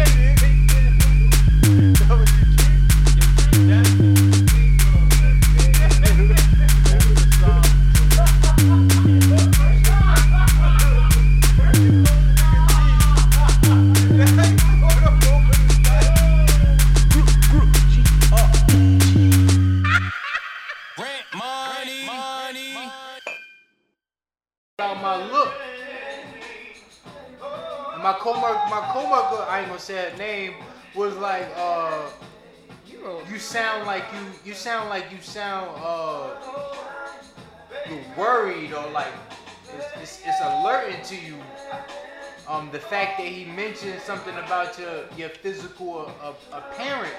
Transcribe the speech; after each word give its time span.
Rent 0.00 0.49
Um, 42.70 42.72
the 42.72 42.78
fact 42.78 43.18
that 43.18 43.26
he 43.26 43.44
mentioned 43.44 44.00
something 44.00 44.34
about 44.36 44.78
your 44.78 45.04
your 45.16 45.28
physical 45.28 46.12
uh, 46.22 46.32
appearance. 46.52 47.10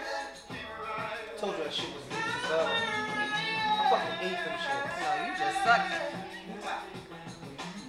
told 1.38 1.58
you 1.58 1.64
that 1.64 1.74
shit 1.74 1.88
was 1.88 2.04
loose 2.10 2.26
as 2.26 2.50
hell. 2.50 2.70
I 2.70 3.90
fucking 3.90 4.16
hate 4.22 4.40
them 4.46 4.58
shits. 4.64 4.96
No, 5.02 5.10
you 5.26 5.32
just 5.38 5.58
suck. 5.64 5.84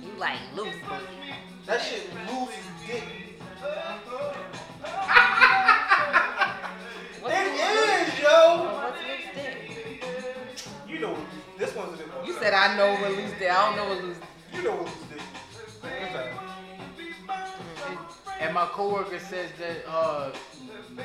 You 0.03 0.11
like 0.19 0.41
loose 0.55 0.75
booty. 0.89 1.35
That 1.67 1.81
shit 1.81 2.11
loose 2.31 2.59
dick. 2.87 3.05
What's 7.21 7.35
It 7.37 7.47
is, 8.09 8.21
yo. 8.21 8.37
What's 8.83 8.99
loose 9.03 9.29
dick? 9.35 9.57
You 10.89 10.99
know 11.01 11.13
what 11.13 11.59
this 11.59 11.75
one's 11.75 11.95
a 11.95 11.97
bit 11.97 12.13
more. 12.13 12.25
You 12.25 12.33
said 12.35 12.55
I 12.55 12.77
know 12.77 12.93
what 13.01 13.11
loose 13.13 13.33
dick. 13.39 13.51
I 13.51 13.67
don't 13.67 13.77
know 13.77 13.95
what 13.95 14.05
loose. 14.05 14.17
You 14.53 14.63
know 14.63 14.73
what 14.73 14.85
loose 14.85 14.95
dick. 15.11 16.42
And 18.43 18.53
my 18.53 18.67
coworker 18.67 19.21
says 19.21 19.51
that 19.61 19.89
uh, 19.89 20.33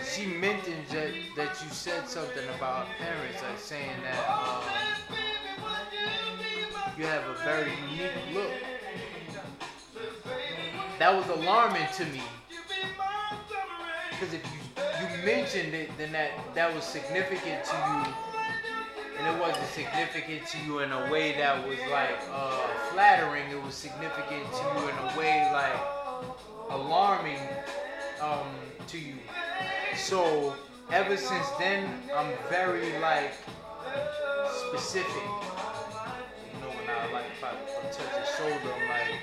she 0.03 0.25
mentioned 0.25 0.87
that, 0.89 1.11
that 1.35 1.63
you 1.63 1.69
said 1.69 2.09
something 2.09 2.43
about 2.57 2.87
parents, 2.97 3.43
like 3.47 3.59
saying 3.59 3.95
that 4.01 4.25
uh, 4.27 4.61
you 6.97 7.05
have 7.05 7.23
a 7.29 7.35
very 7.43 7.71
unique 7.91 8.11
look. 8.33 8.51
That 10.97 11.15
was 11.15 11.27
alarming 11.27 11.87
to 11.97 12.05
me. 12.05 12.23
Because 14.09 14.33
if 14.33 14.43
you, 14.43 14.83
you 14.99 15.23
mentioned 15.23 15.75
it, 15.75 15.91
then 15.99 16.11
that, 16.13 16.31
that 16.55 16.73
was 16.73 16.83
significant 16.83 17.63
to 17.65 17.75
you. 17.75 18.13
And 19.19 19.35
it 19.35 19.39
wasn't 19.39 19.67
significant 19.67 20.47
to 20.47 20.57
you 20.65 20.79
in 20.79 20.91
a 20.91 21.11
way 21.11 21.37
that 21.37 21.67
was 21.67 21.77
like 21.91 22.17
uh, 22.33 22.67
flattering. 22.93 23.51
It 23.51 23.61
was 23.61 23.75
significant 23.75 24.51
to 24.53 24.79
you 24.79 24.89
in 24.89 24.95
a 24.95 25.19
way 25.19 25.47
like 25.53 26.06
alarming 26.69 27.39
um, 28.21 28.47
to 28.87 28.97
you. 28.97 29.15
So 29.95 30.55
ever 30.91 31.17
since 31.17 31.49
then, 31.59 31.87
I'm 32.15 32.33
very 32.49 32.97
like 32.99 33.33
specific. 34.69 35.23
You 35.23 36.59
know, 36.61 36.69
when 36.69 36.89
I 36.89 37.11
like 37.11 37.25
if 37.37 37.43
I, 37.43 37.51
if 37.51 37.77
I 37.79 37.89
touch 37.89 38.13
your 38.15 38.49
shoulder, 38.49 38.73
I'm 38.73 38.89
like, 38.89 39.19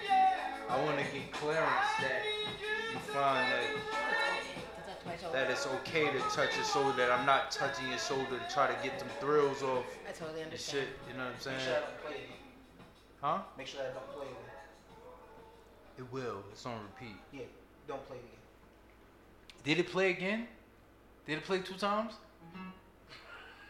I 0.68 0.84
want 0.84 0.98
to 0.98 1.04
get 1.04 1.32
clearance 1.32 1.92
that 2.00 2.22
you 2.92 2.98
find 3.12 3.52
that 3.52 3.64
that 5.32 5.50
it's 5.50 5.66
okay 5.66 6.10
to 6.10 6.18
touch 6.34 6.56
your 6.56 6.64
shoulder. 6.64 6.96
That 6.96 7.10
I'm 7.10 7.26
not 7.26 7.50
touching 7.50 7.88
your 7.88 7.98
shoulder 7.98 8.38
to 8.38 8.54
try 8.54 8.66
to 8.66 8.76
get 8.82 8.98
them 8.98 9.08
thrills 9.20 9.62
off 9.62 9.84
I 10.08 10.12
totally 10.12 10.42
understand. 10.42 10.86
shit. 10.86 10.98
You 11.08 11.18
know 11.18 11.24
what 11.24 11.34
I'm 11.34 11.40
saying? 11.40 11.56
Make 11.56 11.64
sure 11.66 11.76
I 11.76 11.80
don't 11.80 12.02
play 12.02 12.14
again. 12.14 12.36
Huh? 13.20 13.38
Make 13.58 13.66
sure 13.66 13.80
I 13.80 13.92
don't 13.92 14.12
play 14.16 14.26
again. 14.26 14.43
It 15.96 16.12
will. 16.12 16.42
It's 16.52 16.66
on 16.66 16.80
repeat. 16.82 17.16
Yeah, 17.32 17.42
don't 17.86 18.04
play 18.06 18.16
again. 18.16 18.30
Did 19.62 19.78
it 19.78 19.90
play 19.90 20.10
again? 20.10 20.48
Did 21.26 21.38
it 21.38 21.44
play 21.44 21.60
two 21.60 21.74
times? 21.74 22.14
Mm-hmm. 22.54 22.70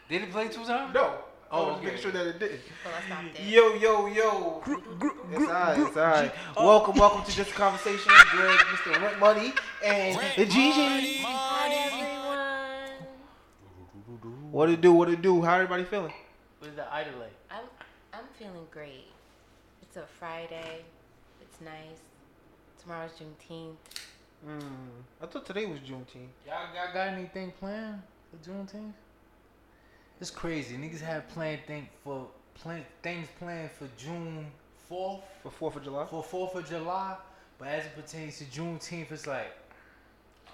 Did 0.08 0.22
it 0.22 0.32
play 0.32 0.48
two 0.48 0.64
times? 0.64 0.94
No. 0.94 1.18
Oh, 1.50 1.66
I 1.66 1.68
was 1.68 1.76
okay. 1.76 1.84
making 1.86 2.00
sure 2.00 2.10
that 2.12 2.26
it 2.26 2.38
did. 2.38 2.60
Well, 2.84 2.94
I 2.96 3.06
stopped 3.06 3.38
it. 3.38 3.44
Yo, 3.46 3.74
yo, 3.74 4.06
yo. 4.06 4.62
It's 5.30 5.46
alright, 5.46 5.78
it's 5.78 5.96
alright. 5.96 6.32
Oh. 6.56 6.66
Welcome, 6.66 6.96
welcome 6.96 7.24
to 7.24 7.30
Just 7.30 7.50
a 7.50 7.54
Conversation. 7.54 8.10
Greg, 8.30 8.58
Mr. 8.58 9.00
Rent 9.00 9.20
Money, 9.20 9.52
and 9.84 10.18
the 10.36 10.46
Gigi. 10.46 11.18
Hi. 11.22 11.54
What 14.50 14.70
it 14.70 14.80
do? 14.80 14.92
What 14.92 15.10
it 15.10 15.20
do? 15.20 15.42
How 15.42 15.56
everybody 15.56 15.84
feeling? 15.84 16.12
What 16.58 16.70
is 16.70 16.76
the 16.76 16.82
idolate? 16.82 17.36
I'm 17.50 17.64
I'm 18.12 18.24
feeling 18.38 18.66
great. 18.70 19.08
It's 19.82 19.96
a 19.96 20.06
Friday. 20.18 20.84
It's 21.40 21.60
nice. 21.60 22.13
Tomorrow's 22.84 23.12
Juneteenth. 23.12 23.76
Mm, 24.46 24.60
I 25.22 25.26
thought 25.26 25.46
today 25.46 25.64
was 25.64 25.78
Juneteenth. 25.80 26.28
Y'all 26.46 26.66
got, 26.74 26.92
got 26.92 27.08
anything 27.08 27.50
planned 27.58 28.02
for 28.30 28.50
Juneteenth? 28.50 28.92
It's 30.20 30.30
crazy. 30.30 30.76
Niggas 30.76 31.00
have 31.00 31.26
planned 31.28 31.60
thing 31.66 31.88
for 32.04 32.26
plan, 32.54 32.84
things 33.02 33.26
planned 33.38 33.70
for 33.70 33.88
June 33.96 34.46
fourth, 34.86 35.22
For 35.42 35.50
Fourth 35.50 35.76
of 35.76 35.84
July. 35.84 36.04
for 36.04 36.22
Fourth 36.22 36.54
of 36.56 36.68
July, 36.68 37.16
but 37.58 37.68
as 37.68 37.86
it 37.86 37.96
pertains 37.96 38.38
to 38.38 38.44
Juneteenth, 38.44 39.10
it's 39.12 39.26
like 39.26 39.56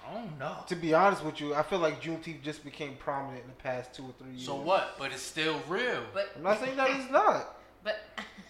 I 0.07 0.13
don't 0.13 0.39
know. 0.39 0.55
To 0.67 0.75
be 0.75 0.93
honest 0.93 1.23
with 1.23 1.39
you, 1.41 1.53
I 1.53 1.63
feel 1.63 1.79
like 1.79 2.01
Juneteenth 2.01 2.41
just 2.41 2.63
became 2.63 2.95
prominent 2.95 3.43
in 3.43 3.49
the 3.49 3.61
past 3.61 3.93
two 3.93 4.03
or 4.03 4.13
three 4.17 4.31
years. 4.31 4.45
So 4.45 4.55
what? 4.55 4.95
But 4.97 5.11
it's 5.11 5.21
still 5.21 5.61
real. 5.67 6.01
But 6.13 6.31
I'm 6.37 6.43
not 6.43 6.59
saying 6.59 6.77
that 6.77 6.89
it's 6.91 7.11
not. 7.11 7.57
but 7.83 7.99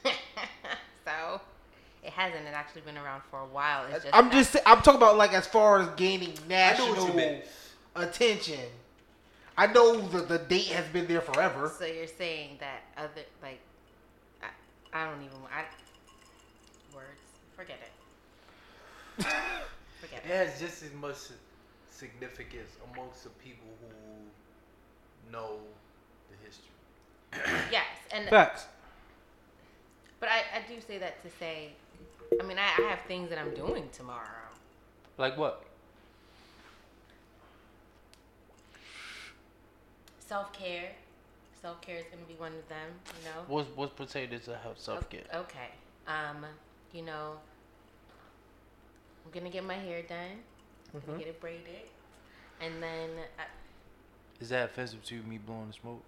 so 0.03 0.11
it 2.03 2.11
hasn't. 2.11 2.45
It 2.47 2.53
actually 2.53 2.81
been 2.81 2.97
around 2.97 3.21
for 3.29 3.39
a 3.39 3.45
while. 3.45 3.85
It's 3.85 4.03
just 4.03 4.15
I'm 4.15 4.25
that- 4.29 4.33
just. 4.33 4.57
I'm 4.65 4.81
talking 4.81 4.97
about 4.97 5.17
like 5.17 5.33
as 5.33 5.45
far 5.47 5.79
as 5.81 5.87
gaining 5.95 6.33
national 6.49 6.95
what 6.95 7.07
you 7.09 7.13
meant. 7.15 7.45
attention. 7.95 8.59
I 9.57 9.67
know 9.67 9.99
the 10.01 10.19
the 10.21 10.39
date 10.39 10.67
has 10.67 10.85
been 10.87 11.07
there 11.07 11.21
forever. 11.21 11.71
So 11.77 11.85
you're 11.85 12.07
saying 12.07 12.57
that 12.59 12.81
other 12.97 13.21
like 13.43 13.59
I, 14.41 14.47
I 14.93 15.05
don't 15.05 15.21
even 15.23 15.37
I 15.53 15.65
words 16.95 17.19
forget 17.55 17.77
it. 17.81 19.25
forget 20.01 20.23
It 20.25 20.31
it. 20.31 20.47
has 20.49 20.59
just 20.59 20.81
as 20.83 20.93
much 20.93 21.17
significance 21.89 22.71
amongst 22.93 23.23
the 23.23 23.29
people 23.31 23.67
who 23.81 25.31
know 25.31 25.57
the 26.31 26.37
history. 26.45 26.71
Yes, 27.71 27.85
and 28.11 28.27
Facts. 28.29 28.65
but 30.19 30.29
I, 30.29 30.39
I 30.57 30.67
do 30.67 30.79
say 30.81 30.97
that 30.97 31.21
to 31.23 31.29
say, 31.39 31.69
I 32.39 32.43
mean 32.43 32.57
I, 32.57 32.83
I 32.83 32.89
have 32.89 33.01
things 33.07 33.29
that 33.29 33.37
I'm 33.37 33.53
doing 33.53 33.89
tomorrow. 33.91 34.27
Like 35.17 35.37
what? 35.37 35.63
Self 40.19 40.53
care, 40.53 40.91
self 41.61 41.81
care 41.81 41.97
is 41.97 42.05
gonna 42.11 42.23
be 42.27 42.35
one 42.35 42.53
of 42.53 42.67
them. 42.69 42.87
You 43.19 43.25
know. 43.25 43.41
What's 43.47 43.69
what's 43.75 43.93
pertains 43.93 44.45
to 44.45 44.57
self 44.77 45.09
care? 45.09 45.21
Okay. 45.33 45.69
Um, 46.07 46.45
you 46.93 47.01
know, 47.01 47.33
I'm 49.25 49.31
gonna 49.31 49.49
get 49.49 49.63
my 49.65 49.73
hair 49.75 50.01
done. 50.03 50.39
I'm 50.93 51.01
gonna 51.05 51.19
get 51.19 51.27
it 51.27 51.39
braided, 51.41 51.89
and 52.61 52.81
then 52.81 53.09
I, 53.37 53.43
Is 54.39 54.49
that 54.49 54.69
offensive 54.69 55.03
to 55.05 55.21
me 55.23 55.37
blowing 55.37 55.67
the 55.67 55.73
smoke? 55.73 56.03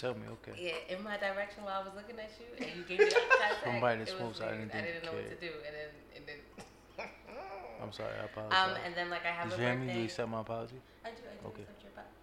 Tell 0.00 0.14
me, 0.14 0.22
okay. 0.40 0.56
Yeah, 0.56 0.96
in 0.96 1.04
my 1.04 1.18
direction 1.18 1.62
while 1.62 1.82
I 1.82 1.84
was 1.84 1.92
looking 1.94 2.16
at 2.18 2.30
you, 2.40 2.46
and 2.56 2.74
you 2.74 2.84
gave 2.88 3.00
me 3.00 3.04
that 3.12 3.28
contact. 3.36 3.64
Somebody 3.64 4.06
smokes, 4.06 4.40
I 4.40 4.50
didn't 4.56 4.74
I 4.74 4.80
didn't 4.80 5.04
know 5.04 5.12
what 5.12 5.28
to 5.28 5.36
do, 5.36 5.52
and 5.66 5.74
then 5.76 5.90
and 6.16 6.24
then. 6.26 7.08
I'm 7.82 7.92
sorry, 7.92 8.12
I 8.18 8.24
apologize. 8.24 8.58
um, 8.64 8.76
and 8.86 8.94
then 8.94 9.10
like 9.10 9.26
I 9.26 9.30
have 9.30 9.50
Did 9.50 9.58
a 9.58 9.60
you 9.60 9.68
hear 9.68 9.76
me? 9.76 9.98
You 9.98 10.04
accept 10.04 10.28
my 10.30 10.40
apology? 10.40 10.76
I 11.04 11.08
do. 11.10 11.16
I 11.28 11.42
do 11.42 11.48
Okay. 11.48 11.62
accept 11.68 11.82
your 11.82 11.92
apology. 11.92 12.16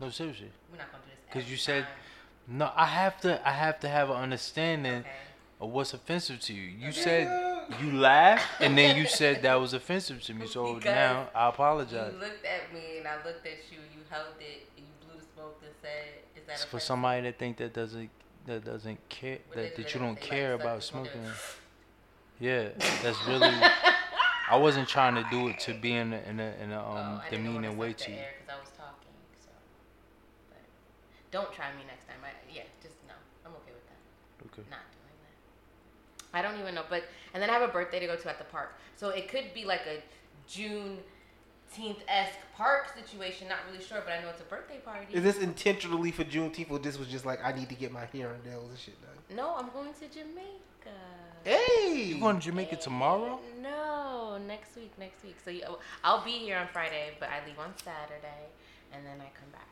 No, 0.00 0.10
seriously. 0.10 0.50
We're 0.70 0.76
not 0.76 0.92
gonna 0.92 1.04
do 1.04 1.10
this. 1.10 1.24
Because 1.32 1.50
you 1.50 1.56
said 1.56 1.84
time. 1.84 1.92
no. 2.48 2.70
I 2.76 2.84
have 2.84 3.18
to. 3.22 3.48
I 3.48 3.52
have 3.52 3.80
to 3.80 3.88
have 3.88 4.10
an 4.10 4.16
understanding 4.16 5.00
Okay. 5.08 5.08
of 5.60 5.70
what's 5.70 5.94
offensive 5.94 6.40
to 6.40 6.52
you. 6.52 6.68
You 6.68 6.92
said 6.92 7.24
you 7.80 7.92
laughed, 7.92 8.60
and 8.60 8.76
then 8.76 8.94
you 8.94 9.06
said 9.06 9.40
that 9.40 9.54
was 9.54 9.72
offensive 9.72 10.20
to 10.24 10.34
me. 10.34 10.46
So 10.46 10.74
Because 10.74 10.84
now 10.84 11.30
I 11.34 11.48
apologize. 11.48 12.12
You 12.12 12.20
looked 12.20 12.44
at 12.44 12.72
me 12.74 12.98
and 12.98 13.08
I 13.08 13.16
looked 13.24 13.46
at 13.46 13.56
you. 13.72 13.78
You 13.96 14.04
held 14.10 14.36
it. 14.40 14.68
And 14.76 14.84
you 14.86 14.92
smoke 15.38 15.60
and 15.62 15.70
"Is 16.36 16.46
that 16.46 16.52
It's 16.54 16.64
for 16.64 16.80
somebody 16.80 17.22
that 17.22 17.38
think 17.38 17.56
that 17.58 17.72
doesn't 17.72 18.10
that 18.46 18.64
doesn't 18.64 19.08
care 19.08 19.38
Well, 19.54 19.62
that, 19.64 19.76
that 19.76 19.94
you 19.94 20.00
don't 20.00 20.20
care 20.20 20.52
like, 20.52 20.60
about 20.60 20.82
smoking. 20.82 21.20
Yeah, 22.40 22.68
that's 23.02 23.18
really. 23.28 23.54
I 24.50 24.56
wasn't 24.56 24.88
trying 24.88 25.14
to 25.16 25.24
do 25.30 25.48
it 25.48 25.60
to 25.60 25.74
be 25.74 25.92
in 25.92 26.14
a, 26.14 26.20
in 26.30 26.40
a, 26.40 26.54
in 26.62 26.72
a 26.72 26.82
Oh, 26.82 26.96
um 26.96 27.20
I 27.22 27.28
didn't 27.28 27.44
know 27.44 27.52
when 27.52 27.62
demeaning 27.62 27.78
way 27.78 27.92
to 27.92 28.10
you. 28.10 28.16
I 28.16 28.58
was 28.58 28.70
talking. 28.76 29.12
So, 29.38 29.50
but 30.48 30.62
don't 31.30 31.52
try 31.52 31.66
me 31.76 31.84
next 31.86 32.06
time. 32.08 32.16
I, 32.24 32.32
yeah, 32.52 32.62
just 32.82 32.96
no. 33.06 33.14
I'm 33.44 33.52
okay 33.52 33.72
with 33.76 33.86
that. 33.90 34.00
Okay. 34.46 34.68
Not 34.70 34.80
doing 34.96 35.18
that. 35.26 36.38
I 36.38 36.40
don't 36.42 36.58
even 36.58 36.74
know, 36.74 36.84
but 36.88 37.04
and 37.34 37.42
then 37.42 37.50
I 37.50 37.52
have 37.52 37.68
a 37.68 37.72
birthday 37.72 38.00
to 38.00 38.06
go 38.06 38.16
to 38.16 38.28
at 38.30 38.38
the 38.38 38.44
park, 38.44 38.72
so 38.96 39.10
it 39.10 39.28
could 39.28 39.52
be 39.52 39.64
like 39.64 39.82
a 39.86 40.02
June. 40.48 40.98
10th 41.76 41.98
esque 42.08 42.38
park 42.56 42.92
situation, 42.94 43.48
not 43.48 43.58
really 43.70 43.82
sure, 43.84 44.02
but 44.04 44.12
I 44.12 44.22
know 44.22 44.28
it's 44.30 44.40
a 44.40 44.44
birthday 44.44 44.78
party. 44.78 45.06
Is 45.12 45.22
this 45.22 45.38
intentionally 45.38 46.10
for 46.10 46.24
Juneteenth, 46.24 46.70
or 46.70 46.78
this 46.78 46.98
was 46.98 47.08
just 47.08 47.26
like 47.26 47.44
I 47.44 47.52
need 47.52 47.68
to 47.68 47.74
get 47.74 47.92
my 47.92 48.06
hair 48.06 48.32
and 48.32 48.44
nails 48.44 48.70
and 48.70 48.78
shit 48.78 48.94
done? 49.02 49.36
No, 49.36 49.54
I'm 49.56 49.70
going 49.70 49.92
to 49.94 50.08
Jamaica. 50.08 50.48
Hey, 51.44 52.04
You 52.14 52.20
going 52.20 52.38
to 52.40 52.42
Jamaica 52.44 52.72
eh, 52.74 52.76
tomorrow? 52.76 53.38
No, 53.62 54.38
next 54.46 54.74
week. 54.76 54.92
Next 54.98 55.22
week. 55.22 55.36
So 55.44 55.50
you, 55.50 55.62
I'll 56.02 56.24
be 56.24 56.32
here 56.32 56.58
on 56.58 56.66
Friday, 56.68 57.10
but 57.20 57.28
I 57.28 57.46
leave 57.46 57.58
on 57.58 57.72
Saturday, 57.76 58.48
and 58.92 59.04
then 59.06 59.20
I 59.20 59.30
come 59.38 59.50
back 59.52 59.68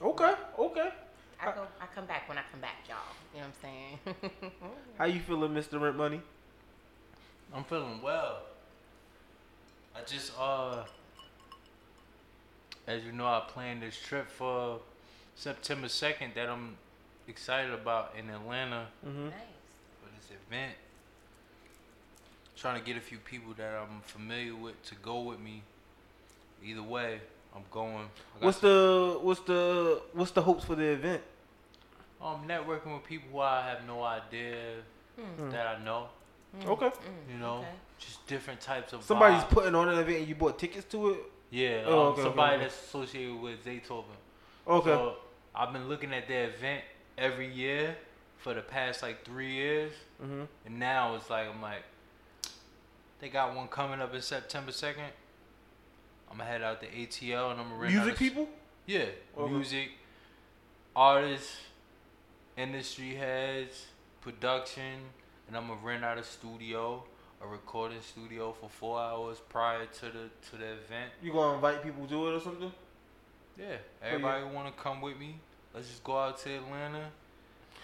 on. 0.00 0.08
okay, 0.08 0.34
okay. 0.58 0.94
I 1.40 1.52
go. 1.52 1.66
I 1.80 1.86
come 1.94 2.06
back 2.06 2.28
when 2.28 2.38
I 2.38 2.42
come 2.50 2.60
back, 2.60 2.78
y'all. 2.88 2.96
You 3.34 3.40
know 3.40 3.46
what 3.46 4.14
I'm 4.16 4.32
saying? 4.32 4.52
How 4.98 5.04
you 5.04 5.20
feeling, 5.20 5.52
Mr. 5.52 5.80
Rent 5.80 5.96
Money? 5.96 6.20
I'm 7.54 7.64
feeling 7.64 8.02
well. 8.02 8.42
I 9.98 10.04
just 10.06 10.32
uh 10.38 10.84
as 12.86 13.04
you 13.04 13.12
know 13.12 13.26
I 13.26 13.42
planned 13.48 13.82
this 13.82 13.98
trip 14.00 14.30
for 14.30 14.78
September 15.34 15.88
second 15.88 16.32
that 16.34 16.48
I'm 16.48 16.76
excited 17.26 17.72
about 17.72 18.14
in 18.18 18.30
Atlanta 18.30 18.86
Mm-hmm. 19.06 19.24
nice. 19.26 19.32
for 20.02 20.08
this 20.16 20.30
event. 20.46 20.72
Trying 22.56 22.80
to 22.80 22.84
get 22.86 22.96
a 22.96 23.00
few 23.00 23.18
people 23.18 23.52
that 23.56 23.72
I'm 23.74 24.00
familiar 24.02 24.54
with 24.54 24.82
to 24.86 24.94
go 24.96 25.20
with 25.20 25.38
me. 25.38 25.62
Either 26.64 26.82
way, 26.82 27.20
I'm 27.54 27.62
going. 27.70 27.94
I 27.96 28.40
got 28.40 28.44
What's 28.46 28.58
the 28.58 29.18
what's 29.22 29.40
the 29.40 30.00
what's 30.12 30.30
the 30.32 30.42
hopes 30.42 30.64
for 30.64 30.74
the 30.74 30.86
event? 30.86 31.22
I'm 32.20 32.48
networking 32.48 32.94
with 32.94 33.04
people 33.04 33.28
who 33.30 33.38
I 33.38 33.62
have 33.62 33.86
no 33.86 34.02
idea 34.02 34.56
Hmm. 35.20 35.50
that 35.50 35.66
I 35.68 35.84
know. 35.84 36.08
Okay. 36.66 36.86
Mm, 36.86 37.32
You 37.32 37.38
know, 37.38 37.56
okay. 37.58 37.68
just 37.98 38.26
different 38.26 38.60
types 38.60 38.92
of. 38.92 39.02
Somebody's 39.02 39.42
vibe. 39.44 39.50
putting 39.50 39.74
on 39.74 39.88
an 39.88 39.98
event 39.98 40.18
and 40.20 40.28
you 40.28 40.34
bought 40.34 40.58
tickets 40.58 40.86
to 40.92 41.10
it. 41.10 41.20
Yeah, 41.50 41.84
Oh, 41.86 41.92
um, 41.92 42.06
okay, 42.08 42.20
okay, 42.20 42.22
somebody 42.28 42.54
okay. 42.56 42.62
that's 42.64 42.74
associated 42.86 43.40
with 43.40 43.64
Zaytoven. 43.64 44.04
Okay. 44.66 44.90
So 44.90 45.16
I've 45.54 45.72
been 45.72 45.88
looking 45.88 46.12
at 46.12 46.28
their 46.28 46.48
event 46.50 46.84
every 47.16 47.50
year 47.52 47.96
for 48.38 48.54
the 48.54 48.60
past 48.60 49.02
like 49.02 49.24
three 49.24 49.52
years, 49.52 49.92
mm-hmm. 50.22 50.42
and 50.66 50.78
now 50.78 51.14
it's 51.14 51.28
like 51.30 51.48
I'm 51.48 51.60
like, 51.62 51.82
they 53.20 53.28
got 53.28 53.54
one 53.56 53.68
coming 53.68 54.00
up 54.00 54.14
in 54.14 54.20
September 54.22 54.72
second. 54.72 55.04
I'm 56.30 56.36
gonna 56.38 56.48
head 56.50 56.62
out 56.62 56.80
to 56.82 56.86
ATL 56.86 57.50
and 57.52 57.60
I'm 57.60 57.68
gonna 57.70 57.80
rent 57.80 57.94
out 57.96 58.04
Music 58.04 58.12
a 58.12 58.12
s- 58.14 58.18
people. 58.18 58.48
Yeah, 58.86 59.04
Okay. 59.36 59.52
music, 59.52 59.90
artists, 60.94 61.56
industry 62.56 63.14
heads, 63.14 63.86
production, 64.20 65.00
and 65.48 65.56
I'm 65.56 65.66
gonna 65.66 65.80
rent 65.82 66.04
out 66.04 66.18
a 66.18 66.22
studio, 66.22 67.02
a 67.42 67.46
recording 67.46 68.00
studio 68.02 68.54
for 68.60 68.68
four 68.68 69.00
hours 69.00 69.38
prior 69.48 69.86
to 69.86 70.04
the 70.06 70.30
to 70.50 70.56
the 70.56 70.72
event. 70.72 71.10
You 71.22 71.32
gonna 71.32 71.54
invite 71.56 71.82
people 71.82 72.06
to 72.06 72.28
it 72.28 72.34
or 72.36 72.40
something? 72.40 72.72
Yeah, 73.58 73.66
yeah. 73.70 73.76
everybody 74.02 74.44
want 74.44 74.74
to 74.74 74.82
come 74.82 75.00
with 75.00 75.18
me. 75.18 75.40
Let's 75.74 75.88
just 75.88 76.04
go 76.04 76.16
out 76.18 76.38
to 76.40 76.54
Atlanta. 76.54 77.06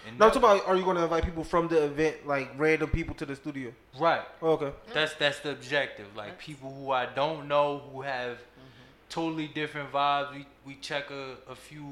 And 0.06 0.18
No, 0.18 0.26
I'm 0.26 0.32
talking 0.32 0.44
about. 0.44 0.66
Are 0.68 0.76
you 0.76 0.84
gonna 0.84 1.02
invite 1.02 1.24
people 1.24 1.44
from 1.44 1.68
the 1.68 1.84
event, 1.84 2.26
like 2.26 2.50
random 2.58 2.90
people, 2.90 3.14
to 3.16 3.26
the 3.26 3.34
studio? 3.34 3.72
right. 3.98 4.22
Oh, 4.42 4.50
okay. 4.52 4.72
That's 4.92 5.14
that's 5.14 5.40
the 5.40 5.50
objective. 5.52 6.06
Like 6.14 6.28
That's- 6.28 6.46
people 6.46 6.74
who 6.74 6.90
I 6.90 7.06
don't 7.06 7.48
know 7.48 7.78
who 7.90 8.02
have 8.02 8.36
mm-hmm. 8.36 9.08
totally 9.08 9.48
different 9.48 9.90
vibes. 9.90 10.34
We 10.34 10.46
we 10.66 10.74
check 10.76 11.10
a, 11.10 11.36
a 11.48 11.54
few 11.54 11.86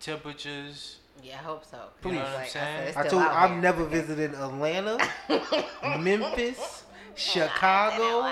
temperatures. 0.00 0.96
Yeah, 1.22 1.34
I 1.34 1.42
hope 1.42 1.64
so. 1.64 1.78
Please. 2.00 2.12
You 2.12 2.18
know 2.18 2.24
what 2.24 2.28
I'm 2.28 2.34
Like 2.34 2.44
I 2.44 2.48
saying? 2.48 2.92
said, 2.94 3.06
I 3.06 3.08
told. 3.08 3.22
out 3.22 3.32
I'm 3.34 3.52
here. 3.52 3.60
never 3.62 3.84
visited 3.84 4.34
Atlanta, 4.34 4.98
Memphis, 5.98 6.84
Chicago. 7.14 8.26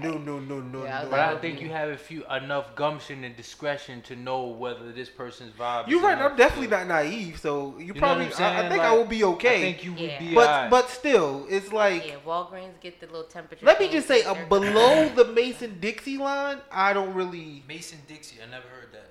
No, 0.00 0.14
no, 0.18 0.40
no, 0.40 0.60
no, 0.60 0.82
Yeah, 0.82 1.02
no. 1.04 1.10
But 1.10 1.20
I 1.20 1.36
think 1.38 1.60
you 1.60 1.68
have 1.68 1.90
a 1.90 1.96
few 1.96 2.24
enough 2.26 2.74
gumption 2.74 3.22
and 3.22 3.36
discretion 3.36 4.02
to 4.02 4.16
know 4.16 4.46
whether 4.48 4.90
this 4.90 5.08
person's 5.08 5.52
vibe. 5.52 5.86
You're 5.86 6.00
is 6.00 6.04
right. 6.04 6.18
I'm 6.18 6.36
definitely 6.36 6.66
to- 6.68 6.78
not 6.78 6.86
naive, 6.88 7.38
so 7.38 7.74
you, 7.78 7.86
You 7.86 7.86
know 7.86 7.92
what 7.92 7.98
probably. 8.00 8.24
I'm 8.26 8.30
I, 8.30 8.34
I 8.34 8.56
saying? 8.58 8.70
think 8.72 8.82
I 8.82 8.92
will 8.96 9.04
be 9.04 9.22
okay. 9.24 9.58
I 9.58 9.60
think 9.72 9.84
you 9.84 9.92
would 9.92 10.00
Yeah. 10.00 10.18
be 10.18 10.34
but 10.34 10.48
alright. 10.48 10.70
but 10.70 10.88
still, 10.90 11.46
it's 11.48 11.72
like. 11.72 12.04
Yeah, 12.08 12.16
Walgreens 12.26 12.80
get 12.80 12.98
the 12.98 13.06
little 13.06 13.22
temperature. 13.24 13.64
Let 13.64 13.78
me 13.78 13.88
just 13.88 14.08
say, 14.08 14.24
uh, 14.24 14.34
below 14.48 15.08
the 15.14 15.26
Mason 15.26 15.78
Dixie 15.80 16.18
line, 16.18 16.58
I 16.72 16.92
don't 16.92 17.14
really, 17.14 17.62
Mason 17.68 17.98
Dixie. 18.08 18.38
I 18.42 18.50
never 18.50 18.66
heard 18.66 18.88
that. 18.92 19.10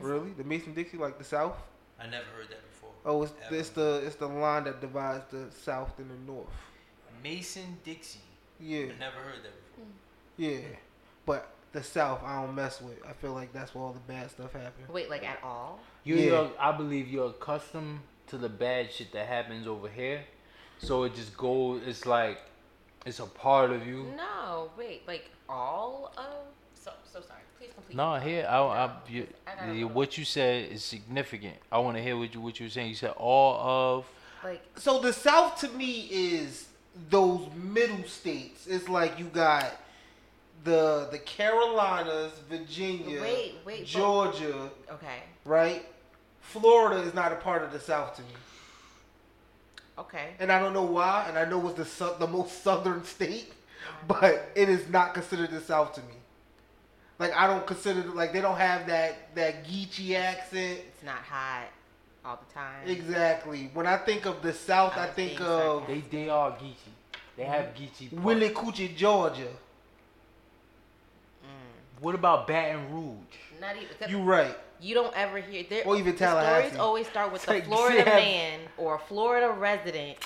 really 0.00 0.30
the 0.32 0.44
Mason 0.44 0.72
Dixie 0.72 0.96
like 0.96 1.18
the 1.18 1.24
South. 1.24 1.56
I 2.00 2.06
never 2.06 2.26
heard 2.36 2.48
that 2.50 2.62
before. 2.70 2.90
Oh, 3.04 3.22
it's, 3.22 3.32
Ever. 3.46 3.56
it's 3.56 3.68
the 3.70 4.02
it's 4.06 4.16
the 4.16 4.26
line 4.28 4.64
that 4.64 4.80
divides 4.80 5.24
the 5.30 5.46
South 5.50 5.98
and 5.98 6.10
the 6.10 6.30
North. 6.32 6.46
Mason 7.22 7.76
Dixie. 7.84 8.20
Yeah, 8.60 8.80
I 8.94 8.98
never 8.98 9.16
heard 9.18 9.42
that 9.44 9.52
before. 9.70 9.86
yeah, 10.36 10.58
but 11.26 11.50
the 11.72 11.82
South 11.82 12.22
I 12.24 12.42
don't 12.42 12.54
mess 12.54 12.80
with. 12.80 12.98
I 13.08 13.12
feel 13.12 13.32
like 13.32 13.52
that's 13.52 13.74
where 13.74 13.84
all 13.84 13.92
the 13.92 14.12
bad 14.12 14.30
stuff 14.30 14.52
happens. 14.52 14.88
Wait, 14.88 15.10
like 15.10 15.24
at 15.24 15.38
all? 15.42 15.80
You, 16.04 16.16
Yeah. 16.16 16.22
you're, 16.24 16.50
I 16.58 16.72
believe 16.72 17.08
you're 17.08 17.30
accustomed 17.30 18.00
to 18.28 18.38
the 18.38 18.48
bad 18.48 18.92
shit 18.92 19.12
that 19.12 19.26
happens 19.26 19.66
over 19.66 19.88
here, 19.88 20.22
so 20.78 21.04
it 21.04 21.14
just 21.14 21.36
goes. 21.36 21.82
It's 21.86 22.06
like 22.06 22.38
it's 23.06 23.20
a 23.20 23.26
part 23.26 23.70
of 23.70 23.86
you. 23.86 24.06
No, 24.16 24.70
wait, 24.78 25.06
like 25.08 25.30
all 25.48 26.12
of. 26.16 26.46
So 26.74 26.92
so 27.12 27.20
sorry. 27.20 27.40
Please 27.58 27.70
complete. 27.74 27.96
No, 27.96 28.14
here. 28.16 28.46
I, 28.48 28.58
I, 28.58 28.90
you, 29.08 29.26
I 29.46 29.70
you- 29.72 29.88
what 29.88 30.16
you 30.18 30.24
said 30.24 30.70
is 30.72 30.84
significant. 30.84 31.56
I 31.72 31.78
want 31.78 31.96
to 31.96 32.02
hear 32.02 32.16
what 32.16 32.32
you 32.34 32.40
what 32.40 32.58
you 32.60 32.66
were 32.66 32.70
saying. 32.70 32.88
You 32.90 32.94
said 32.94 33.14
all 33.16 33.54
of. 33.98 34.06
Like 34.44 34.62
So 34.76 35.00
the 35.00 35.12
South 35.12 35.58
to 35.60 35.68
me 35.70 36.02
is 36.10 36.68
those 37.10 37.48
middle 37.56 38.04
states. 38.04 38.66
It's 38.66 38.88
like 38.88 39.18
you 39.18 39.24
got 39.26 39.72
the 40.64 41.08
the 41.10 41.18
Carolinas, 41.18 42.32
Virginia, 42.48 43.20
Wait, 43.20 43.54
wait, 43.64 43.78
but- 43.80 43.86
Georgia, 43.86 44.70
okay, 44.92 45.22
right? 45.44 45.84
Florida 46.40 47.00
is 47.02 47.12
not 47.14 47.32
a 47.32 47.36
part 47.36 47.62
of 47.62 47.72
the 47.72 47.80
South 47.80 48.14
to 48.16 48.22
me. 48.22 48.28
okay. 49.98 50.30
and 50.38 50.50
I 50.50 50.58
don't 50.58 50.72
know 50.72 50.82
why, 50.84 51.26
and 51.28 51.36
I 51.38 51.44
know 51.44 51.66
it's 51.68 51.76
the 51.76 51.84
sou- 51.84 52.14
the 52.18 52.26
most 52.26 52.62
southern 52.64 53.04
state, 53.04 53.52
but 54.06 54.50
it 54.54 54.68
is 54.68 54.88
not 54.88 55.14
considered 55.14 55.50
the 55.50 55.60
South 55.60 55.92
to 55.94 56.00
me. 56.02 56.14
Like 57.18 57.34
I 57.34 57.46
don't 57.46 57.66
consider 57.66 58.02
like 58.10 58.32
they 58.32 58.40
don't 58.40 58.58
have 58.58 58.86
that 58.86 59.34
that 59.34 59.64
Geechee 59.66 60.14
accent. 60.14 60.80
It's 60.86 61.02
not 61.02 61.16
hot 61.18 61.66
all 62.24 62.38
the 62.46 62.54
time. 62.54 62.86
Exactly. 62.86 63.70
When 63.74 63.86
I 63.86 63.96
think 63.96 64.26
of 64.26 64.40
the 64.42 64.52
South, 64.52 64.92
I 64.96 65.02
I 65.02 65.06
was 65.06 65.14
think 65.14 65.40
of 65.40 65.86
They 65.86 66.00
they 66.00 66.28
are 66.28 66.52
Geechee. 66.52 66.92
They 67.36 67.44
have 67.44 67.66
Geechee. 67.74 68.10
parts. 68.10 68.24
Willie 68.24 68.50
Coochie, 68.50 68.96
Georgia. 68.96 69.48
Mm. 71.42 72.00
What 72.02 72.14
about 72.14 72.46
Baton 72.46 72.92
Rouge? 72.92 73.16
Not 73.60 73.76
even. 73.76 74.10
You 74.10 74.22
right. 74.22 74.56
You 74.80 74.94
don't 74.94 75.14
ever 75.16 75.38
hear 75.40 75.64
there. 75.68 75.82
Or 75.86 75.96
even 75.96 76.12
the 76.12 76.18
Tallahassee. 76.18 76.68
stories 76.68 76.80
always 76.80 77.06
start 77.08 77.32
with 77.32 77.48
It's 77.48 77.52
the 77.52 77.66
Florida 77.66 77.98
yeah. 78.06 78.14
man 78.16 78.60
or 78.76 78.94
a 78.94 78.98
Florida 78.98 79.50
resident, 79.50 80.18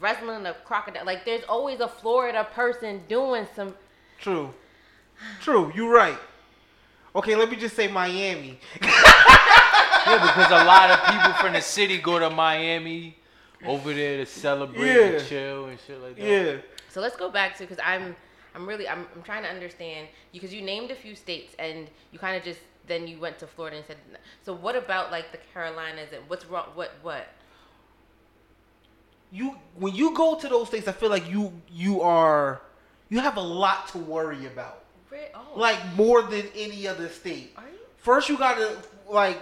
resident 0.00 0.46
of 0.46 0.64
crocodile. 0.64 1.04
Like 1.04 1.26
there's 1.26 1.44
always 1.44 1.80
a 1.80 1.88
Florida 1.88 2.46
person 2.54 3.02
doing 3.08 3.46
some. 3.54 3.74
True. 4.18 4.54
True. 5.42 5.70
You 5.74 5.94
right. 5.94 6.18
Okay, 7.14 7.34
let 7.34 7.50
me 7.50 7.56
just 7.56 7.74
say 7.74 7.88
Miami. 7.88 8.58
Yeah, 10.06 10.26
because 10.26 10.50
a 10.50 10.64
lot 10.64 10.90
of 10.90 11.04
people 11.06 11.32
from 11.34 11.52
the 11.52 11.60
city 11.60 11.98
go 11.98 12.18
to 12.18 12.30
Miami 12.30 13.16
over 13.66 13.92
there 13.92 14.16
to 14.18 14.26
celebrate 14.26 14.86
Yeah. 14.86 15.18
and 15.18 15.26
chill 15.28 15.66
and 15.66 15.78
shit 15.86 16.00
like 16.00 16.16
that. 16.16 16.24
Yeah. 16.26 16.56
So 16.88 17.00
let's 17.00 17.16
go 17.16 17.30
back 17.30 17.56
to 17.58 17.64
because 17.64 17.78
I'm 17.84 18.16
I'm 18.54 18.66
really 18.66 18.88
I'm, 18.88 19.06
I'm 19.14 19.22
trying 19.22 19.42
to 19.42 19.48
understand 19.48 20.08
because 20.32 20.52
you 20.54 20.62
named 20.62 20.90
a 20.90 20.94
few 20.94 21.14
states 21.14 21.54
and 21.58 21.88
you 22.12 22.18
kind 22.18 22.36
of 22.36 22.42
just 22.42 22.60
then 22.86 23.06
you 23.06 23.18
went 23.20 23.38
to 23.40 23.46
Florida 23.46 23.76
and 23.76 23.86
said 23.86 23.98
so 24.42 24.52
what 24.54 24.74
about 24.74 25.10
like 25.10 25.30
the 25.30 25.38
Carolinas 25.52 26.08
and 26.12 26.22
what's 26.28 26.46
wrong 26.46 26.66
what 26.74 26.92
what 27.02 27.28
you 29.30 29.56
when 29.76 29.94
you 29.94 30.14
go 30.14 30.34
to 30.36 30.48
those 30.48 30.68
states, 30.68 30.88
I 30.88 30.92
feel 30.92 31.10
like 31.10 31.30
you 31.30 31.52
you 31.70 32.00
are 32.00 32.62
you 33.08 33.20
have 33.20 33.36
a 33.36 33.42
lot 33.42 33.88
to 33.88 33.98
worry 33.98 34.46
about. 34.46 34.79
Where- 35.10 35.28
oh 35.34 35.52
Like 35.58 35.78
more 35.94 36.22
than 36.22 36.46
any 36.56 36.88
other 36.88 37.08
state. 37.10 37.52
are 37.56 37.64
you 37.64 37.78
First, 37.98 38.28
you 38.30 38.38
gotta 38.38 38.78
like 39.08 39.38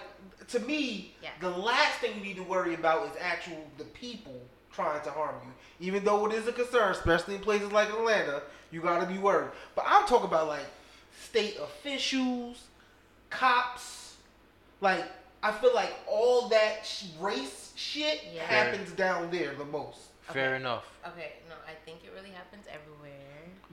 to 0.49 0.59
me. 0.61 1.15
Yeah. 1.23 1.31
The 1.41 1.51
last 1.51 1.99
thing 2.01 2.17
you 2.17 2.23
need 2.25 2.37
to 2.37 2.43
worry 2.43 2.75
about 2.75 3.07
is 3.07 3.13
actual 3.21 3.71
the 3.79 3.85
people 3.85 4.41
trying 4.73 5.01
to 5.03 5.11
harm 5.11 5.37
you. 5.45 5.87
Even 5.87 6.03
though 6.05 6.27
it 6.27 6.33
is 6.33 6.49
a 6.49 6.53
concern, 6.53 6.91
especially 6.93 7.37
in 7.37 7.41
places 7.41 7.71
like 7.71 7.89
Atlanta, 7.91 8.43
you 8.73 8.81
gotta 8.81 9.07
be 9.07 9.19
worried. 9.19 9.51
But 9.77 9.85
I'm 9.87 10.07
talking 10.09 10.27
about 10.27 10.49
like 10.49 10.67
state 11.23 11.57
officials, 11.59 12.65
cops. 13.31 14.17
Like 14.81 15.05
I 15.43 15.53
feel 15.53 15.75
like 15.75 15.95
all 16.09 16.49
that 16.49 16.85
sh- 16.85 17.05
race 17.21 17.73
shit 17.77 18.23
Yeah. 18.33 18.43
happens 18.45 18.91
down 18.93 19.31
there 19.31 19.55
the 19.55 19.65
most. 19.65 19.99
Fair 20.23 20.49
Okay. 20.49 20.57
enough. 20.57 20.85
okay 21.07 21.33
no 21.49 21.55
I 21.67 21.75
think 21.87 22.05
it 22.05 22.13
really 22.15 22.31
happens 22.31 22.67
everywhere 22.69 23.13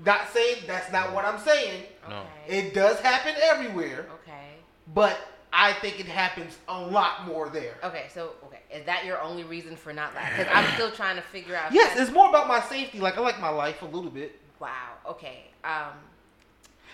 Not 0.03 0.29
saying 0.33 0.63
that's 0.67 0.91
not 0.91 1.13
what 1.13 1.23
I'm 1.25 1.39
saying. 1.39 1.83
No. 2.09 2.17
okay 2.47 2.57
It 2.59 2.73
does 2.73 2.99
happen 2.99 3.33
everywhere. 3.41 4.05
okay 4.21 4.49
But 4.93 5.17
I 5.53 5.71
think 5.73 5.99
it 6.01 6.05
happens 6.05 6.57
a 6.67 6.81
lot 6.81 7.25
more 7.25 7.47
there. 7.47 7.75
Okay, 7.81 8.07
so 8.13 8.33
okay, 8.43 8.59
is 8.73 8.85
that 8.85 9.05
your 9.05 9.21
only 9.21 9.45
reason 9.45 9.77
for 9.77 9.93
not 9.93 10.13
laughing? 10.13 10.39
Because 10.45 10.51
I'm 10.53 10.73
still 10.75 10.91
trying 10.91 11.15
to 11.15 11.21
figure 11.21 11.55
out. 11.55 11.71
Yes, 11.71 11.97
it's 11.97 12.11
more 12.11 12.27
about 12.27 12.47
my 12.49 12.59
safety. 12.59 12.99
Like 12.99 13.17
I 13.17 13.21
like 13.21 13.39
my 13.39 13.47
life 13.49 13.81
a 13.81 13.85
little 13.85 14.09
bit. 14.11 14.37
wow. 14.59 14.69
Okay. 15.07 15.45
Um, 15.63 15.93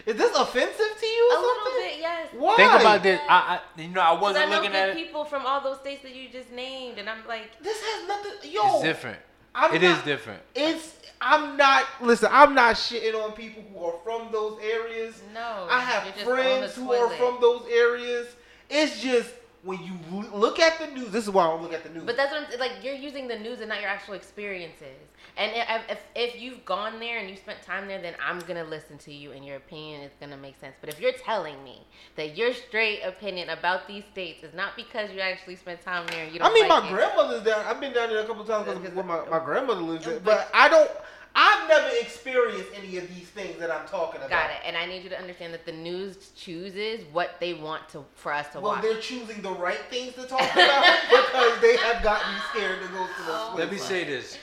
Is 0.06 0.16
this 0.16 0.36
offensive 0.38 0.96
to 1.00 1.06
you? 1.08 1.32
a 1.34 1.38
Or 1.38 1.42
little 1.42 1.64
bit, 1.82 1.94
yes. 2.00 2.30
Why? 2.38 2.56
Think 2.56 2.72
about 2.82 3.02
this. 3.04 3.20
I, 3.28 3.60
I, 3.78 3.82
you 3.82 3.88
know, 3.90 4.02
I 4.02 4.14
wasn't 4.14 4.46
I 4.46 4.50
know 4.50 4.56
looking 4.58 4.72
good 4.72 4.78
at 4.78 4.90
it. 4.90 4.96
people 4.96 5.26
from 5.26 5.44
all 5.46 5.62
those 5.62 5.80
states 5.80 6.04
that 6.04 6.14
you 6.16 6.30
just 6.30 6.52
named, 6.52 7.00
and 7.00 7.10
I'm 7.10 7.26
like, 7.28 7.60
This 7.64 7.82
has 7.82 8.08
nothing. 8.08 8.52
Yo, 8.52 8.62
It's 8.76 8.84
different. 8.84 9.20
I'm 9.56 9.74
It 9.74 9.82
is 9.84 9.96
not- 9.98 10.06
different. 10.06 10.42
It's. 10.54 10.98
I'm 11.22 11.56
not. 11.56 11.86
Listen, 12.02 12.30
I'm 12.32 12.56
not 12.56 12.76
shitting 12.76 13.14
on 13.14 13.34
people 13.34 13.64
who 13.72 13.86
are 13.86 13.96
from 14.04 14.32
those 14.32 14.60
areas. 14.62 15.22
no. 15.34 15.68
I 15.70 15.80
have 15.80 16.06
you're 16.06 16.14
just 16.14 16.26
on 16.28 16.36
the 16.36 16.42
friends 16.44 16.76
who 16.76 16.92
are 16.94 17.10
from 17.12 17.38
those 17.40 17.64
areas. 17.72 18.28
It's 18.70 19.00
just 19.02 19.30
when 19.64 19.80
you 19.84 19.94
look 20.34 20.60
at 20.60 20.80
the 20.80 20.88
news. 20.88 21.12
This 21.12 21.26
is 21.26 21.30
why 21.30 21.46
I 21.46 21.48
don't 21.50 21.62
look 21.62 21.74
at 21.74 21.84
the 21.84 21.90
news. 21.90 22.04
But 22.04 22.18
that's 22.18 22.32
what 22.34 22.48
I'm 22.52 22.60
like. 22.60 22.84
You're 22.84 22.96
using 22.96 23.28
the 23.28 23.38
news 23.38 23.60
and 23.60 23.70
not 23.70 23.82
your 23.82 23.90
actual 23.90 24.16
experiences. 24.16 24.98
And 25.38 25.52
if, 25.56 25.90
if 25.90 26.00
if 26.16 26.42
you've 26.42 26.64
gone 26.66 27.00
there 27.00 27.20
and 27.20 27.30
you 27.30 27.36
spent 27.36 27.62
time 27.62 27.88
there, 27.88 28.02
then 28.02 28.16
I'm 28.26 28.40
gonna 28.40 28.64
listen 28.64 28.98
to 29.00 29.14
you 29.14 29.32
and 29.32 29.46
your 29.46 29.58
opinion 29.58 30.02
is 30.02 30.12
gonna 30.20 30.38
make 30.38 30.60
sense. 30.60 30.76
But 30.82 30.90
if 30.90 31.00
you're 31.00 31.14
telling 31.14 31.64
me 31.64 31.82
that 32.16 32.38
your 32.38 32.54
straight 32.54 33.02
opinion 33.04 33.50
about 33.50 33.88
these 33.88 34.04
states 34.12 34.44
is 34.44 34.54
not 34.54 34.76
because 34.76 35.12
you 35.12 35.20
actually 35.20 35.56
spent 35.56 35.82
time 35.82 36.06
there, 36.08 36.26
you 36.28 36.40
don't. 36.40 36.50
I 36.50 36.54
mean, 36.54 36.68
like 36.68 36.84
my 36.84 36.90
it, 36.90 36.94
grandmother's 36.94 37.44
down. 37.44 37.66
I've 37.66 37.80
been 37.80 37.94
down 37.94 38.10
there 38.10 38.20
a 38.20 38.26
couple 38.28 38.44
times 38.44 38.66
Because- 38.66 38.82
because 38.82 39.06
my, 39.06 39.26
my 39.30 39.44
grandmother 39.44 39.82
lives 39.82 40.06
there. 40.06 40.20
But- 40.20 40.26
But 40.26 40.52
I 40.54 40.70
don't. 40.70 40.92
I've 41.34 41.70
never 41.70 41.96
experienced 42.02 42.72
any 42.76 42.98
of 42.98 43.08
these 43.16 43.30
things 43.30 43.58
that 43.60 43.72
I'm 43.72 43.88
talking 43.88 44.18
about. 44.18 44.30
Got 44.30 44.50
it. 44.50 44.58
And 44.66 44.76
I 44.76 44.86
need 44.86 45.02
you 45.04 45.10
to 45.12 45.18
understand 45.18 45.54
that 45.54 45.66
the 45.66 45.72
news 45.72 46.32
chooses 46.36 47.06
what 47.14 47.40
they 47.40 47.54
want 47.54 47.88
to 47.90 48.04
for 48.16 48.34
us 48.34 48.50
to 48.50 48.60
Well, 48.60 48.74
watch. 48.74 48.84
Well, 48.84 48.92
they're 48.92 49.02
choosing 49.02 49.42
the 49.42 49.52
right 49.52 49.80
things 49.90 50.14
to 50.16 50.24
talk 50.24 50.42
about 50.42 50.98
because 51.10 51.62
they 51.62 51.78
have 51.78 52.04
gotten 52.04 52.34
me 52.34 52.40
scared 52.54 52.82
to 52.82 52.88
go 52.90 53.06
to 53.08 53.22
those 53.26 53.36
Oh. 53.54 53.56
Let 53.58 53.72
me 53.72 53.78
say 53.78 54.04
this: 54.04 54.38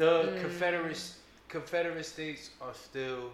the 0.00 0.32
Mm. 0.32 0.40
Confederate 0.40 1.02
Confederate 1.48 2.04
states 2.06 2.50
are 2.62 2.72
still 2.74 3.32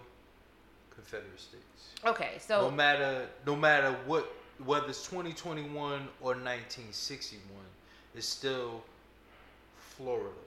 Confederate 0.93 1.39
states. 1.39 1.93
Okay, 2.03 2.33
so 2.39 2.61
No 2.61 2.71
matter 2.71 3.27
no 3.45 3.55
matter 3.55 3.91
what 4.05 4.23
whether 4.65 4.89
it's 4.89 5.05
2021 5.07 6.09
or 6.19 6.33
1961, 6.33 7.63
it's 8.15 8.27
still 8.27 8.83
Florida. 9.95 10.41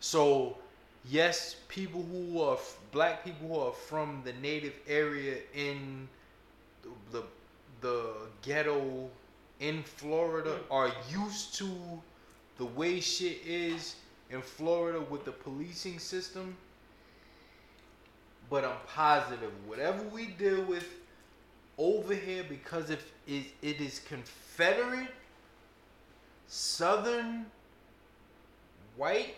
So 0.00 0.56
yes, 1.04 1.56
people 1.68 2.02
who 2.02 2.40
are 2.40 2.58
black 2.90 3.22
people 3.24 3.48
who 3.48 3.58
are 3.60 3.72
from 3.72 4.22
the 4.24 4.32
native 4.34 4.74
area 4.86 5.36
in 5.54 6.08
the 7.12 7.22
the 7.82 8.14
ghetto 8.42 9.10
in 9.60 9.82
Florida 9.82 10.58
are 10.70 10.90
used 11.10 11.54
to 11.56 11.68
the 12.56 12.64
way 12.64 13.00
shit 13.00 13.38
is 13.44 13.96
in 14.30 14.42
Florida 14.42 15.00
with 15.00 15.24
the 15.24 15.32
policing 15.32 15.98
system. 15.98 16.56
But 18.50 18.64
I'm 18.64 18.76
positive 18.86 19.50
whatever 19.66 20.02
we 20.04 20.26
deal 20.26 20.62
with 20.64 20.86
over 21.76 22.14
here 22.14 22.44
because 22.48 22.90
if 22.90 23.04
it, 23.26 23.46
it 23.62 23.80
is 23.80 24.00
Confederate, 24.00 25.08
Southern, 26.46 27.46
white 28.96 29.34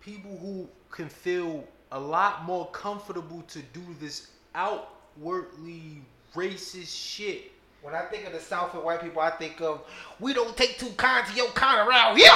people 0.00 0.36
who 0.38 0.68
can 0.90 1.08
feel 1.08 1.64
a 1.92 1.98
lot 1.98 2.44
more 2.44 2.66
comfortable 2.70 3.42
to 3.48 3.60
do 3.72 3.82
this 4.00 4.28
outwardly 4.54 6.02
racist 6.34 6.94
shit. 6.94 7.52
When 7.80 7.94
I 7.94 8.02
think 8.02 8.26
of 8.26 8.32
the 8.32 8.40
South 8.40 8.74
and 8.74 8.82
white 8.82 9.00
people, 9.00 9.20
I 9.20 9.30
think 9.30 9.60
of 9.60 9.84
we 10.18 10.32
don't 10.32 10.56
take 10.56 10.78
too 10.78 10.90
kind 10.96 11.26
to 11.26 11.32
your 11.34 11.48
kind 11.48 11.88
around 11.88 12.16
here. 12.16 12.30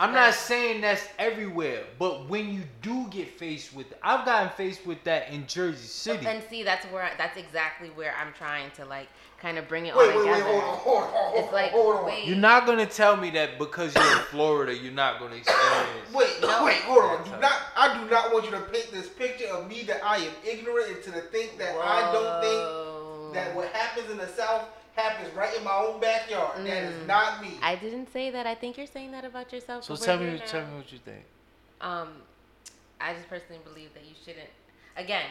My 0.00 0.06
gosh, 0.06 0.08
I'm 0.08 0.14
that- 0.14 0.26
not 0.26 0.34
saying 0.34 0.80
that's 0.80 1.06
everywhere, 1.18 1.84
but 1.98 2.28
when 2.28 2.52
you 2.52 2.62
do 2.82 3.06
get 3.10 3.38
faced 3.38 3.74
with, 3.74 3.86
I've 4.02 4.24
gotten 4.24 4.50
faced 4.50 4.86
with 4.86 5.02
that 5.04 5.30
in 5.30 5.46
Jersey 5.46 5.86
City. 5.86 6.26
And 6.26 6.42
see, 6.48 6.62
that's 6.62 6.84
where 6.86 7.02
I, 7.02 7.10
that's 7.18 7.36
exactly 7.36 7.88
where 7.90 8.14
I'm 8.20 8.32
trying 8.32 8.70
to 8.72 8.84
like 8.84 9.08
kind 9.40 9.56
of 9.58 9.68
bring 9.68 9.86
it 9.86 9.94
Wait, 9.94 10.10
all 10.10 10.18
wait, 10.18 10.26
wait, 10.26 10.38
together. 10.38 10.44
hold 10.60 10.62
on, 10.64 10.78
hold 10.78 11.02
on, 11.04 11.08
hold 11.10 11.36
on, 11.38 11.44
It's 11.44 11.52
like, 11.52 11.70
hold 11.70 11.96
on. 11.96 12.06
wait. 12.06 12.24
You're 12.26 12.36
not 12.36 12.66
gonna 12.66 12.86
tell 12.86 13.16
me 13.16 13.30
that 13.30 13.58
because 13.58 13.94
you're 13.94 14.12
in 14.12 14.18
Florida, 14.30 14.74
you're 14.74 14.92
not 14.92 15.20
gonna 15.20 15.36
experience. 15.36 16.12
Wait, 16.12 16.40
No. 16.42 16.64
wait, 16.64 16.80
hold 16.82 17.04
on. 17.04 17.24
Do 17.24 17.30
not, 17.40 17.52
I 17.76 17.98
do 18.02 18.10
not 18.10 18.32
want 18.32 18.44
you 18.46 18.50
to 18.52 18.60
paint 18.62 18.90
this 18.92 19.08
picture 19.08 19.46
of 19.48 19.68
me 19.68 19.82
that 19.84 20.04
I 20.04 20.16
am 20.18 20.32
ignorant 20.44 20.88
and 20.90 21.02
to 21.04 21.10
the 21.12 21.20
think 21.22 21.56
that 21.58 21.76
I 21.76 22.12
don't 22.12 22.40
think 22.42 23.34
that 23.34 23.54
what 23.54 23.68
happens 23.72 24.10
in 24.10 24.16
the 24.16 24.26
South 24.28 24.64
happens 24.98 25.34
right 25.34 25.56
in 25.56 25.64
my 25.64 25.74
own 25.74 26.00
backyard. 26.00 26.66
That 26.66 26.82
is 26.84 26.94
Mm. 27.02 27.06
not 27.06 27.40
me. 27.42 27.58
I 27.62 27.76
didn't 27.76 28.12
say 28.12 28.30
that. 28.30 28.46
I 28.46 28.54
think 28.54 28.76
you're 28.76 28.86
saying 28.86 29.12
that 29.12 29.24
about 29.24 29.52
yourself. 29.52 29.84
So 29.84 29.96
tell 29.96 30.18
me, 30.18 30.38
now. 30.38 30.44
tell 30.44 30.66
me 30.66 30.76
what 30.78 30.92
you 30.92 30.98
think. 30.98 31.24
Um, 31.80 32.22
I 33.00 33.14
just 33.14 33.28
personally 33.28 33.60
believe 33.64 33.94
that 33.94 34.04
you 34.04 34.14
shouldn't. 34.24 34.50
Again, 34.96 35.26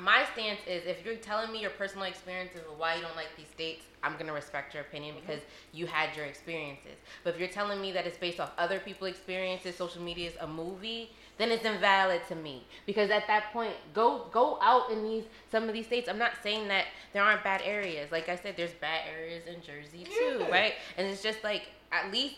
my 0.00 0.24
stance 0.32 0.58
is 0.66 0.84
if 0.86 1.04
you're 1.04 1.14
telling 1.14 1.52
me 1.52 1.60
your 1.60 1.70
personal 1.70 2.04
experiences 2.06 2.62
of 2.68 2.76
why 2.76 2.96
you 2.96 3.02
don't 3.02 3.14
like 3.14 3.28
these 3.36 3.46
states, 3.46 3.84
I'm 4.02 4.16
gonna 4.18 4.32
respect 4.32 4.74
your 4.74 4.82
opinion 4.82 5.14
because 5.20 5.40
you 5.72 5.86
had 5.86 6.16
your 6.16 6.24
experiences. 6.26 6.96
But 7.22 7.34
if 7.34 7.38
you're 7.40 7.48
telling 7.48 7.80
me 7.80 7.92
that 7.92 8.06
it's 8.08 8.18
based 8.18 8.40
off 8.40 8.50
other 8.58 8.80
people's 8.80 9.10
experiences, 9.10 9.76
social 9.76 10.02
media 10.02 10.30
is 10.30 10.36
a 10.40 10.48
movie, 10.48 11.12
then 11.38 11.50
it's 11.50 11.64
invalid 11.64 12.22
to 12.28 12.34
me. 12.34 12.64
Because 12.86 13.10
at 13.10 13.26
that 13.26 13.52
point, 13.52 13.72
go 13.92 14.26
go 14.32 14.58
out 14.62 14.90
in 14.90 15.02
these 15.02 15.24
some 15.50 15.64
of 15.68 15.72
these 15.72 15.86
states. 15.86 16.08
I'm 16.08 16.18
not 16.18 16.32
saying 16.42 16.68
that 16.68 16.86
there 17.12 17.22
aren't 17.22 17.42
bad 17.42 17.62
areas. 17.64 18.12
Like 18.12 18.28
I 18.28 18.36
said, 18.36 18.54
there's 18.56 18.74
bad 18.74 19.02
areas 19.16 19.44
in 19.46 19.60
Jersey 19.62 20.04
too, 20.04 20.38
Yeah. 20.40 20.50
right? 20.50 20.74
And 20.96 21.06
it's 21.06 21.22
just 21.22 21.42
like 21.42 21.62
at 21.92 22.12
least 22.12 22.36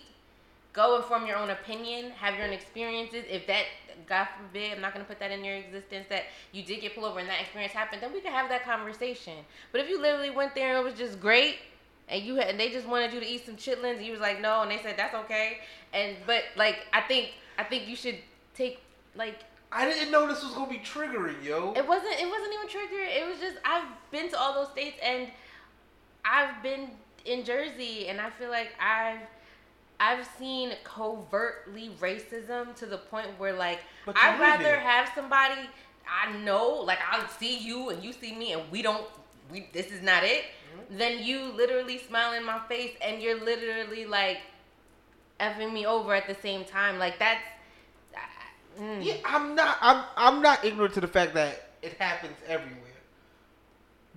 go 0.72 0.96
and 0.96 1.04
form 1.04 1.26
your 1.26 1.36
own 1.36 1.50
opinion, 1.50 2.10
have 2.12 2.34
your 2.36 2.46
own 2.46 2.52
experiences. 2.52 3.24
If 3.30 3.46
that, 3.46 3.64
God 4.06 4.28
forbid, 4.36 4.72
I'm 4.74 4.82
not 4.82 4.92
gonna 4.92 5.06
put 5.06 5.18
that 5.20 5.30
in 5.30 5.42
your 5.42 5.56
existence 5.56 6.06
that 6.10 6.24
you 6.52 6.62
did 6.62 6.82
get 6.82 6.94
pulled 6.94 7.06
over 7.06 7.18
and 7.18 7.28
that 7.28 7.40
experience 7.40 7.72
happened, 7.72 8.02
then 8.02 8.12
we 8.12 8.20
can 8.20 8.32
have 8.32 8.50
that 8.50 8.64
conversation. 8.64 9.38
But 9.72 9.80
if 9.80 9.88
you 9.88 10.00
literally 10.00 10.30
went 10.30 10.54
there 10.54 10.76
and 10.76 10.78
it 10.78 10.84
was 10.84 10.98
just 10.98 11.18
great, 11.18 11.56
and 12.08 12.22
you 12.22 12.36
had, 12.36 12.48
and 12.48 12.60
they 12.60 12.70
just 12.70 12.86
wanted 12.86 13.12
you 13.12 13.20
to 13.20 13.26
eat 13.26 13.46
some 13.46 13.56
chitlins, 13.56 13.96
and 13.96 14.04
you 14.06 14.12
was 14.12 14.20
like 14.20 14.40
no, 14.40 14.62
and 14.62 14.70
they 14.70 14.78
said 14.78 14.96
that's 14.96 15.14
okay, 15.14 15.58
and 15.92 16.16
but 16.26 16.44
like 16.56 16.86
I 16.92 17.00
think 17.00 17.30
I 17.58 17.64
think 17.64 17.88
you 17.88 17.96
should 17.96 18.18
take 18.54 18.80
like 19.16 19.40
I 19.72 19.84
didn't 19.90 20.10
know 20.12 20.26
this 20.28 20.42
was 20.44 20.52
gonna 20.52 20.70
be 20.70 20.78
triggering, 20.78 21.42
yo. 21.42 21.72
it 21.76 21.86
wasn't 21.86 22.14
it 22.20 22.28
wasn't 22.28 22.54
even 22.54 22.68
trigger. 22.68 23.02
It 23.02 23.26
was 23.28 23.38
just 23.40 23.56
I've 23.64 23.88
been 24.10 24.28
to 24.30 24.38
all 24.38 24.54
those 24.54 24.70
states 24.72 24.96
and 25.02 25.28
I've 26.24 26.62
been 26.62 26.90
in 27.24 27.44
Jersey 27.44 28.08
and 28.08 28.20
I 28.20 28.30
feel 28.30 28.50
like 28.50 28.70
I've 28.80 29.20
I've 29.98 30.26
seen 30.38 30.72
covertly 30.84 31.90
racism 32.00 32.74
to 32.76 32.86
the 32.86 32.98
point 32.98 33.28
where 33.38 33.52
like 33.54 33.80
I'd 34.06 34.38
rather 34.38 34.62
there. 34.62 34.80
have 34.80 35.10
somebody 35.14 35.54
I 36.08 36.36
know 36.38 36.68
like 36.84 36.98
I'll 37.10 37.28
see 37.28 37.58
you 37.58 37.90
and 37.90 38.02
you 38.04 38.12
see 38.12 38.34
me 38.34 38.52
and 38.52 38.62
we 38.70 38.82
don't 38.82 39.04
we 39.50 39.68
this 39.72 39.86
is 39.90 40.02
not 40.02 40.22
it 40.24 40.44
Mm-hmm. 40.76 40.98
than 40.98 41.24
you 41.24 41.52
literally 41.56 41.96
smile 41.96 42.32
in 42.34 42.44
my 42.44 42.58
face 42.68 42.90
and 43.00 43.22
you're 43.22 43.40
literally 43.42 44.04
like 44.04 44.38
effing 45.40 45.72
me 45.72 45.86
over 45.86 46.12
at 46.14 46.26
the 46.26 46.34
same 46.42 46.64
time 46.64 46.98
like 46.98 47.18
that's 47.18 47.40
mm. 48.78 49.04
Yeah, 49.04 49.14
I'm 49.24 49.54
not. 49.54 49.78
I'm. 49.80 50.04
I'm 50.16 50.42
not 50.42 50.64
ignorant 50.64 50.94
to 50.94 51.00
the 51.00 51.08
fact 51.08 51.34
that 51.34 51.70
it 51.82 51.94
happens 51.94 52.36
everywhere. 52.46 52.82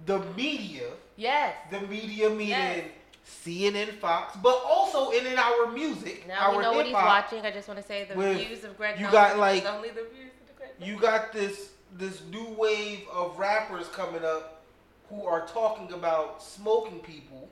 The 0.05 0.19
media, 0.35 0.87
yes 1.17 1.55
the 1.71 1.81
media 1.81 2.29
meaning 2.29 2.49
Yes. 2.49 2.85
CNN, 3.45 3.99
Fox, 3.99 4.35
but 4.41 4.63
also 4.65 5.11
in, 5.11 5.25
in 5.27 5.37
our 5.37 5.71
music, 5.71 6.27
Now 6.27 6.51
our 6.51 6.57
we 6.57 6.63
know 6.63 6.73
what 6.73 6.85
he's 6.85 6.93
watching. 6.93 7.45
I 7.45 7.51
just 7.51 7.67
want 7.67 7.79
to 7.79 7.85
say 7.85 8.05
the 8.05 8.15
views 8.15 8.63
of 8.63 8.75
Greg. 8.75 8.95
you 8.95 9.03
Nelson 9.03 9.21
got, 9.21 9.37
like- 9.37 9.65
only 9.65 9.89
the 9.89 10.07
views 10.13 10.31
of 10.49 10.55
Greg. 10.57 10.71
You 10.79 10.93
Nelson. 10.93 11.01
got 11.01 11.33
this 11.33 11.69
this 11.97 12.21
new 12.31 12.45
wave 12.57 13.01
of 13.11 13.37
rappers 13.37 13.87
coming 13.89 14.23
up 14.23 14.61
who 15.09 15.25
are 15.25 15.45
talking 15.47 15.91
about 15.93 16.41
smoking 16.41 16.99
people, 16.99 17.49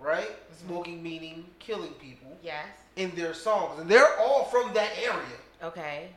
right? 0.00 0.30
Smoking 0.66 1.02
meaning 1.02 1.44
killing 1.58 1.92
people 1.94 2.36
yes. 2.42 2.66
in 2.96 3.14
their 3.14 3.34
songs, 3.34 3.78
and 3.80 3.88
they're 3.90 4.18
all 4.18 4.44
from 4.44 4.72
that 4.74 4.90
area. 5.02 5.38
Okay. 5.62 6.08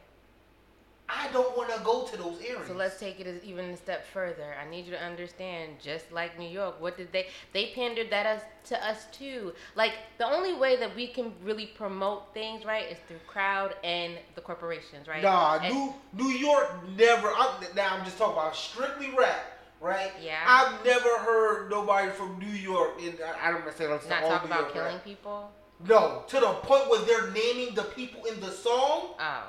I 1.14 1.30
don't 1.34 1.56
want 1.58 1.74
to 1.74 1.80
go 1.84 2.06
to 2.06 2.18
those 2.18 2.40
areas. 2.42 2.68
So 2.68 2.74
let's 2.74 3.00
take 3.00 3.20
it 3.20 3.28
as 3.28 3.44
even 3.44 3.66
a 3.66 3.78
step 3.78 4.06
further. 4.14 4.56
I 4.60 4.70
need 4.70 4.86
you 4.86 4.92
to 4.92 5.04
understand, 5.04 5.74
just 5.82 6.12
like 6.12 6.40
New 6.40 6.48
York, 6.48 6.80
what 6.80 6.98
did 6.98 7.12
they 7.12 7.28
they 7.54 7.72
pandered 7.76 8.10
that 8.12 8.26
us 8.26 8.42
to 8.66 8.88
us 8.88 9.06
too. 9.12 9.54
Like 9.76 9.94
the 10.18 10.26
only 10.26 10.54
way 10.54 10.76
that 10.78 10.96
we 10.96 11.08
can 11.08 11.34
really 11.44 11.66
promote 11.68 12.34
things 12.34 12.64
right 12.66 12.90
is 12.90 12.98
through 13.08 13.20
crowd 13.28 13.76
and 13.84 14.14
the 14.36 14.42
corporations, 14.42 15.08
right? 15.08 15.22
Nah, 15.24 15.60
And- 15.62 15.74
New 15.74 15.94
New 16.14 16.30
York 16.32 16.72
never. 16.98 17.28
I'm, 17.28 17.62
now 17.76 17.96
I'm 17.98 18.06
just 18.06 18.18
talking 18.18 18.34
about 18.38 18.56
strictly 18.56 19.10
rap, 19.18 19.60
right? 19.82 20.12
Yeah. 20.24 20.40
I've 20.46 20.86
never 20.86 21.10
heard 21.20 21.70
nobody 21.70 22.10
from 22.12 22.40
New 22.40 22.46
York. 22.48 23.02
In 23.02 23.18
I, 23.24 23.48
I 23.48 23.52
don't 23.52 23.62
want 23.62 23.72
to 23.72 23.78
say 23.78 23.88
that's 23.88 24.08
not 24.08 24.24
all 24.24 24.30
talk 24.30 24.46
about 24.46 24.60
York 24.62 24.74
killing 24.74 24.94
rap. 24.96 25.04
people. 25.04 25.52
No, 25.88 26.24
to 26.28 26.40
the 26.40 26.54
point 26.62 26.90
where 26.90 27.02
they're 27.06 27.32
naming 27.32 27.74
the 27.74 27.84
people 27.84 28.26
in 28.26 28.40
the 28.40 28.52
song. 28.52 29.16
Oh. 29.20 29.44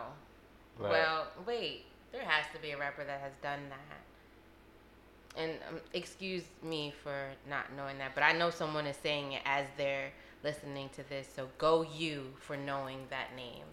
Right. 0.79 0.91
Well, 0.91 1.27
wait. 1.47 1.85
There 2.13 2.23
has 2.25 2.45
to 2.55 2.61
be 2.61 2.73
a 2.73 2.79
rapper 2.79 3.05
that 3.05 3.21
has 3.21 3.33
done 3.43 3.61
that. 3.71 5.41
and 5.43 5.53
um, 5.71 5.81
excuse 5.95 6.43
me 6.63 6.93
for 7.03 7.31
not 7.49 7.73
knowing 7.75 7.97
that, 7.99 8.15
but 8.15 8.23
I 8.23 8.33
know 8.33 8.51
someone 8.51 8.87
is 8.87 8.97
saying 9.03 9.33
it 9.33 9.43
as 9.47 9.67
they're 9.79 10.11
listening 10.45 10.91
to 10.97 11.09
this. 11.09 11.27
So 11.35 11.49
go 11.57 11.87
you 11.97 12.27
for 12.41 12.57
knowing 12.57 12.99
that 13.11 13.35
name. 13.35 13.65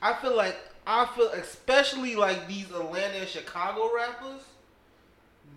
I 0.00 0.14
feel 0.14 0.34
like 0.36 0.56
I 0.86 1.04
feel 1.16 1.28
especially 1.30 2.14
like 2.16 2.46
these 2.48 2.70
Atlanta 2.70 3.18
and 3.18 3.28
Chicago 3.28 3.90
rappers, 3.94 4.42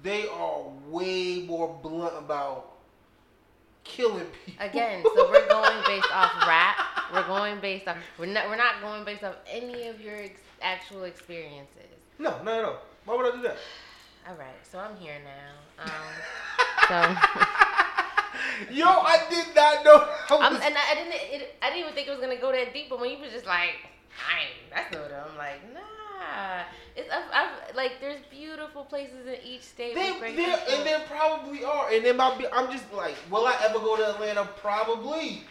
they 0.04 0.28
are 0.28 0.64
way 0.88 1.44
more 1.48 1.78
blunt 1.82 2.18
about 2.18 2.74
killing 3.84 4.26
people. 4.46 4.66
Again, 4.66 5.04
so 5.04 5.30
we're 5.30 5.48
going 5.48 5.84
based 5.86 6.14
off 6.14 6.32
rap. 6.48 6.76
We're 7.14 7.28
going 7.28 7.60
based 7.60 7.88
off. 7.88 7.98
We're 8.18 8.28
not. 8.28 8.48
We're 8.50 8.58
not 8.58 8.82
going 8.82 9.04
based 9.04 9.24
off 9.24 9.36
any 9.50 9.88
of 9.88 10.00
your 10.02 10.16
ex- 10.16 10.42
actual 10.62 11.04
experiences. 11.04 11.90
no, 12.20 12.42
no, 12.44 12.62
no. 12.62 12.76
Why 13.06 13.16
would 13.16 13.34
I 13.34 13.36
do 13.36 13.42
that? 13.44 13.58
All 14.28 14.36
right. 14.36 14.56
So 14.64 14.80
I'm 14.80 14.96
here 14.98 15.16
now. 15.24 15.84
Um, 15.84 15.92
so. 17.16 17.16
Yo, 18.72 18.86
I 18.86 19.24
did 19.30 19.56
not 19.56 19.84
know. 19.86 19.98
I 19.98 20.38
I'm, 20.46 20.54
was- 20.54 20.62
and 20.64 20.76
I, 20.78 20.92
I 20.92 20.96
didn't. 20.96 21.14
It, 21.14 21.56
I 21.62 21.70
didn't 21.70 21.82
even 21.82 21.94
think 21.94 22.08
it 22.08 22.12
was 22.12 22.20
gonna 22.20 22.38
go 22.40 22.52
that 22.52 22.74
deep. 22.74 22.90
But 22.90 23.00
when 23.00 23.12
you 23.12 23.18
were 23.18 23.28
just 23.28 23.46
like, 23.46 23.76
I 24.30 24.42
ain't. 24.42 24.70
That's 24.92 24.94
no. 24.94 25.02
I'm 25.32 25.38
like, 25.38 25.74
nah. 25.74 26.64
It's 26.96 27.10
I've, 27.12 27.24
I've, 27.34 27.76
like 27.76 27.94
there's 28.02 28.20
beautiful 28.30 28.84
places 28.84 29.26
in 29.26 29.36
each 29.44 29.64
state. 29.64 29.96
They, 29.96 30.10
and 30.12 30.86
there 30.86 31.00
probably 31.08 31.64
are, 31.64 31.90
and 31.92 32.06
there 32.06 32.14
might 32.14 32.38
be. 32.38 32.46
I'm 32.52 32.72
just 32.72 32.92
like, 32.94 33.16
will 33.32 33.48
I 33.48 33.56
ever 33.64 33.80
go 33.80 33.96
to 33.98 34.10
Atlanta? 34.14 34.48
Probably. 34.62 35.44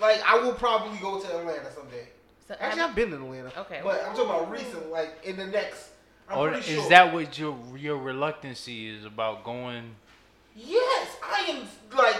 Like, 0.00 0.22
I 0.26 0.38
will 0.38 0.54
probably 0.54 0.98
go 0.98 1.20
to 1.20 1.38
Atlanta 1.38 1.70
someday. 1.72 2.08
So, 2.48 2.54
Actually, 2.58 2.80
have- 2.80 2.90
I've 2.90 2.96
been 2.96 3.12
in 3.12 3.22
Atlanta. 3.22 3.60
Okay. 3.60 3.80
But 3.84 4.02
I'm 4.04 4.14
talking 4.16 4.30
about 4.30 4.50
recent, 4.50 4.90
like 4.90 5.20
in 5.24 5.36
the 5.36 5.46
next. 5.46 5.90
I'm 6.28 6.38
Or 6.38 6.50
pretty 6.50 6.68
is 6.72 6.80
sure. 6.80 6.88
that 6.90 7.12
what 7.12 7.38
your 7.38 7.58
your 7.76 7.96
reluctancy 7.96 8.88
is 8.88 9.04
about 9.04 9.42
going? 9.44 9.96
Yes, 10.54 11.16
I 11.22 11.40
am 11.50 11.68
like, 11.96 12.16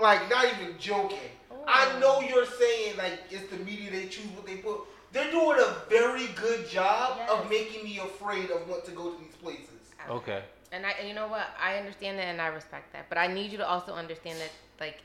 like 0.00 0.28
not 0.30 0.44
even 0.46 0.76
joking. 0.78 1.18
I 1.66 1.92
Oh. 1.94 1.98
know 2.00 2.20
you're 2.20 2.46
saying 2.46 2.96
like 2.96 3.20
it's 3.30 3.48
the 3.50 3.58
media 3.58 3.90
they 3.90 4.06
choose 4.08 4.26
what 4.36 4.44
they 4.46 4.56
put. 4.56 4.80
They're 5.12 5.30
doing 5.30 5.58
a 5.60 5.70
very 5.88 6.26
good 6.28 6.68
job 6.68 7.16
Yes. 7.18 7.30
of 7.30 7.48
making 7.50 7.84
me 7.84 7.98
afraid 7.98 8.50
of 8.50 8.68
what 8.68 8.84
to 8.86 8.90
go 8.92 9.12
to 9.12 9.18
these 9.18 9.36
places. 9.36 9.68
Okay. 10.08 10.42
And 10.72 10.86
I, 10.86 10.90
and 10.92 11.06
you 11.08 11.14
know 11.14 11.28
what? 11.28 11.46
I 11.60 11.76
understand 11.76 12.18
that 12.18 12.24
and 12.26 12.40
I 12.40 12.46
respect 12.48 12.92
that. 12.94 13.08
But 13.08 13.18
I 13.18 13.26
need 13.28 13.52
you 13.52 13.58
to 13.58 13.68
also 13.68 13.92
understand 13.94 14.40
that 14.40 14.50
like 14.80 14.98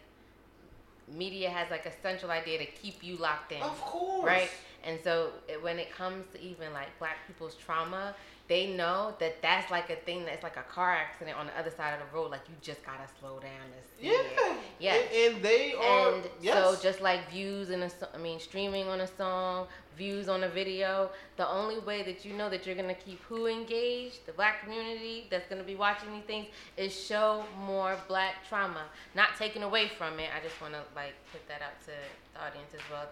media 1.08 1.50
has 1.50 1.70
like 1.72 1.86
a 1.86 1.92
central 2.02 2.32
idea 2.32 2.58
to 2.60 2.66
keep 2.66 3.04
you 3.04 3.18
locked 3.18 3.52
in. 3.52 3.62
Of 3.62 3.80
course, 3.82 4.26
Right? 4.26 4.50
And 4.84 5.00
so 5.04 5.32
it, 5.48 5.62
when 5.62 5.80
it 5.80 5.92
comes 5.92 6.26
to 6.34 6.42
even 6.42 6.74
like 6.74 6.88
black 7.00 7.26
people's 7.28 7.56
trauma, 7.56 8.16
they 8.48 8.68
know 8.68 9.14
that 9.20 9.42
that's 9.42 9.70
like 9.70 9.90
a 9.90 9.96
thing 9.96 10.24
that's 10.26 10.44
like 10.44 10.56
a 10.56 10.64
car 10.64 10.94
accident 10.94 11.38
on 11.38 11.48
the 11.48 11.60
other 11.60 11.70
side 11.70 11.94
of 11.94 12.00
the 12.00 12.16
road. 12.16 12.32
Like 12.32 12.42
you 12.48 12.56
just 12.62 12.86
gotta 12.86 13.04
slow 13.20 13.40
down 13.40 13.50
to 13.52 14.02
see 14.02 14.08
Yeah, 14.08 14.52
it. 14.52 14.58
Yes. 14.80 15.08
and, 15.14 15.36
and 15.36 15.44
they 15.44 15.74
are. 15.74 16.14
And 16.14 16.24
yes. 16.42 16.54
so 16.56 16.82
just 16.82 17.02
like 17.02 17.30
views 17.30 17.70
in 17.70 17.84
a, 17.84 17.90
I 18.14 18.18
mean 18.18 18.40
streaming 18.40 18.88
on 18.88 19.02
a 19.02 19.08
song, 19.08 19.68
views 19.98 20.30
on 20.30 20.44
a 20.44 20.50
video, 20.50 21.10
the 21.36 21.48
only 21.48 21.80
way 21.80 22.04
that 22.04 22.24
you 22.24 22.34
know 22.34 22.50
that 22.50 22.66
you're 22.66 22.76
to 22.88 22.94
keep 22.94 23.22
who 23.24 23.48
engaged, 23.48 24.26
the 24.26 24.32
black 24.32 24.64
community 24.64 25.28
that's 25.30 25.48
to 25.60 25.68
be 25.68 25.76
watching 25.76 26.14
these 26.14 26.24
things 26.24 26.48
is 26.78 26.98
show 26.98 27.44
more 27.66 27.98
black 28.08 28.48
trauma. 28.48 28.84
Not 29.14 29.36
taken 29.38 29.64
away 29.64 29.90
from 29.98 30.20
it. 30.20 30.30
I 30.36 30.42
just 30.42 30.60
want 30.62 30.74
to 30.74 30.82
like 30.96 31.14
put 31.34 31.46
that 31.50 31.62
out 31.62 31.80
to 31.82 31.92
the 32.34 32.46
audience 32.46 32.74
as 32.74 32.82
well. 32.90 33.08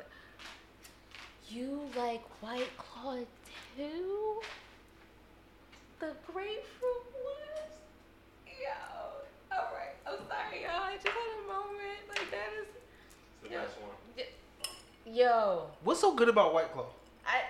You 1.50 1.82
like 1.96 2.24
White 2.42 2.76
Claw 2.78 3.18
too? 3.78 4.42
The 6.00 6.12
grapefruit 6.28 7.06
was? 7.14 7.72
Yo. 8.48 8.70
All 9.52 9.70
right. 9.74 9.96
I'm 10.06 10.20
sorry, 10.28 10.64
y'all. 10.64 10.84
I 10.84 10.96
just 10.96 11.08
had 11.08 11.16
a 11.16 11.48
moment. 11.48 12.02
Like 12.10 12.30
that 12.32 12.50
is 12.62 12.68
It's 12.68 13.44
the 13.44 13.50
Yeah. 13.50 13.62
best 13.64 13.78
one. 13.82 13.92
Yo, 15.08 15.70
What's 15.84 16.00
so 16.02 16.16
good 16.16 16.30
about 16.30 16.52
White 16.54 16.72
Claw? 16.74 16.88
I. 17.28 17.44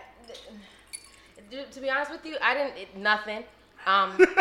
Dude, 1.49 1.71
to 1.71 1.79
be 1.79 1.89
honest 1.89 2.11
with 2.11 2.25
you, 2.25 2.35
I 2.41 2.53
didn't 2.53 2.75
it, 2.77 2.97
nothing. 2.97 3.45
Um, 3.85 4.17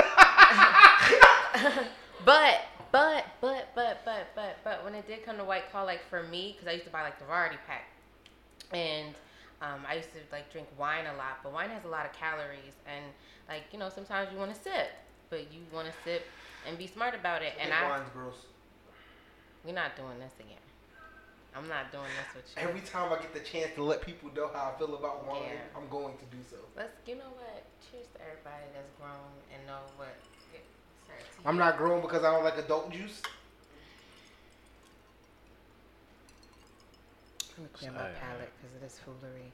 but 2.24 2.60
but 2.90 3.24
but 3.40 3.68
but 3.74 4.00
but 4.04 4.26
but 4.34 4.56
but 4.64 4.82
when 4.84 4.94
it 4.96 5.06
did 5.06 5.24
come 5.24 5.36
to 5.36 5.44
White 5.44 5.70
Claw, 5.70 5.84
like 5.84 6.00
for 6.10 6.24
me, 6.24 6.52
because 6.52 6.66
I 6.66 6.72
used 6.72 6.86
to 6.86 6.90
buy 6.90 7.02
like 7.02 7.18
the 7.20 7.24
variety 7.24 7.56
pack, 7.68 7.84
and 8.72 9.14
um, 9.62 9.80
I 9.88 9.94
used 9.94 10.10
to 10.12 10.18
like 10.32 10.50
drink 10.50 10.66
wine 10.78 11.06
a 11.06 11.14
lot, 11.16 11.38
but 11.44 11.52
wine 11.52 11.70
has 11.70 11.84
a 11.84 11.88
lot 11.88 12.04
of 12.06 12.12
calories, 12.14 12.74
and 12.86 13.04
like 13.48 13.64
you 13.72 13.78
know 13.78 13.88
sometimes 13.88 14.30
you 14.32 14.38
want 14.38 14.54
to 14.54 14.60
sip, 14.60 14.88
but 15.30 15.40
you 15.52 15.60
want 15.72 15.88
to 15.88 15.94
sip 16.04 16.24
and 16.68 16.78
be 16.78 16.86
smart 16.86 17.14
about 17.14 17.42
it, 17.42 17.52
and 17.60 17.70
think 17.70 17.82
I 17.82 17.88
wine's 17.88 18.08
gross. 18.12 18.46
we're 19.64 19.72
not 19.74 19.96
doing 19.96 20.18
this 20.18 20.32
again. 20.40 20.58
I'm 21.56 21.68
not 21.68 21.92
doing 21.92 22.10
this 22.18 22.34
with 22.34 22.44
you. 22.56 22.68
Every 22.68 22.80
time 22.80 23.12
I 23.12 23.22
get 23.22 23.32
the 23.32 23.38
chance 23.40 23.70
to 23.76 23.84
let 23.84 24.00
people 24.02 24.28
know 24.34 24.50
how 24.52 24.72
I 24.74 24.78
feel 24.78 24.92
about 24.96 25.24
wine, 25.26 25.42
Yeah. 25.54 25.76
I'm 25.78 25.88
going 25.88 26.14
to 26.18 26.24
do 26.36 26.42
so. 26.50 26.56
Let's, 26.76 26.90
you 27.06 27.14
know 27.14 27.30
what? 27.38 27.62
Cheers 27.90 28.06
to 28.14 28.20
everybody 28.26 28.66
that's 28.74 28.90
grown 28.98 29.30
and 29.54 29.64
know 29.68 29.78
what. 29.96 30.08
it 30.52 30.64
serves 31.06 31.22
to 31.42 31.48
I'm 31.48 31.54
you. 31.54 31.60
not 31.60 31.78
grown 31.78 32.00
because 32.00 32.24
I 32.24 32.32
don't 32.34 32.42
like 32.42 32.58
adult 32.58 32.90
juice. 32.90 33.22
I'm 37.56 37.64
gonna 37.64 37.68
clear 37.72 37.92
my 37.92 37.98
Sorry. 37.98 38.12
palate 38.20 38.50
because 38.58 38.74
of 38.74 38.80
this 38.82 38.98
foolery. 39.04 39.52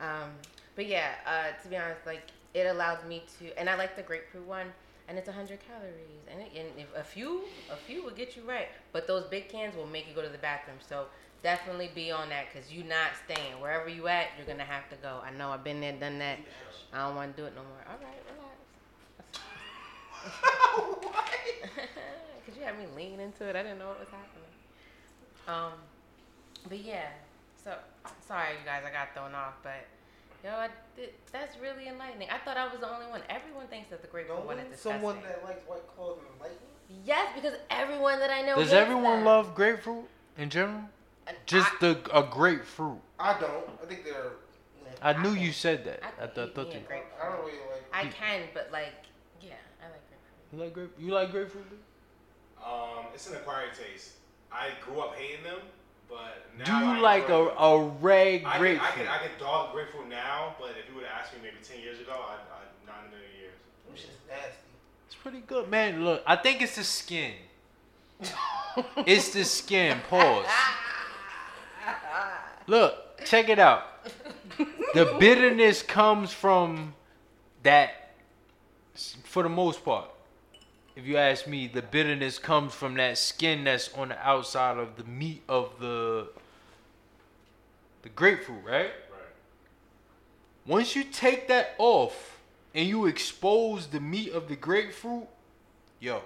Um, 0.00 0.30
but 0.76 0.86
yeah, 0.86 1.10
uh, 1.26 1.60
to 1.60 1.68
be 1.68 1.76
honest, 1.76 2.06
like 2.06 2.22
it 2.54 2.66
allows 2.66 3.04
me 3.04 3.24
to, 3.38 3.58
and 3.58 3.68
I 3.68 3.76
like 3.76 3.96
the 3.96 4.02
grapefruit 4.02 4.46
one, 4.46 4.66
and 5.08 5.18
it's 5.18 5.28
100 5.28 5.60
calories, 5.60 5.94
and, 6.30 6.40
it, 6.40 6.50
and 6.56 6.68
if 6.78 6.86
a 6.96 7.04
few, 7.04 7.42
a 7.70 7.76
few 7.76 8.02
will 8.02 8.10
get 8.10 8.36
you 8.36 8.42
right, 8.42 8.68
but 8.92 9.06
those 9.06 9.24
big 9.24 9.48
cans 9.48 9.76
will 9.76 9.86
make 9.86 10.08
you 10.08 10.14
go 10.14 10.22
to 10.22 10.28
the 10.28 10.38
bathroom. 10.38 10.78
So 10.88 11.06
definitely 11.42 11.90
be 11.94 12.10
on 12.10 12.28
that 12.30 12.46
because 12.52 12.72
you're 12.72 12.84
not 12.86 13.10
staying 13.24 13.60
wherever 13.60 13.88
you 13.88 14.08
at. 14.08 14.28
You're 14.36 14.46
gonna 14.46 14.64
have 14.64 14.88
to 14.90 14.96
go. 14.96 15.20
I 15.24 15.30
know 15.36 15.50
I've 15.50 15.62
been 15.64 15.80
there, 15.80 15.92
done 15.92 16.18
that. 16.18 16.38
I 16.92 17.06
don't 17.06 17.14
want 17.14 17.36
to 17.36 17.42
do 17.42 17.46
it 17.46 17.54
no 17.54 17.62
more. 17.62 17.84
All 17.86 17.98
right, 18.02 18.22
relax. 18.34 18.56
Cause 22.46 22.56
you 22.56 22.64
had 22.64 22.78
me 22.78 22.86
leaning 22.96 23.20
into 23.20 23.44
it. 23.48 23.56
I 23.56 23.62
didn't 23.62 23.78
know 23.78 23.88
what 23.88 24.00
was 24.00 24.08
happening. 24.08 24.46
Um, 25.46 25.72
but 26.68 26.78
yeah. 26.78 27.08
So 27.62 27.74
sorry, 28.26 28.52
you 28.52 28.64
guys. 28.64 28.82
I 28.86 28.90
got 28.90 29.14
thrown 29.14 29.34
off, 29.34 29.54
but 29.62 29.86
yo, 30.44 30.50
I 30.50 30.68
did, 30.96 31.10
that's 31.32 31.56
really 31.58 31.88
enlightening. 31.88 32.28
I 32.30 32.38
thought 32.44 32.56
I 32.56 32.66
was 32.68 32.80
the 32.80 32.88
only 32.92 33.06
one. 33.06 33.22
Everyone 33.28 33.66
thinks 33.68 33.90
that 33.90 34.02
the 34.02 34.08
grapefruit 34.08 34.38
No 34.38 34.44
one 34.44 34.58
is 34.58 34.64
disgusting. 34.70 34.92
someone 34.92 35.16
that 35.22 35.44
likes 35.44 35.62
White 35.68 35.86
Claws 35.96 36.18
and 36.18 36.40
like 36.40 36.58
yes, 37.04 37.28
because 37.34 37.54
everyone 37.70 38.18
that 38.20 38.30
I 38.30 38.42
know. 38.42 38.56
Does 38.56 38.70
hates 38.70 38.72
everyone 38.74 39.16
them. 39.18 39.24
love 39.24 39.54
grapefruit 39.54 40.04
in 40.38 40.50
general? 40.50 40.82
And 41.26 41.36
Just 41.46 41.70
I, 41.74 41.76
the 41.80 42.16
a 42.16 42.22
grapefruit. 42.22 42.98
I 43.18 43.38
don't. 43.40 43.68
I 43.82 43.86
think 43.86 44.04
they're. 44.04 44.32
I 45.02 45.12
knew 45.20 45.30
I 45.30 45.38
you 45.38 45.52
said 45.52 45.84
that. 45.84 46.00
I 46.04 46.24
I, 46.24 46.26
can 46.26 46.34
th- 46.34 46.48
eat 46.48 46.54
thought 46.54 46.72
you. 46.72 46.78
a 46.78 46.82
grapefruit. 46.82 47.20
I 47.20 47.28
don't 47.28 47.40
really 47.40 47.58
like. 47.70 47.82
I 47.92 48.06
can, 48.06 48.40
but 48.54 48.68
like, 48.72 48.94
yeah, 49.42 49.50
I 49.82 49.86
like 49.90 50.02
grapefruit. 50.08 50.52
You 50.52 50.58
like 50.60 50.72
grape? 50.72 50.90
You 50.98 51.12
like 51.12 51.30
grapefruit? 51.32 51.68
dude? 51.68 51.78
Um, 52.64 53.06
it's 53.14 53.28
an 53.28 53.36
acquired 53.36 53.70
taste. 53.74 54.12
I 54.52 54.68
grew 54.84 55.00
up 55.00 55.14
hating 55.16 55.42
them, 55.44 55.58
but 56.08 56.46
now 56.58 56.64
Do 56.64 56.72
I 56.86 56.96
you 56.96 57.02
like 57.02 57.22
enjoy 57.24 57.46
a 57.48 57.48
them. 57.48 57.56
a 57.58 57.78
red 58.00 58.34
I 58.34 58.38
can, 58.42 58.50
I 58.50 58.58
grapefruit? 58.58 58.94
can 58.94 59.08
I 59.08 59.18
can 59.18 59.30
dog 59.38 59.72
grapefruit 59.72 60.08
now, 60.08 60.54
but 60.58 60.70
if 60.70 60.88
you 60.88 60.94
would 60.96 61.04
have 61.04 61.20
asked 61.22 61.32
me 61.34 61.40
maybe 61.42 61.56
ten 61.62 61.80
years 61.80 62.00
ago, 62.00 62.12
I 62.12 62.34
I 62.34 62.86
not 62.86 63.02
in 63.04 63.08
a 63.08 63.10
million 63.16 63.30
years. 63.40 63.54
Them 63.86 63.96
shit's 63.96 64.12
nasty. 64.28 64.52
It's 65.06 65.14
pretty 65.16 65.40
good, 65.40 65.68
man. 65.70 66.04
Look, 66.04 66.22
I 66.26 66.36
think 66.36 66.62
it's 66.62 66.76
the 66.76 66.84
skin. 66.84 67.32
it's 69.06 69.30
the 69.30 69.44
skin. 69.44 69.98
Pause. 70.08 70.46
Look, 72.66 73.24
check 73.24 73.48
it 73.48 73.58
out. 73.58 73.84
The 74.94 75.16
bitterness 75.20 75.82
comes 75.82 76.32
from 76.32 76.94
that, 77.62 78.12
for 79.24 79.42
the 79.42 79.48
most 79.48 79.84
part. 79.84 80.10
If 80.96 81.06
you 81.06 81.18
ask 81.18 81.46
me, 81.46 81.66
the 81.66 81.82
bitterness 81.82 82.38
comes 82.38 82.72
from 82.72 82.94
that 82.94 83.18
skin 83.18 83.64
that's 83.64 83.92
on 83.92 84.08
the 84.08 84.18
outside 84.26 84.78
of 84.78 84.96
the 84.96 85.04
meat 85.04 85.42
of 85.46 85.78
the 85.78 86.28
the 88.02 88.08
grapefruit, 88.08 88.64
right? 88.64 88.86
Right. 88.86 89.34
Once 90.66 90.96
you 90.96 91.04
take 91.04 91.48
that 91.48 91.74
off 91.78 92.38
and 92.74 92.88
you 92.88 93.06
expose 93.06 93.88
the 93.88 94.00
meat 94.00 94.32
of 94.32 94.48
the 94.48 94.56
grapefruit, 94.56 95.26
yo, 96.00 96.22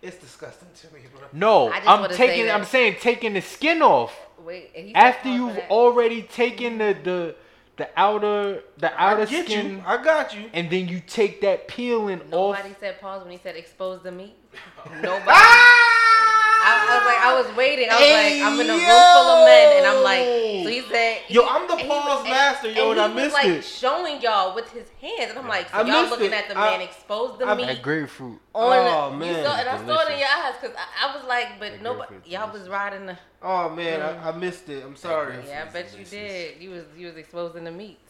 It's 0.00 0.16
disgusting 0.16 0.68
to 0.82 0.94
me, 0.94 1.00
bro. 1.14 1.26
no, 1.32 1.68
I 1.68 1.76
just 1.78 1.88
I'm 1.88 2.00
wanna 2.00 2.14
say 2.14 2.26
taking. 2.26 2.50
I'm 2.50 2.64
saying 2.64 2.96
taking 3.00 3.34
the 3.34 3.42
skin 3.42 3.82
off 3.82 4.18
Wait, 4.44 4.70
and 4.74 4.96
after 4.96 5.28
you've 5.28 5.58
already 5.68 6.22
taken 6.22 6.78
the 6.78 6.96
the 7.02 7.34
the 7.76 7.88
outer 7.96 8.62
the 8.78 8.92
outer 9.00 9.22
I 9.22 9.26
get 9.26 9.44
skin, 9.46 9.70
you. 9.70 9.82
I 9.86 10.02
got 10.02 10.34
you. 10.34 10.50
and 10.52 10.70
then 10.70 10.88
you 10.88 11.00
take 11.06 11.40
that 11.42 11.68
peeling 11.68 12.18
Nobody 12.30 12.34
off. 12.36 12.56
Nobody 12.56 12.74
said 12.80 13.00
pause 13.00 13.22
when 13.22 13.32
he 13.32 13.38
said 13.38 13.56
expose 13.56 14.02
the 14.02 14.12
meat. 14.12 14.34
Nobody. 15.02 15.24
Ah! 15.28 16.35
I 16.68 16.72
I 16.74 16.96
was 16.98 17.06
like, 17.06 17.20
I 17.22 17.32
was 17.40 17.56
waiting. 17.56 17.88
I 17.90 17.94
was 17.94 18.10
like, 18.10 18.42
I'm 18.42 18.60
in 18.60 18.66
a 18.70 18.72
room 18.74 18.80
full 19.14 19.28
of 19.38 19.46
men, 19.46 19.66
and 19.78 19.86
I'm 19.86 20.02
like, 20.02 20.26
so 20.64 20.70
he 20.70 20.80
said, 20.90 21.22
Yo, 21.28 21.46
I'm 21.46 21.68
the 21.68 21.74
and 21.76 21.88
pause 21.88 22.22
was- 22.22 22.30
master, 22.30 22.70
yo, 22.72 22.90
and, 22.90 22.98
he 22.98 23.04
I 23.04 23.06
was 23.06 23.14
missed 23.14 23.34
like 23.34 23.46
it. 23.46 23.64
showing 23.64 24.20
y'all 24.20 24.54
with 24.54 24.68
his 24.72 24.88
hands, 25.00 25.30
and 25.30 25.38
I'm 25.38 25.46
like, 25.46 25.70
so 25.70 25.76
I 25.78 25.82
y'all 25.86 26.10
looking 26.10 26.26
it. 26.26 26.32
at 26.32 26.48
the 26.48 26.58
I- 26.58 26.70
man 26.70 26.80
expose 26.82 27.38
the 27.38 27.46
I- 27.46 27.54
meat 27.54 27.66
That 27.66 27.82
grapefruit. 27.82 28.40
on. 28.54 28.72
Oh, 28.72 29.12
you 29.12 29.18
man, 29.20 29.44
saw, 29.44 29.54
and 29.56 29.68
I 29.68 29.76
saw 29.86 30.00
it 30.06 30.12
in 30.12 30.18
your 30.18 30.28
eyes 30.28 30.54
because 30.60 30.76
I, 30.76 31.08
I 31.08 31.16
was 31.16 31.24
like, 31.26 31.60
but 31.60 31.72
That 31.72 31.82
nobody, 31.82 32.14
y'all 32.26 32.52
was 32.52 32.68
riding 32.68 33.06
the. 33.06 33.16
Oh 33.42 33.70
man, 33.70 34.00
Mm. 34.00 34.24
I, 34.24 34.28
I 34.30 34.36
missed 34.36 34.68
it. 34.68 34.82
I'm 34.84 34.96
sorry. 34.96 35.34
grapefruit. 35.34 35.48
Yeah, 35.54 35.62
I 35.62 35.66
is 35.68 35.72
bet 35.72 35.98
you 35.98 36.04
did. 36.04 36.60
You 36.62 36.70
was 36.70 36.84
you 36.96 37.06
was 37.06 37.16
exposing 37.16 37.62
the 37.64 37.70
meats. 37.70 38.00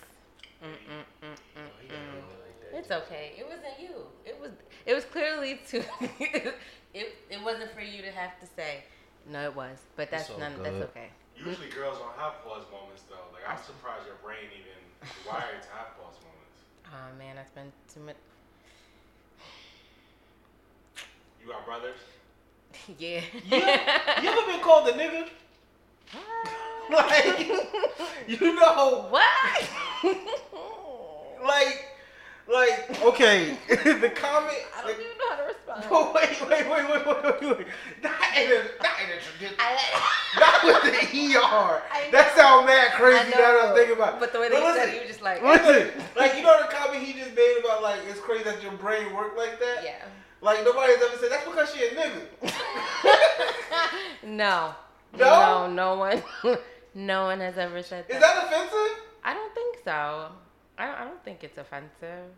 Mm, 0.65 0.69
mm, 0.69 1.27
mm, 1.29 1.29
mm, 1.61 1.95
mm. 1.95 2.79
It's 2.79 2.91
okay. 2.91 3.33
It 3.39 3.45
wasn't 3.45 3.79
you. 3.81 3.91
It 4.25 4.39
was 4.41 4.51
it 4.87 4.95
was 4.95 5.05
clearly 5.05 5.61
to 5.71 5.83
it 6.97 7.15
it 7.31 7.43
wasn't 7.45 7.71
for 7.73 7.81
you 7.81 8.03
to 8.03 8.11
have 8.11 8.41
to 8.41 8.47
say. 8.47 8.85
No, 9.31 9.43
it 9.45 9.55
was. 9.55 9.79
But 9.97 10.11
that's 10.11 10.25
It's 10.25 10.31
all 10.33 10.39
none 10.39 10.63
that's 10.63 10.83
okay. 10.91 11.09
Usually 11.37 11.69
girls 11.69 11.99
don't 11.99 12.17
have 12.17 12.43
pause 12.45 12.65
moments 12.73 13.03
though. 13.11 13.27
Like 13.33 13.45
I'm 13.49 13.59
surprised 13.63 14.07
your 14.07 14.17
brain 14.25 14.49
even 14.57 14.81
wired 15.29 15.63
to 15.63 15.69
have 15.77 15.97
pause 15.99 16.17
moments. 16.25 16.33
Oh 16.89 17.19
man, 17.19 17.37
I 17.37 17.45
spent 17.45 17.73
too 17.93 18.01
much 18.01 18.15
You 21.43 21.49
got 21.53 21.65
brothers? 21.67 21.99
Yeah. 22.99 23.21
You, 23.45 23.57
you 23.57 24.29
ever 24.31 24.47
been 24.53 24.61
called 24.61 24.89
a 24.89 24.93
nigga? 24.93 25.29
Like, 26.89 27.49
you 28.29 28.55
know, 28.55 29.07
what? 29.11 29.69
like, 31.45 31.85
like, 32.49 33.03
okay, 33.03 33.57
the 33.69 34.11
comment. 34.15 34.57
I 34.77 34.83
don't 34.83 34.87
Like, 34.87 34.95
even 35.01 35.19
know 35.19 35.29
how 35.31 35.37
to 35.37 35.43
respond. 35.45 35.85
oh, 35.91 36.13
wait, 36.15 36.41
wait, 36.49 36.71
wait, 36.71 36.89
wait, 36.91 37.07
wait, 37.07 37.41
wait, 37.43 37.59
wait. 37.59 37.67
Not 38.03 38.37
in 38.37 38.53
a, 38.53 38.61
not 38.83 38.97
in 39.03 39.09
a 39.11 39.21
tradition. 39.21 39.57
Not 40.39 40.65
with 40.65 40.83
the 40.83 41.37
ER. 41.37 41.83
I 41.91 42.09
That 42.13 42.35
know. 42.37 42.43
sound 42.43 42.67
mad 42.67 42.93
crazy. 42.93 43.31
Now 43.31 43.37
that 43.39 43.69
I'm 43.71 43.75
thinking 43.75 43.97
about. 43.97 44.21
But 44.21 44.33
the 44.35 44.41
way 44.41 44.49
But 44.51 44.61
they 44.61 44.73
said 44.81 44.89
it, 44.91 44.95
you 44.95 45.01
were 45.01 45.07
just 45.07 45.23
like, 45.23 45.43
Listen, 45.43 45.91
like 46.15 46.37
you 46.37 46.43
know 46.43 46.61
the 46.61 46.69
comment 46.69 47.03
he 47.03 47.15
just 47.15 47.35
made 47.35 47.59
about 47.65 47.83
like 47.83 48.01
it's 48.07 48.21
crazy 48.21 48.45
that 48.45 48.63
your 48.63 48.73
brain 48.73 49.15
worked 49.15 49.37
like 49.39 49.59
that. 49.61 49.81
yeah. 49.83 50.05
Like 50.43 50.63
nobody's 50.65 50.97
ever 51.03 51.17
said 51.19 51.31
that's 51.31 51.45
because 51.47 51.73
she 51.75 51.85
a 51.87 51.91
nigga. 51.91 52.53
no. 54.25 54.75
No? 55.17 55.19
No, 55.19 55.73
no 55.73 55.95
one, 55.97 56.23
no 56.95 57.25
one 57.25 57.41
has 57.41 57.57
ever 57.57 57.83
said 57.83 58.07
that. 58.09 58.15
Is 58.15 58.21
that 58.21 58.45
offensive? 58.45 58.99
I 59.25 59.33
don't 59.33 59.55
think 59.55 59.79
so. 59.85 60.29
I 60.79 60.87
don't, 60.87 60.95
I 61.01 61.05
don't 61.05 61.25
think 61.25 61.45
it's 61.45 61.59
offensive. 61.59 62.31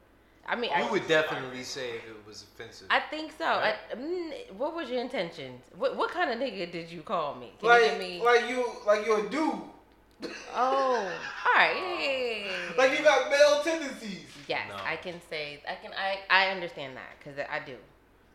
I 0.46 0.56
mean, 0.56 0.70
You 0.70 0.84
I, 0.84 0.90
would 0.90 1.06
definitely 1.06 1.62
say 1.62 1.96
if 1.96 2.06
it 2.06 2.26
was 2.26 2.42
offensive. 2.42 2.86
I 2.90 3.00
think 3.00 3.32
so. 3.36 3.44
Right? 3.44 3.74
I, 3.92 3.96
mm, 3.96 4.52
what 4.56 4.74
was 4.74 4.88
your 4.88 5.00
intentions? 5.00 5.60
What, 5.76 5.96
what 5.96 6.10
kind 6.10 6.30
of 6.30 6.38
nigga 6.38 6.70
did 6.72 6.90
you 6.90 7.02
call 7.02 7.34
me? 7.34 7.52
Can 7.60 7.68
like, 7.68 7.82
you 7.82 7.90
give 7.90 7.98
me? 7.98 8.22
like 8.24 8.48
you, 8.48 8.64
like 8.86 9.04
you're 9.04 9.26
a 9.26 9.28
dude. 9.28 9.60
oh, 10.22 10.30
all 10.56 11.52
right. 11.54 11.76
Yeah, 11.76 11.82
yeah, 11.82 12.10
yeah, 12.10 12.46
yeah, 12.46 12.46
yeah. 12.46 12.78
Like 12.78 12.98
you 12.98 13.04
got 13.04 13.30
male 13.30 13.60
tendencies. 13.62 14.24
Yes, 14.48 14.62
No. 14.68 14.76
I 14.82 14.96
can 14.96 15.20
say. 15.28 15.62
I 15.68 15.74
can. 15.74 15.92
I 15.92 16.20
I 16.30 16.50
understand 16.50 16.96
that 16.96 17.10
because 17.18 17.38
I 17.38 17.60
do. 17.64 17.76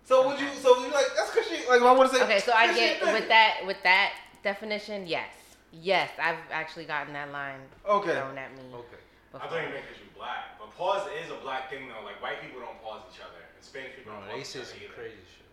So 0.06 0.28
would 0.28 0.40
you? 0.40 0.48
So 0.62 0.78
you 0.86 0.92
like 0.92 1.08
that's 1.18 1.32
because 1.32 1.48
she 1.48 1.68
like 1.68 1.82
I 1.82 1.92
want 1.92 2.12
to 2.12 2.16
say. 2.16 2.24
Okay, 2.24 2.40
so 2.40 2.54
I 2.54 2.68
get 2.68 3.00
she 3.00 3.04
a 3.04 3.08
nigga." 3.08 3.14
with 3.14 3.28
that 3.30 3.62
with 3.66 3.78
that 3.84 4.14
definition. 4.44 5.08
Yes, 5.08 5.34
yes, 5.72 6.10
I've 6.22 6.38
actually 6.52 6.86
gotten 6.86 7.14
that 7.14 7.32
line 7.32 7.60
Okay. 7.90 8.12
thrown 8.12 8.38
at 8.38 8.56
me. 8.56 8.64
okay. 8.74 9.03
I 9.34 9.38
Before. 9.42 9.50
thought 9.50 9.64
you 9.68 9.74
meant 9.74 9.86
because 9.90 9.98
you're 10.04 10.14
black. 10.18 10.60
But 10.60 10.70
pause 10.78 11.08
is 11.18 11.32
a 11.32 11.40
black 11.42 11.70
thing 11.70 11.88
though. 11.90 12.06
Like 12.06 12.22
white 12.22 12.42
people 12.42 12.60
don't 12.62 12.78
pause 12.84 13.02
each 13.12 13.20
other. 13.22 13.42
And 13.56 13.64
Spanish 13.66 13.96
people 13.98 14.14
No, 14.14 14.20
don't 14.20 14.30
they 14.30 14.46
pause 14.46 14.48
say 14.48 14.60
each 14.60 14.66
some 14.66 14.78
other 14.78 14.86
either. 14.86 14.94
crazy 14.94 15.24
shit. 15.26 15.48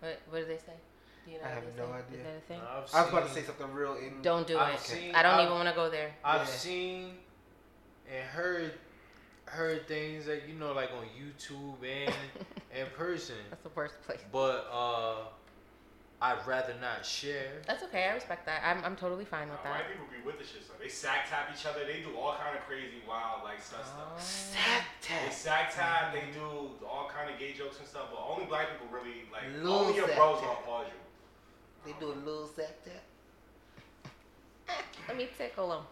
What 0.00 0.20
what 0.30 0.38
do 0.40 0.46
they 0.46 0.58
say? 0.62 0.78
Do 1.26 1.30
you 1.32 1.38
know 1.38 1.44
I 1.44 1.48
have 1.50 1.64
no 1.76 1.86
say? 1.86 1.98
idea. 1.98 2.18
Is 2.20 2.24
that 2.26 2.36
a 2.36 2.46
thing? 2.46 2.60
I've 2.60 2.94
I 2.94 3.00
was 3.02 3.10
about 3.10 3.26
to 3.28 3.34
say 3.34 3.42
something 3.42 3.72
real. 3.72 3.94
In, 3.96 4.22
Don't 4.22 4.46
do 4.46 4.58
I've 4.58 4.74
it. 4.74 4.80
seen- 4.80 5.14
I 5.14 5.22
don't 5.22 5.34
I've- 5.34 5.42
even 5.44 5.54
want 5.56 5.68
to 5.68 5.74
go 5.74 5.90
there. 5.90 6.12
I've 6.22 6.46
Yeah. 6.46 6.54
seen 6.54 7.18
and 8.06 8.22
heard 8.28 8.74
heard 9.46 9.86
things 9.88 10.26
that 10.26 10.48
you 10.48 10.54
know 10.54 10.72
like 10.72 10.90
on 10.92 11.04
YouTube 11.18 11.76
and 11.84 12.14
in 12.76 12.86
person, 12.96 13.36
That's 13.50 13.62
the 13.62 13.68
worst 13.74 14.00
place. 14.02 14.20
but 14.32 14.68
uh, 14.70 15.16
I'd 16.24 16.40
rather 16.46 16.72
not 16.80 17.04
share. 17.04 17.60
That's 17.66 17.82
okay. 17.84 18.08
I 18.08 18.14
respect 18.14 18.46
that. 18.46 18.62
I'm, 18.64 18.82
I'm 18.82 18.96
totally 18.96 19.26
fine 19.26 19.50
with 19.50 19.58
Nah, 19.58 19.64
that. 19.64 19.84
white 19.84 19.88
people 19.92 20.06
be 20.08 20.24
with 20.24 20.38
the 20.38 20.44
shit. 20.44 20.64
So 20.64 20.72
they 20.80 20.88
sack 20.88 21.28
tap 21.28 21.50
each 21.52 21.66
other. 21.66 21.84
They 21.84 22.00
do 22.00 22.16
all 22.16 22.32
kind 22.32 22.56
of 22.56 22.64
crazy, 22.64 23.04
wild, 23.06 23.44
like 23.44 23.60
stuff. 23.60 23.84
Oh. 23.92 24.16
stuff. 24.16 24.56
Sack 24.56 24.84
tap. 25.02 25.20
They 25.28 25.34
sack 25.34 25.74
tap. 25.74 26.14
They 26.14 26.20
mm-hmm. 26.20 26.80
do 26.80 26.86
all 26.88 27.10
kind 27.14 27.28
of 27.28 27.38
gay 27.38 27.52
jokes 27.52 27.78
and 27.78 27.86
stuff. 27.86 28.08
But 28.10 28.24
only 28.24 28.46
black 28.46 28.68
people 28.72 28.88
really 28.88 29.28
like. 29.30 29.52
Little 29.52 29.84
only 29.84 29.96
your 29.96 30.06
bros 30.16 30.40
tap. 30.40 30.48
gonna 30.48 30.64
pause 30.64 30.86
you. 30.88 31.92
They 31.92 32.00
do 32.00 32.06
a 32.06 32.16
little 32.24 32.48
sack 32.48 32.72
tap. 32.80 33.04
Let 35.06 35.18
me 35.18 35.28
tickle 35.36 35.72
him. 35.76 35.84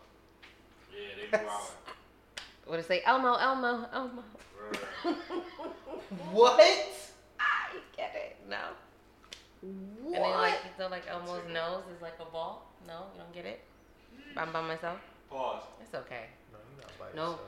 Yeah, 0.96 1.28
they 1.30 1.38
do 1.38 1.44
wild. 1.44 1.72
What 2.64 2.76
to 2.78 2.82
say? 2.84 3.02
Elmo, 3.04 3.34
Elmo, 3.34 3.86
Elmo. 3.92 4.22
What? 6.32 6.60
I 7.38 7.76
get 7.96 8.14
it? 8.14 8.36
No. 8.48 8.56
What? 9.62 10.16
And 10.16 10.24
then 10.24 10.30
like 10.32 10.54
you 10.64 10.70
feel 10.76 10.90
like 10.90 11.04
Elmo's 11.08 11.46
nose 11.52 11.84
is 11.94 12.02
like 12.02 12.18
a 12.20 12.24
ball. 12.30 12.66
No, 12.86 13.04
you 13.14 13.20
don't 13.20 13.32
get 13.32 13.46
it. 13.46 13.60
Mm. 14.14 14.42
I'm 14.42 14.52
by 14.52 14.60
myself. 14.60 14.98
Pause. 15.30 15.62
It's 15.80 15.94
okay. 15.94 16.24
No, 16.52 16.58
you're 16.70 16.80
not 16.82 16.98
by 16.98 17.06
No. 17.16 17.22
yourself. 17.30 17.40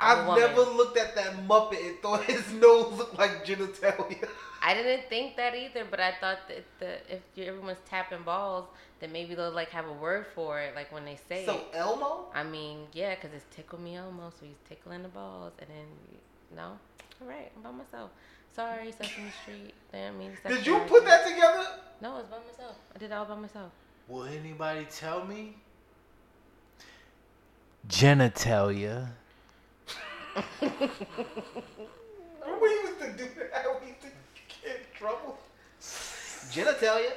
I'm 0.00 0.26
a 0.28 0.30
I've 0.30 0.38
never 0.38 0.60
looked 0.62 0.96
at 0.96 1.14
that 1.16 1.46
Muppet 1.48 1.84
and 1.84 1.98
thought 2.00 2.24
his 2.24 2.52
nose 2.64 2.92
looked 2.96 3.18
like 3.18 3.44
genitalia. 3.44 4.28
I 4.62 4.74
didn't 4.74 5.08
think 5.08 5.36
that 5.36 5.54
either, 5.54 5.84
but 5.90 6.00
I 6.00 6.12
thought 6.20 6.38
that 6.48 6.64
the 6.78 7.14
if 7.14 7.20
everyone's 7.36 7.78
tapping 7.88 8.22
balls, 8.22 8.66
then 9.00 9.12
maybe 9.12 9.34
they'll 9.34 9.50
like 9.50 9.70
have 9.70 9.86
a 9.86 9.92
word 9.92 10.26
for 10.34 10.60
it, 10.60 10.74
like 10.74 10.90
when 10.92 11.04
they 11.04 11.18
say 11.28 11.44
So 11.44 11.56
it. 11.56 11.62
Elmo? 11.74 12.26
I 12.34 12.44
mean, 12.44 12.86
yeah, 12.92 13.14
because 13.14 13.30
it's 13.34 13.44
tickle 13.54 13.80
me 13.80 13.96
Elmo, 13.96 14.30
so 14.30 14.46
he's 14.46 14.56
tickling 14.68 15.02
the 15.02 15.08
balls, 15.08 15.52
and 15.58 15.68
then 15.68 15.86
no, 16.56 16.78
all 17.20 17.26
right, 17.28 17.50
I'm 17.56 17.62
by 17.62 17.70
myself. 17.72 18.10
Sorry, 18.54 18.92
Sesame 18.92 19.30
Street. 19.42 19.74
Damn 19.92 20.18
me. 20.18 20.30
Did 20.46 20.66
you 20.66 20.78
put 20.80 21.04
that 21.04 21.26
together? 21.26 21.66
No, 22.00 22.18
it's 22.18 22.28
by 22.28 22.38
myself. 22.38 22.76
I 22.94 22.98
did 22.98 23.10
it 23.10 23.14
all 23.14 23.24
by 23.24 23.36
myself. 23.36 23.72
Will 24.08 24.24
anybody 24.24 24.86
tell 24.90 25.24
me? 25.24 25.54
Genitalia. 27.88 29.08
Remember 30.60 30.90
we 32.62 32.68
used 32.68 33.00
to 33.00 33.12
do 33.16 33.24
that? 33.52 33.64
We 33.80 33.88
used 33.88 34.00
to 34.02 34.08
get 34.62 34.76
in 34.76 34.82
trouble. 34.96 35.38
Genitalia? 35.80 37.12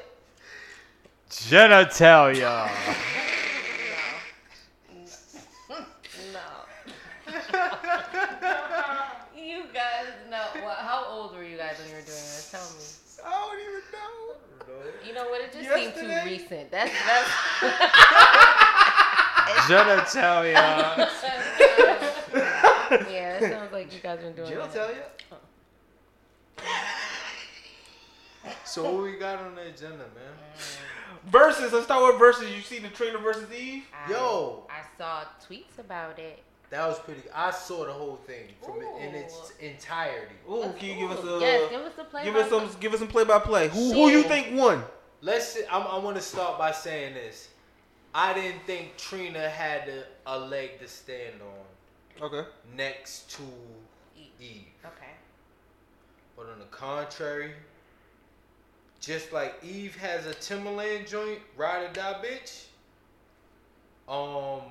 Genitalia. 1.29 2.69
No. 6.33 6.39
you 9.35 9.63
guys 9.73 10.07
know. 10.29 10.45
What, 10.63 10.77
how 10.77 11.05
old 11.09 11.35
were 11.35 11.43
you 11.43 11.57
guys 11.57 11.77
when 11.79 11.87
you 11.89 11.95
were 11.95 12.01
doing 12.01 12.05
this? 12.05 12.49
Tell 12.51 12.61
me. 12.61 12.83
I 13.25 13.31
don't 13.47 13.59
even 13.59 13.81
know. 13.91 14.21
You 15.11 15.17
know 15.17 15.29
what? 15.29 15.41
It 15.41 15.51
just 15.51 15.69
seemed 15.75 15.93
too 15.93 16.07
Yesterday? 16.07 16.25
recent. 16.25 16.71
That's 16.71 16.91
that's. 17.05 17.29
Genitalia. 19.67 20.53
yeah, 23.11 23.35
it 23.35 23.51
sounds 23.51 23.73
like 23.73 23.93
you 23.93 23.99
guys 23.99 24.19
been 24.19 24.33
doing 24.33 24.51
that. 24.51 24.71
Genitalia? 24.73 25.03
so 28.63 28.83
what 28.85 29.03
we 29.03 29.17
got 29.17 29.39
on 29.39 29.55
the 29.55 29.63
agenda, 29.63 29.97
man? 29.97 30.33
Versus, 31.25 31.73
let's 31.73 31.83
start 31.85 32.13
with 32.13 32.17
versus. 32.17 32.49
You 32.49 32.61
see 32.61 32.79
the 32.79 32.87
Trina 32.87 33.17
versus 33.17 33.51
Eve? 33.51 33.83
I- 33.93 34.11
Yo. 34.11 34.65
I 34.69 34.81
saw 34.97 35.25
tweets 35.45 35.77
about 35.77 36.19
it. 36.19 36.41
That 36.69 36.87
was 36.87 36.99
pretty. 36.99 37.23
I 37.35 37.51
saw 37.51 37.83
the 37.85 37.91
whole 37.91 38.15
thing 38.15 38.45
from 38.63 38.77
it 38.77 38.87
in 39.05 39.13
its 39.13 39.51
entirety. 39.59 40.35
Ooh, 40.49 40.71
can 40.79 40.87
you 40.87 40.95
give 40.95 41.11
us 41.11 41.21
a 41.25 41.39
yes? 41.41 41.69
Give 41.69 41.81
us 41.81 41.93
the 41.97 42.05
play. 42.05 42.23
give 42.23 42.35
us 42.37 42.49
some 42.49 42.69
give 42.79 42.93
us 42.93 42.99
some 42.99 43.09
play 43.09 43.25
by 43.25 43.39
play? 43.39 43.67
Who 43.67 43.91
who 43.91 44.07
you 44.07 44.23
think 44.23 44.57
won? 44.57 44.85
Let's. 45.21 45.47
See, 45.49 45.63
I'm, 45.71 45.85
I 45.87 45.97
want 45.99 46.15
to 46.17 46.21
start 46.21 46.57
by 46.57 46.71
saying 46.71 47.13
this. 47.13 47.49
I 48.13 48.33
didn't 48.33 48.63
think 48.65 48.97
Trina 48.97 49.49
had 49.49 49.87
a, 49.87 50.03
a 50.25 50.37
leg 50.37 50.79
to 50.79 50.87
stand 50.87 51.35
on 51.41 52.23
Okay. 52.25 52.47
next 52.75 53.31
to 53.31 53.43
Eve. 54.17 54.27
Eve. 54.39 54.65
Okay. 54.85 55.11
But 56.35 56.47
on 56.47 56.59
the 56.59 56.65
contrary, 56.65 57.51
just 58.99 59.31
like 59.31 59.55
Eve 59.63 59.95
has 59.97 60.25
a 60.25 60.33
Timbaland 60.33 61.07
joint, 61.09 61.39
ride 61.55 61.83
or 61.89 61.93
die 61.93 62.21
bitch. 62.23 62.65
Um, 64.09 64.63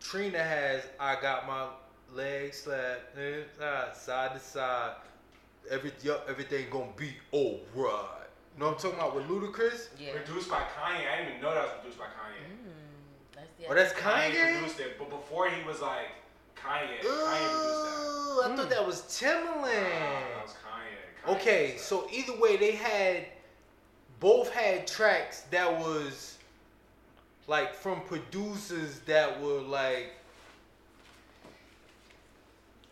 Trina 0.00 0.38
has 0.42 0.82
I 1.00 1.20
got 1.20 1.46
my 1.46 1.66
legs 2.14 2.58
slapped 2.58 3.16
eh, 3.18 3.42
side, 3.58 3.96
side 3.96 4.34
to 4.34 4.40
side. 4.40 4.94
Every 5.70 5.92
yo, 6.02 6.20
everything 6.28 6.66
gonna 6.70 6.86
be 6.96 7.14
alright. 7.32 8.21
You 8.54 8.60
know 8.60 8.66
what 8.66 8.74
I'm 8.76 8.80
talking 8.80 8.98
about 8.98 9.14
with 9.16 9.26
Ludacris? 9.28 9.88
Yeah. 9.98 10.12
Produced 10.12 10.50
by 10.50 10.58
Kanye. 10.60 11.10
I 11.10 11.16
didn't 11.16 11.30
even 11.30 11.42
know 11.42 11.54
that 11.54 11.62
was 11.64 11.72
produced 11.80 11.98
by 11.98 12.04
Kanye. 12.04 12.44
Mm, 12.52 13.34
that's 13.34 13.48
the 13.58 13.66
Oh, 13.70 13.74
that's 13.74 13.92
Kanye 13.94 14.30
Kanye. 14.34 14.58
produced 14.58 14.80
it, 14.80 14.98
but 14.98 15.10
before 15.10 15.48
he 15.48 15.64
was 15.66 15.80
like 15.80 16.08
Kanye. 16.56 16.98
Kanye 16.98 17.00
produced 17.00 17.84
that. 17.84 18.28
Ooh, 18.28 18.42
I 18.52 18.56
thought 18.56 18.70
that 18.70 18.86
was 18.86 19.02
Nah, 19.22 19.28
that 19.30 20.42
was 20.42 20.52
Kanye. 20.52 21.26
Kanye 21.26 21.40
Okay, 21.40 21.76
so 21.78 22.06
either 22.12 22.38
way, 22.38 22.56
they 22.56 22.72
had 22.72 23.26
both 24.20 24.50
had 24.52 24.86
tracks 24.86 25.42
that 25.50 25.78
was 25.80 26.36
like 27.48 27.74
from 27.74 28.00
producers 28.02 29.00
that 29.06 29.40
were 29.40 29.60
like 29.60 30.12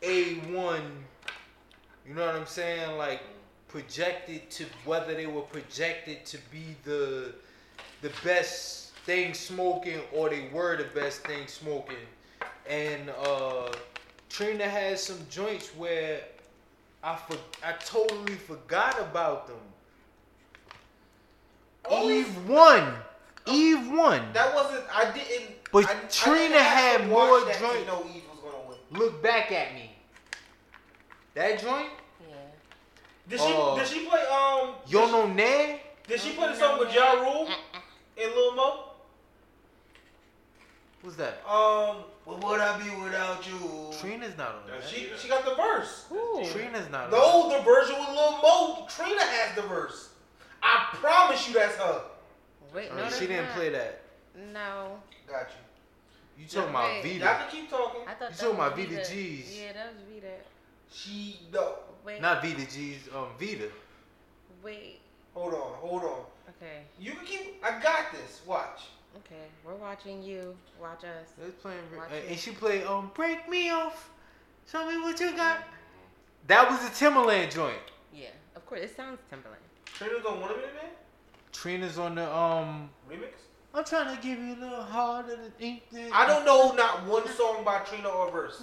A1, 0.03 0.81
you 2.07 2.15
know 2.15 2.27
what 2.27 2.35
I'm 2.35 2.47
saying? 2.47 2.97
Like 2.97 3.21
projected 3.71 4.51
to 4.51 4.65
whether 4.85 5.15
they 5.15 5.27
were 5.27 5.43
projected 5.43 6.25
to 6.27 6.39
be 6.51 6.77
the 6.85 7.33
the 8.03 8.11
best 8.25 8.93
thing 9.07 9.33
smoking 9.35 10.01
or 10.13 10.29
they 10.29 10.49
were 10.53 10.77
the 10.77 11.01
best 11.01 11.23
thing 11.27 11.47
smoking. 11.47 11.97
And 12.69 13.11
uh 13.11 13.73
Trina 14.29 14.65
has 14.69 15.03
some 15.03 15.19
joints 15.31 15.69
where 15.77 16.21
I 17.03 17.17
for, 17.17 17.37
I 17.65 17.73
totally 17.85 18.35
forgot 18.35 18.99
about 19.01 19.47
them. 19.47 19.57
Only- 21.89 22.19
Eve 22.21 22.49
won. 22.49 22.95
Eve 23.47 23.91
won. 23.91 24.33
That 24.35 24.55
wasn't. 24.55 24.85
I 24.95 25.11
didn't. 25.13 25.51
But 25.73 25.87
I, 25.89 25.93
I 25.93 25.95
Trina 26.11 26.49
didn't 26.49 26.63
had 26.63 27.09
more 27.09 27.41
joints. 27.41 27.47
that 27.47 27.55
to 27.55 27.75
joint- 27.75 27.87
know 27.87 28.07
Eve 28.15 28.23
was 28.31 28.39
gonna. 28.43 29.01
Look 29.03 29.23
back 29.23 29.51
at 29.53 29.75
me. 29.75 29.93
That 31.35 31.61
joint? 31.61 31.89
Yeah. 33.31 33.37
Did 33.37 33.41
she? 33.41 33.55
Uh, 33.57 33.75
did 33.77 33.87
she 33.87 34.07
play? 34.07 34.21
Um. 34.27 34.75
Yo 34.87 35.01
did 35.01 35.07
she- 35.07 35.13
no 35.13 35.27
ne? 35.29 35.81
Did 36.09 36.21
she 36.21 36.33
play 36.33 36.49
the 36.49 36.57
song 36.57 36.79
with 36.81 36.93
Ja 36.95 37.13
Rule 37.13 37.49
and 38.21 38.35
Lil 38.35 38.55
Mo? 38.57 38.85
What's 41.03 41.17
that? 41.17 41.41
Um. 41.49 42.05
What 42.25 42.45
would 42.45 42.61
I 42.61 42.79
be 42.79 42.91
without 43.03 43.45
you? 43.49 43.91
Trina's 43.99 44.37
not 44.37 44.49
on 44.49 44.55
That's 44.69 44.91
that. 44.91 44.95
She 44.95 45.09
she 45.19 45.29
got 45.29 45.45
the 45.45 45.55
verse. 45.55 46.07
Ooh. 46.13 46.45
Trina's 46.53 46.89
not 46.91 47.07
on 47.07 47.11
No, 47.13 47.57
the 47.57 47.63
version 47.65 47.97
with 47.99 48.09
Lil 48.09 48.33
Mo. 48.43 48.87
Trina 48.89 49.23
has 49.23 49.57
the 49.57 49.63
verse. 49.63 50.11
I 50.63 50.89
promise 50.93 51.49
you, 51.49 51.55
that's 51.55 51.77
her. 51.77 52.03
Wait, 52.75 52.95
no, 52.95 53.03
Uh, 53.05 53.11
she 53.11 53.27
didn't 53.27 53.47
not. 53.47 53.55
play 53.57 53.71
that. 53.71 54.03
No, 54.53 55.01
Got 55.27 55.49
you. 55.51 56.43
You 56.43 56.47
talking 56.49 56.73
Wait. 56.73 57.21
about 57.21 57.39
Y'all 57.39 57.49
can 57.49 57.51
keep 57.51 57.71
talking. 57.71 58.01
I 58.07 58.15
thought 58.15 58.31
You 58.31 58.37
that 58.37 58.39
talking 58.39 58.59
was 58.59 58.67
about 58.67 58.77
Vita 58.77 58.95
Vita. 58.97 59.11
G's. 59.11 59.59
Yeah, 59.61 59.73
that 59.73 59.87
was 59.93 60.03
Vita. 60.15 60.35
She 60.93 61.41
no. 61.53 61.75
Wait, 62.05 62.21
Not 62.21 62.43
Vita 62.43 62.67
G's, 62.71 63.09
um 63.15 63.27
Vita. 63.39 63.69
wait. 64.63 65.01
Hold 65.35 65.55
on, 65.55 65.73
hold 65.81 66.03
on. 66.03 66.21
Okay, 66.49 66.83
You 66.99 67.13
can 67.13 67.25
keep. 67.25 67.65
I 67.65 67.81
got 67.81 68.13
this. 68.13 68.41
Watch. 68.47 68.89
okay. 69.19 69.47
We're 69.65 69.75
watching 69.77 70.23
you. 70.23 70.57
Watch 70.81 71.05
us. 71.05 71.31
They 71.39 71.45
was 71.47 71.55
playing 71.55 71.79
Watch 71.97 72.11
it. 72.13 72.25
and 72.29 72.39
she 72.39 72.51
played 72.51 72.85
um 72.85 73.11
Break 73.15 73.49
Me 73.49 73.71
Off. 73.71 74.11
Show 74.71 74.89
me 74.89 74.99
what 74.99 75.19
you 75.21 75.35
got. 75.37 75.59
That 76.47 76.69
was 76.71 76.81
a 76.85 76.91
Timbaland 76.91 77.53
joint. 77.53 77.77
Yeah, 78.15 78.29
of 78.57 78.67
course. 78.67 78.81
It 78.81 78.97
sounds 78.97 79.19
Timbaland. 79.33 79.63
Trina's 79.85 80.25
on 80.25 80.41
one 80.41 80.51
of 80.51 80.57
it, 80.59 80.75
man. 80.75 80.91
Trina's 81.53 81.99
on 81.99 82.15
the 82.17 82.35
um 82.35 82.91
Remix. 83.09 83.33
I'm 83.73 83.85
trying 83.85 84.17
to 84.17 84.21
give 84.21 84.39
you 84.41 84.55
a 84.55 84.61
little 84.61 84.83
harder 84.83 85.37
than 85.37 85.53
ink. 85.61 85.83
I 86.13 86.27
don't 86.27 86.45
know 86.45 86.73
not 86.73 87.07
one 87.07 87.29
song 87.29 87.63
by 87.65 87.79
Trina 87.81 88.09
or 88.09 88.31
verse. 88.33 88.63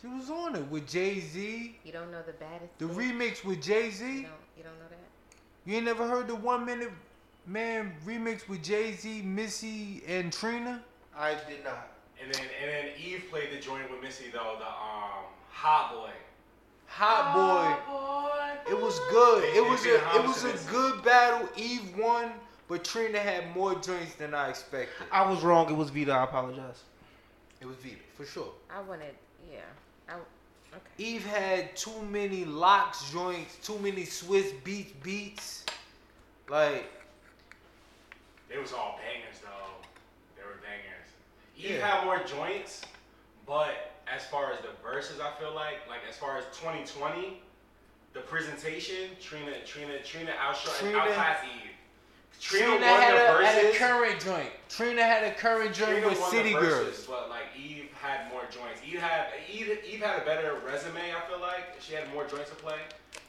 She 0.00 0.06
was 0.06 0.30
on 0.30 0.54
it 0.54 0.66
with 0.70 0.86
Jay 0.88 1.20
Z. 1.20 1.76
You 1.84 1.92
don't 1.92 2.10
know 2.12 2.22
the 2.24 2.32
baddest. 2.34 2.78
The 2.78 2.86
bitch? 2.86 3.12
remix 3.12 3.44
with 3.44 3.62
Jay 3.62 3.86
You 3.86 3.90
Z. 3.92 4.04
don't. 4.04 4.24
You 4.56 4.62
don't 4.62 4.78
know 4.78 4.88
that. 4.90 4.98
You 5.66 5.76
ain't 5.76 5.84
never 5.84 6.06
heard 6.06 6.28
the 6.28 6.36
one 6.36 6.64
minute 6.64 6.90
man 7.46 7.92
remix 8.06 8.48
with 8.48 8.62
Jay 8.62 8.92
Z, 8.92 9.22
Missy, 9.22 10.02
and 10.06 10.32
Trina? 10.32 10.82
I 11.16 11.32
did 11.48 11.64
not. 11.64 11.88
And 12.22 12.32
then 12.32 12.42
and 12.62 12.70
then 12.70 12.86
Eve 13.02 13.24
played 13.30 13.50
the 13.52 13.58
joint 13.60 13.90
with 13.90 14.00
Missy 14.00 14.26
though, 14.32 14.56
the 14.58 14.66
um 14.66 15.24
Hot 15.50 15.92
Boy. 15.92 16.10
Hot 16.86 17.34
boy. 17.34 18.70
It 18.70 18.80
was 18.80 18.98
good. 19.10 19.42
They- 19.42 19.48
It 19.48 19.54
they 19.54 19.60
was 19.70 19.84
a 19.86 19.94
it 19.94 20.26
was 20.26 20.42
House 20.42 20.66
a 20.68 20.70
good 20.70 21.04
battle. 21.04 21.48
Eve 21.56 21.96
won, 21.98 22.32
but 22.68 22.84
Trina 22.84 23.18
had 23.18 23.54
more 23.54 23.74
joints 23.74 24.14
than 24.14 24.32
I 24.34 24.48
expected. 24.48 25.06
I 25.12 25.28
was 25.28 25.42
wrong. 25.42 25.68
It 25.70 25.76
was 25.76 25.90
Vita. 25.90 26.12
I 26.12 26.24
apologize. 26.24 26.82
It 27.60 27.66
was 27.66 27.76
Vita 27.76 27.96
for 28.16 28.24
sure. 28.24 28.52
I 28.70 28.80
wanted. 28.80 29.14
Yeah. 29.50 29.60
I. 30.08 30.14
Okay. 30.14 30.82
Eve 30.98 31.24
had 31.26 31.74
too 31.76 32.02
many 32.10 32.44
LOX 32.44 33.10
joints, 33.10 33.56
too 33.66 33.78
many 33.78 34.02
Swizz 34.02 34.52
Beatz 34.62 34.92
beats. 35.02 35.64
Like 36.48 36.90
They 38.48 38.58
was 38.58 38.72
all 38.72 38.98
bangers 39.02 39.40
though. 39.42 39.86
They 40.36 40.42
were 40.42 40.56
bangers. 40.62 41.08
Eve 41.56 41.78
Yeah. 41.78 41.86
had 41.96 42.04
more 42.04 42.22
joints, 42.24 42.82
but 43.46 43.92
as 44.12 44.24
far 44.26 44.52
as 44.52 44.60
the 44.60 44.70
verses, 44.82 45.20
I 45.20 45.30
feel 45.40 45.54
like 45.54 45.86
like 45.88 46.00
as 46.08 46.16
far 46.16 46.36
as 46.38 46.44
2020, 46.58 47.42
the 48.12 48.20
presentation, 48.20 49.10
Trina 49.20 49.52
Trina 49.64 50.02
Trina 50.02 50.32
outshot 50.38 50.74
Trina- 50.76 50.98
outclassed 50.98 51.44
Eve. 51.44 51.70
Trina, 52.40 52.66
Trina, 52.66 52.86
won 52.86 53.00
had, 53.00 53.14
the 53.14 53.38
a, 53.38 53.44
had 53.44 53.64
a 53.64 53.78
current 53.78 54.20
joint. 54.20 54.50
Trina 54.68 55.02
had 55.02 55.24
a 55.24 55.34
current 55.34 55.74
joint 55.74 55.90
Trina 55.92 56.08
with 56.08 56.18
City 56.18 56.52
Girls. 56.52 57.04
but 57.06 57.28
like 57.30 57.46
Eve 57.58 57.77
had 58.00 58.30
more 58.30 58.42
joints. 58.50 58.80
Eve 58.86 59.00
had 59.00 59.26
Eve, 59.52 59.78
Eve 59.88 60.00
had 60.00 60.22
a 60.22 60.24
better 60.24 60.58
resume. 60.64 61.00
I 61.00 61.20
feel 61.28 61.40
like 61.40 61.76
she 61.80 61.94
had 61.94 62.12
more 62.12 62.26
joints 62.26 62.50
to 62.50 62.56
play. 62.56 62.78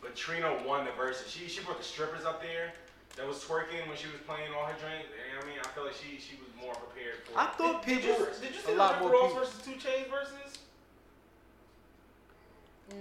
But 0.01 0.15
Trina 0.15 0.55
won 0.65 0.86
the 0.86 0.91
verses. 0.91 1.32
She 1.32 1.47
she 1.47 1.62
put 1.62 1.77
the 1.77 1.84
strippers 1.84 2.25
up 2.25 2.41
there 2.41 2.73
that 3.15 3.27
was 3.27 3.38
twerking 3.43 3.88
when 3.88 3.97
she 3.97 4.08
was 4.08 4.21
playing 4.25 4.49
all 4.58 4.65
her 4.65 4.73
joints. 4.73 5.08
You 5.10 5.34
know 5.36 5.39
what 5.39 5.45
I 5.45 5.49
mean, 5.49 5.60
I 5.63 5.67
feel 5.69 5.86
like 5.86 5.93
she 5.95 6.19
she 6.19 6.36
was 6.38 6.49
more 6.60 6.73
prepared 6.75 7.15
for. 7.25 7.38
I 7.39 7.45
thought 7.58 7.86
Did 7.86 8.01
people, 8.01 8.19
you, 8.19 8.25
did 8.41 8.55
you 8.55 8.62
see 8.62 8.71
a 8.71 8.75
the 8.75 8.77
lot 8.77 8.93
Rick 8.93 9.01
more 9.01 9.12
Ross 9.12 9.29
people. 9.32 9.45
versus 9.45 9.62
2 9.65 9.71
Chainz 9.71 10.10
versus? 10.10 10.60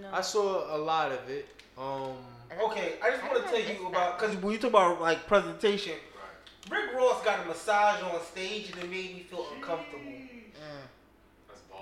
No. 0.02 0.09
I 0.12 0.20
saw 0.20 0.76
a 0.76 0.78
lot 0.78 1.12
of 1.12 1.28
it. 1.31 1.48
Um, 1.78 2.16
Okay, 2.64 2.94
I 3.02 3.11
just 3.11 3.22
want 3.22 3.44
to 3.44 3.50
tell 3.50 3.61
you 3.61 3.87
about 3.88 4.18
because 4.18 4.35
when 4.37 4.52
you 4.54 4.59
talk 4.59 4.70
about 4.70 5.00
like 5.02 5.26
presentation, 5.26 5.92
Right. 6.70 6.83
Rick 6.83 6.94
Ross 6.94 7.22
got 7.22 7.44
a 7.44 7.48
massage 7.48 8.02
on 8.02 8.20
stage 8.22 8.70
and 8.72 8.83
it 8.85 8.90
made 8.90 9.14
me 9.14 9.26
feel 9.31 9.46
uncomfortable. 9.54 10.00
Mm. 10.11 10.40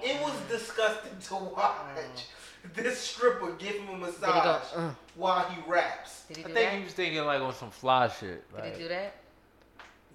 That's 0.02 0.18
ball. 0.18 0.28
It 0.28 0.32
was 0.32 0.40
disgusting 0.60 1.18
to 1.28 1.34
watch. 1.44 2.26
This 2.74 2.98
stripper 2.98 3.52
give 3.52 3.76
him 3.76 4.02
a 4.02 4.06
Did 4.06 4.14
he 4.14 4.20
go? 4.20 4.26
massage 4.26 4.62
Uh, 4.76 4.90
while 5.14 5.44
he 5.50 5.60
raps. 5.70 6.24
did 6.26 6.38
he 6.38 6.44
I 6.44 6.46
do 6.48 6.54
think 6.54 6.70
that? 6.70 6.78
he 6.78 6.84
was 6.84 6.92
thinking 6.94 7.24
like 7.24 7.40
on 7.40 7.54
some 7.54 7.70
fly 7.70 8.08
shit. 8.08 8.44
Did 8.62 8.72
he 8.74 8.82
do 8.82 8.88
that? 8.88 9.14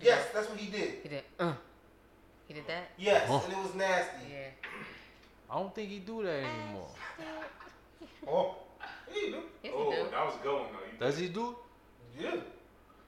Yes, 0.01 0.27
that's 0.33 0.49
what 0.49 0.59
he 0.59 0.69
did. 0.71 0.93
He 1.03 1.09
did. 1.09 1.23
Uh. 1.39 1.53
He 2.47 2.53
did 2.55 2.67
that. 2.67 2.89
Yes, 2.97 3.27
Huh. 3.29 3.39
and 3.45 3.53
it 3.53 3.59
was 3.59 3.75
nasty. 3.75 4.17
Yeah. 4.31 4.47
I 5.49 5.55
don't 5.55 5.73
think 5.73 5.89
he 5.89 5.99
do 5.99 6.23
that 6.23 6.43
anymore. 6.43 6.87
Oh, 8.27 8.55
yeah, 9.13 9.21
you 9.21 9.31
do. 9.31 9.41
Yes, 9.63 9.73
oh, 9.75 9.91
do. 9.91 10.11
that 10.11 10.25
was 10.25 10.35
a 10.35 10.43
good 10.43 10.53
one 10.53 10.63
though. 10.73 10.79
You 10.91 10.99
Does 10.99 11.17
he 11.17 11.29
do? 11.29 11.55
Yeah. 12.19 12.35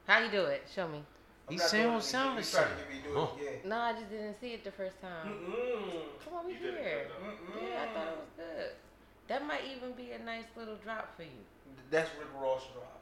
How 0.08 0.20
you 0.20 0.32
do 0.32 0.44
it? 0.46 0.64
Show 0.74 0.88
me. 0.88 1.04
I'm 1.48 1.54
He 1.54 1.58
not 1.58 1.70
sang 1.70 1.82
doing 1.84 1.94
on 1.94 2.00
it. 2.00 2.04
sound 2.04 2.36
You 2.36 2.42
or 2.42 2.44
tried 2.44 2.44
to 2.44 2.46
something. 2.46 2.78
get 2.78 2.90
me 2.90 3.02
to 3.02 3.08
do 3.10 3.16
Huh. 3.16 3.28
No, 3.66 3.78
I 3.78 3.94
just 3.94 4.10
didn't 4.10 4.40
see 4.40 4.54
it 4.54 4.64
the 4.64 4.72
first 4.72 5.00
time. 5.02 5.28
Mm-mm. 5.28 6.04
Come 6.24 6.34
on, 6.34 6.46
we 6.46 6.54
You 6.54 6.60
here. 6.60 7.08
Yeah, 7.62 7.84
I 7.84 7.94
thought 7.94 8.08
it 8.08 8.18
was 8.18 8.30
good. 8.38 8.72
That 9.28 9.46
might 9.48 9.62
even 9.76 9.92
be 9.94 10.12
a 10.12 10.20
nice 10.20 10.46
little 10.56 10.76
drop 10.78 11.16
for 11.16 11.24
you. 11.24 11.44
That's 11.92 12.10
Rick 12.18 12.28
Ross 12.40 12.64
drop. 12.74 13.00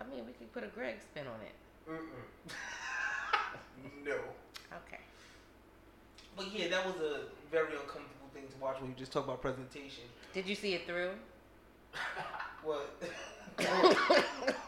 I 0.00 0.04
mean, 0.04 0.26
we 0.26 0.32
could 0.32 0.52
put 0.52 0.64
a 0.64 0.68
Greg 0.68 0.96
spin 1.00 1.26
on 1.26 1.40
it. 1.40 1.54
Mm-mm. 1.90 4.04
no. 4.06 4.14
Okay. 4.86 5.00
But 6.36 6.52
yeah, 6.52 6.68
that 6.68 6.86
was 6.86 6.96
a 6.96 7.20
very 7.50 7.72
uncomfortable 7.72 8.28
thing 8.34 8.46
to 8.48 8.56
watch 8.62 8.80
when 8.80 8.90
you 8.90 8.96
just 8.96 9.12
talk 9.12 9.24
about 9.24 9.40
presentation. 9.40 10.04
Did 10.32 10.46
you 10.46 10.54
see 10.54 10.74
it 10.74 10.86
through? 10.86 11.10
What? 12.64 13.00
yes. 13.58 13.96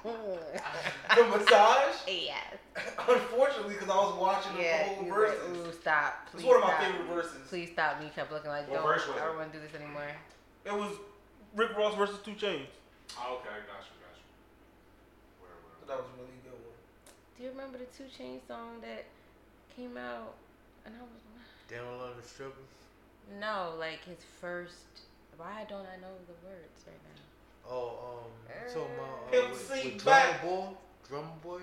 the 0.04 1.24
massage? 1.24 1.96
Yes. 2.06 2.54
Unfortunately, 3.08 3.74
because 3.74 3.88
I 3.90 3.96
was 3.96 4.14
watching 4.18 4.56
the 4.56 4.62
Yeah. 4.62 4.84
whole 4.94 5.04
you 5.04 5.12
verses. 5.12 5.58
were- 5.58 5.68
Ooh, 5.68 5.72
stop. 5.72 6.26
Please 6.30 6.34
It's 6.34 6.42
Please 6.42 6.46
one 6.48 6.56
of 6.56 6.62
my 6.62 6.68
stop. 6.70 6.82
favorite 6.82 7.06
verses. 7.14 7.48
Please 7.48 7.70
stop. 7.72 7.98
me. 8.00 8.06
you 8.06 8.12
kept 8.12 8.32
looking 8.32 8.50
like, 8.50 8.68
What 8.68 8.76
don't. 8.82 8.86
verse 8.86 9.02
I 9.14 9.24
don't 9.26 9.36
want 9.36 9.52
to 9.52 9.58
do 9.58 9.64
this 9.64 9.74
anymore. 9.74 10.10
It 10.64 10.72
was 10.74 10.92
Rick 11.54 11.76
Ross 11.76 11.94
versus 11.96 12.18
2 12.24 12.32
Chainz. 12.32 12.66
Oh, 13.18 13.40
okay, 13.42 13.50
I 13.50 13.60
got 13.66 13.82
you, 13.82 13.96
got 13.98 14.14
you. 14.14 14.26
Where, 15.40 15.50
where, 15.50 15.86
That 15.88 15.98
was 15.98 16.06
a 16.14 16.16
really 16.22 16.38
good 16.44 16.52
one. 16.52 16.78
Do 17.36 17.42
you 17.42 17.50
remember 17.50 17.78
the 17.78 17.90
Two 17.96 18.06
Chain 18.08 18.40
song 18.46 18.80
that 18.82 19.04
came 19.74 19.96
out? 19.96 20.34
And 20.86 20.94
I 20.94 21.02
was 21.02 21.20
They 21.68 21.76
don't 21.82 21.98
love 21.98 22.16
the 22.20 22.26
strippers. 22.26 22.70
no, 23.40 23.74
like 23.78 24.04
his 24.04 24.22
first. 24.40 25.04
Why 25.36 25.64
don't 25.68 25.86
I 25.88 25.96
know 26.00 26.12
the 26.28 26.36
words 26.46 26.84
right 26.86 27.00
now? 27.02 27.20
Oh, 27.68 28.24
um, 28.24 28.30
you 28.48 28.74
talking 28.74 28.94
about 28.94 29.08
uh, 29.26 29.30
Pimp 29.30 29.50
with, 29.50 29.68
C 29.82 29.90
with 29.94 30.04
back. 30.04 30.40
Drummer 30.42 30.56
Boy? 30.56 30.68
Drummer 31.08 31.28
Boy? 31.42 31.60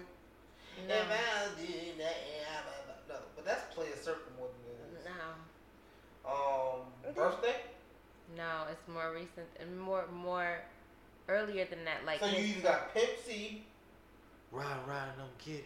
No, 0.87 0.95
If 0.95 1.11
I 1.11 1.61
did 1.61 1.99
that, 1.99 2.15
no, 3.09 3.15
but 3.35 3.45
that's 3.45 3.73
play 3.73 3.87
a 3.93 3.97
circle 3.97 4.31
more 4.37 4.47
than 4.47 4.95
it 4.95 4.99
is. 4.99 5.05
no, 5.05 6.29
Um, 6.29 7.13
birthday. 7.15 7.55
no. 8.35 8.65
It's 8.71 8.87
more 8.87 9.11
recent 9.13 9.47
and 9.59 9.79
more 9.79 10.05
more 10.13 10.59
earlier 11.27 11.65
than 11.65 11.83
that. 11.85 12.05
Like 12.05 12.19
so 12.19 12.27
you 12.27 12.33
his- 12.35 12.57
either 12.57 12.61
got 12.69 12.93
Pimp 12.93 13.09
C. 13.25 13.63
Ride, 14.51 14.65
ride, 14.87 15.09
and 15.13 15.21
I'm 15.23 15.27
get 15.43 15.55
it. 15.55 15.65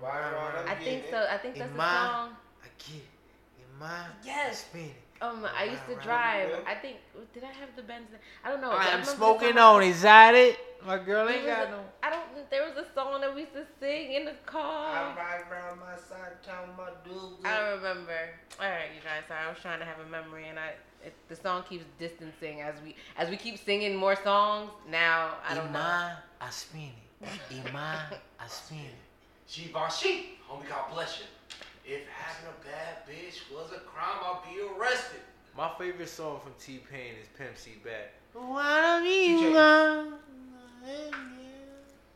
Ride, 0.00 0.32
ride, 0.32 0.54
I'm 0.58 0.68
I'm 0.68 0.76
think 0.78 1.02
get 1.04 1.10
so. 1.10 1.26
I 1.30 1.38
think 1.38 1.54
In 1.56 1.60
that's 1.60 1.72
the 1.72 1.78
my- 1.78 2.06
song. 2.06 2.36
I 2.62 2.66
get 2.78 2.96
it. 2.96 3.62
In 3.72 3.78
my 3.78 4.04
Yes. 4.24 4.60
spin 4.66 4.82
it. 4.86 5.01
Um, 5.22 5.46
I 5.56 5.64
used 5.64 5.86
to 5.86 5.94
drive. 6.02 6.50
I 6.66 6.74
think 6.74 6.96
did 7.32 7.44
I 7.44 7.52
have 7.52 7.68
the 7.76 7.82
Benz? 7.82 8.08
I 8.44 8.50
don't 8.50 8.60
know. 8.60 8.72
I'm 8.72 8.86
remember 8.86 9.04
smoking 9.06 9.56
on. 9.56 9.82
Is 9.84 10.02
that 10.02 10.34
it? 10.34 10.58
My 10.84 10.98
girl 10.98 11.28
ain't 11.28 11.46
got 11.46 11.68
a- 11.68 11.70
no. 11.70 11.84
I 12.02 12.10
don't. 12.10 12.50
There 12.50 12.64
was 12.64 12.76
a 12.76 12.92
song 12.92 13.20
that 13.20 13.32
we 13.32 13.42
used 13.42 13.52
to 13.52 13.64
sing 13.78 14.14
in 14.14 14.24
the 14.24 14.34
car. 14.44 14.90
I 14.90 15.14
car. 15.14 15.16
ride 15.16 15.44
around 15.50 15.78
my 15.78 15.96
side 15.96 16.42
town, 16.44 16.70
my 16.76 16.90
dudes. 17.04 17.44
I 17.44 17.60
don't 17.60 17.76
remember. 17.78 18.18
All 18.60 18.68
right, 18.68 18.90
you 18.94 19.00
guys. 19.00 19.22
Sorry, 19.28 19.40
I 19.46 19.48
was 19.48 19.58
trying 19.60 19.78
to 19.78 19.84
have 19.84 20.00
a 20.00 20.10
memory, 20.10 20.48
and 20.48 20.58
I 20.58 20.72
it, 21.04 21.14
the 21.28 21.36
song 21.36 21.62
keeps 21.68 21.84
distancing 21.98 22.60
as 22.60 22.74
we 22.84 22.96
as 23.16 23.30
we 23.30 23.36
keep 23.36 23.58
singing 23.64 23.94
more 23.94 24.16
songs. 24.16 24.70
Now 24.90 25.36
I 25.48 25.54
don't 25.54 25.72
know. 25.72 25.78
Ima 25.80 26.22
Aspini. 26.40 26.90
Ima 27.50 28.00
Aspini. 28.40 28.90
Givenchy, 29.48 30.38
homie, 30.48 30.68
God 30.68 30.92
bless 30.92 31.18
you. 31.20 31.26
If 31.84 32.02
having 32.08 32.48
a 32.48 32.64
bad 32.64 33.06
bitch 33.08 33.50
was 33.52 33.72
a 33.72 33.80
crime, 33.80 34.18
I'd 34.22 34.40
be 34.54 34.60
arrested. 34.60 35.20
My 35.56 35.70
favorite 35.78 36.08
song 36.08 36.40
from 36.42 36.52
T 36.60 36.80
Pain 36.90 37.14
is 37.20 37.28
Pimp 37.36 37.56
C 37.56 37.72
Back. 37.84 38.12
Wanna 38.34 39.02
be 39.02 39.28
TJ. 39.28 40.12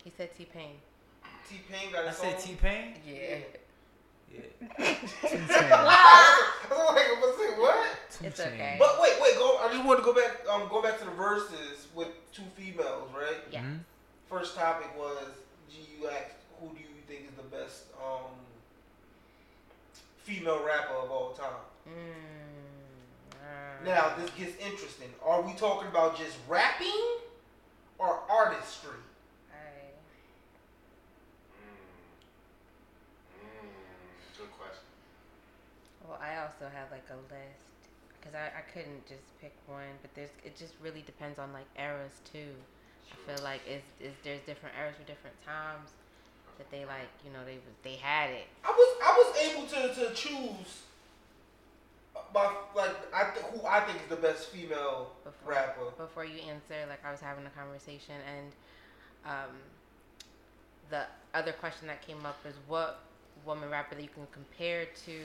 He 0.05 0.13
said 0.17 0.35
T 0.37 0.45
Pain. 0.45 0.77
T 1.49 1.61
Pain 1.71 1.93
got 1.93 2.05
a 2.05 2.09
I 2.09 2.13
song. 2.13 2.27
I 2.27 2.31
said 2.39 2.41
T 2.41 2.55
Pain. 2.55 2.95
Yeah. 3.07 3.39
Yeah. 4.33 4.41
I 4.79 4.97
was 6.71 6.95
like, 6.95 7.07
I'm 7.13 7.21
gonna 7.21 7.37
say 7.37 7.61
what? 7.61 7.97
It's 8.23 8.41
okay. 8.41 8.77
But 8.79 9.01
wait, 9.01 9.15
wait, 9.21 9.35
go. 9.37 9.59
I 9.59 9.69
just 9.73 9.85
wanted 9.85 10.01
to 10.01 10.05
go 10.05 10.15
back. 10.15 10.37
Um, 10.51 10.69
go 10.69 10.81
back 10.81 10.99
to 11.01 11.05
the 11.05 11.11
verses 11.11 11.89
with 11.95 12.09
two 12.33 12.43
females, 12.57 13.11
right? 13.17 13.37
Yeah. 13.51 13.63
Mhm. 13.63 13.81
First 14.29 14.57
topic 14.57 14.97
was 14.97 15.29
G. 15.71 15.87
You 16.01 16.09
asked 16.09 16.33
who 16.61 16.69
do 16.69 16.81
you 16.81 17.03
think 17.07 17.29
is 17.29 17.37
the 17.37 17.43
best 17.57 17.85
um 18.03 18.31
female 20.27 20.61
rapper 20.67 20.95
of 20.95 21.11
all 21.11 21.31
time. 21.35 21.63
Mm, 21.89 23.85
Now 23.85 24.15
this 24.19 24.29
gets 24.31 24.57
interesting. 24.59 25.09
Are 25.25 25.41
we 25.41 25.53
talking 25.55 25.87
about 25.89 26.19
just 26.19 26.37
rapping 26.49 27.07
or 27.99 28.19
artistry? 28.29 28.99
I- 29.53 29.95
Mm, 33.39 34.37
good 34.39 34.51
question. 34.59 34.83
Well, 36.05 36.19
I 36.21 36.39
also 36.39 36.67
have 36.75 36.91
like 36.91 37.07
a 37.11 37.17
list 37.33 37.79
because 38.19 38.35
I, 38.35 38.47
I 38.59 38.63
couldn't 38.73 39.07
just 39.07 39.39
pick 39.41 39.55
one, 39.67 39.95
but 40.03 40.13
there's 40.17 40.31
it 40.45 40.57
just 40.57 40.75
really 40.83 41.03
depends 41.07 41.39
on 41.39 41.53
like 41.53 41.67
eras 41.79 42.19
too. 42.33 42.51
I 43.13 43.17
feel 43.35 43.45
like 43.45 43.61
it's, 43.69 43.87
it's 44.01 44.17
there's 44.25 44.41
different 44.43 44.75
eras 44.77 44.97
for 44.99 45.07
different 45.07 45.37
times 45.47 45.91
that 46.59 46.71
they 46.71 46.85
like 46.85 47.09
you 47.25 47.33
know 47.33 47.45
they 47.45 47.55
was 47.55 47.75
they 47.83 47.97
had 47.97 48.31
it. 48.31 48.47
I 48.65 48.71
was 48.71 48.97
I 49.05 49.13
was 49.17 49.37
able 49.49 49.67
to 49.69 49.95
to 50.09 50.15
choose. 50.15 50.83
My 52.35 52.53
like 52.75 52.91
I 53.15 53.31
th- 53.31 53.47
who 53.47 53.67
I 53.67 53.81
think 53.81 53.99
is 54.03 54.09
the 54.09 54.17
best 54.17 54.49
female 54.49 55.13
Before, 55.25 55.53
rapper. 55.53 55.91
before 55.97 56.25
you 56.25 56.41
answer, 56.49 56.75
like 56.89 57.05
I 57.05 57.11
was 57.13 57.21
having 57.21 57.47
a 57.47 57.51
conversation, 57.51 58.15
and 58.37 58.53
um, 59.25 59.57
the 60.91 61.05
other 61.35 61.53
question 61.53 61.87
that 61.89 62.07
came 62.07 62.25
up 62.27 62.39
is 62.47 62.55
what 62.67 63.01
woman 63.47 63.71
rapper 63.71 63.95
that 63.95 64.03
you 64.03 64.11
can 64.13 64.27
compare 64.33 64.87
to 65.07 65.17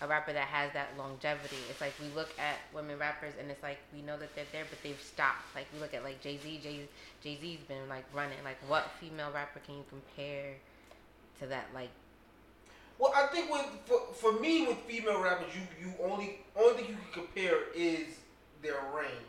a 0.00 0.06
rapper 0.06 0.32
that 0.32 0.46
has 0.46 0.72
that 0.72 0.88
longevity. 0.96 1.56
It's 1.68 1.80
like 1.80 1.92
we 2.00 2.08
look 2.14 2.30
at 2.38 2.56
women 2.74 2.98
rappers, 2.98 3.34
and 3.40 3.50
it's 3.50 3.62
like 3.62 3.78
we 3.94 4.02
know 4.02 4.16
that 4.16 4.34
they're 4.34 4.44
there, 4.52 4.64
but 4.70 4.82
they've 4.82 5.00
stopped. 5.00 5.54
Like 5.54 5.66
we 5.74 5.80
look 5.80 5.92
at 5.92 6.04
like 6.04 6.20
Jay 6.22 6.38
Z, 6.38 6.60
Jay 6.62 6.88
Jay 7.22 7.38
Z's 7.40 7.60
been 7.68 7.88
like 7.88 8.04
running. 8.14 8.38
Like 8.44 8.58
what 8.68 8.90
female 9.00 9.30
rapper 9.34 9.60
can 9.66 9.76
you 9.76 9.84
compare 9.88 10.54
to 11.40 11.46
that? 11.48 11.66
Like 11.74 11.90
Well, 12.98 13.12
I 13.14 13.26
think 13.26 13.50
with 13.50 13.66
for, 13.84 14.00
for 14.14 14.40
me 14.40 14.66
with 14.66 14.78
female 14.86 15.22
rappers, 15.22 15.52
you 15.54 15.86
you 15.86 15.92
only 16.02 16.40
only 16.56 16.82
thing 16.82 16.90
you 16.90 16.96
can 17.12 17.24
compare 17.24 17.58
is 17.74 18.06
their 18.62 18.78
reign. 18.94 19.26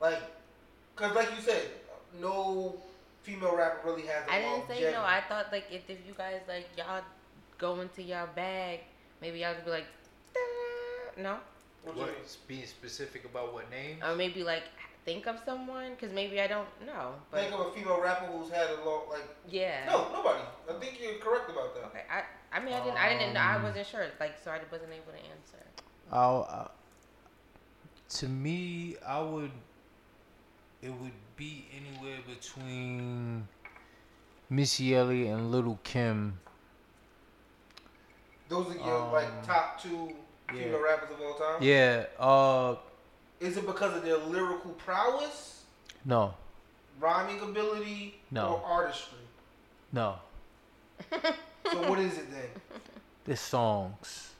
Like, 0.00 0.20
cause 0.96 1.14
like 1.14 1.28
you 1.36 1.42
said, 1.42 1.62
no 2.20 2.76
female 3.22 3.56
rapper 3.56 3.88
really 3.88 4.02
has. 4.02 4.26
a 4.26 4.32
I 4.32 4.40
didn't 4.40 4.68
say 4.68 4.92
no. 4.92 5.02
I 5.02 5.22
thought 5.28 5.52
like 5.52 5.66
if, 5.70 5.88
if 5.88 5.98
you 6.06 6.14
guys 6.16 6.40
like 6.48 6.66
y'all 6.76 7.02
go 7.62 7.80
into 7.80 8.02
y'all 8.02 8.28
bag, 8.34 8.80
maybe 9.22 9.38
y'all 9.38 9.54
could 9.54 9.64
be 9.64 9.70
like, 9.70 9.86
"Da-da." 10.34 11.22
no, 11.22 11.34
What 11.84 11.96
What? 11.96 12.36
Being 12.48 12.66
specific 12.66 13.24
about 13.24 13.54
what 13.54 13.70
name? 13.70 13.96
or 14.04 14.14
maybe 14.16 14.42
like 14.42 14.64
think 15.04 15.26
of 15.26 15.36
someone 15.46 15.90
because 15.94 16.12
maybe 16.12 16.40
I 16.40 16.46
don't 16.48 16.68
know. 16.86 17.14
But 17.30 17.40
Think 17.40 17.54
of 17.54 17.60
a 17.68 17.70
female 17.72 18.00
rapper 18.00 18.26
who's 18.26 18.50
had 18.50 18.68
a 18.70 18.80
lot 18.88 19.08
like. 19.08 19.26
yeah. 19.48 19.86
No, 19.86 20.10
nobody. 20.12 20.42
I 20.70 20.72
think 20.80 21.00
you're 21.00 21.18
correct 21.18 21.48
about 21.50 21.74
that. 21.74 21.84
Okay. 21.86 22.04
I 22.10 22.22
I 22.56 22.60
mean 22.64 22.74
I 22.74 22.84
didn't 22.84 22.98
I 22.98 23.08
didn't 23.18 23.34
know 23.34 23.40
I 23.40 23.54
Um, 23.56 23.62
wasn't 23.62 23.86
sure 23.86 24.06
like 24.20 24.34
so 24.44 24.50
I 24.50 24.58
wasn't 24.70 24.92
able 24.92 25.12
to 25.12 25.22
answer. 25.34 25.62
I'll, 26.10 26.46
uh, 26.50 26.68
to 28.18 28.28
me, 28.28 28.96
I 29.06 29.20
would. 29.22 29.50
It 30.82 30.90
would 31.00 31.18
be 31.36 31.64
anywhere 31.78 32.18
between 32.28 33.48
Missy 34.50 34.94
Elliott 34.94 35.30
and 35.38 35.50
Little 35.50 35.78
Kim. 35.84 36.38
Those 38.52 38.76
are 38.76 38.78
your 38.86 39.10
like 39.10 39.26
Um, 39.28 39.42
top 39.46 39.80
two 39.80 40.12
yeah. 40.48 40.52
female 40.64 40.82
rappers 40.82 41.10
of 41.10 41.20
all 41.22 41.34
time. 41.34 41.62
Yeah. 41.62 42.04
Uh. 42.18 42.76
Is 43.40 43.56
it 43.56 43.64
because 43.66 43.96
of 43.96 44.04
their 44.04 44.18
lyrical 44.18 44.72
prowess, 44.72 45.62
No. 46.04 46.34
rhyming 47.00 47.40
ability, 47.40 48.20
No. 48.30 48.60
or 48.62 48.64
artistry? 48.64 49.18
No. 49.92 50.16
So 51.72 51.88
what 51.88 51.98
is 52.00 52.18
it 52.18 52.30
then? 52.30 52.50
The 53.24 53.36
songs. 53.36 54.32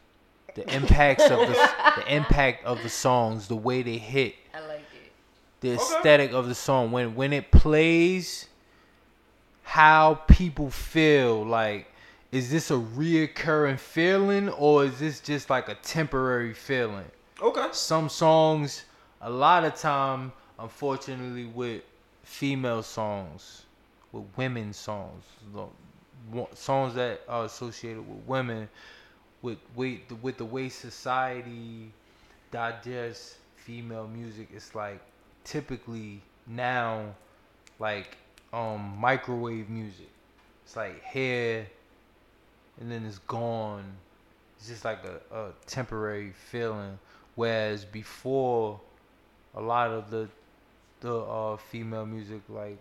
The 0.55 0.69
impacts 0.75 1.25
of 1.25 1.39
the 1.49 1.71
the 1.97 2.15
impact 2.15 2.65
of 2.67 2.83
the 2.83 2.91
songs, 2.91 3.49
the 3.49 3.57
way 3.57 3.81
they 3.83 3.97
hit, 3.97 4.35
I 4.53 4.61
like 4.61 4.81
it. 4.81 5.13
the 5.61 5.73
Okay. 5.73 5.83
aesthetic 5.83 6.33
of 6.33 6.47
the 6.49 6.55
song 6.55 6.93
when 6.93 7.15
when 7.15 7.33
it 7.33 7.51
plays 7.51 8.49
how 9.63 10.15
people 10.27 10.71
feel 10.71 11.45
like 11.47 11.87
is 12.33 12.51
this 12.51 12.71
a 12.71 12.75
reoccurring 12.75 13.79
feeling 13.79 14.49
or 14.49 14.87
is 14.87 14.99
this 14.99 15.21
just 15.21 15.51
like 15.51 15.69
a 15.69 15.75
temporary 15.77 16.55
feeling 16.55 17.05
Okay. 17.41 17.69
some 17.73 18.09
songs 18.09 18.85
a 19.21 19.31
lot 19.31 19.65
of 19.65 19.75
time 19.75 20.33
unfortunately 20.59 21.45
with 21.47 21.83
female 22.25 22.83
songs 22.83 23.67
with 24.13 24.25
women 24.37 24.73
songs 24.73 25.25
songs 26.55 26.95
that 26.95 27.21
are 27.29 27.45
associated 27.45 28.09
with 28.09 28.25
women 28.27 28.69
with 29.43 29.59
with 29.75 30.07
the, 30.09 30.15
with 30.17 30.39
the 30.39 30.45
way 30.45 30.69
society 30.69 31.93
digests 32.51 33.37
female 33.57 34.07
music 34.09 34.49
it's 34.55 34.75
like 34.75 35.01
typically 35.45 36.23
now 36.47 37.05
like 37.79 38.17
um 38.53 38.97
microwave 38.99 39.69
music 39.69 40.09
it's 40.65 40.77
like 40.77 41.03
here 41.05 41.67
and 42.81 42.91
then 42.91 43.05
it's 43.07 43.19
gone. 43.21 43.85
It's 44.59 44.69
just 44.69 44.85
like 44.85 45.05
a, 45.05 45.37
a 45.37 45.51
temporary 45.67 46.33
feeling. 46.51 46.99
Whereas 47.35 47.85
before 47.85 48.81
a 49.55 49.61
lot 49.61 49.91
of 49.91 50.11
the 50.11 50.29
the 51.01 51.19
uh 51.19 51.57
female 51.57 52.07
music 52.07 52.41
like 52.49 52.79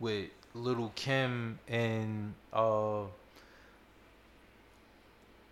with 0.00 0.30
little 0.54 0.90
kim 0.94 1.58
and 1.68 2.32
uh 2.52 3.02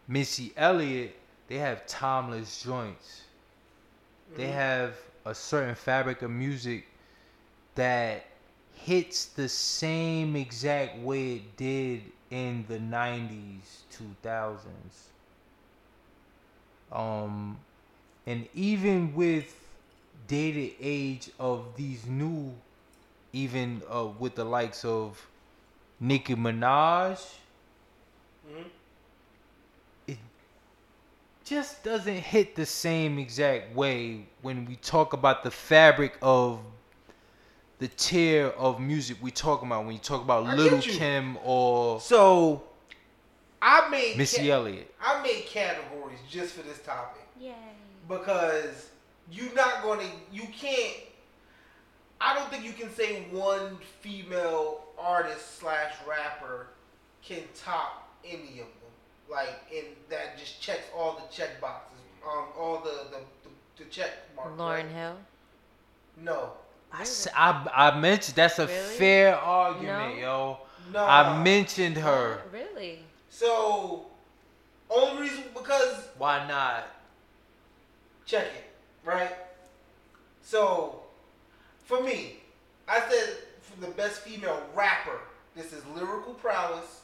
missy 0.09 0.53
elliott 0.57 1.15
they 1.49 1.59
have 1.59 1.87
timeless 1.87 2.63
joints. 2.63 3.23
They 4.37 4.49
have 4.49 4.95
a 5.25 5.35
certain 5.35 5.75
fabric 5.75 6.23
of 6.23 6.31
music 6.31 6.87
that 7.75 8.25
hits 8.75 9.27
the 9.27 9.49
same 9.49 10.37
exact 10.37 10.99
way 10.99 11.37
it 11.37 11.57
did 11.57 12.03
in 12.31 12.65
the 12.69 12.79
90s 12.79 13.83
2000s 13.91 15.09
um 16.93 17.59
and 18.27 18.49
even 18.55 19.15
with 19.15 19.55
dated 20.27 20.73
age 20.81 21.31
of 21.39 21.77
these 21.77 22.07
new 22.07 22.53
even 23.33 23.83
uh, 23.91 24.05
with 24.19 24.35
the 24.37 24.45
likes 24.45 24.85
of 24.85 25.27
Nicki 26.01 26.35
Minaj 26.35 27.19
Mhm. 28.47 28.71
it 30.07 30.19
just 31.45 31.83
doesn't 31.85 32.17
hit 32.17 32.55
the 32.55 32.67
same 32.67 33.19
exact 33.19 33.75
way 33.75 34.27
when 34.43 34.65
we 34.67 34.77
talk 34.77 35.13
about 35.13 35.43
the 35.45 35.51
fabric 35.51 36.17
of 36.23 36.61
the 37.79 37.89
tier 37.89 38.47
of 38.57 38.81
music 38.81 39.17
we 39.21 39.31
talk 39.31 39.63
about 39.63 39.85
when 39.85 39.95
you 39.95 39.99
talk 40.01 40.23
about 40.23 40.47
I 40.47 40.55
Little. 40.55 40.81
Kim 40.81 41.39
or 41.45 42.01
So 42.01 42.63
I 43.61 43.89
made 43.89 44.17
Missy 44.17 44.47
ca- 44.49 44.53
Elliott. 44.55 44.95
I 45.01 45.23
made 45.23 45.47
categories 45.47 46.19
just 46.31 46.55
for 46.55 46.63
this 46.63 46.81
topic 46.81 47.23
Yay. 47.41 47.55
because 48.09 48.91
you're 49.31 49.53
not 49.55 49.83
going 49.83 50.01
to 50.01 50.07
you 50.33 50.47
can't. 50.57 50.97
I 52.21 52.35
don't 52.35 52.49
think 52.51 52.65
you 52.65 52.73
can 52.73 52.91
say 52.95 53.23
one 53.31 53.77
female 54.01 54.85
artist 54.99 55.59
slash 55.59 55.93
rapper 56.07 56.69
can 57.23 57.43
top 57.55 58.09
any 58.25 58.61
of 58.61 58.67
them. 58.67 58.93
Like, 59.31 59.61
and 59.75 59.87
that 60.11 60.39
just 60.39 60.61
checks 60.61 60.85
all 60.97 61.15
the 61.15 61.35
check 61.35 61.61
boxes, 61.61 61.99
um, 62.27 62.45
all 62.59 62.81
the, 62.83 63.09
the, 63.11 63.51
the 63.83 63.91
check 63.91 64.11
mark. 64.37 64.57
Lauren 64.59 64.87
right? 64.87 64.95
Hill. 64.95 65.17
No. 66.23 66.53
I, 66.97 67.03
s- 67.03 67.27
I- 67.35 67.71
I 67.75 67.99
mentioned 67.99 68.37
that's 68.37 68.59
a 68.59 68.67
Really? 68.67 68.95
fair 68.97 69.37
argument, 69.37 70.17
No? 70.17 70.21
yo. 70.21 70.59
No. 70.93 71.05
I 71.05 71.43
mentioned 71.43 71.97
her. 71.97 72.43
Really? 72.53 73.01
So, 73.31 74.07
only 74.91 75.23
reason 75.23 75.45
because 75.55 76.09
Why 76.19 76.47
not? 76.47 76.87
check 78.27 78.47
it, 78.47 78.71
right? 79.05 79.33
So, 80.43 81.01
for 81.85 82.01
me, 82.03 82.37
I 82.89 83.01
said 83.01 83.37
for 83.63 83.81
the 83.81 83.89
best 83.93 84.21
female 84.21 84.63
rapper, 84.75 85.19
this 85.57 85.73
is 85.73 85.85
lyrical 85.95 86.35
prowess 86.35 87.01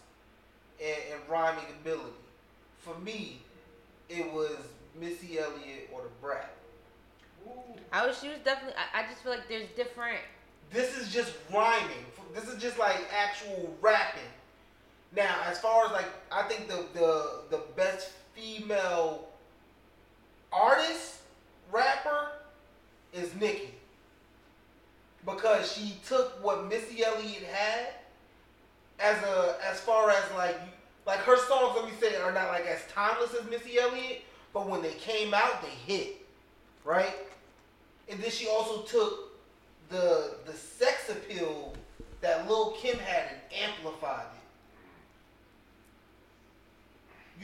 and, 0.83 0.97
and 1.13 1.21
rhyming 1.29 1.65
ability. 1.81 2.05
For 2.79 2.97
me, 3.01 3.41
it 4.09 4.33
was 4.33 4.57
Missy 4.99 5.39
Elliott 5.39 5.89
or 5.93 6.03
Da 6.03 6.09
Brat. 6.21 6.55
I 7.93 8.07
was. 8.07 8.19
She 8.21 8.29
was 8.29 8.39
definitely. 8.45 8.75
I, 8.77 9.03
I 9.03 9.09
just 9.09 9.23
feel 9.23 9.33
like 9.33 9.49
there's 9.49 9.69
different. 9.77 10.21
This 10.71 10.97
is 10.97 11.13
just 11.13 11.35
rhyming. 11.53 12.07
This 12.35 12.45
is 12.45 12.61
just 12.63 12.79
like 12.79 12.97
actual 13.13 13.75
rapping. 13.81 14.23
Now, 15.15 15.37
as 15.47 15.59
far 15.59 15.87
as 15.87 15.93
like, 15.93 16.07
I 16.31 16.43
think 16.43 16.69
the 16.69 16.85
the 16.95 17.41
the 17.51 17.63
best 17.77 18.11
female 18.35 19.29
artist 20.53 21.17
rapper 21.73 22.29
is 23.13 23.35
Nicki 23.35 23.75
because 25.25 25.73
she 25.73 25.97
took 26.07 26.43
what 26.45 26.69
Missy 26.69 27.05
Elliott 27.05 27.45
had 27.45 27.89
as 29.01 29.23
a 29.25 29.57
as 29.65 29.81
far 29.81 30.11
as 30.11 30.23
like 30.37 30.57
like 31.07 31.19
her 31.21 31.37
songs. 31.37 31.77
Let 31.77 31.87
me 31.87 31.93
say 32.01 32.17
are 32.17 32.33
not 32.33 32.49
like 32.49 32.67
as 32.67 32.81
timeless 32.89 33.35
as 33.35 33.49
Missy 33.51 33.79
Elliott, 33.79 34.23
but 34.53 34.69
when 34.69 34.83
they 34.83 34.95
came 34.95 35.35
out, 35.35 35.63
they 35.63 35.93
hit, 35.93 36.25
right? 36.85 37.15
And 38.11 38.21
then 38.21 38.31
she 38.31 38.49
also 38.49 38.83
took 38.83 39.41
the 39.89 40.35
the 40.45 40.53
sex 40.53 41.09
appeal 41.09 41.73
that 42.21 42.47
Lil 42.49 42.73
Kim 42.73 42.99
had 42.99 43.31
and 43.31 43.41
amplified 43.71 44.27
it. 44.35 44.41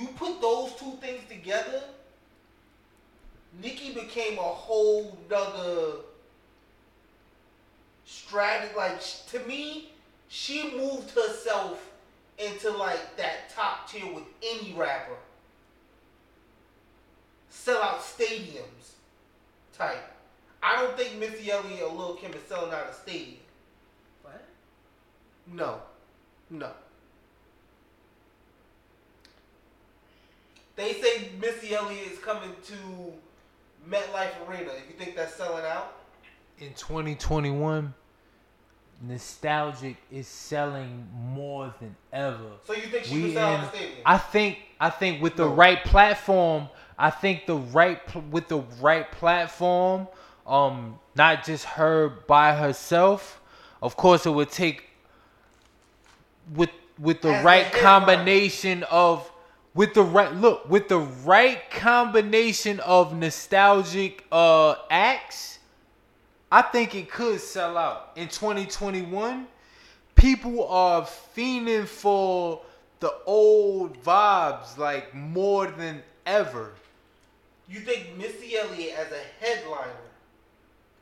You 0.00 0.08
put 0.08 0.42
those 0.42 0.74
two 0.74 0.98
things 1.00 1.22
together, 1.28 1.84
Nicki 3.62 3.94
became 3.94 4.38
a 4.38 4.42
whole 4.42 5.16
nother 5.30 6.00
strategy. 8.04 8.74
Like 8.76 9.00
to 9.28 9.38
me, 9.46 9.92
she 10.28 10.76
moved 10.76 11.12
herself 11.12 11.92
into 12.38 12.70
like 12.70 13.16
that 13.16 13.48
top 13.54 13.88
tier 13.88 14.12
with 14.12 14.24
any 14.44 14.74
rapper. 14.74 15.16
Sell 17.48 17.82
out 17.82 18.00
stadiums 18.00 18.96
type. 19.72 20.15
I 20.68 20.74
don't 20.82 20.96
think 20.96 21.16
Missy 21.20 21.48
Elliott 21.52 21.80
or 21.82 21.92
Lil 21.94 22.14
Kim 22.14 22.32
is 22.32 22.42
selling 22.48 22.72
out 22.72 22.88
a 22.90 22.92
stadium. 22.92 23.38
What? 24.24 24.42
No. 25.46 25.80
No. 26.50 26.70
They 30.74 30.94
say 30.94 31.28
Missy 31.40 31.72
Elliott 31.74 32.08
is 32.12 32.18
coming 32.18 32.50
to 32.64 32.74
MetLife 33.88 34.32
Arena. 34.48 34.72
If 34.72 34.88
You 34.90 34.96
think 34.98 35.14
that's 35.14 35.34
selling 35.36 35.64
out? 35.64 35.94
In 36.58 36.74
2021, 36.74 37.94
nostalgic 39.06 39.96
is 40.10 40.26
selling 40.26 41.06
more 41.14 41.72
than 41.80 41.94
ever. 42.12 42.50
So 42.66 42.72
you 42.74 42.82
think 42.88 43.04
she 43.04 43.14
We 43.14 43.22
can 43.22 43.32
sell 43.34 43.48
out 43.48 43.54
in- 43.54 43.60
the 43.60 43.68
stadium? 43.76 43.98
I 44.04 44.18
think 44.18 44.58
I 44.80 44.90
think 44.90 45.22
with 45.22 45.36
the 45.36 45.46
No. 45.46 45.54
right 45.54 45.82
platform, 45.84 46.68
I 46.98 47.08
think 47.10 47.46
the 47.46 47.56
right 47.56 48.04
pl- 48.06 48.22
with 48.30 48.48
the 48.48 48.58
right 48.80 49.10
platform, 49.12 50.06
um, 50.46 50.98
not 51.14 51.44
just 51.44 51.64
her 51.64 52.08
by 52.08 52.54
herself. 52.54 53.40
Of 53.82 53.96
course, 53.96 54.26
it 54.26 54.30
would 54.30 54.50
take 54.50 54.84
with 56.54 56.70
with 56.98 57.20
the 57.20 57.32
As 57.32 57.44
right 57.44 57.72
combination 57.72 58.84
of 58.84 59.30
with 59.74 59.92
the 59.94 60.02
right 60.02 60.32
look 60.34 60.68
with 60.68 60.88
the 60.88 60.98
right 60.98 61.70
combination 61.70 62.80
of 62.80 63.14
nostalgic 63.14 64.24
uh 64.32 64.76
acts. 64.90 65.58
I 66.50 66.62
think 66.62 66.94
it 66.94 67.10
could 67.10 67.40
sell 67.40 67.76
out 67.76 68.12
in 68.14 68.28
2021. 68.28 69.46
People 70.14 70.66
are 70.68 71.02
fiending 71.02 71.86
for 71.86 72.62
the 73.00 73.12
old 73.26 74.02
vibes 74.02 74.78
like 74.78 75.12
more 75.12 75.66
than 75.66 76.02
ever. 76.24 76.72
You 77.68 77.80
think 77.80 78.16
Missy 78.16 78.56
Elliott 78.56 78.94
as 78.96 79.12
a 79.12 79.44
headliner 79.44 80.05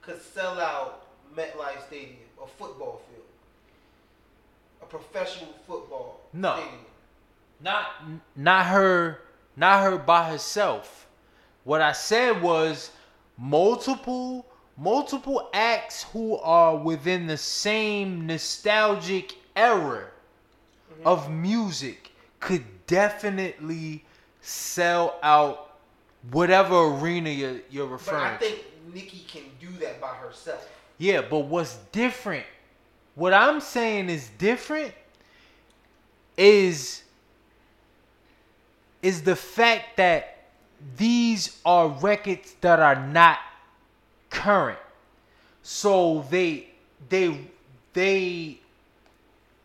could 0.04 0.20
sell 0.22 0.60
out 0.60 1.06
MetLife 1.36 1.86
Stadium, 1.86 2.16
a 2.42 2.46
football 2.46 3.02
field, 3.10 3.26
a 4.82 4.86
professional 4.86 5.52
football 5.66 6.20
No. 6.32 6.54
stadium? 6.54 6.80
Not 7.60 7.86
not 8.36 8.66
her 8.66 9.20
not 9.56 9.82
her 9.84 9.96
by 9.98 10.28
herself. 10.30 11.06
What 11.64 11.80
I 11.80 11.92
said 11.92 12.42
was 12.42 12.90
multiple 13.38 14.46
multiple 14.76 15.48
acts 15.54 16.02
who 16.12 16.36
are 16.38 16.76
within 16.76 17.26
the 17.26 17.36
same 17.36 18.26
nostalgic 18.26 19.34
era 19.56 20.08
mm-hmm. 20.92 21.06
of 21.06 21.30
music 21.30 22.10
could 22.40 22.64
definitely 22.86 24.04
sell 24.40 25.18
out 25.22 25.76
whatever 26.32 26.74
arena 26.98 27.30
you're, 27.30 27.60
you're 27.70 27.86
But 27.86 27.92
referring 27.92 28.24
I 28.24 28.36
to. 28.36 28.38
think 28.44 28.64
Nicki 28.92 29.24
can 29.26 29.42
do 29.60 29.70
that 29.80 30.00
by 30.00 30.08
herself. 30.08 30.68
Yeah, 30.98 31.22
but 31.22 31.40
what's 31.40 31.76
different? 31.92 32.46
What 33.14 33.32
I'm 33.32 33.60
saying 33.60 34.10
is 34.10 34.28
different 34.38 34.92
is 36.36 37.02
is 39.02 39.22
the 39.22 39.36
fact 39.36 39.96
that 39.98 40.46
these 40.96 41.60
are 41.64 41.88
records 41.88 42.54
that 42.60 42.80
are 42.80 43.06
not 43.06 43.38
current. 44.30 44.78
So 45.62 46.26
they 46.30 46.68
they 47.08 47.38
they 47.92 48.58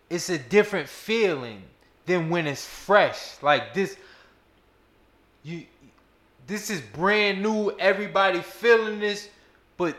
it's 0.09 0.29
a 0.29 0.37
different 0.37 0.89
feeling 0.89 1.63
than 2.05 2.29
when 2.29 2.47
it's 2.47 2.65
fresh. 2.65 3.41
Like 3.41 3.73
this 3.73 3.97
you 5.43 5.65
this 6.49 6.69
is 6.71 6.81
brand 6.81 7.41
new, 7.41 7.69
everybody 7.79 8.41
feeling 8.41 8.99
this, 8.99 9.29
but 9.77 9.95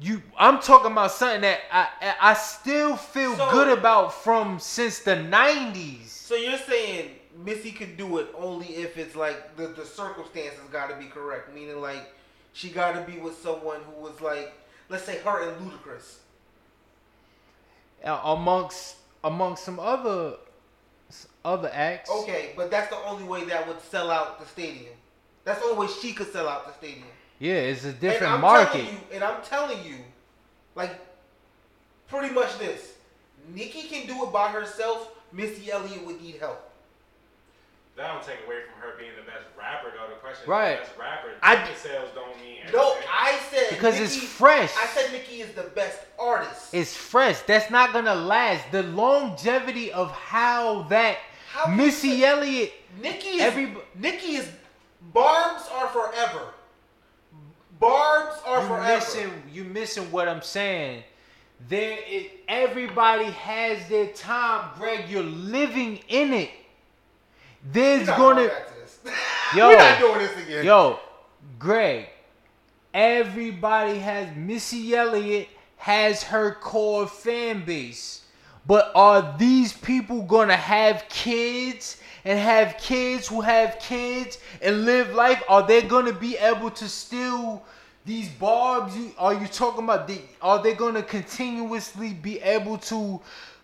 you 0.00 0.22
I'm 0.38 0.60
talking 0.60 0.92
about 0.92 1.10
something 1.10 1.42
that 1.42 1.60
I 1.70 2.14
I 2.30 2.34
still 2.34 2.96
feel 2.96 3.36
So- 3.36 3.50
good 3.50 3.76
about 3.76 4.14
from 4.14 4.58
since 4.60 5.00
the 5.00 5.16
90s. 5.16 6.06
So 6.06 6.36
you're 6.36 6.58
saying 6.58 7.16
Missy 7.44 7.72
could 7.72 7.96
do 7.96 8.18
it 8.18 8.28
only 8.38 8.68
if 8.68 8.96
it's 8.96 9.16
like 9.16 9.56
the, 9.56 9.66
the 9.68 9.84
circumstances 9.84 10.60
got 10.70 10.88
to 10.90 10.96
be 10.96 11.06
correct, 11.06 11.52
meaning 11.52 11.80
like 11.80 12.14
she 12.52 12.70
got 12.70 12.92
to 12.92 13.00
be 13.12 13.18
with 13.18 13.36
someone 13.42 13.80
who 13.82 14.00
was 14.00 14.20
like, 14.20 14.52
let's 14.88 15.04
say 15.04 15.18
her 15.18 15.48
and 15.50 15.60
Ludacris. 15.70 16.18
Uh, 18.04 18.20
amongst 18.24 18.96
amongst 19.24 19.64
some 19.64 19.80
other 19.80 20.36
other 21.44 21.70
acts. 21.72 22.08
Okay, 22.10 22.52
but 22.56 22.70
that's 22.70 22.88
the 22.90 22.96
only 23.04 23.24
way 23.24 23.44
that 23.46 23.66
would 23.66 23.80
sell 23.82 24.10
out 24.10 24.38
the 24.38 24.46
stadium. 24.46 24.94
That's 25.44 25.60
the 25.60 25.66
only 25.66 25.86
way 25.86 25.92
she 26.00 26.12
could 26.12 26.32
sell 26.32 26.48
out 26.48 26.66
the 26.66 26.72
stadium. 26.74 27.06
Yeah, 27.38 27.54
it's 27.54 27.84
a 27.84 27.88
and 27.88 28.00
different 28.00 28.32
I'm 28.34 28.40
market. 28.42 28.84
You, 28.84 28.98
and 29.12 29.24
I'm 29.24 29.42
telling 29.42 29.82
you, 29.84 29.96
like, 30.74 30.98
pretty 32.08 32.32
much 32.34 32.58
this. 32.58 32.94
Nicki 33.54 33.82
can 33.88 34.06
do 34.06 34.24
it 34.24 34.32
by 34.32 34.48
herself. 34.48 35.10
Missy 35.32 35.70
Elliott 35.70 36.04
would 36.06 36.20
need 36.20 36.36
help. 36.36 36.66
That 37.96 38.12
don't 38.12 38.22
take 38.22 38.44
away 38.46 38.56
from 38.70 38.80
her 38.82 38.96
being 38.98 39.10
the 39.16 39.22
best 39.22 39.44
rapper, 39.58 39.90
though. 39.96 40.08
The 40.08 40.20
question 40.20 40.48
Right. 40.48 40.72
is 40.72 40.78
the 40.80 40.84
best 40.86 40.98
rapper. 40.98 41.28
I- 41.42 41.56
Ticket 41.56 41.78
sales 41.78 42.08
don't 42.14 42.36
mean 42.40 42.58
anything. 42.62 42.72
No, 42.76 42.96
I 43.10 43.38
said 43.50 43.70
Because 43.70 43.98
it's 43.98 44.16
fresh. 44.16 44.72
I 44.76 44.86
said 44.86 45.12
Nicki 45.12 45.40
is 45.42 45.52
the 45.54 45.64
best 45.64 45.98
artist. 46.18 46.72
It's 46.74 46.94
fresh. 46.96 47.40
That's 47.40 47.70
not 47.70 47.92
gonna 47.92 48.14
last. 48.14 48.70
The 48.70 48.82
longevity 48.84 49.92
of 49.92 50.10
how 50.12 50.82
that 50.84 51.18
How 51.52 51.66
Missy 51.66 52.24
Elliott. 52.24 52.72
Nikki, 53.02 53.28
is 53.28 53.40
Every- 53.42 53.74
Nicki 53.96 54.36
is 54.36 54.48
barbs 55.12 55.64
are 55.72 55.88
forever. 55.88 56.42
Barbs 57.78 58.36
are 58.46 58.60
You 58.62 58.66
forever. 58.68 58.94
missing. 58.94 59.30
You 59.52 59.64
missing 59.64 60.10
what 60.10 60.28
I'm 60.28 60.42
saying. 60.42 61.02
There, 61.68 61.98
it, 62.06 62.32
everybody 62.48 63.24
has 63.24 63.86
their 63.88 64.08
time, 64.08 64.70
Greg. 64.78 65.08
You're 65.08 65.22
living 65.22 66.00
in 66.08 66.32
it. 66.32 66.50
There's 67.72 68.06
gonna, 68.06 68.18
going 68.34 68.48
back 68.48 68.68
to 68.68 68.74
this. 68.80 68.98
Yo. 69.56 69.68
We're 69.68 69.76
not 69.76 69.98
doing 69.98 70.18
this 70.18 70.36
again. 70.44 70.64
yo, 70.64 70.98
Greg. 71.58 72.08
Everybody 72.94 73.98
has 73.98 74.34
Missy 74.36 74.94
Elliott 74.94 75.48
has 75.76 76.22
her 76.24 76.54
core 76.54 77.06
fan 77.06 77.64
base, 77.64 78.24
but 78.66 78.90
are 78.94 79.36
these 79.38 79.72
people 79.72 80.22
gonna 80.22 80.56
have 80.56 81.04
kids 81.08 81.99
and 82.24 82.38
have 82.38 82.76
kids 82.78 83.28
who 83.28 83.40
have 83.40 83.78
kids 83.78 84.38
and 84.62 84.84
live 84.84 85.14
life? 85.14 85.42
Are 85.48 85.66
they 85.66 85.82
gonna 85.82 86.12
be 86.12 86.36
able 86.36 86.70
to 86.72 86.88
still 86.88 87.62
these 88.04 88.28
barbs, 88.28 88.96
you, 88.96 89.12
are 89.18 89.34
you 89.34 89.46
talking 89.46 89.84
about? 89.84 90.08
The, 90.08 90.20
are 90.40 90.62
they 90.62 90.74
gonna 90.74 91.02
continuously 91.02 92.14
be 92.14 92.40
able 92.40 92.78
to 92.78 93.20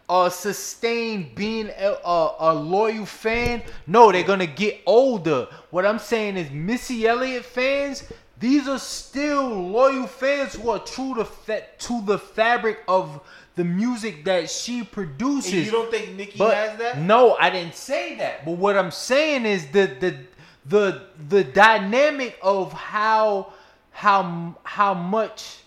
uh, 0.09 0.29
sustain 0.29 1.33
being 1.35 1.71
a, 1.79 1.97
a, 2.05 2.37
a 2.39 2.55
loyal 2.55 3.07
fan? 3.07 3.63
No, 3.87 4.13
they're 4.13 4.23
gonna 4.25 4.47
get 4.47 4.83
older. 4.87 5.49
What 5.71 5.87
I'm 5.87 5.99
saying 5.99 6.37
is, 6.37 6.51
Missy 6.51 7.07
Elliott 7.07 7.45
fans, 7.45 8.05
these 8.39 8.68
are 8.68 8.78
still 8.78 9.49
loyal 9.49 10.07
fans 10.07 10.55
who 10.55 10.70
are 10.70 10.78
true 10.78 11.14
to 11.14 11.24
fa- 11.24 11.64
to 11.78 12.03
the 12.05 12.18
fabric 12.18 12.80
of 12.87 13.20
the 13.55 13.64
music 13.64 14.24
that 14.26 14.51
she 14.51 14.82
produces. 14.84 15.53
And 15.55 15.64
you 15.64 15.70
don't 15.72 15.91
think 15.91 16.14
Nicki 16.16 16.39
But 16.39 16.55
has 16.55 16.78
that? 16.78 16.99
no, 16.99 17.34
I 17.37 17.49
didn't 17.51 17.74
say 17.74 18.16
that. 18.16 18.45
But 18.45 18.53
what 18.53 18.76
I'm 18.76 18.91
saying 18.91 19.47
is 19.47 19.66
the 19.68 19.87
the 20.01 20.16
the 20.66 21.03
the 21.28 21.45
dynamic 21.45 22.39
of 22.43 22.72
how 22.72 23.53
how 23.91 24.55
how 24.64 24.93
much 24.93 25.59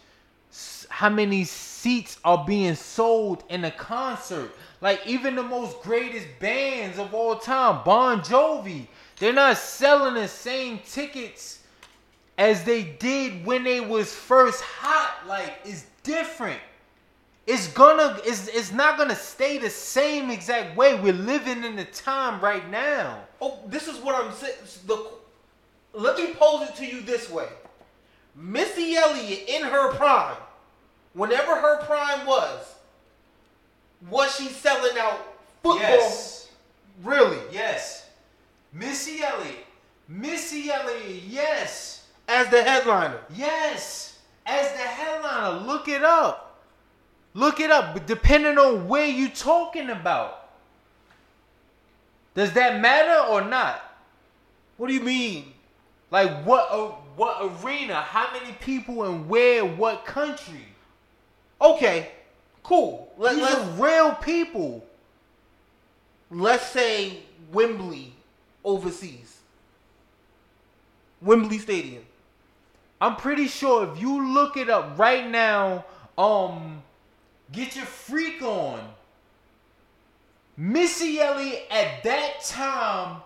how 0.89 1.09
many 1.09 1.45
seats 1.45 2.19
are 2.23 2.43
being 2.45 2.75
sold 2.75 3.43
in 3.49 3.65
a 3.65 3.71
concert. 3.71 4.51
Like 4.81 5.05
even 5.07 5.35
the 5.35 5.43
most 5.43 5.81
greatest 5.81 6.27
bands 6.39 6.99
of 6.99 7.13
all 7.13 7.35
time, 7.37 7.83
Bon 7.83 8.21
Jovi, 8.21 8.87
they're 9.17 9.33
not 9.33 9.57
selling 9.57 10.13
the 10.13 10.27
same 10.27 10.79
tickets 10.79 11.58
as 12.39 12.63
they 12.63 12.81
did 12.83 13.45
when 13.45 13.63
they 13.63 13.79
was 13.79 14.13
first 14.15 14.63
hot. 14.63 15.27
Like 15.27 15.59
it's 15.63 15.85
different 16.01 16.59
it's 17.45 17.67
gonna 17.67 18.19
it's, 18.23 18.47
it's 18.47 18.71
not 18.71 18.97
gonna 18.97 19.15
stay 19.15 19.57
the 19.59 19.69
same 19.69 20.31
exact 20.31 20.75
way 20.75 20.99
we're 20.99 21.13
living 21.13 21.63
in 21.63 21.75
the 21.75 21.85
time 21.85 22.39
right 22.41 22.67
now 22.69 23.23
Oh, 23.41 23.59
this 23.67 23.87
is 23.87 23.97
what 23.99 24.15
I'm 24.15 24.33
saying. 24.33 24.55
The 24.85 25.11
let 25.93 26.17
me 26.17 26.33
pose 26.33 26.69
it 26.69 26.75
to 26.75 26.85
you 26.85 27.01
this 27.01 27.29
way: 27.29 27.47
Missy 28.35 28.95
Elliott 28.95 29.47
in 29.47 29.63
her 29.63 29.93
prime, 29.93 30.37
whenever 31.13 31.55
her 31.55 31.81
prime 31.83 32.25
was, 32.25 32.75
was 34.09 34.35
she 34.35 34.45
selling 34.45 34.97
out 34.97 35.25
football? 35.63 36.11
Really? 37.01 37.37
yes 37.49 38.09
missy 38.73 39.23
elliott 39.23 39.65
missy 40.09 40.69
elliott 40.69 41.23
yes 41.27 41.98
As 42.29 42.47
the 42.49 42.61
headliner. 42.63 43.19
yes 43.35 44.19
as 44.45 44.71
the 44.71 44.77
headliner 44.99 45.65
look 45.65 45.87
it 45.87 46.03
up 46.03 46.61
look 47.33 47.59
it 47.59 47.71
up 47.71 47.93
but 47.93 48.05
depending 48.07 48.57
on 48.57 48.87
where 48.87 49.07
you 49.07 49.29
talking 49.29 49.89
about 49.89 50.49
does 52.35 52.53
that 52.53 52.79
matter 52.79 53.19
or 53.31 53.41
not 53.41 53.81
What 54.77 54.87
do 54.87 54.93
you 54.93 55.01
mean? 55.01 55.53
like 56.11 56.43
what 56.45 56.67
uh, 56.71 56.87
what 57.15 57.51
arena 57.63 57.95
how 58.01 58.31
many 58.31 58.53
people 58.53 59.03
and 59.03 59.27
where 59.27 59.65
what 59.65 60.05
country 60.05 60.65
Okay, 61.61 62.11
cool. 62.63 63.11
Let, 63.17 63.33
These 63.35 63.43
let's 63.43 63.55
are 63.57 63.83
real 63.85 64.15
people. 64.15 64.85
let's 66.31 66.65
say 66.67 67.19
Wembley 67.51 68.13
overseas. 68.63 69.39
Wembley 71.21 71.57
Stadium. 71.57 72.03
I'm 73.01 73.15
pretty 73.15 73.47
sure 73.47 73.89
if 73.91 74.01
you 74.01 74.33
look 74.33 74.57
it 74.57 74.69
up 74.69 74.97
right 74.99 75.27
now, 75.29 75.85
um, 76.17 76.81
get 77.51 77.75
your 77.75 77.85
freak 77.85 78.41
on. 78.41 78.81
Missy 80.57 81.19
Elliott 81.21 81.65
at 81.71 82.03
that 82.03 82.43
time 82.43 83.21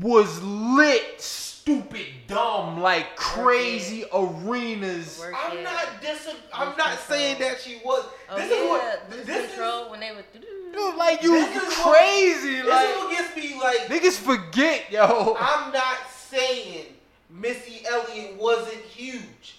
was 0.00 0.40
lit, 0.42 1.20
stupid, 1.20 2.06
dumb, 2.28 2.80
like 2.80 3.16
crazy 3.16 4.04
arenas. 4.14 5.18
Work 5.18 5.34
I'm 5.36 5.58
it. 5.58 5.62
not 5.64 5.86
dis- 6.00 6.28
I'm 6.54 6.68
not 6.76 6.96
control. 6.96 6.96
saying 7.08 7.40
that 7.40 7.60
she 7.60 7.80
was. 7.84 8.04
Oh 8.30 8.36
this 8.36 8.50
yeah, 8.50 8.56
is 8.56 8.68
what 8.68 9.10
lose 9.10 9.26
this 9.26 9.48
control 9.50 9.84
is. 9.86 9.90
when 9.90 9.98
they 10.00 10.12
were. 10.12 10.24
Dude, 10.72 10.94
like 10.96 11.22
you, 11.24 11.32
This 11.32 11.56
is 11.56 11.78
what- 11.78 11.96
crazy, 11.96 12.62
This 12.62 12.66
is 12.66 12.96
what 12.98 13.10
gets 13.10 13.36
me 13.36 13.60
like. 13.60 13.78
niggas 13.88 14.16
forget, 14.18 14.92
yo. 14.92 15.36
I'm 15.40 15.72
not 15.72 15.96
saying 16.16 16.86
Missy 17.30 17.82
Elliott 17.86 18.36
wasn't 18.38 18.82
huge. 18.82 19.58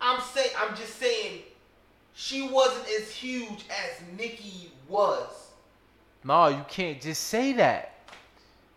I'm 0.00 0.20
saying 0.20 0.50
I'm 0.58 0.76
just 0.76 0.96
saying 0.96 1.42
she 2.14 2.48
wasn't 2.48 2.86
as 3.00 3.10
huge 3.10 3.64
as 3.70 4.00
Nicki 4.16 4.70
was. 4.88 5.28
No, 6.24 6.48
you 6.48 6.64
can't 6.68 7.00
just 7.00 7.24
say 7.24 7.52
that. 7.54 7.94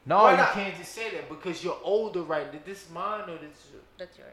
No, 0.06 0.24
Why 0.24 0.32
you 0.32 0.38
not? 0.38 0.54
can't 0.54 0.76
just 0.78 0.94
say 0.94 1.12
that 1.12 1.30
because 1.30 1.64
you're 1.64 1.78
older, 1.84 2.24
right? 2.24 2.52
Did 2.52 2.66
this 2.66 2.90
mine 2.92 3.30
or 3.30 3.38
this? 3.38 3.68
That's 4.00 4.18
yours. 4.18 4.30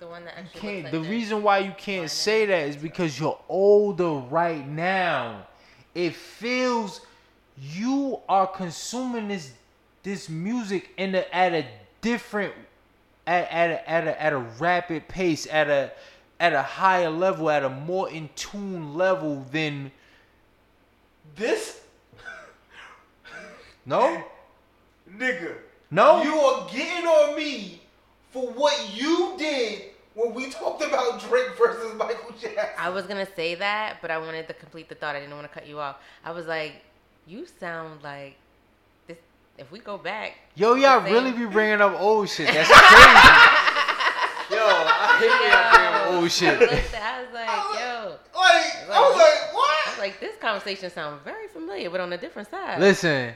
The 0.00 0.06
one 0.06 0.24
that 0.24 0.34
You 0.36 0.44
actually 0.44 0.60
can't. 0.60 0.76
looks 0.84 0.90
the 0.92 0.98
like 1.00 1.10
reason 1.10 1.42
why 1.42 1.58
you 1.58 1.72
can't 1.76 2.10
say 2.10 2.46
that 2.46 2.68
is 2.68 2.76
because 2.76 3.20
you're 3.20 3.38
older 3.48 4.08
right 4.30 4.66
now. 4.66 5.46
It 5.94 6.14
feels 6.14 7.02
you 7.60 8.20
are 8.28 8.46
consuming 8.46 9.28
this 9.28 9.52
this 10.02 10.28
music 10.28 10.90
in 10.96 11.14
a, 11.14 11.24
at 11.34 11.52
a 11.52 11.66
different 12.00 12.54
at 13.26 13.50
at 13.50 13.70
a, 13.70 13.90
at 13.90 14.06
a 14.06 14.22
at 14.22 14.32
a 14.32 14.38
rapid 14.38 15.08
pace 15.08 15.46
at 15.50 15.68
a 15.68 15.92
at 16.40 16.52
a 16.52 16.62
higher 16.62 17.10
level 17.10 17.50
at 17.50 17.64
a 17.64 17.68
more 17.68 18.10
in 18.10 18.28
tune 18.34 18.94
level 18.94 19.46
than 19.52 19.92
This 21.36 21.82
no 23.86 24.24
nigga, 25.16 25.54
no 25.90 26.22
you 26.22 26.34
are 26.34 26.68
getting 26.70 27.06
on 27.06 27.36
me 27.36 27.80
for 28.30 28.46
what 28.50 28.94
you 28.94 29.34
did 29.38 29.82
when 30.14 30.34
we 30.34 30.50
talked 30.50 30.82
about 30.82 31.20
Drake 31.20 31.56
versus 31.56 31.94
Michael 31.94 32.34
Jackson. 32.40 32.64
I 32.78 32.90
was 32.90 33.06
gonna 33.06 33.28
say 33.34 33.54
that, 33.56 33.98
but 34.02 34.10
I 34.10 34.18
wanted 34.18 34.48
to 34.48 34.54
complete 34.54 34.88
the 34.88 34.94
thought. 34.94 35.16
I 35.16 35.20
didn't 35.20 35.34
want 35.34 35.50
to 35.50 35.52
cut 35.52 35.66
you 35.66 35.78
off. 35.78 35.96
I 36.24 36.32
was 36.32 36.46
like, 36.46 36.82
you 37.26 37.46
sound 37.46 38.02
like 38.02 38.34
this. 38.34 38.41
If 39.62 39.70
we 39.70 39.78
go 39.78 39.96
back, 39.96 40.34
yo 40.56 40.74
y'all 40.74 41.02
same- 41.04 41.12
really 41.12 41.30
be 41.32 41.46
bringing 41.46 41.80
up 41.80 42.00
old 42.00 42.28
shit 42.28 42.46
that's 42.48 42.68
crazy 42.72 43.60
yo 44.50 44.58
I 44.60 45.16
hate 45.20 45.30
when 45.30 45.50
y'all 45.50 45.72
bring 45.72 45.86
up 45.86 46.06
old 46.20 46.30
shit 46.32 46.58
Listen, 46.58 47.00
I 47.00 47.22
was 47.22 47.32
like, 47.32 47.46
yo, 47.78 48.16
Like, 48.34 48.90
I 48.90 49.00
was 49.00 49.16
like, 49.16 49.54
what? 49.54 49.86
I 49.86 49.90
was 49.90 49.98
like, 50.00 50.18
this 50.20 50.36
conversation 50.38 50.90
sounds 50.90 51.20
very 51.24 51.46
familiar, 51.46 51.90
but 51.90 52.00
on 52.00 52.12
a 52.12 52.18
different 52.18 52.50
side. 52.50 52.80
Listen, 52.80 53.34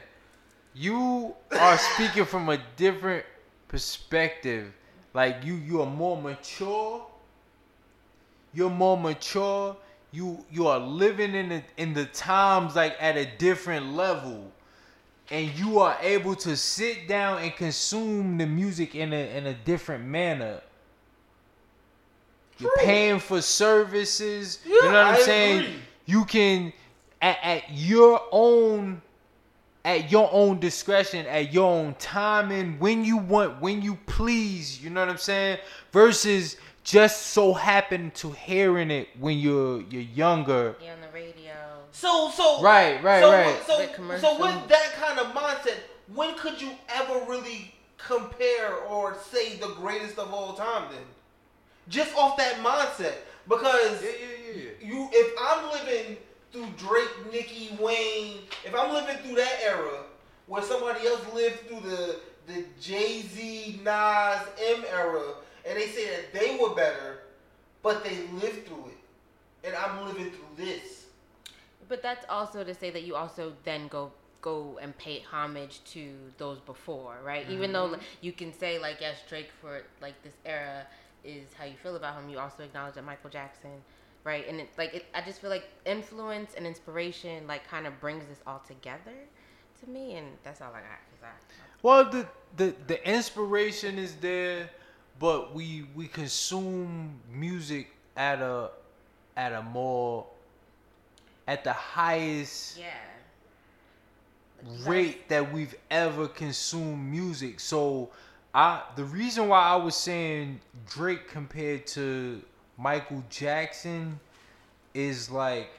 you 0.75 1.33
are 1.57 1.77
speaking 1.77 2.25
from 2.25 2.49
a 2.49 2.59
different 2.75 3.25
perspective. 3.69 4.73
Like 5.13 5.45
you, 5.45 5.55
you 5.55 5.81
are 5.81 5.89
more 5.89 6.21
mature. 6.21 7.07
You're 8.53 8.69
more 8.69 8.97
mature. 8.97 9.77
You 10.11 10.45
you 10.51 10.67
are 10.67 10.79
living 10.79 11.33
in 11.35 11.49
the 11.49 11.63
in 11.77 11.93
the 11.93 12.05
times 12.05 12.75
like 12.75 12.95
at 12.99 13.15
a 13.17 13.25
different 13.37 13.93
level, 13.93 14.51
and 15.29 15.51
you 15.57 15.79
are 15.79 15.97
able 16.01 16.35
to 16.35 16.55
sit 16.55 17.07
down 17.07 17.41
and 17.41 17.55
consume 17.55 18.37
the 18.37 18.45
music 18.45 18.95
in 18.95 19.13
a 19.13 19.37
in 19.37 19.47
a 19.47 19.53
different 19.53 20.05
manner. 20.05 20.61
You're 22.59 22.75
paying 22.77 23.19
for 23.19 23.41
services. 23.41 24.59
you 24.65 24.81
know 24.81 24.87
what 24.87 24.95
I'm 24.95 25.15
I 25.15 25.19
saying? 25.19 25.59
agree. 25.59 25.75
You 26.05 26.25
can 26.25 26.73
at, 27.21 27.37
at 27.43 27.63
your 27.71 28.21
own 28.31 29.01
at 29.85 30.11
your 30.11 30.29
own 30.33 30.59
discretion, 30.59 31.25
at 31.27 31.53
your 31.53 31.71
own 31.71 31.95
timing, 31.97 32.77
when 32.77 33.05
you 33.05 33.15
want, 33.15 33.61
when 33.61 33.81
you 33.81 33.97
please, 34.05 34.83
you 34.83 34.89
know 34.89 34.99
what 34.99 35.07
I'm 35.09 35.17
saying? 35.17 35.59
Versus 35.93 36.57
just 36.83 37.27
so 37.27 37.53
happen 37.53 38.11
to 38.15 38.31
hearing 38.31 38.91
it 38.91 39.07
when 39.19 39.37
you're 39.37 39.81
you're 39.83 40.01
younger. 40.01 40.75
Yeah, 40.81 40.93
on 40.93 41.01
the 41.01 41.07
radio. 41.13 41.26
So, 41.91 42.29
so 42.31 42.61
Right, 42.61 43.01
right, 43.03 43.21
so, 43.21 43.31
right. 43.31 43.63
So, 43.65 43.79
With 43.79 44.21
so 44.21 44.39
with 44.39 44.67
that 44.67 44.93
kind 44.93 45.19
of 45.19 45.27
mindset, 45.27 45.77
when 46.13 46.35
could 46.35 46.61
you 46.61 46.71
ever 46.89 47.25
really 47.27 47.73
compare 47.97 48.75
or 48.75 49.17
say 49.31 49.57
the 49.57 49.69
greatest 49.69 50.17
of 50.19 50.33
all 50.33 50.53
time? 50.53 50.91
Then, 50.91 51.03
just 51.89 52.15
off 52.15 52.37
that 52.37 52.55
mindset, 52.57 53.15
because 53.47 54.03
yeah, 54.03 54.09
yeah, 54.19 54.61
yeah. 54.81 54.87
you, 54.87 55.09
if 55.11 55.33
I'm 55.39 55.71
living 55.71 56.17
through 56.51 56.67
Drake, 56.77 57.31
Nicki, 57.31 57.77
Wayne, 57.79 58.39
if 58.65 58.73
I'm 58.75 58.93
living 58.93 59.17
through 59.17 59.35
that 59.35 59.59
era 59.63 60.03
where 60.47 60.63
somebody 60.63 61.05
else 61.05 61.21
lived 61.33 61.67
through 61.67 61.81
the 61.81 62.19
the 62.47 62.63
Jay 62.79 63.21
Z, 63.21 63.81
Nas, 63.83 64.39
Em 64.69 64.85
era, 64.89 65.33
and 65.65 65.77
they 65.77 65.87
say 65.87 66.07
that 66.07 66.33
they 66.33 66.57
were 66.57 66.73
better, 66.73 67.19
but 67.83 68.03
they 68.03 68.15
lived 68.41 68.67
through 68.67 68.85
it, 68.87 69.67
and 69.67 69.75
I'm 69.75 70.05
living 70.07 70.31
through 70.31 70.65
this. 70.65 71.06
But 71.87 72.01
that's 72.01 72.25
also 72.29 72.63
to 72.63 72.73
say 72.73 72.89
that 72.91 73.03
you 73.03 73.15
also 73.15 73.53
then 73.63 73.87
go 73.87 74.11
go 74.41 74.77
and 74.81 74.97
pay 74.97 75.23
homage 75.29 75.83
to 75.85 76.13
those 76.37 76.59
before, 76.59 77.17
right? 77.23 77.49
Even 77.49 77.73
though 77.73 77.85
mm-hmm. 77.85 77.93
like, 77.93 78.01
you 78.21 78.31
can 78.31 78.53
say 78.53 78.79
like 78.79 78.97
yes, 79.01 79.17
Drake 79.27 79.49
for 79.61 79.81
like 80.01 80.21
this 80.23 80.33
era 80.45 80.85
is 81.23 81.53
how 81.57 81.65
you 81.65 81.75
feel 81.81 81.95
about 81.95 82.19
him. 82.21 82.29
You 82.29 82.39
also 82.39 82.63
acknowledge 82.63 82.95
that 82.95 83.03
Michael 83.05 83.29
Jackson, 83.29 83.71
right? 84.23 84.47
And 84.47 84.59
it, 84.61 84.69
like 84.77 84.93
it, 84.93 85.05
I 85.13 85.21
just 85.21 85.41
feel 85.41 85.49
like 85.49 85.65
influence 85.85 86.53
and 86.55 86.65
inspiration 86.67 87.47
like 87.47 87.67
kind 87.67 87.87
of 87.87 87.99
brings 87.99 88.25
this 88.27 88.41
all 88.45 88.61
together 88.67 89.15
to 89.81 89.89
me, 89.89 90.15
and 90.15 90.27
that's 90.43 90.61
all 90.61 90.69
I 90.71 90.79
got. 90.79 90.99
'cause 91.09 91.23
I, 91.23 91.29
Well, 91.81 92.09
the 92.09 92.27
the 92.55 92.75
the 92.87 93.09
inspiration 93.09 93.97
is 93.97 94.15
there, 94.15 94.69
but 95.19 95.53
we 95.53 95.87
we 95.95 96.07
consume 96.07 97.19
music 97.31 97.89
at 98.15 98.41
a 98.41 98.71
at 99.35 99.53
a 99.53 99.61
more 99.61 100.25
at 101.47 101.63
the 101.63 101.73
highest 101.73 102.77
Yeah. 102.77 102.85
rate 104.85 105.29
that 105.29 105.51
we've 105.51 105.75
ever 105.89 106.27
consumed 106.27 107.09
music. 107.11 107.59
So 107.59 108.09
I 108.53 108.81
the 108.95 109.03
reason 109.05 109.47
why 109.47 109.61
I 109.61 109.75
was 109.75 109.95
saying 109.95 110.59
Drake 110.87 111.29
compared 111.29 111.87
to 111.87 112.41
Michael 112.77 113.23
Jackson 113.29 114.19
is 114.93 115.29
like 115.29 115.69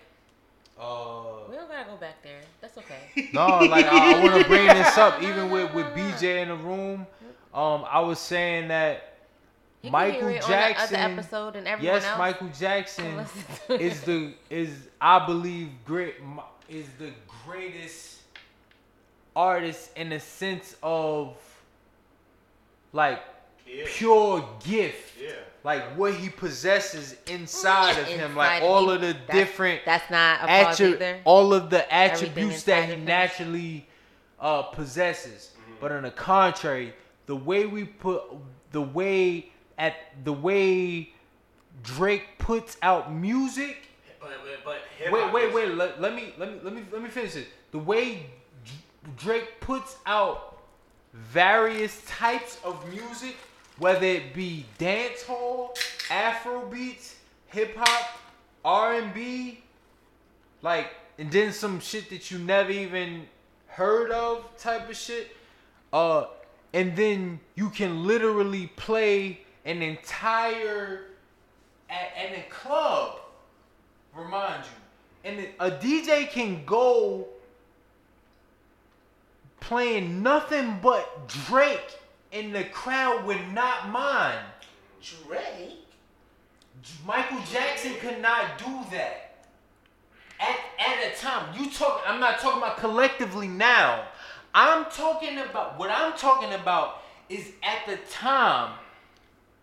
uh 0.80 1.44
We 1.48 1.56
don't 1.56 1.68
gotta 1.68 1.90
go 1.90 1.96
back 1.96 2.22
there. 2.22 2.40
That's 2.60 2.78
okay. 2.78 3.30
no, 3.32 3.46
like 3.66 3.86
I, 3.86 4.14
I 4.14 4.22
want 4.22 4.40
to 4.42 4.48
bring 4.48 4.66
this 4.68 4.96
up 4.96 5.22
even 5.28 5.50
with 5.50 5.72
with 5.74 5.86
BJ 5.86 6.42
in 6.42 6.48
the 6.48 6.56
room. 6.56 7.06
Um, 7.52 7.84
I 7.90 8.00
was 8.00 8.18
saying 8.20 8.68
that 8.68 9.07
You 9.82 9.90
can 9.90 9.92
Michael 9.92 10.28
hear 10.28 10.40
Jackson. 10.40 10.96
on 10.96 11.00
the 11.02 11.06
other 11.06 11.12
episode 11.20 11.56
and 11.56 11.68
everyone 11.68 11.94
yes, 11.94 12.04
else. 12.04 12.18
Michael 12.18 12.48
Jackson 12.58 13.16
listen 13.16 13.42
to 13.68 13.74
it. 13.74 13.80
is 13.80 14.00
the 14.02 14.34
is 14.50 14.70
I 15.00 15.24
believe 15.24 15.68
great 15.84 16.14
is 16.68 16.86
the 16.98 17.12
greatest 17.46 18.18
artist 19.36 19.90
in 19.96 20.08
the 20.10 20.18
sense 20.20 20.74
of 20.82 21.36
like 22.92 23.20
Yeah. 23.66 23.84
pure 23.86 24.48
gift. 24.64 25.18
Yeah. 25.20 25.30
Like 25.64 25.96
what 25.96 26.14
he 26.14 26.28
possesses 26.28 27.16
inside 27.26 27.98
of 27.98 28.06
him, 28.06 28.34
like 28.34 28.62
all 28.62 28.90
of 28.90 29.00
the 29.00 29.12
That's- 29.12 29.30
different 29.32 29.82
That's 29.84 30.10
not 30.10 30.42
a 30.42 30.46
pause 30.46 30.78
attri- 30.80 30.92
either. 30.94 31.20
all 31.24 31.52
of 31.52 31.70
the 31.70 31.92
attributes 31.94 32.62
that 32.64 32.88
he 32.88 32.96
naturally 32.96 33.86
uh, 34.40 34.62
possesses. 34.62 35.50
But 35.80 35.92
on 35.92 36.02
the 36.02 36.10
contrary, 36.10 36.94
the 37.26 37.36
way 37.36 37.66
we 37.66 37.84
put 37.84 38.22
the 38.72 38.80
way 38.82 39.50
at 39.78 39.94
the 40.24 40.32
way 40.32 41.12
Drake 41.82 42.38
puts 42.38 42.76
out 42.82 43.12
music. 43.12 43.88
But 44.20 44.30
but, 44.64 44.80
but 45.02 45.12
Wait, 45.12 45.32
wait, 45.32 45.54
wait. 45.54 45.74
Let, 45.74 46.00
let 46.00 46.14
me 46.14 46.34
let 46.38 46.52
me 46.52 46.58
let 46.62 46.74
me 46.74 46.82
let 46.92 47.02
me 47.02 47.08
finish 47.08 47.36
it. 47.36 47.48
The 47.70 47.78
way 47.78 48.26
Drake 49.16 49.60
puts 49.60 49.96
out 50.06 50.58
various 51.12 52.02
types 52.06 52.58
of 52.64 52.86
music, 52.90 53.36
whether 53.78 54.06
it 54.06 54.34
be 54.34 54.66
dancehall, 54.78 55.78
Afro 56.10 56.66
beats, 56.66 57.16
hip 57.46 57.76
hop, 57.76 58.18
R 58.64 58.94
and 58.94 59.14
B, 59.14 59.60
like, 60.62 60.90
and 61.18 61.30
then 61.30 61.52
some 61.52 61.80
shit 61.80 62.10
that 62.10 62.30
you 62.30 62.38
never 62.38 62.70
even 62.70 63.26
heard 63.66 64.10
of, 64.10 64.44
type 64.58 64.88
of 64.90 64.96
shit. 64.96 65.34
Uh, 65.92 66.26
and 66.72 66.94
then 66.96 67.40
you 67.54 67.70
can 67.70 68.06
literally 68.06 68.66
play 68.76 69.40
an 69.68 69.82
entire 69.82 71.02
at, 71.90 72.12
at 72.16 72.38
a 72.38 72.42
club. 72.50 73.20
Remind 74.16 74.64
you, 74.64 75.30
and 75.30 75.46
a 75.60 75.70
DJ 75.70 76.28
can 76.28 76.64
go 76.64 77.28
playing 79.60 80.22
nothing 80.22 80.78
but 80.82 81.28
Drake, 81.28 81.98
and 82.32 82.54
the 82.54 82.64
crowd 82.64 83.26
would 83.26 83.52
not 83.52 83.90
mind. 83.90 84.40
Drake. 85.02 85.84
Michael 87.06 87.40
Jackson 87.52 87.92
could 88.00 88.22
not 88.22 88.56
do 88.56 88.84
that. 88.90 89.44
At, 90.40 90.56
at 90.78 91.12
a 91.12 91.20
time, 91.20 91.54
you 91.60 91.70
talk. 91.70 92.02
I'm 92.06 92.20
not 92.20 92.38
talking 92.38 92.58
about 92.58 92.78
collectively 92.78 93.48
now. 93.48 94.06
I'm 94.54 94.86
talking 94.86 95.36
about 95.38 95.78
what 95.78 95.90
I'm 95.90 96.16
talking 96.16 96.54
about 96.54 97.02
is 97.28 97.52
at 97.62 97.86
the 97.86 97.98
time 98.10 98.72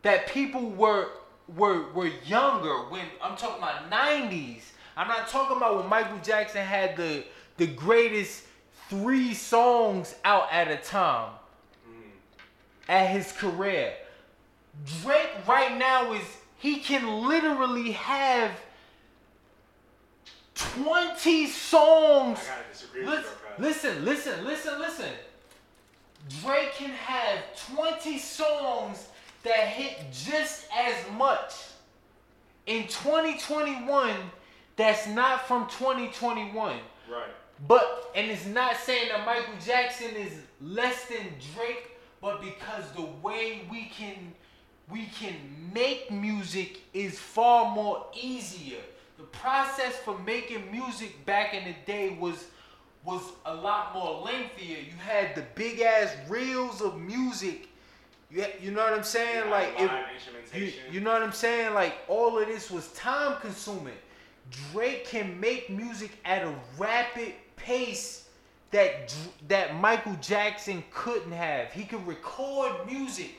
that 0.05 0.27
people 0.27 0.69
were 0.69 1.09
were 1.57 1.91
were 1.93 2.11
younger. 2.25 2.75
When 2.89 3.05
I'm 3.21 3.35
talking 3.35 3.57
about 3.57 3.89
90s. 3.89 4.61
I'm 4.95 5.07
not 5.09 5.27
talking 5.27 5.57
about 5.57 5.77
when 5.77 5.89
Michael 5.89 6.19
Jackson 6.23 6.63
had 6.63 6.95
the 6.95 7.25
the 7.57 7.67
greatest 7.67 8.43
three 8.87 9.33
songs 9.33 10.15
out 10.23 10.47
at 10.51 10.69
a 10.69 10.77
time 10.77 11.31
mm-hmm. 11.89 12.09
at 12.87 13.09
his 13.09 13.31
career. 13.31 13.93
Drake 15.01 15.31
right 15.47 15.75
now 15.75 16.13
is 16.13 16.23
he 16.59 16.77
can 16.77 17.27
literally 17.27 17.91
have 17.93 18.51
20 20.53 21.47
songs. 21.47 22.39
I 22.39 22.55
gotta 22.57 22.71
disagree 22.71 23.05
with 23.05 23.39
you, 23.57 23.65
Listen, 23.65 24.05
listen, 24.05 24.45
listen, 24.45 24.45
listen, 24.45 24.79
listen. 24.79 25.11
Drake 26.41 26.73
can 26.75 26.91
have 26.91 27.39
20 27.73 28.19
songs 28.19 29.07
that 29.45 29.67
hit 29.67 30.11
just 30.11 30.67
as 30.75 30.95
much 31.17 31.53
in 32.65 32.83
2021 32.87 34.11
that's 34.75 35.07
not 35.07 35.47
from 35.47 35.67
2021. 35.67 36.53
Right. 37.09 37.23
But 37.67 38.11
and 38.15 38.29
it's 38.29 38.45
not 38.45 38.75
saying 38.75 39.09
that 39.09 39.25
Michael 39.25 39.53
Jackson 39.65 40.15
is 40.15 40.33
less 40.61 41.05
than 41.05 41.25
Drake, 41.53 41.91
but 42.21 42.41
because 42.41 42.83
the 42.95 43.07
way 43.21 43.61
we 43.71 43.85
can 43.85 44.33
we 44.89 45.05
can 45.05 45.35
make 45.73 46.11
music 46.11 46.81
is 46.93 47.17
far 47.17 47.73
more 47.73 48.05
easier. 48.13 48.81
The 49.17 49.23
process 49.23 49.95
for 49.97 50.17
making 50.19 50.69
music 50.71 51.25
back 51.25 51.53
in 51.53 51.63
the 51.63 51.75
day 51.85 52.17
was 52.19 52.45
was 53.05 53.21
a 53.45 53.53
lot 53.53 53.93
more 53.93 54.21
lengthier. 54.25 54.79
You 54.79 54.97
had 54.97 55.35
the 55.35 55.43
big 55.55 55.79
ass 55.79 56.13
reels 56.27 56.81
of 56.81 56.99
music. 56.99 57.69
You, 58.31 58.45
you 58.61 58.71
know 58.71 58.83
what 58.83 58.93
I'm 58.93 59.03
saying? 59.03 59.45
Yeah, 59.45 59.51
like 59.51 59.73
it, 59.77 59.81
you, 59.81 59.89
instrumentation. 60.15 60.79
you 60.91 60.99
know 60.99 61.11
what 61.11 61.21
I'm 61.21 61.31
saying? 61.31 61.73
Like 61.73 61.95
all 62.07 62.39
of 62.39 62.47
this 62.47 62.71
was 62.71 62.87
time 62.93 63.37
consuming. 63.39 63.93
Drake 64.71 65.07
can 65.07 65.39
make 65.39 65.69
music 65.69 66.11
at 66.25 66.43
a 66.43 66.53
rapid 66.77 67.33
pace 67.55 68.27
that 68.71 69.15
that 69.47 69.75
Michael 69.75 70.15
Jackson 70.21 70.83
couldn't 70.91 71.31
have. 71.31 71.71
He 71.71 71.83
could 71.83 72.05
record 72.05 72.71
music, 72.85 73.35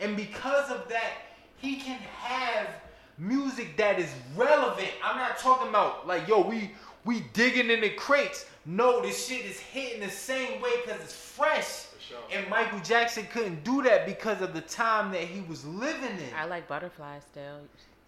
and 0.00 0.16
because 0.16 0.70
of 0.70 0.88
that, 0.88 1.12
he 1.56 1.76
can 1.76 1.98
have 1.98 2.68
music 3.18 3.76
that 3.76 3.98
is 3.98 4.10
relevant. 4.34 4.90
I'm 5.04 5.16
not 5.16 5.38
talking 5.38 5.68
about 5.68 6.06
like 6.06 6.26
yo, 6.26 6.40
we 6.40 6.72
we 7.04 7.20
digging 7.32 7.70
in 7.70 7.80
the 7.80 7.90
crates. 7.90 8.46
No, 8.66 9.00
this 9.02 9.26
shit 9.26 9.44
is 9.44 9.58
hitting 9.58 10.00
the 10.00 10.10
same 10.10 10.60
way 10.60 10.70
because 10.84 11.00
it's 11.00 11.14
fresh. 11.14 11.86
For 12.10 12.32
sure. 12.32 12.38
And 12.38 12.48
Michael 12.50 12.80
Jackson 12.80 13.26
couldn't 13.32 13.62
do 13.64 13.82
that 13.82 14.06
because 14.06 14.40
of 14.40 14.54
the 14.54 14.60
time 14.62 15.12
that 15.12 15.22
he 15.22 15.42
was 15.42 15.64
living 15.64 16.18
in. 16.18 16.34
I 16.36 16.46
like 16.46 16.66
butterflies 16.66 17.22
still. 17.30 17.60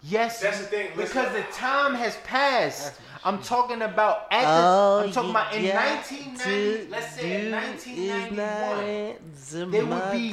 Yes, 0.05 0.41
That's 0.41 0.59
the 0.59 0.65
thing, 0.65 0.89
listen. 0.97 1.21
Because 1.21 1.33
the 1.33 1.49
time 1.53 1.95
has 1.95 2.17
passed. 2.25 2.99
I'm 3.23 3.41
talking 3.41 3.81
about 3.83 4.27
at 4.31 4.41
the. 4.41 4.47
All 4.47 4.99
I'm 4.99 5.11
talking 5.13 5.29
about 5.29 5.55
in 5.55 5.65
got 5.65 6.09
1990. 6.09 6.89
Let's 6.89 7.15
say 7.15 7.45
in 7.45 7.45
do 7.45 7.55
1991. 7.55 9.15
is 9.33 9.71
They 9.71 9.83
would 9.83 10.11
be 10.11 10.31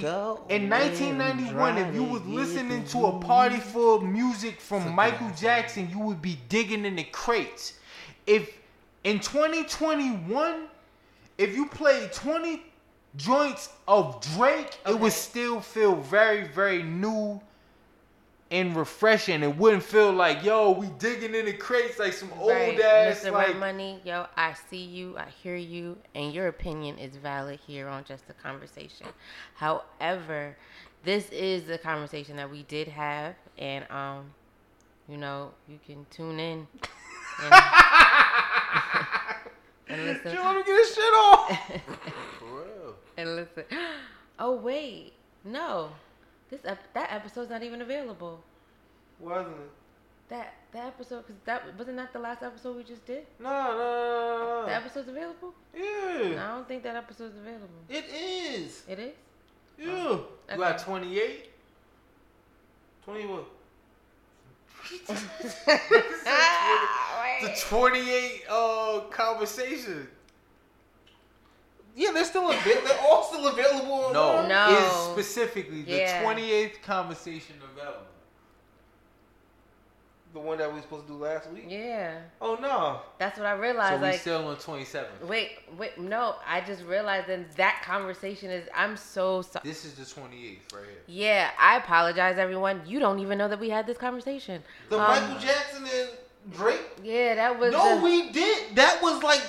in 0.53 0.69
1991. 0.69 1.79
If 1.79 1.95
you 1.95 2.03
was 2.03 2.27
listening 2.27 2.85
to 2.87 3.07
a 3.07 3.21
party 3.21 3.59
full 3.59 3.95
of 3.95 4.03
music 4.03 4.61
from 4.61 4.93
Michael. 4.93 5.31
Jackson, 5.37 5.89
you 5.89 6.01
would 6.01 6.21
be 6.21 6.41
digging 6.49 6.85
in 6.85 6.97
the 6.97 7.05
crates. 7.05 7.75
If 8.27 8.53
in 9.05 9.21
2021, 9.21 10.65
if 11.39 11.55
you 11.55 11.67
played 11.67 12.13
20 12.13 12.65
joints 13.17 13.71
of 13.89 14.21
Drake, 14.37 14.79
it 14.87 14.99
would 14.99 15.13
still 15.13 15.61
feel 15.61 15.97
very, 15.97 16.47
very 16.49 16.83
new 16.83 17.41
and 18.51 18.77
refreshing. 18.77 19.43
It 19.43 19.57
wouldn't 19.57 19.83
feel 19.83 20.13
like, 20.13 20.43
yo, 20.43 20.73
we 20.73 20.89
digging 20.99 21.35
in 21.35 21.47
the 21.47 21.53
crates 21.53 21.99
like 21.99 22.13
some 22.13 22.31
old 22.39 22.53
ass 22.53 23.21
Mr. 23.21 23.33
like. 23.33 23.49
Rent 23.49 23.59
Money, 23.59 24.01
yo, 24.05 24.27
I 24.37 24.55
see 24.69 24.83
you, 24.83 25.17
I 25.17 25.27
hear 25.43 25.57
you, 25.57 25.97
and 26.15 26.33
your 26.33 26.49
opinion 26.49 26.99
is 26.99 27.17
valid 27.17 27.61
here 27.67 27.89
on 27.89 28.05
Just 28.05 28.25
a 28.29 28.33
Conversation. 28.33 29.07
However, 29.55 30.57
this 31.05 31.29
is 31.31 31.65
the 31.65 31.79
conversation 31.79 32.37
that 32.37 32.51
we 32.51 32.65
did 32.65 32.89
have, 32.89 33.35
and 33.57 33.89
um, 33.91 34.33
you 35.09 35.17
know, 35.17 35.53
you 35.69 35.79
can 35.87 36.05
tune 36.11 36.41
in 36.41 36.67
and, 37.43 37.55
and 39.89 40.05
listen. 40.05 40.33
You 40.33 40.43
let 40.43 40.57
me 40.57 40.63
get 40.65 40.75
this 40.75 40.95
shit 40.95 41.05
off. 41.05 41.71
and 43.17 43.37
listen. 43.37 43.65
Oh 44.43 44.55
wait, 44.57 45.13
no, 45.45 45.91
this 46.49 46.61
ep- 46.65 46.95
that 46.95 47.13
episode's 47.13 47.51
not 47.51 47.63
even 47.63 47.83
available. 47.83 48.43
Wasn't 49.19 49.49
it? 49.49 49.71
That 50.31 50.55
that 50.73 50.87
episode, 50.87 51.27
cause 51.27 51.37
that 51.45 51.77
wasn't 51.77 51.99
that 51.99 52.13
the 52.15 52.21
last 52.21 52.43
episode 52.43 52.77
we 52.79 52.83
just 52.85 53.05
did. 53.05 53.27
No, 53.39 53.51
no, 53.51 53.77
no, 53.77 54.65
The 54.67 54.75
episode's 54.75 55.09
available. 55.09 55.53
no. 55.75 55.81
No, 55.83 56.23
Yeah. 56.23 56.45
I 56.45 56.55
don't 56.55 56.67
think 56.67 56.83
that 56.85 56.97
episode's 56.97 57.37
available. 57.37 57.69
It 57.91 58.05
is. 58.15 58.83
It 58.89 58.99
is. 58.99 59.15
Yeah. 59.79 60.17
You 60.53 60.57
got 60.57 60.79
28? 60.79 61.51
20 63.05 63.27
what? 63.27 63.45
The 67.43 67.61
28 67.69 68.43
uh 68.49 69.01
conversation. 69.11 70.09
Yeah, 71.97 72.13
they're 72.13 72.25
still 72.25 72.51
available. 72.51 72.87
They're 72.89 73.01
all 73.01 73.23
still 73.25 73.49
available. 73.49 74.11
No, 74.13 74.23
online. 74.39 74.49
No. 74.49 74.77
is 74.79 74.93
specifically 75.13 75.83
the 75.83 75.93
Yeah. 75.93 76.23
28th 76.23 76.83
conversation 76.83 77.57
available. 77.73 78.07
the 80.33 80.39
one 80.39 80.59
that 80.59 80.69
we 80.69 80.77
were 80.77 80.83
supposed 80.83 81.09
to 81.09 81.13
do 81.15 81.19
last 81.19 81.51
week. 81.51 81.65
Yeah, 81.67 82.21
Oh 82.41 82.55
no. 82.55 83.01
that's 83.19 83.37
what 83.37 83.47
I 83.49 83.53
realized. 83.55 83.95
So 83.95 83.97
realized. 83.97 84.03
we 84.03 84.09
like, 84.09 84.21
still 84.21 84.47
on 84.77 84.85
27th. 84.85 85.27
wait, 85.27 85.51
wait, 85.77 85.99
no, 85.99 86.37
I 86.47 86.61
just 86.61 86.85
realized 86.85 87.27
that 87.27 87.57
that 87.57 87.83
conversation 87.85 88.49
is. 88.49 88.69
I'm 88.73 88.97
so 88.97 89.43
sorry. 89.43 89.69
This 89.69 89.85
is 89.85 89.95
the 89.95 90.05
28th 90.05 90.73
right 90.73 90.85
here. 90.85 91.03
Yeah, 91.09 91.51
I 91.59 91.79
apologize, 91.79 92.39
everyone. 92.39 92.81
You 92.87 93.01
don't 93.01 93.19
even 93.19 93.39
know 93.39 93.49
that 93.49 93.59
we 93.59 93.71
had 93.71 93.89
this 93.89 93.99
conversation. 93.99 94.63
The 94.89 95.01
Um, 95.01 95.09
Michael 95.09 95.39
Jackson 95.41 95.85
and 95.85 96.11
Drake. 96.53 96.81
Yeah, 97.03 97.35
that 97.35 97.59
was. 97.59 97.73
No, 97.73 97.97
the, 97.97 98.03
we 98.05 98.31
did. 98.31 98.77
That 98.77 99.03
was 99.03 99.21
like 99.25 99.43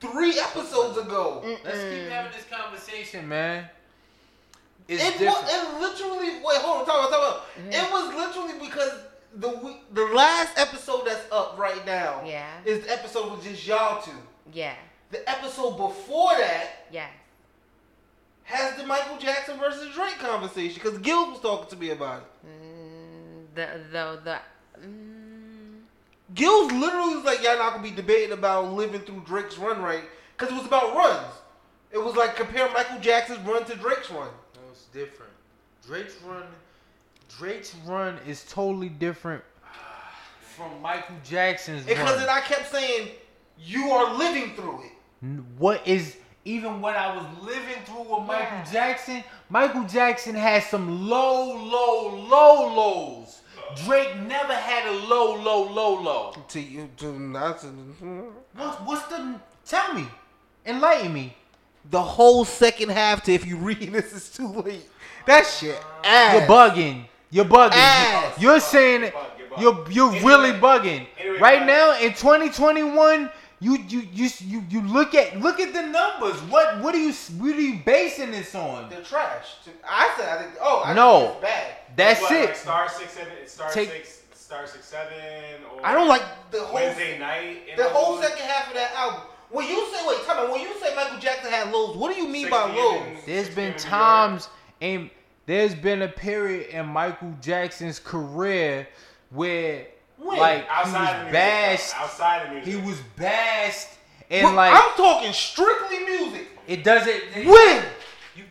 three 0.00 0.38
episodes 0.40 0.98
ago. 0.98 1.42
Let's 1.64 1.78
keep 1.78 2.08
having 2.08 2.32
this 2.32 2.46
conversation, 2.50 3.28
man. 3.28 3.68
It's 4.88 5.02
It 5.02 5.18
different. 5.18 5.42
was 5.44 5.52
it 5.52 5.80
literally. 5.80 6.28
Wait, 6.44 6.58
hold 6.62 6.80
on. 6.80 6.86
Talk 6.86 7.08
about. 7.08 7.10
Talk 7.10 7.18
about. 7.20 7.46
Mhm. 7.58 7.72
It 7.74 7.92
was 7.92 8.14
literally 8.14 8.66
because 8.66 8.92
the 9.34 9.76
the 9.92 10.04
last 10.14 10.58
episode 10.58 11.06
that's 11.06 11.30
up 11.30 11.56
right 11.58 11.84
now 11.86 12.22
Yeah. 12.24 12.48
is 12.64 12.84
the 12.84 12.92
episode 12.92 13.30
with 13.30 13.44
just 13.44 13.64
y'all 13.66 14.02
two. 14.02 14.10
Yeah. 14.52 14.74
The 15.10 15.28
episode 15.30 15.76
before 15.76 16.36
that 16.38 16.86
Yeah. 16.90 17.06
has 18.44 18.76
the 18.76 18.84
Michael 18.86 19.16
Jackson 19.18 19.58
versus 19.58 19.94
Drake 19.94 20.18
conversation 20.18 20.74
because 20.82 20.98
Gil 20.98 21.30
was 21.30 21.40
talking 21.40 21.68
to 21.70 21.76
me 21.76 21.90
about 21.90 22.22
it. 22.22 22.46
Mm, 22.48 23.54
the 23.54 23.66
the 23.92 24.20
the. 24.24 24.38
Mm, 24.80 25.19
Gil's 26.34 26.70
literally 26.72 27.16
was 27.16 27.24
like, 27.24 27.42
y'all 27.42 27.58
not 27.58 27.72
gonna 27.72 27.82
be 27.82 27.90
debating 27.90 28.32
about 28.32 28.72
living 28.72 29.00
through 29.00 29.22
Drake's 29.26 29.58
run 29.58 29.82
right 29.82 30.04
because 30.36 30.52
it 30.52 30.56
was 30.56 30.66
about 30.66 30.94
runs. 30.94 31.26
It 31.92 31.98
was 31.98 32.14
like 32.14 32.36
compare 32.36 32.70
Michael 32.72 33.00
Jackson's 33.00 33.40
run 33.46 33.64
to 33.64 33.76
Drake's 33.76 34.10
run. 34.10 34.28
No, 34.54 34.60
it's 34.70 34.84
different. 34.92 35.32
Drake's 35.86 36.16
run, 36.24 36.44
Drake's 37.38 37.74
run 37.86 38.18
is 38.26 38.44
totally 38.48 38.88
different 38.88 39.42
from 40.40 40.80
Michael 40.82 41.16
Jackson's 41.24 41.84
Because 41.84 42.10
run. 42.10 42.18
then 42.20 42.28
I 42.28 42.40
kept 42.40 42.70
saying, 42.70 43.08
you 43.58 43.90
are 43.90 44.14
living 44.16 44.54
through 44.54 44.82
it. 44.84 45.40
What 45.58 45.86
is 45.86 46.16
even 46.44 46.80
what 46.80 46.96
I 46.96 47.16
was 47.16 47.26
living 47.42 47.82
through 47.86 48.02
with 48.02 48.26
Michael 48.26 48.58
Yeah. 48.58 48.72
Jackson? 48.72 49.24
Michael 49.48 49.84
Jackson 49.84 50.34
had 50.34 50.62
some 50.62 51.08
low, 51.08 51.54
low, 51.56 52.14
low 52.16 52.74
lows. 52.74 53.39
Drake 53.76 54.16
never 54.22 54.54
had 54.54 54.86
a 54.88 54.92
low, 55.06 55.34
low, 55.40 55.62
low, 55.72 56.00
low. 56.00 56.34
To 56.48 56.60
you, 56.60 56.88
to 56.98 57.18
not 57.18 57.60
to, 57.60 57.66
What's, 58.54 58.76
what's 58.80 59.02
the? 59.08 59.40
Tell 59.66 59.94
me, 59.94 60.06
enlighten 60.66 61.12
me. 61.12 61.36
the 61.90 62.02
whole 62.02 62.44
second 62.44 62.90
half 62.90 63.22
to 63.24 63.32
if 63.32 63.46
you 63.46 63.56
read 63.56 63.78
this 63.92 64.12
is 64.12 64.28
too 64.30 64.48
late. 64.48 64.88
That 65.26 65.46
shit 65.46 65.80
ass. 66.04 66.34
You're 66.34 66.48
bugging. 66.48 67.04
You're 67.30 67.44
bugging. 67.44 67.72
Ass. 67.74 68.40
You're 68.40 68.60
saying 68.60 69.04
it. 69.04 69.14
You're 69.58 69.84
you're 69.90 70.12
really 70.22 70.52
bugging. 70.52 71.06
Anyway, 71.18 71.38
Right 71.38 71.58
guys. 71.60 71.66
now 71.66 71.98
in 72.00 72.10
2021, 72.14 73.30
you 73.60 73.76
you 73.88 74.02
you 74.12 74.28
you 74.40 74.64
you 74.70 74.80
look 74.82 75.14
at 75.14 75.38
look 75.40 75.60
at 75.60 75.72
the 75.72 75.82
numbers. 75.82 76.40
What 76.50 76.80
what 76.80 76.94
are 76.94 76.98
you 76.98 77.12
what 77.38 77.54
are 77.56 77.60
you 77.60 77.80
basing 77.84 78.30
this 78.30 78.54
on? 78.54 78.88
They're 78.88 79.02
trash. 79.02 79.46
I 79.88 80.14
said, 80.16 80.28
I 80.28 80.42
think, 80.42 80.54
oh, 80.60 80.82
I 80.84 80.94
No. 80.94 81.20
think 81.20 81.32
it's 81.32 81.42
bad. 81.42 81.74
That's 81.96 82.20
What, 82.22 82.32
it. 82.32 82.44
Like 82.46 82.56
star 82.56 82.88
six 82.88 83.12
seven, 83.12 83.32
star 83.46 83.70
Take- 83.70 83.90
six, 83.90 84.22
star 84.34 84.66
six 84.66 84.86
seven, 84.86 85.14
or 85.74 85.84
I 85.86 85.92
don't 85.92 86.08
like 86.08 86.22
the 86.50 86.60
whole 86.60 86.74
Wednesday 86.74 87.18
night. 87.18 87.76
the 87.76 87.84
whole 87.90 88.20
second 88.20 88.38
half 88.46 88.68
of 88.68 88.74
that 88.74 88.92
album. 88.96 89.20
When 89.50 89.66
you 89.66 89.84
say, 89.92 90.06
wait, 90.06 90.24
tell 90.24 90.46
me, 90.46 90.52
when 90.52 90.60
you 90.62 90.72
say 90.80 90.94
Michael 90.94 91.18
Jackson 91.18 91.50
had 91.50 91.72
lows, 91.72 91.96
what 91.96 92.14
do 92.14 92.20
you 92.22 92.28
mean 92.28 92.48
by 92.48 92.72
lows? 92.72 93.02
and- 93.04 93.18
There's 93.26 93.48
been 93.50 93.74
times 93.76 94.48
and 94.80 95.10
there's 95.46 95.74
been 95.74 96.02
a 96.02 96.08
period 96.08 96.68
in 96.70 96.86
Michael 96.86 97.34
Jackson's 97.40 97.98
career 97.98 98.86
where 99.30 99.86
When? 100.22 100.38
like 100.38 100.66
outside 100.68 100.90
he 100.90 100.96
of 100.96 101.24
was 101.24 101.24
music, 101.24 101.32
bashed. 101.32 101.96
outside 101.96 102.42
of 102.46 102.52
music. 102.52 102.74
He 102.74 102.80
was 102.88 102.98
bashed 103.16 103.88
and 104.30 104.44
Well, 104.44 104.54
like 104.54 104.72
I'm 104.74 104.96
talking 104.96 105.32
strictly 105.32 105.98
music. 106.00 106.48
it 106.68 106.84
doesn't 106.84 107.22
When? 107.46 107.84
You- 108.36 108.44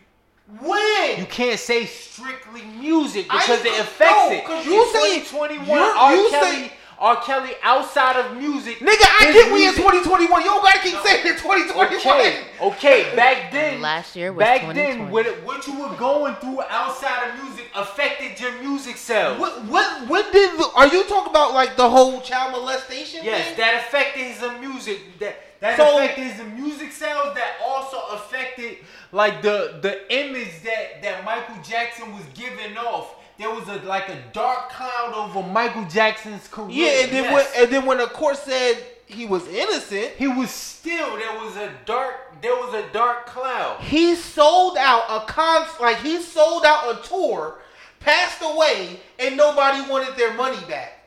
When? 0.60 1.18
You 1.20 1.26
can't 1.26 1.58
say 1.60 1.86
strictly 1.86 2.62
music 2.62 3.26
I- 3.30 3.38
because 3.38 3.64
it 3.64 3.78
affects 3.80 4.14
no, 4.16 4.30
it. 4.32 4.44
'cause 4.44 4.66
you 4.66 4.92
say- 4.92 5.20
21 5.24 5.66
you're- 5.68 5.92
R. 5.96 6.14
you 6.16 6.30
Kelly, 6.30 6.50
say- 6.50 6.72
R. 7.00 7.16
Kelly 7.22 7.52
outside 7.62 8.16
of 8.20 8.36
music. 8.36 8.78
Nigga, 8.80 9.06
I 9.20 9.24
his 9.32 9.34
get 9.34 9.52
we 9.52 9.66
in 9.66 9.72
2021. 9.74 10.42
You 10.42 10.46
don't 10.48 10.62
gotta 10.62 10.78
keep 10.80 10.98
saying 11.00 11.26
it 11.26 11.38
2021. 11.38 11.96
Okay, 11.96 12.44
okay. 12.60 13.16
Back 13.16 13.50
then, 13.52 13.80
Last 13.80 14.14
year 14.16 14.32
was 14.34 14.44
back 14.44 14.60
2020. 14.60 14.98
then, 15.04 15.10
what, 15.10 15.26
what 15.44 15.66
you 15.66 15.80
were 15.80 15.96
going 15.96 16.34
through 16.36 16.60
outside 16.68 17.30
of 17.30 17.42
music 17.42 17.66
affected 17.74 18.38
your 18.38 18.52
music 18.62 18.98
sales. 18.98 19.38
What, 19.40 19.64
what, 19.64 20.08
what 20.08 20.30
did, 20.32 20.58
the, 20.58 20.68
are 20.76 20.88
you 20.88 21.04
talking 21.04 21.30
about 21.30 21.54
like 21.54 21.76
the 21.76 21.88
whole 21.88 22.20
child 22.20 22.52
molestation 22.52 23.24
Yes, 23.24 23.46
thing? 23.48 23.56
that 23.56 23.74
affected 23.86 24.20
his 24.22 24.60
music. 24.60 25.00
That 25.20 25.36
that 25.60 25.76
So- 25.78 25.96
affected 25.96 26.24
his 26.24 26.46
music 26.60 26.92
sales. 26.92 27.34
That 27.34 27.56
also 27.64 27.96
affected 28.14 28.78
like 29.12 29.40
the 29.40 29.78
the 29.80 30.12
image 30.14 30.62
that 30.64 31.00
that 31.02 31.24
Michael 31.24 31.56
Jackson 31.62 32.12
was 32.14 32.24
giving 32.34 32.76
off. 32.76 33.14
There 33.40 33.48
was 33.50 33.66
a 33.68 33.76
like 33.86 34.10
a 34.10 34.18
dark 34.34 34.68
cloud 34.68 35.14
over 35.14 35.42
Michael 35.48 35.86
Jackson's 35.86 36.46
career. 36.46 36.68
Yeah, 36.70 37.02
and 37.04 37.10
then 37.10 37.24
Yes. 37.24 37.32
when, 37.54 37.62
and 37.64 37.72
then 37.72 37.86
when 37.86 37.96
the 37.98 38.06
court 38.06 38.36
said 38.36 38.76
he 39.06 39.24
was 39.24 39.48
innocent, 39.48 40.10
he 40.18 40.28
was 40.28 40.50
still 40.50 41.16
there 41.16 41.32
was 41.42 41.56
a 41.56 41.72
dark 41.86 42.42
there 42.42 42.54
was 42.54 42.74
a 42.74 42.86
dark 42.92 43.24
cloud. 43.26 43.80
he 43.80 44.14
sold 44.14 44.76
out 44.76 45.04
a 45.08 45.26
con, 45.26 45.66
like 45.80 45.96
he 46.02 46.20
sold 46.20 46.64
out 46.66 46.82
a 46.94 47.08
tour, 47.08 47.60
passed 47.98 48.42
away, 48.42 49.00
and 49.18 49.38
nobody 49.38 49.88
wanted 49.90 50.16
their 50.18 50.34
money 50.34 50.60
back. 50.68 50.98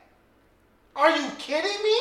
Are 0.95 1.15
you 1.15 1.29
kidding 1.37 1.83
me? 1.83 1.97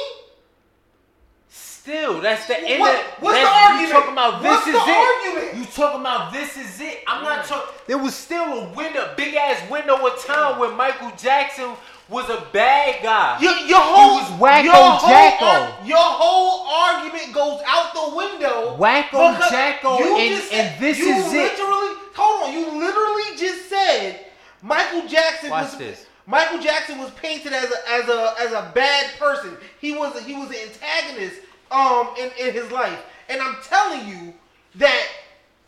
Still, 1.83 2.21
that's 2.21 2.47
the 2.47 2.57
end. 2.61 2.79
What- 2.81 2.95
of, 2.95 3.05
what's 3.23 3.41
the 3.41 3.45
argument? 3.45 3.89
You 3.89 3.93
talking 3.93 4.13
about 4.13 4.41
this 4.43 4.51
What's 4.53 4.67
is 4.69 4.73
the 4.73 4.79
it? 4.79 5.35
argument? 5.35 5.57
You 5.59 5.65
talking 5.75 6.01
about 6.01 6.33
this 6.33 6.57
is 6.57 6.81
it? 6.81 7.03
I'm 7.09 7.25
not 7.25 7.45
talking. 7.45 7.75
There 7.89 7.99
was 7.99 8.15
still 8.15 8.45
a 8.45 8.69
window, 8.69 9.13
big 9.17 9.35
ass 9.35 9.69
window 9.69 9.97
of 10.07 10.25
time 10.25 10.61
when 10.61 10.77
Michael 10.77 11.11
Jackson 11.19 11.71
was 12.09 12.29
a 12.31 12.47
bad 12.53 13.03
guy. 13.03 13.37
Your, 13.41 13.53
your 13.67 13.81
whole 13.81 14.21
was 14.21 14.31
Wacko 14.41 14.63
your 14.65 14.75
whole 14.75 15.11
Jacko. 15.11 15.45
ar- 15.45 15.79
your 15.85 15.99
whole 15.99 16.69
argument 16.69 17.35
goes 17.35 17.61
out 17.67 17.93
the 17.95 18.17
window. 18.17 18.77
Wacko 18.79 19.51
Jacko, 19.51 19.97
and- 19.99 20.43
and 20.53 20.81
this 20.81 21.01
is 21.01 21.33
it. 21.33 21.59
literally, 21.59 21.97
Hold 22.15 22.43
on, 22.49 22.53
you 22.53 22.79
literally 22.79 23.37
just 23.37 23.69
said 23.69 24.27
Michael 24.63 25.09
Jackson 25.09 25.51
Watch 25.51 25.65
was 25.71 25.79
this. 25.79 26.07
Michael 26.27 26.61
Jackson 26.61 26.99
was 27.01 27.11
painted 27.13 27.53
as 27.53 27.65
a 27.73 27.91
as 27.91 28.09
a 28.09 28.35
as 28.39 28.53
a 28.53 28.71
bad 28.73 29.07
person. 29.19 29.57
He 29.81 29.95
was 29.97 30.15
a, 30.15 30.21
he 30.23 30.35
was 30.35 30.51
an 30.51 30.57
antagonist 30.69 31.41
um 31.73 32.15
in, 32.19 32.31
in 32.39 32.53
his 32.53 32.71
life. 32.71 32.99
And 33.29 33.41
I'm 33.41 33.57
telling 33.63 34.09
you 34.09 34.35
that 34.77 35.07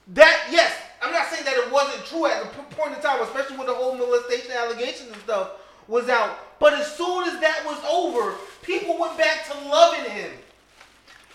that 0.09 0.49
yes, 0.51 0.77
I'm 1.03 1.13
not 1.13 1.27
saying 1.29 1.45
that 1.45 1.55
it 1.55 1.73
wasn't 1.73 2.05
true 2.07 2.27
at 2.27 2.43
the 2.43 2.77
point 2.77 2.95
in 2.95 3.03
time, 3.03 3.23
especially 3.23 3.57
when 3.57 3.67
the 3.67 3.75
whole 3.75 3.97
molestation 3.97 4.53
allegations 4.53 5.11
and 5.13 5.21
stuff 5.23 5.53
was 5.89 6.09
out. 6.09 6.39
But 6.59 6.75
as 6.75 6.95
soon 6.97 7.25
as 7.29 7.41
that 7.41 7.63
was 7.65 7.79
over, 7.91 8.37
people 8.63 8.99
went 8.99 9.17
back 9.19 9.47
to 9.51 9.69
loving 9.69 10.11
him. 10.11 10.31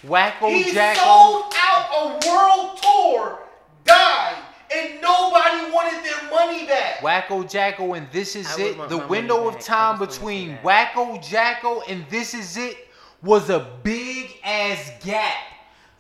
Wacko 0.06 0.32
Jacko. 0.32 0.50
He 0.50 0.72
Jacko. 0.72 1.02
sold 1.02 1.54
out 1.58 1.90
a 1.94 2.30
world 2.30 2.80
tour, 2.82 3.40
died, 3.84 4.38
and 4.76 5.02
nobody 5.02 5.72
wanted 5.72 6.04
their 6.04 6.30
money 6.30 6.66
back. 6.66 7.00
Wacko 7.00 7.50
Jacko 7.50 7.94
and 7.94 8.08
This 8.12 8.36
Is 8.36 8.48
I 8.48 8.62
It. 8.62 8.90
The 8.90 9.06
window 9.08 9.48
of 9.48 9.60
time 9.60 10.00
just 10.00 10.00
wanna 10.00 10.12
say 10.12 10.20
between 10.20 10.50
that. 10.50 10.64
Wacko 10.64 11.28
Jacko 11.30 11.82
and 11.82 12.06
This 12.10 12.34
Is 12.34 12.56
It 12.58 12.89
was 13.22 13.50
a 13.50 13.68
big 13.84 14.32
ass 14.44 14.92
gap. 15.04 15.34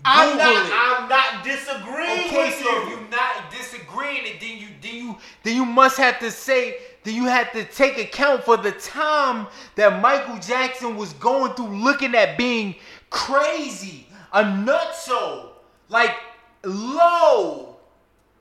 I'm 0.06 0.38
not. 0.38 0.56
it. 0.66 0.72
I'm 0.74 1.10
not 1.10 1.44
disagreeing 1.44 2.28
Okay, 2.28 2.46
with 2.46 2.54
so 2.56 2.82
if 2.84 2.84
you. 2.86 2.90
you're 2.92 3.10
not 3.10 3.52
disagreeing, 3.52 4.26
it, 4.26 4.40
then 4.40 4.58
you 4.58 4.68
then 4.82 4.96
you 4.96 5.18
then 5.44 5.56
you 5.58 5.66
must 5.66 5.98
have 5.98 6.20
to 6.20 6.32
say 6.32 6.78
then 7.04 7.16
you 7.16 7.26
have 7.26 7.52
to 7.52 7.66
take 7.66 7.98
account 7.98 8.44
for 8.46 8.56
the 8.56 8.72
time 8.72 9.48
that 9.76 10.02
Michael 10.02 10.38
Jackson 10.40 10.96
was 10.96 11.12
going 11.14 11.54
through, 11.54 11.68
looking 11.84 12.16
at 12.16 12.38
being 12.38 12.76
crazy, 13.10 14.08
a 14.32 14.42
nutso, 14.44 15.50
like 15.90 16.16
low, 16.64 17.76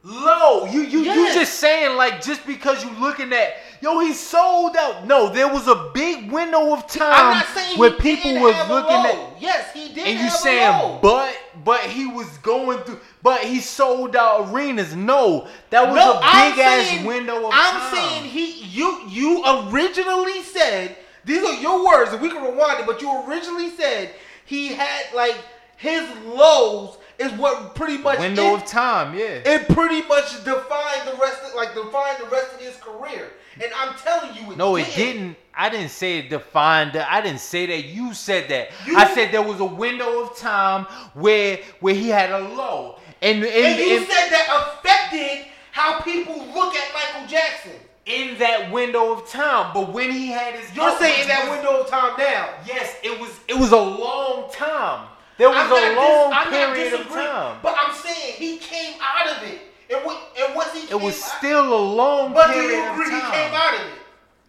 low. 0.04 0.66
You 0.66 0.82
you 0.82 1.00
Yes. 1.00 1.16
you 1.34 1.40
just 1.40 1.58
saying 1.58 1.96
like 1.96 2.22
just 2.22 2.46
because 2.46 2.84
you 2.84 2.90
looking 3.00 3.32
at 3.32 3.56
yo 3.80 3.98
he 4.00 4.12
sold 4.12 4.76
out. 4.76 5.06
No, 5.06 5.28
there 5.28 5.48
was 5.48 5.66
a 5.68 5.90
big 5.94 6.30
window 6.30 6.72
of 6.72 6.82
I'm 6.82 6.88
time 6.88 7.34
not 7.34 7.46
saying 7.54 7.78
where 7.78 7.90
he 7.90 7.96
people 7.96 8.30
didn't 8.30 8.42
was 8.42 8.54
have 8.54 8.68
looking 8.70 8.96
at 8.96 9.40
Yes, 9.40 9.72
he 9.72 9.88
did. 9.88 9.98
and 10.06 10.08
you 10.18 10.24
have 10.24 10.34
a 10.34 10.36
saying, 10.36 10.98
but 11.02 11.36
but 11.64 11.80
he 11.80 12.06
was 12.06 12.26
going 12.38 12.78
through, 12.80 13.00
but 13.22 13.40
he 13.42 13.60
sold 13.60 14.16
out 14.16 14.50
arenas. 14.52 14.94
No, 14.96 15.46
that 15.70 15.86
was 15.86 15.96
No, 15.96 16.14
a 16.14 16.20
I'm 16.22 16.50
big 16.52 16.60
ass 16.60 16.86
saying- 16.88 17.04
window 17.04 17.46
of 17.46 17.52
time. 17.52 17.60
I'm 17.76 17.94
saying 17.94 18.24
he, 18.24 18.62
you, 18.64 19.02
you 19.08 19.44
originally 19.70 20.42
said 20.42 20.96
these 21.24 21.42
are 21.44 21.54
your 21.60 21.84
words, 21.86 22.12
and 22.12 22.20
we 22.22 22.30
can 22.30 22.42
rewind 22.42 22.80
it. 22.80 22.86
But 22.86 23.00
you 23.02 23.24
originally 23.28 23.70
said 23.70 24.10
he 24.44 24.68
had 24.68 25.04
like 25.14 25.36
his 25.76 26.02
lows 26.26 26.98
is 27.18 27.32
what 27.32 27.74
pretty 27.74 27.98
much 27.98 28.18
Window 28.18 28.54
it, 28.54 28.62
of 28.62 28.64
time, 28.66 29.12
yeah. 29.16 29.40
it 29.44 29.68
pretty 29.68 30.02
much 30.06 30.44
defined 30.44 31.08
the 31.08 31.16
rest 31.20 31.42
of 31.44 31.54
like 31.54 31.74
defined 31.74 32.18
the 32.20 32.26
rest 32.30 32.54
of 32.54 32.60
his 32.60 32.76
career. 32.76 33.30
And 33.60 33.72
I'm 33.76 33.94
telling 33.96 34.36
you, 34.36 34.52
it 34.52 34.56
No, 34.58 34.76
it 34.76 34.86
didn't. 34.94 35.36
I 35.52 35.68
didn't 35.68 35.88
say 35.90 36.18
it 36.18 36.30
defined. 36.30 36.96
I 36.96 37.20
didn't 37.20 37.40
say 37.40 37.66
that. 37.66 37.86
You 37.86 38.14
said 38.14 38.48
that. 38.50 38.70
You- 38.86 38.96
I 38.96 39.12
said 39.12 39.32
there 39.32 39.42
was 39.42 39.58
a 39.58 39.64
window 39.64 40.22
of 40.22 40.36
time 40.38 40.84
where 41.14 41.58
where 41.80 41.94
he 41.94 42.08
had 42.08 42.30
a 42.30 42.38
low, 42.38 43.00
and 43.20 43.38
and, 43.38 43.46
And 43.46 43.78
you 43.80 43.96
and 43.98 44.06
said 44.06 44.28
that 44.30 44.78
affected 44.78 45.46
how 45.72 46.00
people 46.00 46.36
look 46.54 46.74
at 46.76 46.94
Michael 46.94 47.28
Jackson. 47.28 47.72
in 48.06 48.38
that 48.38 48.70
window 48.72 49.12
of 49.12 49.28
time. 49.28 49.72
But 49.74 49.92
when 49.92 50.10
he 50.12 50.28
had 50.28 50.54
his, 50.54 50.74
You're 50.74 50.96
saying 50.98 51.28
that 51.28 51.50
window 51.50 51.80
of 51.82 51.90
time 51.90 52.14
now. 52.16 52.48
Yes, 52.64 52.96
it 53.02 53.20
was. 53.20 53.30
It 53.48 53.54
was 53.58 53.72
a 53.72 53.76
long 53.76 54.50
time. 54.52 55.08
There 55.38 55.48
was 55.48 55.56
I'm 55.56 55.66
a 55.66 55.70
not 55.70 55.88
dis- 55.88 55.96
long 55.96 56.74
period 56.74 56.92
of 57.00 57.06
time. 57.08 57.58
But 57.62 57.76
I'm 57.80 57.94
saying 57.94 58.34
he 58.36 58.58
came 58.58 58.94
out 59.00 59.36
of 59.36 59.42
it. 59.48 59.60
And 59.90 60.04
what 60.04 60.20
and 60.38 60.54
once 60.54 60.72
he 60.74 60.90
It 60.90 61.00
was 61.00 61.14
out, 61.22 61.38
still 61.38 61.74
a 61.74 61.82
long 61.94 62.34
But 62.34 62.48
do 62.48 62.52
period 62.54 62.70
you 62.84 62.90
agree 62.92 63.06
of 63.06 63.12
he 63.12 63.20
came 63.30 63.54
out 63.54 63.74
of 63.74 63.80
it? 63.80 63.92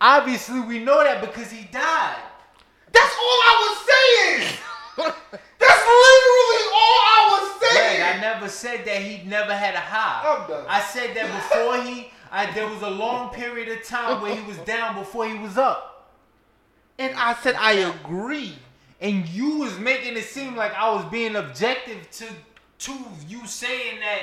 Obviously, 0.02 0.60
we 0.62 0.80
know 0.80 1.04
that 1.04 1.22
because 1.22 1.52
he 1.52 1.64
died. 1.66 2.18
That's 2.92 3.16
all 3.16 3.40
I 3.52 3.56
was 3.64 3.78
saying. 3.92 4.58
That's 5.60 5.84
literally 5.86 6.66
all 6.74 7.00
I 7.08 7.28
was 7.32 7.60
Greg, 7.60 7.72
saying. 7.72 8.02
I 8.02 8.20
never 8.22 8.50
said 8.50 8.84
that 8.86 9.02
he 9.02 9.24
never 9.28 9.54
had 9.54 9.76
a 9.76 9.80
high. 9.80 10.24
I'm 10.42 10.50
done. 10.50 10.66
I 10.68 10.82
said 10.82 11.16
that 11.16 11.28
before 11.28 11.82
he, 11.84 12.12
I, 12.32 12.52
there 12.52 12.68
was 12.68 12.82
a 12.82 12.90
long 12.90 13.30
period 13.34 13.70
of 13.70 13.84
time 13.86 14.22
where 14.22 14.36
he 14.36 14.42
was 14.46 14.58
down 14.60 14.96
before 14.96 15.28
he 15.28 15.38
was 15.38 15.58
up. 15.58 16.12
and 16.98 17.14
I 17.16 17.34
said 17.36 17.56
I 17.56 17.74
agree. 17.74 18.56
And 19.02 19.28
you 19.30 19.60
was 19.60 19.78
making 19.80 20.18
it 20.18 20.24
seem 20.26 20.56
like 20.56 20.74
I 20.74 20.94
was 20.94 21.06
being 21.06 21.36
objective 21.36 22.10
to 22.12 22.26
to 22.80 22.94
you 23.28 23.46
saying 23.46 24.00
that 24.00 24.22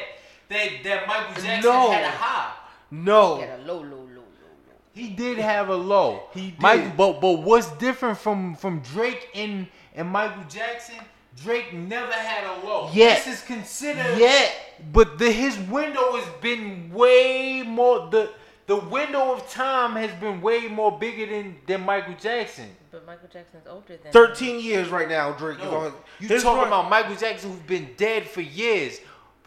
that 0.48 0.68
that 0.84 1.06
Michael 1.06 1.42
Jackson 1.42 1.70
No. 1.70 1.90
had 1.90 2.04
a 2.04 2.10
high. 2.10 2.52
No. 2.90 3.38
Get 3.38 3.58
a 3.58 3.62
low, 3.62 3.78
low, 3.78 3.82
low, 3.82 3.96
low, 3.96 4.04
low. 4.04 4.74
He 4.92 5.08
did 5.10 5.38
have 5.38 5.68
a 5.68 5.74
low. 5.74 6.22
He 6.34 6.50
did. 6.50 6.60
Mike, 6.60 6.96
but 6.96 7.20
but 7.20 7.42
what's 7.42 7.70
different 7.72 8.18
from 8.18 8.54
from 8.56 8.80
Drake 8.80 9.28
and 9.34 9.66
and 9.94 10.08
Michael 10.08 10.44
Jackson? 10.48 10.96
Drake 11.42 11.72
never 11.74 12.12
had 12.12 12.44
a 12.44 12.66
low. 12.66 12.90
Yet. 12.92 13.24
This 13.24 13.38
is 13.40 13.44
considered. 13.44 14.18
Yet. 14.18 14.54
But 14.92 15.18
the 15.18 15.30
his 15.30 15.58
window 15.58 16.16
has 16.16 16.28
been 16.40 16.90
way 16.92 17.62
more 17.62 18.08
the 18.10 18.30
the 18.66 18.76
window 18.76 19.32
of 19.32 19.48
time 19.50 19.96
has 19.96 20.10
been 20.20 20.40
way 20.40 20.68
more 20.68 20.98
bigger 20.98 21.26
than 21.26 21.56
than 21.66 21.82
Michael 21.82 22.14
Jackson. 22.20 22.68
But 22.96 23.04
Michael 23.04 23.28
Jackson's 23.30 23.66
older 23.66 23.98
than 24.02 24.10
13 24.10 24.58
years 24.58 24.88
right 24.88 25.06
now, 25.06 25.32
Drake 25.32 25.58
is 25.58 25.64
No, 25.64 25.76
on. 25.80 25.92
you 26.18 26.28
talking 26.28 26.46
run- 26.60 26.66
about 26.68 26.88
Michael 26.88 27.14
Jackson 27.14 27.50
who's 27.50 27.60
been 27.60 27.90
dead 27.98 28.26
for 28.26 28.40
years. 28.40 29.00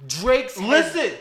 Drake's 0.05 0.55
has- 0.59 0.93
Listen, 0.95 1.17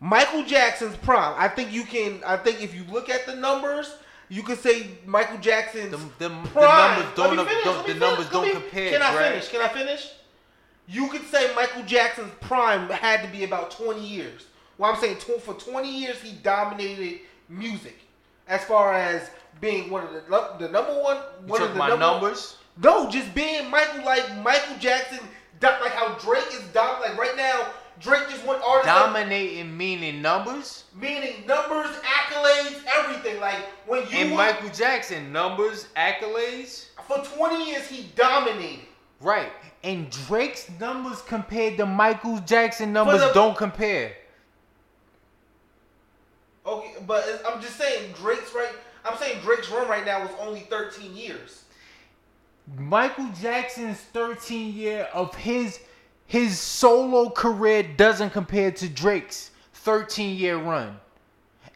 Michael 0.00 0.42
Jackson's 0.44 0.96
prime. 0.96 1.34
I 1.36 1.48
think 1.48 1.70
you 1.70 1.82
can. 1.82 2.22
I 2.24 2.38
think 2.38 2.62
if 2.62 2.74
you 2.74 2.84
look 2.84 3.10
at 3.10 3.26
the 3.26 3.34
numbers, 3.34 3.94
you 4.30 4.42
can 4.42 4.56
say 4.56 4.88
Michael 5.04 5.36
Jackson's 5.36 5.90
the, 5.90 5.98
the, 5.98 6.28
the 6.28 6.28
numbers 6.30 7.14
don't, 7.14 7.36
finish, 7.46 7.64
don't 7.64 7.86
the 7.86 7.94
numbers 7.94 8.16
finish, 8.28 8.32
don't 8.32 8.46
me- 8.46 8.52
compare. 8.52 8.90
Can 8.92 9.02
I 9.02 9.12
Greg. 9.12 9.28
finish? 9.32 9.48
Can 9.50 9.60
I 9.60 9.68
finish? 9.68 10.10
You 10.88 11.08
could 11.08 11.26
say 11.26 11.54
Michael 11.54 11.82
Jackson's 11.82 12.32
prime 12.40 12.88
had 12.88 13.20
to 13.22 13.28
be 13.28 13.44
about 13.44 13.70
20 13.70 14.00
years. 14.02 14.46
Well, 14.78 14.90
I'm 14.90 14.98
saying 14.98 15.16
tw- 15.18 15.42
for 15.42 15.52
20 15.52 15.90
years 15.94 16.22
he 16.22 16.32
dominated 16.36 17.20
music, 17.50 17.98
as 18.48 18.64
far 18.64 18.94
as 18.94 19.28
being 19.60 19.90
one 19.90 20.04
of 20.04 20.12
the 20.12 20.20
the 20.58 20.68
number 20.72 20.92
one. 21.00 21.16
You 21.16 21.46
One 21.46 21.62
of 21.62 21.68
the 21.70 21.74
about 21.76 21.88
number, 21.90 22.06
numbers? 22.06 22.56
No, 22.82 23.10
just 23.10 23.34
being 23.34 23.70
Michael 23.70 24.04
like 24.04 24.36
Michael 24.38 24.76
Jackson, 24.78 25.18
like 25.60 25.92
how 25.92 26.14
Drake 26.18 26.46
is 26.52 26.62
dom 26.72 27.00
like 27.00 27.16
right 27.18 27.36
now. 27.36 27.66
Drake 28.00 28.30
just 28.30 28.46
won 28.46 28.56
artist 28.66 28.86
Dominating 28.86 29.76
meaning 29.76 30.22
numbers. 30.22 30.84
meaning 30.98 31.44
numbers, 31.46 31.94
accolades, 31.96 32.80
everything. 32.98 33.38
Like 33.40 33.56
when 33.86 34.00
you 34.08 34.16
And 34.16 34.34
Michael 34.34 34.70
Jackson, 34.70 35.30
numbers, 35.32 35.86
accolades. 35.96 36.86
for 37.06 37.18
20 37.18 37.70
years 37.70 37.86
he 37.88 38.04
dominated. 38.16 38.86
Right. 39.20 39.52
And 39.84 40.08
Drake's 40.10 40.70
numbers 40.80 41.20
compared 41.20 41.76
to 41.76 41.84
Michael 41.84 42.38
Jackson 42.38 42.90
numbers 42.94 43.20
the- 43.20 43.32
don't 43.34 43.56
compare. 43.56 44.12
Okay, 46.66 46.94
but 47.06 47.42
I'm 47.46 47.60
just 47.60 47.76
saying 47.76 48.12
Drake's 48.14 48.54
right. 48.54 48.72
I'm 49.04 49.16
saying 49.18 49.40
Drake's 49.42 49.70
run 49.70 49.88
right 49.88 50.04
now 50.04 50.22
was 50.22 50.30
only 50.40 50.60
13 50.60 51.16
years. 51.16 51.64
Michael 52.78 53.28
Jackson's 53.40 53.98
13 53.98 54.74
year 54.74 55.08
of 55.12 55.34
his 55.34 55.80
his 56.26 56.58
solo 56.58 57.28
career 57.30 57.82
doesn't 57.82 58.30
compare 58.30 58.70
to 58.70 58.88
Drake's 58.88 59.50
13 59.74 60.36
year 60.36 60.56
run. 60.56 61.00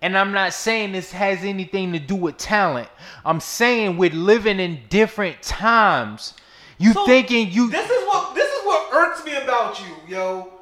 And 0.01 0.17
I'm 0.17 0.33
not 0.33 0.53
saying 0.53 0.93
this 0.93 1.11
has 1.13 1.43
anything 1.43 1.93
to 1.93 1.99
do 1.99 2.15
with 2.15 2.37
talent. 2.37 2.89
I'm 3.25 3.41
saying 3.41 3.97
we're 3.97 4.11
living 4.11 4.61
in 4.61 4.81
different 4.91 5.41
times. 5.43 6.35
You 6.79 6.93
So, 6.93 7.07
thinking 7.07 7.51
you 7.51 7.71
This 7.71 7.91
is 7.91 8.07
what 8.07 8.35
this 8.35 8.53
is 8.53 8.65
what 8.65 8.95
irks 8.95 9.25
me 9.25 9.35
about 9.37 9.81
you, 9.81 9.97
yo. 10.07 10.53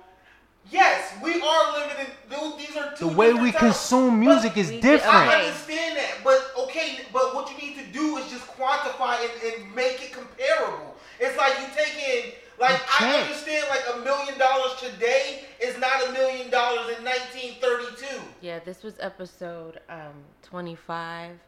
Yes, 0.73 1.13
we 1.23 1.41
are 1.41 1.73
living 1.79 2.07
in 2.07 2.13
these 2.57 2.77
are 2.77 2.97
two 2.97 3.09
the 3.11 3.13
way 3.15 3.33
we 3.35 3.53
times. 3.53 3.59
consume 3.59 4.19
music 4.19 4.57
is 4.57 4.71
different. 4.71 5.05
I 5.05 5.45
understand 5.45 5.97
that, 5.99 6.15
but 6.25 6.53
okay, 6.61 7.01
but 7.13 7.35
what 7.35 7.51
you 7.51 7.59
need 7.59 7.77
to 7.77 7.87
do 7.93 8.17
is 8.17 8.31
just 8.31 8.47
quantify 8.47 9.17
and, 9.21 9.55
and 9.65 9.75
make 9.75 10.03
it 10.03 10.13
comparable. 10.13 10.97
It's 11.21 11.37
like 11.37 11.59
you 11.61 11.67
taking 11.77 12.33
like 12.59 12.79
You 13.01 13.07
I 13.07 13.21
understand 13.23 13.67
like 13.69 13.85
a 13.95 13.99
million 13.99 14.39
dollars 14.39 14.75
today 14.81 15.45
is 15.61 15.79
not 15.79 16.09
a 16.09 16.13
million 16.13 16.51
dollars 16.51 16.97
in 16.97 17.05
1932. 17.05 18.21
Yeah, 18.41 18.59
this 18.61 18.83
was 18.83 18.95
episode 19.01 19.81
um 19.89 20.15
25 20.43 21.39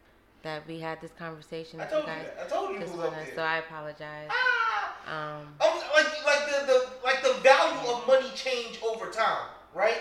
that 0.44 0.66
we 0.68 0.78
had 0.78 1.00
this 1.00 1.10
conversation 1.18 1.80
I 1.80 1.84
with 1.84 1.92
told 1.92 2.04
you 2.06 2.12
you 2.12 2.18
guys. 2.18 2.26
that. 2.36 2.46
I 2.46 2.48
told 2.48 2.70
you 2.72 2.78
This 2.80 2.90
who 2.90 2.96
was 2.98 3.10
one, 3.10 3.18
up 3.18 3.26
so. 3.34 3.42
I 3.42 3.56
apologize. 3.58 4.28
Ah! 4.30 5.40
Um, 5.40 5.48
Um, 5.60 5.82
like 5.94 6.24
like 6.24 6.46
the, 6.48 6.66
the 6.66 6.86
like 7.02 7.22
the 7.22 7.34
value 7.42 7.90
of 7.92 8.06
money 8.06 8.28
change 8.34 8.78
over 8.82 9.10
time, 9.10 9.48
right? 9.74 10.00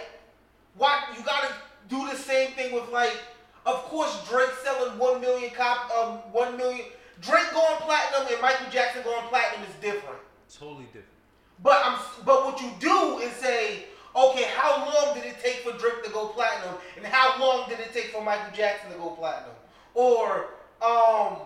Why 0.76 1.04
you 1.18 1.24
gotta 1.26 1.54
do 1.89 2.08
the 2.10 2.16
same 2.16 2.52
thing 2.52 2.74
with 2.74 2.89
like, 2.89 3.18
of 3.66 3.76
course 3.86 4.14
Drake 4.30 4.52
selling 4.64 4.98
one 4.98 5.20
million 5.20 5.50
cop 5.52 5.91
um 5.91 6.18
one 6.32 6.56
million 6.58 6.86
Drake 7.22 7.52
going 7.52 7.78
platinum 7.78 8.28
and 8.32 8.41
Michael 8.41 8.70
Jackson 8.72 9.02
going 9.04 9.26
platinum 9.28 9.68
is 9.68 9.76
different. 9.82 10.20
totally 10.54 10.86
different. 10.86 11.08
But 11.62 11.82
I'm 11.86 12.00
but 12.26 12.46
what 12.46 12.62
you 12.62 12.72
do 12.80 13.20
is 13.20 13.32
say, 13.34 13.86
okay, 14.16 14.44
how 14.56 14.86
long 14.94 15.16
did 15.16 15.26
it 15.26 15.36
take 15.44 15.58
for 15.64 15.72
Drake 15.78 16.04
to 16.04 16.10
go 16.12 16.28
platinum, 16.28 16.76
and 16.98 17.06
how 17.06 17.39
long 17.39 17.70
did 17.70 17.80
it 17.80 17.94
take 17.94 18.08
for 18.12 18.22
Michael 18.24 18.54
Jackson 18.56 18.91
to 18.91 18.98
go 18.98 19.10
platinum? 19.12 19.56
Or 19.94 20.48
um, 20.82 21.38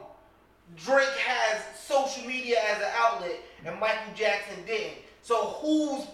Drake 0.76 1.08
has 1.26 1.62
social 1.80 2.28
media 2.28 2.58
as 2.70 2.82
an 2.82 2.90
outlet, 2.96 3.40
and 3.66 3.80
Michael 3.80 4.14
Jackson 4.16 4.64
didn't. 4.66 4.98
So 5.22 5.58
who's 5.62 6.08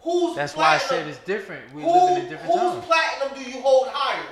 who's 0.00 0.36
That's 0.36 0.56
why 0.56 0.74
I 0.74 0.78
said 0.78 1.06
it's 1.06 1.18
different. 1.18 1.72
We 1.72 1.82
Who, 1.82 1.90
live 1.90 2.18
in 2.18 2.26
a 2.26 2.28
different 2.28 2.52
whose 2.52 2.72
time. 2.72 2.82
platinum 2.82 3.42
do 3.42 3.50
you 3.50 3.60
hold 3.60 3.88
higher, 3.88 4.28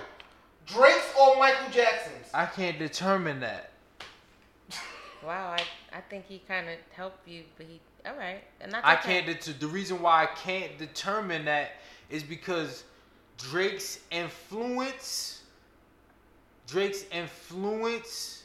Drake's 0.66 1.12
or 1.20 1.36
Michael 1.38 1.70
Jackson's? 1.70 2.28
I 2.34 2.46
can't 2.46 2.78
determine 2.78 3.40
that. 3.40 3.70
wow, 5.24 5.56
I 5.56 5.62
I 5.96 6.00
think 6.10 6.26
he 6.26 6.42
kind 6.46 6.68
of 6.68 6.76
helped 6.94 7.26
you, 7.26 7.44
but 7.56 7.66
he 7.66 7.80
all 8.06 8.16
right. 8.16 8.42
And 8.60 8.72
that's 8.72 8.86
I 8.86 8.94
okay. 8.94 9.22
can't. 9.22 9.26
Det- 9.26 9.60
the 9.60 9.66
reason 9.66 10.00
why 10.00 10.22
I 10.22 10.26
can't 10.26 10.78
determine 10.78 11.44
that 11.46 11.72
is 12.08 12.22
because 12.22 12.84
Drake's 13.38 14.00
influence, 14.10 15.35
Drake's 16.66 17.04
influence, 17.12 18.44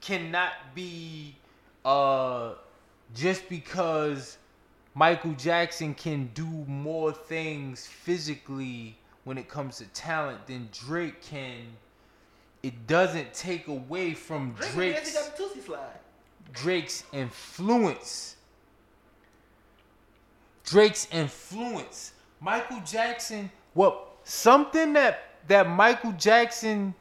cannot 0.00 0.52
be 0.74 1.36
uh 1.84 2.54
just 3.14 3.48
because 3.48 4.38
Michael 4.94 5.32
Jackson 5.32 5.94
can 5.94 6.30
do 6.34 6.46
more 6.66 7.12
things 7.12 7.86
physically 7.86 8.96
when 9.24 9.38
it 9.38 9.48
comes 9.48 9.78
to 9.78 9.84
talent 9.86 10.46
than 10.46 10.68
Drake 10.72 11.22
can. 11.22 11.66
It 12.62 12.86
doesn't 12.86 13.32
take 13.32 13.68
away 13.68 14.14
from 14.14 14.52
Drake 14.52 14.72
Drake's. 14.94 15.14
got 15.14 15.36
the 15.36 15.42
Tootsie 15.42 15.60
Slide. 15.60 15.98
Drake's 16.52 17.04
influence. 17.12 18.36
Drake's 20.64 21.08
influence. 21.10 22.12
Michael 22.40 22.80
Jackson, 22.84 23.50
what 23.74 24.16
something 24.24 24.92
that 24.92 25.31
that 25.48 25.68
Michael 25.68 26.12
Jackson 26.12 26.94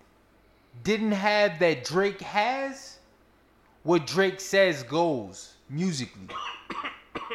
didn't 0.84 1.12
have 1.12 1.60
that 1.60 1.84
Drake 1.84 2.22
has, 2.22 2.98
what 3.84 4.08
Drake 4.08 4.40
says 4.40 4.84
goes 4.84 5.54
musically. 5.70 6.28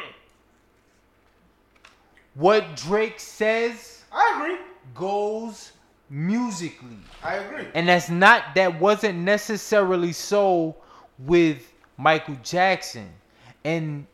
what 2.35 2.75
Drake 2.75 3.19
says 3.19 4.03
I 4.11 4.35
agree. 4.37 4.57
goes 4.93 5.71
musically. 6.09 6.97
I 7.23 7.35
agree. 7.35 7.67
And 7.73 7.87
that's 7.87 8.09
not 8.09 8.55
that 8.55 8.79
wasn't 8.79 9.19
necessarily 9.19 10.13
so 10.13 10.75
with 11.19 11.73
Michael 11.97 12.37
Jackson. 12.43 13.09
And 13.63 14.05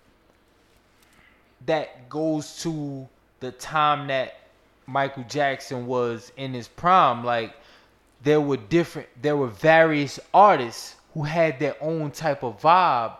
that 1.65 2.09
goes 2.09 2.61
to 2.63 3.07
the 3.39 3.51
time 3.51 4.07
that 4.07 4.42
Michael 4.87 5.23
Jackson 5.27 5.85
was 5.85 6.31
in 6.37 6.53
his 6.53 6.67
prime. 6.67 7.23
Like 7.23 7.55
there 8.23 8.41
were 8.41 8.57
different, 8.57 9.09
there 9.21 9.37
were 9.37 9.47
various 9.47 10.19
artists 10.33 10.95
who 11.13 11.23
had 11.23 11.59
their 11.59 11.75
own 11.81 12.11
type 12.11 12.43
of 12.43 12.61
vibe. 12.61 13.13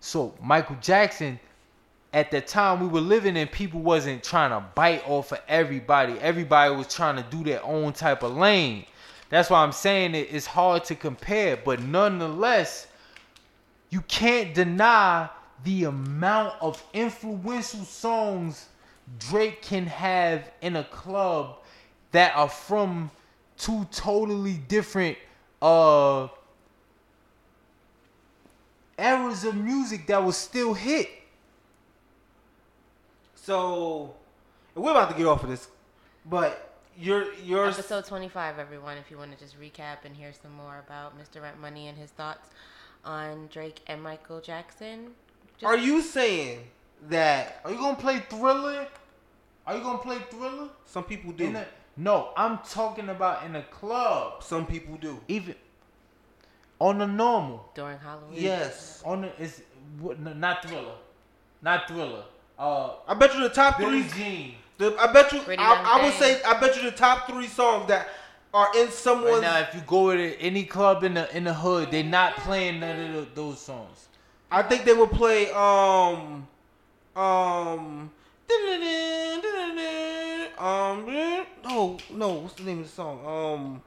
So 0.00 0.34
Michael 0.42 0.76
Jackson, 0.80 1.38
at 2.12 2.30
the 2.30 2.40
time 2.40 2.80
we 2.80 2.86
were 2.86 3.00
living 3.00 3.36
in, 3.36 3.48
people 3.48 3.80
wasn't 3.80 4.22
trying 4.22 4.50
to 4.50 4.64
bite 4.74 5.02
off 5.08 5.32
of 5.32 5.40
everybody. 5.48 6.14
Everybody 6.20 6.74
was 6.74 6.92
trying 6.92 7.16
to 7.16 7.24
do 7.30 7.44
their 7.44 7.64
own 7.64 7.92
type 7.92 8.22
of 8.22 8.36
lane. 8.36 8.86
That's 9.28 9.50
why 9.50 9.62
I'm 9.62 9.72
saying 9.72 10.14
it, 10.14 10.28
it's 10.30 10.46
hard 10.46 10.84
to 10.84 10.94
compare, 10.94 11.56
but 11.56 11.80
nonetheless, 11.80 12.86
you 13.90 14.00
can't 14.02 14.54
deny 14.54 15.28
the 15.64 15.84
amount 15.84 16.54
of 16.60 16.82
influential 16.92 17.84
songs 17.84 18.68
Drake 19.18 19.62
can 19.62 19.86
have 19.86 20.50
in 20.60 20.76
a 20.76 20.84
club 20.84 21.58
that 22.12 22.36
are 22.36 22.48
from 22.48 23.10
two 23.56 23.86
totally 23.90 24.54
different 24.54 25.16
uh 25.62 26.28
eras 28.98 29.44
of 29.44 29.54
music 29.54 30.06
that 30.06 30.22
was 30.24 30.36
still 30.36 30.74
hit. 30.74 31.08
So, 33.34 34.14
we're 34.74 34.90
about 34.90 35.10
to 35.10 35.16
get 35.16 35.26
off 35.26 35.42
of 35.44 35.50
this, 35.50 35.68
but 36.24 36.74
your 36.98 37.32
your 37.34 37.66
Episode 37.68 38.04
25, 38.06 38.58
everyone, 38.58 38.96
if 38.96 39.10
you 39.10 39.18
want 39.18 39.32
to 39.32 39.38
just 39.38 39.60
recap 39.60 39.98
and 40.04 40.16
hear 40.16 40.32
some 40.32 40.52
more 40.52 40.82
about 40.84 41.16
Mr. 41.18 41.42
Rent 41.42 41.60
Money 41.60 41.88
and 41.88 41.96
his 41.96 42.10
thoughts 42.10 42.48
on 43.04 43.48
Drake 43.52 43.80
and 43.86 44.02
Michael 44.02 44.40
Jackson. 44.40 45.12
Just- 45.58 45.64
Are 45.64 45.76
you 45.76 46.02
saying 46.02 46.66
that 47.08 47.60
Are 47.64 47.70
you 47.70 47.78
gonna 47.78 47.96
play 47.96 48.20
Thriller? 48.28 48.86
Are 49.66 49.76
you 49.76 49.82
gonna 49.82 49.98
play 49.98 50.18
Thriller? 50.30 50.68
some 50.84 51.04
people 51.04 51.32
do? 51.32 51.44
In 51.44 51.52
the, 51.54 51.66
no, 51.96 52.30
I'm 52.36 52.58
talking 52.68 53.08
about 53.08 53.44
in 53.44 53.56
a 53.56 53.62
club. 53.64 54.42
some 54.42 54.66
people 54.66 54.96
do. 54.96 55.20
Even 55.28 55.54
on 56.78 56.98
the 56.98 57.06
normal. 57.06 57.70
during 57.74 57.98
Halloween? 57.98 58.42
Yes. 58.42 59.02
On 59.04 59.22
the 59.22 59.30
it's 59.42 59.62
not 60.00 60.62
Thriller, 60.64 60.94
not 61.62 61.88
Thriller. 61.88 62.24
Uh, 62.58 62.92
I 63.06 63.14
bet 63.14 63.34
you 63.34 63.40
the 63.40 63.48
top 63.50 63.78
Billie 63.78 64.02
three. 64.02 64.22
Jean. 64.24 64.54
The, 64.78 64.96
I 64.98 65.12
bet 65.12 65.32
you. 65.32 65.40
I, 65.58 65.98
I 65.98 66.04
would 66.04 66.14
say. 66.14 66.42
I 66.42 66.58
bet 66.60 66.76
you 66.76 66.82
the 66.82 66.96
top 66.96 67.28
three 67.28 67.46
songs 67.46 67.88
that 67.88 68.08
are 68.52 68.68
in 68.76 68.90
someone. 68.90 69.32
Right 69.32 69.42
now, 69.42 69.58
if 69.60 69.74
you 69.74 69.80
go 69.86 70.14
to 70.14 70.40
any 70.40 70.64
club 70.64 71.02
in 71.04 71.14
the 71.14 71.34
in 71.36 71.44
the 71.44 71.54
hood, 71.54 71.90
they're 71.90 72.04
not 72.04 72.36
playing 72.36 72.80
none 72.80 72.98
of 72.98 73.12
tho- 73.12 73.26
those 73.34 73.60
songs. 73.60 74.08
I 74.50 74.62
think 74.62 74.84
they 74.84 74.92
would 74.94 75.10
play. 75.10 75.50
Um. 75.52 76.46
Um. 77.16 78.10
Um. 80.58 81.06
No, 81.64 81.98
no. 82.10 82.32
What's 82.34 82.54
the 82.54 82.64
name 82.64 82.80
of 82.80 82.84
the 82.86 82.90
song? 82.90 83.18
Um. 83.20 83.82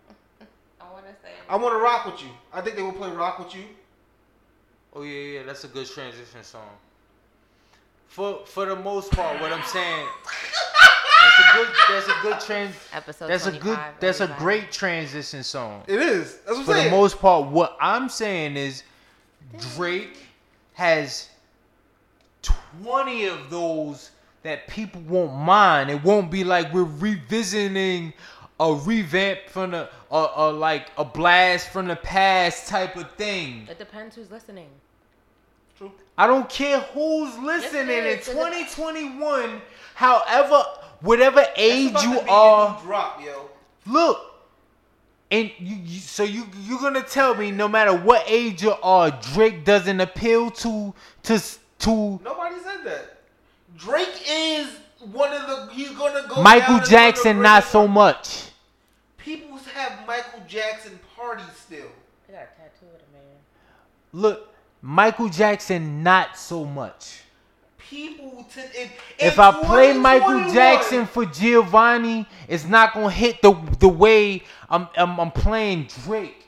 I 0.82 0.92
want 0.92 1.06
to 1.06 1.12
say. 1.22 1.30
I 1.48 1.56
want 1.56 1.74
to 1.74 1.80
rock 1.80 2.06
with 2.06 2.22
you. 2.24 2.30
I 2.52 2.62
think 2.62 2.76
they 2.76 2.82
will 2.82 2.92
play 2.94 3.12
rock 3.12 3.40
with 3.40 3.56
you. 3.56 3.64
Oh 4.94 5.04
yeah, 5.04 5.40
yeah, 5.40 5.44
that's 5.44 5.64
a 5.64 5.68
good 5.68 5.88
transition 5.88 6.44
song. 6.44 6.70
For 8.08 8.46
for 8.46 8.66
the 8.66 8.76
most 8.76 9.12
part, 9.12 9.40
what 9.40 9.52
I'm 9.52 9.66
saying, 9.68 10.08
that's 10.26 11.40
a 11.40 11.58
good 11.58 11.70
that's 11.90 12.08
a 12.08 12.22
good 12.24 12.40
trans 12.40 12.76
Episode 12.92 13.28
that's 13.28 13.46
a 13.46 13.52
good 13.52 13.80
that's 14.00 14.20
a 14.22 14.36
great 14.40 14.72
transition 14.72 15.44
song. 15.44 15.84
It 15.88 16.02
is. 16.02 16.38
That's 16.38 16.48
what 16.48 16.58
I'm 16.58 16.66
For 16.66 16.74
saying. 16.74 16.86
the 16.86 16.98
most 16.98 17.20
part, 17.20 17.52
what 17.52 17.78
I'm 17.80 18.10
saying 18.10 18.58
is 18.58 18.84
Drake 19.76 20.18
has 20.74 21.30
20 22.42 23.26
of 23.26 23.50
those 23.50 24.12
that 24.44 24.68
people 24.68 25.02
won't 25.02 25.34
mind. 25.34 25.90
It 25.90 26.04
won't 26.04 26.32
be 26.32 26.44
like 26.44 26.74
we're 26.74 26.84
revisiting 26.84 28.14
a 28.60 28.74
revamp 28.74 29.40
from 29.50 29.72
the 29.72 29.90
or, 30.10 30.38
or 30.38 30.52
like 30.52 30.88
a 30.98 31.06
blast 31.06 31.70
from 31.70 31.88
the 31.88 31.96
past 31.96 32.68
type 32.68 32.96
of 32.96 33.10
thing. 33.12 33.68
It 33.70 33.78
depends 33.78 34.16
who's 34.16 34.32
listening. 34.32 34.68
True. 35.78 35.92
I 36.18 36.28
don't 36.28 36.50
care 36.50 36.80
who's 36.80 37.38
listening 37.38 37.98
in 37.98 38.06
is, 38.06 38.26
'cause 38.26 38.36
it- 38.36 38.70
2021. 38.74 39.62
However, 39.96 40.64
whatever 41.02 41.46
age 41.56 41.94
you 42.04 42.20
are, 42.30 42.80
drop, 42.84 43.22
yo. 43.24 43.50
look. 43.86 44.26
And 45.32 45.52
you, 45.60 45.76
you 45.84 46.00
so 46.00 46.24
you 46.24 46.48
you're 46.64 46.80
gonna 46.80 47.04
tell 47.04 47.36
me 47.36 47.52
no 47.52 47.68
matter 47.68 47.96
what 47.96 48.24
age 48.28 48.64
you 48.64 48.74
are, 48.82 49.12
Drake 49.12 49.64
doesn't 49.64 50.02
appeal 50.02 50.50
to 50.52 50.94
to 51.24 51.42
to 51.80 52.20
Nobody 52.24 52.56
said 52.64 52.84
that. 52.86 53.18
Drake 53.78 54.24
is 54.28 54.68
one 55.12 55.34
of 55.34 55.48
the. 55.48 55.74
He's 55.74 55.92
gonna 55.92 56.28
go. 56.28 56.42
Michael 56.42 56.62
down 56.62 56.70
as 56.70 56.72
one 56.72 56.80
of 56.80 56.84
the 56.86 56.90
Jackson, 56.90 57.42
not 57.42 57.64
so 57.64 57.88
much. 57.88 58.46
People 59.18 59.60
have 59.74 60.06
Michael 60.06 60.42
Jackson 60.48 61.00
parties 61.16 61.46
still. 61.56 61.88
I 62.28 62.32
got 62.32 62.42
a 62.42 62.46
tattoo 62.46 62.86
of 62.86 63.02
a 63.02 63.14
man. 63.14 63.38
Look, 64.12 64.54
Michael 64.82 65.30
Jackson, 65.30 66.04
not 66.04 66.38
so 66.38 66.66
much. 66.66 67.22
People 67.78 68.46
to 68.54 68.60
in, 68.82 68.90
If 69.18 69.34
in 69.34 69.40
I 69.40 69.64
play 69.64 69.94
Michael 69.94 70.52
Jackson 70.54 71.06
for 71.06 71.26
Giovanni, 71.26 72.28
it's 72.48 72.66
not 72.66 72.94
gonna 72.94 73.10
hit 73.10 73.42
the 73.42 73.54
the 73.80 73.88
way 73.88 74.44
I'm 74.70 74.88
I'm, 74.96 75.20
I'm 75.20 75.32
playing 75.32 75.88
Drake. 76.06 76.48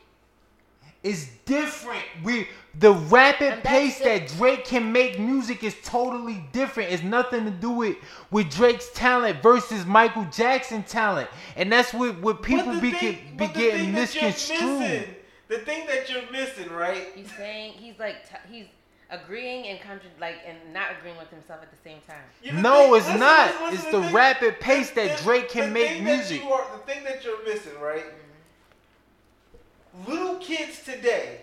It's 1.03 1.27
different. 1.45 2.03
We 2.23 2.47
the 2.79 2.93
rapid 2.93 3.63
pace 3.63 3.97
the- 3.99 4.05
that 4.05 4.27
Drake 4.29 4.65
can 4.65 4.91
make 4.91 5.19
music 5.19 5.63
is 5.63 5.75
totally 5.83 6.43
different. 6.53 6.91
It's 6.91 7.03
nothing 7.03 7.43
to 7.45 7.51
do 7.51 7.69
with 7.71 7.97
with 8.31 8.49
Drake's 8.49 8.89
talent 8.93 9.41
versus 9.43 9.85
Michael 9.85 10.25
Jackson 10.31 10.83
talent, 10.83 11.29
and 11.57 11.71
that's 11.71 11.93
what 11.93 12.17
what 12.19 12.41
people 12.41 12.73
the 12.73 12.79
be 12.81 12.91
thing- 12.91 13.11
get, 13.13 13.37
be 13.37 13.47
the 13.47 13.53
getting 13.53 13.79
thing 13.85 13.93
that 13.95 14.13
you're 14.15 14.23
misconstrued. 14.23 14.79
missing- 14.79 15.15
The 15.49 15.57
thing 15.59 15.85
that 15.87 16.09
you're 16.09 16.31
missing, 16.31 16.69
right? 16.71 17.09
He's 17.13 17.29
saying 17.35 17.73
he's 17.73 17.99
like 17.99 18.27
t- 18.29 18.35
he's 18.49 18.65
agreeing 19.09 19.67
and 19.67 19.81
contra- 19.81 20.09
like 20.21 20.35
and 20.47 20.57
not 20.73 20.91
agreeing 20.97 21.17
with 21.17 21.29
himself 21.29 21.59
at 21.61 21.69
the 21.69 21.77
same 21.83 21.99
time. 22.07 22.23
You- 22.41 22.53
the 22.53 22.61
No, 22.61 22.73
thing- 22.83 22.95
it's 22.95 23.05
listen, 23.07 23.19
not. 23.19 23.47
listen, 23.47 23.61
listen 23.63 23.75
It's 23.79 23.85
to 23.87 23.91
the 23.97 24.03
thing- 24.03 24.13
rapid 24.15 24.59
pace 24.61 24.89
the- 24.91 24.95
that 25.01 25.17
the- 25.17 25.23
Drake 25.25 25.49
can 25.49 25.65
the 25.65 25.71
make 25.71 25.87
thing 25.89 26.03
that 26.05 26.15
music. 26.15 26.41
you 26.41 26.53
are, 26.53 26.65
the 26.71 26.77
thing 26.93 27.03
that 27.03 27.21
you're 27.25 27.43
missing, 27.43 27.77
right? 27.81 28.05
Mm-hmm. 29.97 30.11
Little 30.11 30.35
kids 30.37 30.81
today, 30.83 31.41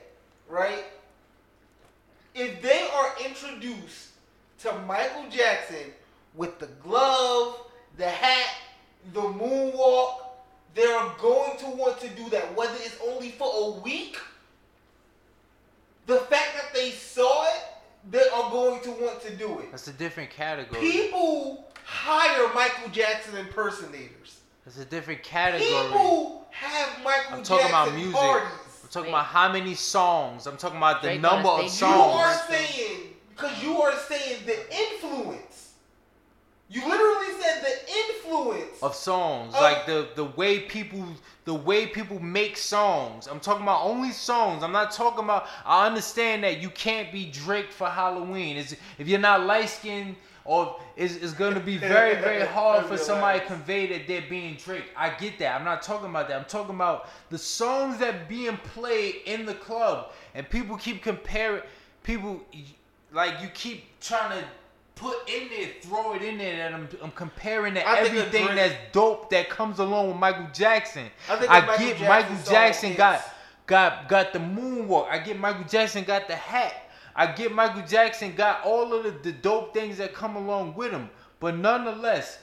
right? 0.48 0.84
If 2.38 2.62
they 2.62 2.88
are 2.94 3.14
introduced 3.26 4.10
to 4.60 4.72
Michael 4.86 5.28
Jackson 5.28 5.92
with 6.34 6.60
the 6.60 6.66
glove, 6.84 7.56
the 7.96 8.08
hat, 8.08 8.54
the 9.12 9.22
moonwalk, 9.22 10.20
they're 10.76 11.10
going 11.18 11.58
to 11.58 11.66
want 11.66 11.98
to 12.00 12.08
do 12.10 12.28
that, 12.30 12.54
whether 12.56 12.74
it's 12.76 12.96
only 13.04 13.30
for 13.30 13.50
a 13.52 13.80
week. 13.80 14.18
The 16.06 16.18
fact 16.18 16.54
that 16.54 16.72
they 16.72 16.90
saw 16.90 17.44
it, 17.48 17.64
they 18.08 18.28
are 18.28 18.50
going 18.50 18.82
to 18.82 18.90
want 18.92 19.20
to 19.22 19.34
do 19.34 19.58
it. 19.58 19.72
That's 19.72 19.88
a 19.88 19.92
different 19.92 20.30
category. 20.30 20.80
People 20.80 21.66
hire 21.84 22.54
Michael 22.54 22.88
Jackson 22.90 23.36
impersonators. 23.36 24.38
That's 24.64 24.78
a 24.78 24.84
different 24.84 25.24
category. 25.24 25.70
People 25.72 26.46
have 26.50 27.02
Michael 27.02 27.38
I'm 27.38 27.42
talking 27.42 27.66
about 27.66 27.86
Jackson 27.86 27.96
music. 27.96 28.20
parties. 28.20 28.67
I'm 28.88 28.92
talking 28.92 29.12
Wait. 29.12 29.18
about 29.18 29.26
how 29.26 29.52
many 29.52 29.74
songs. 29.74 30.46
I'm 30.46 30.56
talking 30.56 30.78
about 30.78 31.02
the 31.02 31.08
Drake 31.08 31.20
number 31.20 31.46
of 31.50 31.68
songs. 31.68 32.14
You 32.14 32.20
are 32.20 32.34
saying 32.48 33.00
because 33.28 33.62
you 33.62 33.82
are 33.82 33.94
saying 33.94 34.38
the 34.46 34.56
influence. 34.74 35.74
You 36.70 36.88
literally 36.88 37.38
said 37.38 37.62
the 37.62 37.92
influence. 37.92 38.82
of 38.82 38.94
songs 38.94 39.54
Of- 39.54 39.60
like 39.60 39.84
the 39.84 40.08
the 40.14 40.24
way 40.24 40.60
people 40.60 41.04
the 41.44 41.52
way 41.52 41.86
people 41.86 42.18
make 42.20 42.56
songs 42.56 43.26
i'm 43.26 43.40
talking 43.40 43.62
about 43.62 43.82
only 43.84 44.10
songs 44.12 44.62
i'm 44.62 44.70
not 44.72 44.90
talking 44.92 45.24
about 45.24 45.46
i 45.64 45.86
understand 45.86 46.44
that 46.44 46.60
you 46.60 46.68
can't 46.70 47.10
be 47.10 47.24
drake 47.30 47.72
for 47.72 47.88
halloween 47.88 48.58
it's, 48.58 48.74
if 48.98 49.08
you're 49.08 49.18
not 49.18 49.44
light 49.46 49.68
skinned 49.70 50.14
or 50.48 50.80
it's, 50.96 51.16
it's 51.16 51.34
going 51.34 51.52
to 51.54 51.60
be 51.60 51.76
very 51.94 52.14
very 52.14 52.44
hard 52.44 52.86
for 52.86 52.96
somebody 52.96 53.38
to 53.38 53.46
convey 53.46 53.86
that 53.86 54.08
they're 54.08 54.28
being 54.28 54.56
drake 54.56 54.84
i 54.96 55.10
get 55.10 55.38
that 55.38 55.58
i'm 55.58 55.64
not 55.64 55.82
talking 55.82 56.08
about 56.08 56.26
that 56.28 56.38
i'm 56.38 56.46
talking 56.46 56.74
about 56.74 57.08
the 57.30 57.38
songs 57.38 57.98
that 57.98 58.28
being 58.28 58.56
played 58.58 59.16
in 59.26 59.44
the 59.46 59.54
club 59.54 60.10
and 60.34 60.48
people 60.48 60.76
keep 60.76 61.02
comparing 61.02 61.62
people 62.02 62.40
like 63.12 63.40
you 63.42 63.48
keep 63.48 63.84
trying 64.00 64.38
to 64.38 64.44
put 64.94 65.28
in 65.28 65.48
there, 65.48 65.68
throw 65.82 66.14
it 66.14 66.22
in 66.22 66.38
there, 66.38 66.66
and 66.66 66.74
I'm, 66.74 66.88
I'm 67.02 67.10
comparing 67.12 67.74
to 67.74 67.86
I 67.86 68.00
everything 68.00 68.46
Drake- 68.46 68.56
that's 68.56 68.74
dope 68.92 69.30
that 69.30 69.48
comes 69.48 69.78
along 69.78 70.08
with 70.08 70.16
Michael 70.16 70.48
Jackson. 70.52 71.06
I 71.28 71.46
I, 71.46 71.60
Michael 71.60 71.78
get 71.78 71.96
Jackson 71.96 72.08
Michael 72.08 72.50
Jackson 72.50 72.94
got 72.94 73.34
got 73.66 74.08
got 74.08 74.32
the 74.32 74.40
moonwalk. 74.40 75.08
I 75.08 75.18
get 75.18 75.38
Michael 75.38 75.64
Jackson 75.64 76.04
got 76.04 76.26
the 76.28 76.36
hat. 76.36 76.87
I 77.18 77.26
get 77.32 77.52
Michael 77.52 77.82
Jackson 77.82 78.32
got 78.36 78.64
all 78.64 78.94
of 78.94 79.02
the, 79.02 79.10
the 79.10 79.32
dope 79.32 79.74
things 79.74 79.98
that 79.98 80.14
come 80.14 80.36
along 80.36 80.76
with 80.76 80.92
him. 80.92 81.10
But 81.40 81.56
nonetheless, 81.56 82.38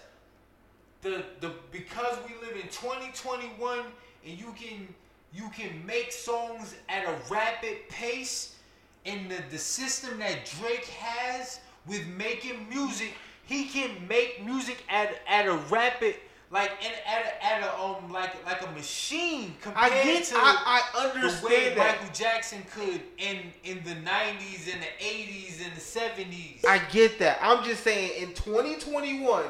the 1.01 1.23
the 1.39 1.53
because 1.71 2.17
we 2.28 2.36
live 2.45 2.57
in 2.57 2.63
2021 2.63 3.80
and 4.26 4.38
you 4.38 4.53
can 4.53 4.93
you 5.34 5.49
can 5.55 5.86
make 5.86 6.11
songs 6.11 6.76
at 6.89 7.05
a 7.05 7.15
rapid 7.32 7.88
pace 7.88 8.57
and 9.05 9.32
the, 9.32 9.38
the 9.49 9.57
system 9.57 10.19
that 10.19 10.53
Drake 10.59 10.88
has 10.88 11.61
with 11.88 12.05
making 12.07 12.67
music, 12.67 13.13
he 13.45 13.69
can 13.69 14.05
make 14.09 14.43
music 14.43 14.84
at 14.89 15.21
at 15.26 15.47
a 15.47 15.55
rapid 15.69 16.15
like 16.52 16.72
and 16.84 16.93
at 17.06 17.26
a, 17.26 17.46
at 17.46 17.64
a 17.64 17.80
um 17.80 18.12
like 18.12 18.46
like 18.46 18.62
a 18.62 18.72
machine 18.72 19.56
compared 19.62 19.91
I 19.91 20.04
get, 20.04 20.24
to 20.26 20.36
I, 20.38 20.82
I 20.93 21.04
the 21.04 21.10
way 21.10 21.24
understand 21.24 21.78
that. 21.78 22.00
Michael 22.02 22.14
Jackson 22.14 22.64
could 22.74 23.02
in 23.18 23.38
in 23.64 23.84
the 23.84 23.96
90s 23.96 24.72
and 24.72 24.82
the 24.82 25.04
80s 25.04 25.66
and 25.66 25.76
the 25.76 25.82
70s. 25.82 26.66
I 26.66 26.80
get 26.91 27.20
that. 27.20 27.39
I'm 27.41 27.64
just 27.64 27.84
saying, 27.84 28.22
in 28.22 28.34
2021, 28.34 29.43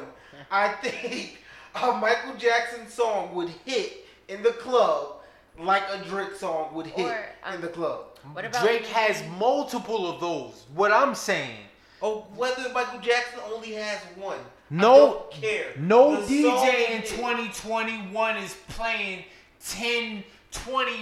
I 0.50 0.68
think 0.82 1.38
a 1.74 1.92
Michael 1.92 2.34
Jackson 2.36 2.88
song 2.88 3.34
would 3.34 3.50
hit 3.64 4.06
in 4.28 4.42
the 4.42 4.52
club 4.52 5.16
like 5.58 5.82
a 5.90 5.98
Drake 6.08 6.34
song 6.34 6.74
would 6.74 6.86
hit 6.86 7.06
Or, 7.06 7.24
um, 7.44 7.54
in 7.54 7.60
the 7.60 7.68
club. 7.68 8.04
What 8.32 8.44
about 8.44 8.62
Drake 8.62 8.88
you 8.88 8.94
has 8.94 9.22
multiple 9.38 10.10
of 10.10 10.20
those. 10.20 10.64
What 10.74 10.92
I'm 10.92 11.14
saying. 11.14 11.58
Oh, 12.02 12.26
whether 12.34 12.68
Michael 12.74 13.00
Jackson 13.00 13.40
only 13.52 13.72
has 13.72 13.98
one. 14.16 14.38
No, 14.70 15.26
care. 15.30 15.66
no 15.78 16.20
The 16.20 16.26
DJ 16.32 16.90
in 16.96 17.02
2021 17.02 18.36
is 18.38 18.56
playing 18.68 19.24
10, 19.64 20.24
20 20.50 20.92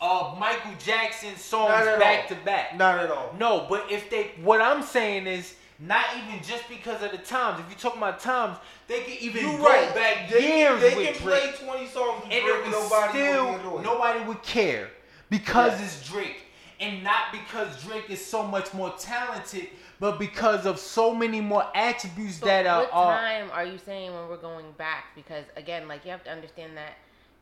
uh, 0.00 0.34
Michael 0.38 0.72
Jackson 0.78 1.36
songs 1.36 1.70
back 1.98 2.30
all. 2.30 2.36
to 2.36 2.44
back. 2.44 2.76
Not 2.76 2.98
at 2.98 3.10
all. 3.10 3.34
No, 3.38 3.66
but 3.68 3.86
if 3.90 4.08
they, 4.10 4.30
what 4.42 4.60
I'm 4.60 4.82
saying 4.82 5.26
is, 5.26 5.54
not 5.80 6.04
even 6.16 6.42
just 6.42 6.68
because 6.68 7.02
of 7.04 7.12
the 7.12 7.18
times. 7.18 7.60
If 7.60 7.68
you're 7.68 7.78
talking 7.78 7.98
about 7.98 8.18
times, 8.18 8.56
they 8.88 9.02
can 9.02 9.16
even 9.20 9.44
You're 9.44 9.58
go 9.58 9.64
right. 9.64 9.94
back 9.94 10.28
They, 10.28 10.58
years 10.58 10.80
they 10.80 10.90
can 10.90 11.22
Drake, 11.22 11.54
play 11.54 11.66
20 11.66 11.86
songs 11.88 12.22
and 12.24 12.30
Drake 12.32 12.44
it 12.44 12.62
would 12.64 12.72
nobody 12.72 13.08
still 13.12 13.72
would 13.74 13.84
nobody 13.84 14.24
would 14.24 14.42
care 14.42 14.88
because 15.30 15.78
Yeah. 15.78 15.84
it's 15.84 16.08
Drake, 16.08 16.42
and 16.80 17.02
not 17.02 17.32
because 17.32 17.82
Drake 17.82 18.08
is 18.10 18.24
so 18.24 18.42
much 18.42 18.72
more 18.72 18.94
talented, 18.98 19.68
but 20.00 20.18
because 20.18 20.64
of 20.66 20.78
so 20.78 21.14
many 21.14 21.40
more 21.40 21.64
attributes 21.74 22.38
So 22.38 22.46
that 22.46 22.66
are. 22.66 22.82
what 22.82 22.90
are 22.92 23.16
time 23.18 23.50
are 23.52 23.64
you 23.64 23.78
saying 23.78 24.14
when 24.14 24.28
we're 24.28 24.36
going 24.36 24.70
back? 24.72 25.06
Because 25.14 25.44
again, 25.56 25.88
like 25.88 26.04
you 26.04 26.10
have 26.10 26.22
to 26.24 26.30
understand 26.30 26.76
that 26.76 26.92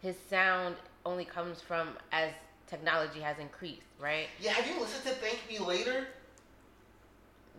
his 0.01 0.17
sound 0.31 0.77
only 1.05 1.25
comes 1.25 1.61
from 1.61 1.89
as 2.13 2.31
technology 2.67 3.21
has 3.21 3.39
increased, 3.39 3.83
right? 4.01 4.29
Yeah, 4.41 4.53
have 4.53 4.67
you 4.67 4.81
listened 4.81 5.05
to 5.05 5.11
Thank 5.21 5.41
Me 5.49 5.59
Later? 5.59 6.07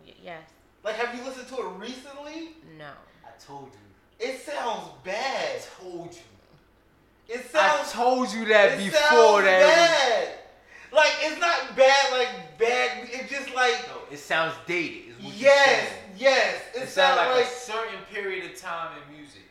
Y- 0.06 0.14
yes. 0.22 0.42
Like, 0.84 0.94
have 0.96 1.14
you 1.16 1.24
listened 1.24 1.48
to 1.48 1.54
it 1.56 1.68
recently? 1.78 2.50
No. 2.78 2.90
I 3.24 3.30
told 3.44 3.70
you. 3.72 4.26
It 4.26 4.40
sounds 4.40 4.90
bad. 5.04 5.60
I 5.60 5.82
told 5.82 6.12
you. 6.14 7.34
It 7.34 7.50
sounds. 7.50 7.88
I 7.90 7.92
told 7.92 8.32
you 8.32 8.44
that 8.46 8.78
before 8.78 9.42
that. 9.42 9.60
it 9.60 9.66
was- 9.66 9.74
bad. 9.74 10.28
Like 10.92 11.12
it's 11.20 11.40
not 11.40 11.76
bad, 11.76 12.12
like 12.12 12.58
bad. 12.58 13.08
It's 13.12 13.30
just 13.30 13.54
like 13.54 13.74
No, 13.88 14.00
it 14.10 14.18
sounds 14.18 14.54
dated. 14.66 15.10
Is 15.18 15.24
what 15.24 15.34
yes, 15.34 15.92
yes. 16.16 16.54
It, 16.74 16.82
It 16.82 16.88
sounds 16.88 16.90
sounds 16.92 17.16
like, 17.18 17.36
like, 17.36 17.44
a 17.46 17.48
certain 17.48 18.00
period 18.12 18.50
of 18.50 18.56
time 18.58 18.90
in 19.08 19.16
music. 19.16 19.42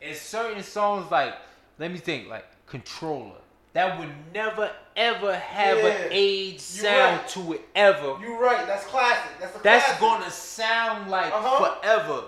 And 0.00 0.16
certain 0.16 0.62
songs 0.62 1.10
like, 1.10 1.34
let 1.78 1.90
me 1.92 1.98
think, 1.98 2.28
like 2.28 2.46
Controlla. 2.66 3.32
That 3.74 3.98
would 3.98 4.08
never 4.34 4.70
ever 4.96 5.36
have 5.36 5.78
Yeah. 5.78 5.86
an 5.86 6.08
age 6.10 6.60
sound 6.60 7.18
right. 7.18 7.28
to 7.28 7.52
it 7.54 7.60
ever. 7.74 8.16
you're 8.20 8.40
right. 8.40 8.66
That's 8.66 8.84
classic. 8.86 9.30
That's 9.40 9.56
a 9.56 9.62
That's 9.62 9.84
classic. 9.84 10.00
gonna 10.00 10.30
sound 10.30 11.10
like 11.10 11.32
Uh-huh. 11.32 11.74
forever. 11.80 12.22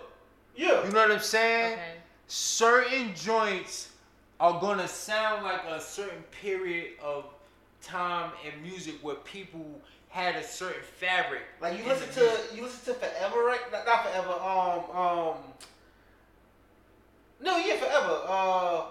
yeah. 0.54 0.84
You 0.84 0.92
know 0.92 1.00
what 1.00 1.10
I'm 1.12 1.18
saying? 1.20 1.72
Okay. 1.72 1.92
Certain 2.28 3.14
joints 3.14 3.88
are 4.38 4.60
gonna 4.60 4.86
sound 4.88 5.42
like 5.44 5.64
a 5.64 5.80
certain 5.80 6.22
period 6.42 6.92
of 7.02 7.24
time 7.82 8.30
in 8.46 8.62
music 8.62 8.94
where 9.02 9.16
people 9.16 9.80
had 10.08 10.36
a 10.36 10.42
certain 10.44 10.82
fabric. 10.98 11.42
Like 11.60 11.78
you 11.78 11.84
listen 11.84 12.08
to 12.14 12.20
music. 12.20 12.44
you 12.56 12.62
listen 12.62 12.94
to 12.94 13.00
Forever, 13.00 13.44
right? 13.44 13.60
Not, 13.72 13.86
not 13.86 14.04
Forever. 14.04 14.32
Um, 14.32 14.96
um. 14.96 15.34
No, 17.40 17.56
yeah, 17.56 17.76
Forever. 17.76 18.20
Uh, 18.26 18.82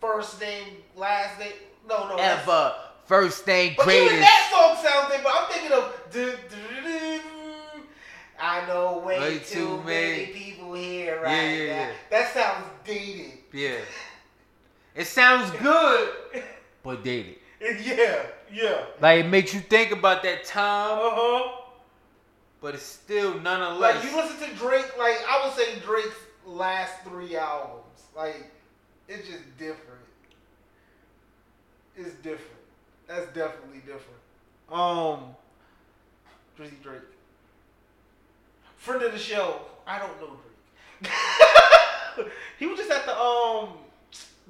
first 0.00 0.40
name, 0.40 0.76
last 0.96 1.38
name. 1.38 1.52
No, 1.88 2.08
no. 2.08 2.16
ever. 2.16 2.74
First 3.06 3.46
name, 3.46 3.74
But 3.76 3.88
even 3.88 4.20
that 4.20 4.48
song 4.52 4.84
sounds 4.84 5.10
different. 5.10 5.34
I'm 5.34 5.50
thinking 5.50 5.72
of. 5.72 5.94
Du, 6.10 6.30
du, 6.48 6.82
du, 6.82 7.20
I 8.40 8.66
know 8.68 8.98
way, 8.98 9.18
Way 9.18 9.38
too, 9.40 9.54
too 9.54 9.82
many 9.84 10.10
many- 10.20 10.26
people 10.32 10.74
here 10.74 11.20
right 11.20 11.32
Yeah, 11.32 11.52
yeah, 11.52 11.66
now. 11.66 11.88
yeah. 11.88 11.92
That 12.10 12.32
sounds 12.34 12.66
dated. 12.84 13.32
Yeah. 13.52 13.78
It 14.94 15.06
sounds 15.06 15.50
good, 15.52 16.10
but 16.84 17.02
dated. 17.02 17.36
Yeah, 17.60 18.22
yeah. 18.52 18.84
Like 19.00 19.24
it 19.24 19.28
makes 19.28 19.52
you 19.54 19.60
think 19.60 19.92
about 19.92 20.22
that 20.22 20.44
time, 20.44 20.98
Uh 20.98 21.10
huh. 21.12 21.60
but 22.60 22.74
it's 22.74 22.82
still 22.84 23.38
nonetheless. 23.40 23.96
Like 23.96 24.04
you 24.04 24.16
listen 24.16 24.48
to 24.48 24.54
Drake, 24.56 24.96
like 24.98 25.16
I 25.28 25.44
would 25.46 25.56
say 25.56 25.78
Drake's 25.80 26.14
last 26.46 27.02
three 27.04 27.36
albums, 27.36 28.02
like 28.16 28.50
it's 29.08 29.26
just 29.28 29.42
different. 29.58 30.00
It's 31.96 32.14
different. 32.16 32.60
That's 33.08 33.26
definitely 33.28 33.78
different. 33.78 34.20
Um, 34.70 35.34
Drizzy 36.58 36.80
Drake, 36.82 37.00
friend 38.76 39.02
of 39.02 39.12
the 39.12 39.18
show. 39.18 39.62
I 39.86 39.98
don't 39.98 40.20
know 40.20 40.36
Drake. 41.02 41.12
he 42.58 42.66
was 42.66 42.78
just 42.78 42.90
at 42.90 43.06
the 43.06 43.18
um 43.18 43.70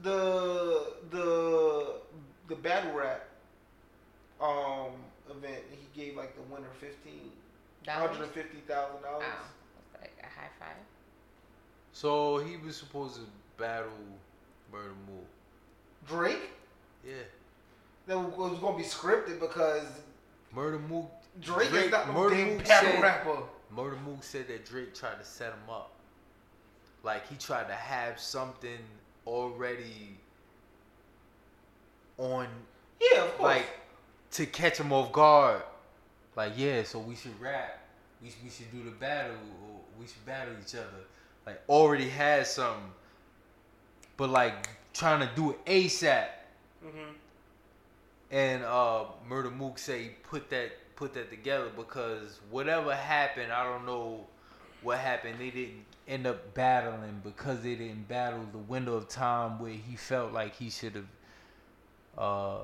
the 0.03 0.93
the 1.11 1.95
the 2.49 2.55
battle 2.57 2.93
rap 2.93 3.25
um 4.41 4.93
event. 5.31 5.63
and 5.71 5.79
He 5.79 6.01
gave 6.01 6.17
like 6.17 6.35
the 6.35 6.43
winner 6.53 6.69
fifteen 6.81 7.31
Dollars? 7.85 8.11
Hundred 8.11 8.25
and 8.25 8.33
fifty 8.33 8.59
thousand 8.67 9.03
dollars. 9.03 9.25
That's 9.93 10.03
like 10.03 10.13
a 10.23 10.27
high 10.27 10.49
five. 10.59 10.77
so 11.93 12.39
he 12.39 12.57
was 12.57 12.77
supposed 12.77 13.17
to 13.17 13.23
battle 13.57 13.89
Murda 14.73 14.95
Mook. 15.09 15.27
Drake. 16.07 16.51
Yeah. 17.07 17.15
That 18.07 18.19
was 18.19 18.37
was 18.53 18.59
gonna 18.61 18.77
be 18.77 18.83
scripted 18.85 19.41
because 19.41 19.85
Murda 20.55 20.81
Mook. 20.89 21.11
Drake, 21.41 21.73
is 21.73 21.91
not 21.91 22.09
no 22.09 22.15
Murder 22.15 22.35
damn 22.37 22.57
Mook 22.57 22.67
battle 22.67 22.91
said- 22.93 23.03
rapper. 23.03 23.39
Murda 23.75 24.03
Mook 24.03 24.23
said 24.25 24.49
that 24.49 24.65
Drake 24.65 24.95
tried 24.95 25.19
to 25.19 25.25
set 25.25 25.53
him 25.53 25.71
up. 25.71 25.93
Like 27.05 27.29
he 27.29 27.37
tried 27.37 27.69
to 27.69 27.75
have 27.75 28.19
something 28.19 28.79
already 29.27 30.19
on 32.19 32.49
Yeah, 33.01 33.25
of 33.25 33.37
course. 33.37 33.41
like 33.57 33.67
to 34.33 34.47
catch 34.47 34.79
him 34.79 34.93
off 34.93 35.13
guard. 35.13 35.63
Like, 36.37 36.53
yeah, 36.57 36.83
so 36.85 36.99
we 37.01 37.17
should 37.17 37.39
rap. 37.41 37.79
We, 38.23 38.33
we 38.45 38.51
should 38.51 38.71
do 38.73 38.85
the 38.85 38.91
battle. 38.93 39.37
Or 39.65 39.81
we 39.99 40.07
should 40.07 40.25
battle 40.27 40.55
each 40.65 40.75
other. 40.75 41.05
Like, 41.47 41.61
already 41.69 42.09
had 42.09 42.47
something. 42.47 42.93
But 44.17 44.31
like 44.31 44.69
trying 44.93 45.27
to 45.27 45.35
do 45.35 45.51
it 45.51 45.65
ASAP. 45.65 46.27
hmm 46.83 47.13
And 48.31 48.65
uh 48.65 49.05
Murda 49.29 49.55
Mook 49.55 49.79
say 49.79 50.13
put 50.23 50.51
that 50.51 50.73
put 50.97 51.15
that 51.15 51.31
together 51.31 51.71
because 51.77 52.41
whatever 52.51 52.95
happened, 52.95 53.53
I 53.53 53.65
don't 53.65 53.87
know 53.87 54.27
what 54.83 54.99
happened. 54.99 55.37
They 55.39 55.51
didn't 55.51 55.85
end 56.07 56.27
up 56.27 56.55
battling 56.55 57.21
because 57.25 57.63
they 57.63 57.75
didn't 57.75 58.09
battle 58.09 58.45
the 58.53 58.59
window 58.59 58.95
of 58.95 59.09
time 59.09 59.59
where 59.61 59.73
he 59.73 59.97
felt 59.97 60.33
like 60.33 60.57
he 60.57 60.71
should 60.71 60.95
have 60.97 61.07
uh 62.19 62.59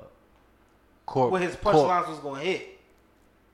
cor- 1.07 1.31
Where 1.31 1.41
his 1.41 1.57
punchlines 1.57 2.09
was 2.09 2.19
gonna 2.19 2.41
hit. 2.41 2.79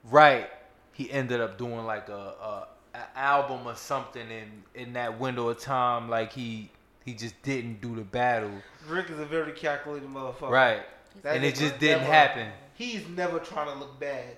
Right. 0.04 0.48
He 0.92 1.10
ended 1.10 1.40
up 1.40 1.58
doing 1.58 1.84
like 1.84 2.08
a, 2.08 2.12
a, 2.42 2.68
a 2.94 3.18
album 3.18 3.66
or 3.66 3.74
something 3.76 4.26
in 4.30 4.62
in 4.74 4.92
that 4.94 5.18
window 5.20 5.48
of 5.48 5.58
time. 5.60 6.08
Like 6.08 6.32
he 6.32 6.70
he 7.04 7.14
just 7.14 7.40
didn't 7.42 7.80
do 7.80 7.94
the 7.94 8.02
battle. 8.02 8.50
Drake 8.86 9.10
is 9.10 9.18
a 9.18 9.24
very 9.26 9.52
calculated 9.52 10.08
motherfucker. 10.08 10.50
Right. 10.50 10.82
That 11.22 11.36
and 11.36 11.44
it 11.44 11.54
just 11.56 11.78
didn't 11.78 12.02
never- 12.02 12.12
happen. 12.12 12.48
He's 12.74 13.06
never 13.08 13.38
trying 13.40 13.70
to 13.70 13.78
look 13.78 14.00
bad. 14.00 14.36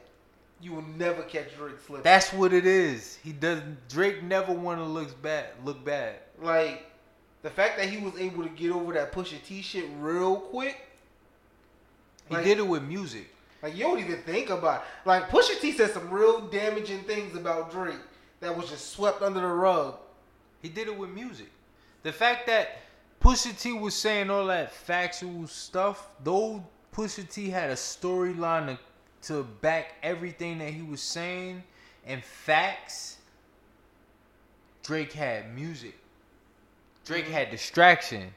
You 0.60 0.72
will 0.72 0.82
never 0.82 1.22
catch 1.22 1.56
Drake 1.56 1.74
slipping. 1.86 2.02
That's 2.04 2.32
what 2.32 2.52
it 2.52 2.66
is. 2.66 3.18
He 3.22 3.32
doesn't. 3.32 3.88
Drake 3.88 4.22
never 4.22 4.52
want 4.52 4.78
to 4.80 4.84
look 4.84 5.20
bad. 5.22 5.46
Look 5.64 5.84
bad. 5.84 6.16
like 6.40 6.86
the 7.42 7.50
fact 7.50 7.76
that 7.78 7.88
he 7.88 7.98
was 7.98 8.16
able 8.16 8.44
to 8.44 8.48
get 8.48 8.70
over 8.70 8.92
that 8.94 9.12
Pusha 9.12 9.42
T 9.44 9.60
shit 9.62 9.86
real 9.98 10.36
quick. 10.36 10.76
He 12.32 12.36
Like- 12.38 12.46
did 12.46 12.58
it 12.58 12.66
with 12.66 12.82
music. 12.82 13.28
Like 13.62 13.76
you 13.76 13.84
don't 13.84 13.98
even 13.98 14.22
think 14.22 14.48
about 14.48 14.80
it. 14.80 14.88
Like 15.06 15.28
Pusha 15.28 15.60
T 15.60 15.72
said 15.72 15.90
some 15.92 16.10
real 16.10 16.40
damaging 16.48 17.02
things 17.02 17.36
about 17.36 17.70
Drake 17.70 18.00
that 18.40 18.56
was 18.56 18.70
just 18.70 18.90
swept 18.92 19.20
under 19.20 19.40
the 19.40 19.46
rug. 19.46 19.96
He 20.62 20.70
did 20.70 20.88
it 20.88 20.96
with 20.96 21.10
music. 21.10 21.50
The 22.02 22.12
fact 22.12 22.46
that 22.46 22.78
Pusha 23.20 23.56
T 23.60 23.74
was 23.74 23.94
saying 23.94 24.30
all 24.30 24.46
that 24.46 24.72
factual 24.72 25.46
stuff, 25.46 26.08
though 26.24 26.64
Pusha 26.94 27.28
T 27.30 27.50
had 27.50 27.68
a 27.68 27.74
storyline 27.74 28.66
to, 28.66 28.78
to 29.28 29.42
back 29.60 29.94
everything 30.02 30.58
that 30.58 30.70
he 30.70 30.80
was 30.80 31.02
saying 31.02 31.62
and 32.06 32.24
facts, 32.24 33.18
Drake 34.82 35.12
had 35.12 35.54
music. 35.54 35.96
Drake 37.04 37.26
mm-hmm. 37.26 37.34
had 37.34 37.50
distraction. 37.50 38.32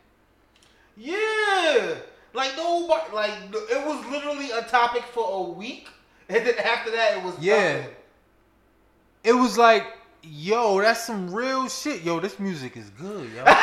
Yeah, 0.97 1.95
like 2.35 2.55
nobody, 2.55 3.13
like 3.13 3.31
it 3.51 3.85
was 3.85 4.05
literally 4.11 4.51
a 4.51 4.61
topic 4.63 5.03
for 5.03 5.45
a 5.47 5.49
week, 5.51 5.87
and 6.29 6.45
then 6.45 6.55
after 6.59 6.91
that 6.91 7.17
it 7.17 7.23
was 7.23 7.37
Yeah. 7.39 7.77
nothing. 7.77 7.95
It 9.23 9.33
was 9.33 9.57
like 9.57 9.85
Yo, 10.27 10.81
that's 10.81 11.05
some 11.05 11.31
real 11.31 11.67
shit. 11.69 12.01
Yo, 12.01 12.19
this 12.19 12.39
music 12.39 12.75
is 12.75 12.89
good, 12.91 13.29
yo. 13.31 13.43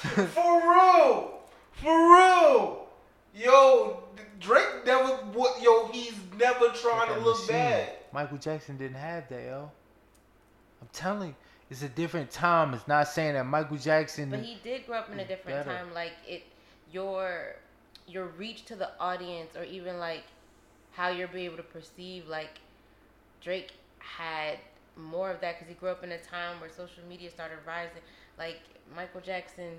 For 0.00 0.60
real, 0.72 1.40
for 1.72 2.14
real. 2.16 2.86
Yo, 3.34 4.02
Drake 4.40 4.84
never. 4.86 5.08
What? 5.32 5.62
Yo, 5.62 5.86
he's 5.92 6.14
never 6.38 6.68
trying 6.70 7.14
to 7.14 7.20
look 7.20 7.38
machine. 7.40 7.54
bad. 7.54 7.88
Michael 8.12 8.38
Jackson 8.38 8.76
didn't 8.78 8.96
have 8.96 9.28
that, 9.28 9.42
yo. 9.42 9.70
I'm 10.82 10.88
telling 10.92 11.28
you, 11.28 11.34
it's 11.70 11.82
a 11.82 11.88
different 11.88 12.30
time. 12.30 12.74
It's 12.74 12.88
not 12.88 13.06
saying 13.08 13.34
that 13.34 13.44
Michael 13.46 13.76
Jackson. 13.76 14.30
But 14.30 14.40
he 14.40 14.58
did 14.62 14.86
grow 14.86 14.98
up 14.98 15.10
in 15.10 15.20
a 15.20 15.26
different 15.26 15.64
better. 15.64 15.70
time. 15.70 15.94
Like 15.94 16.12
it, 16.26 16.42
your 16.92 17.54
your 18.08 18.26
reach 18.26 18.64
to 18.66 18.74
the 18.74 18.90
audience, 18.98 19.56
or 19.56 19.62
even 19.64 19.98
like 19.98 20.24
how 20.92 21.08
you're 21.08 21.28
be 21.28 21.44
able 21.44 21.56
to 21.58 21.62
perceive. 21.62 22.26
Like 22.26 22.58
Drake 23.40 23.70
had 23.98 24.58
more 24.96 25.30
of 25.30 25.40
that 25.40 25.54
because 25.58 25.68
he 25.68 25.74
grew 25.74 25.90
up 25.90 26.02
in 26.02 26.10
a 26.10 26.18
time 26.18 26.60
where 26.60 26.68
social 26.68 27.04
media 27.08 27.30
started 27.30 27.58
rising. 27.64 28.02
Like 28.36 28.58
Michael 28.96 29.20
Jackson, 29.20 29.78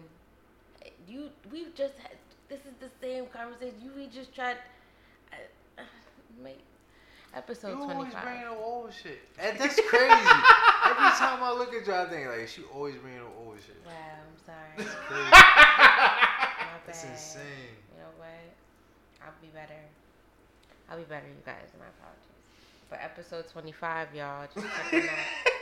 you 1.07 1.29
we 1.51 1.67
just 1.75 1.97
had. 1.99 2.13
This 2.47 2.61
is 2.61 2.73
the 2.79 2.89
same 3.01 3.27
conversation. 3.27 3.75
You 3.83 3.91
we 3.95 4.07
just 4.07 4.33
tried. 4.33 4.57
Uh, 5.31 5.81
uh, 5.81 5.83
make 6.41 6.59
episode 7.33 7.77
you 7.77 7.81
always 7.83 8.13
five. 8.13 8.23
bringing 8.23 8.43
up 8.47 8.59
old 8.59 8.91
shit. 8.93 9.19
And 9.39 9.57
that's 9.57 9.79
crazy. 9.87 10.05
Every 10.85 11.11
time 11.17 11.41
I 11.43 11.53
look 11.57 11.73
at 11.73 11.85
you, 11.87 11.93
I 11.93 12.05
think 12.09 12.27
like 12.27 12.47
she 12.47 12.63
always 12.73 12.95
bringing 12.95 13.21
up 13.21 13.33
old 13.39 13.57
shit. 13.65 13.77
Wow, 13.85 13.91
I'm 13.93 14.37
sorry. 14.45 14.75
It's 14.77 14.95
crazy. 15.07 15.29
My 15.31 16.79
That's 16.85 17.03
insane. 17.03 17.41
You 17.95 18.01
know 18.03 18.11
what? 18.17 18.27
I'll 19.23 19.33
be 19.41 19.47
better. 19.53 19.79
I'll 20.89 20.97
be 20.97 21.03
better, 21.03 21.27
you 21.27 21.41
guys. 21.45 21.69
My 21.79 21.85
apologies. 21.85 22.27
For 22.89 22.95
episode 22.95 23.47
25, 23.51 24.15
y'all, 24.15 24.47
just 24.53 24.67
check 24.67 24.93
in 24.93 25.03
out. 25.03 25.07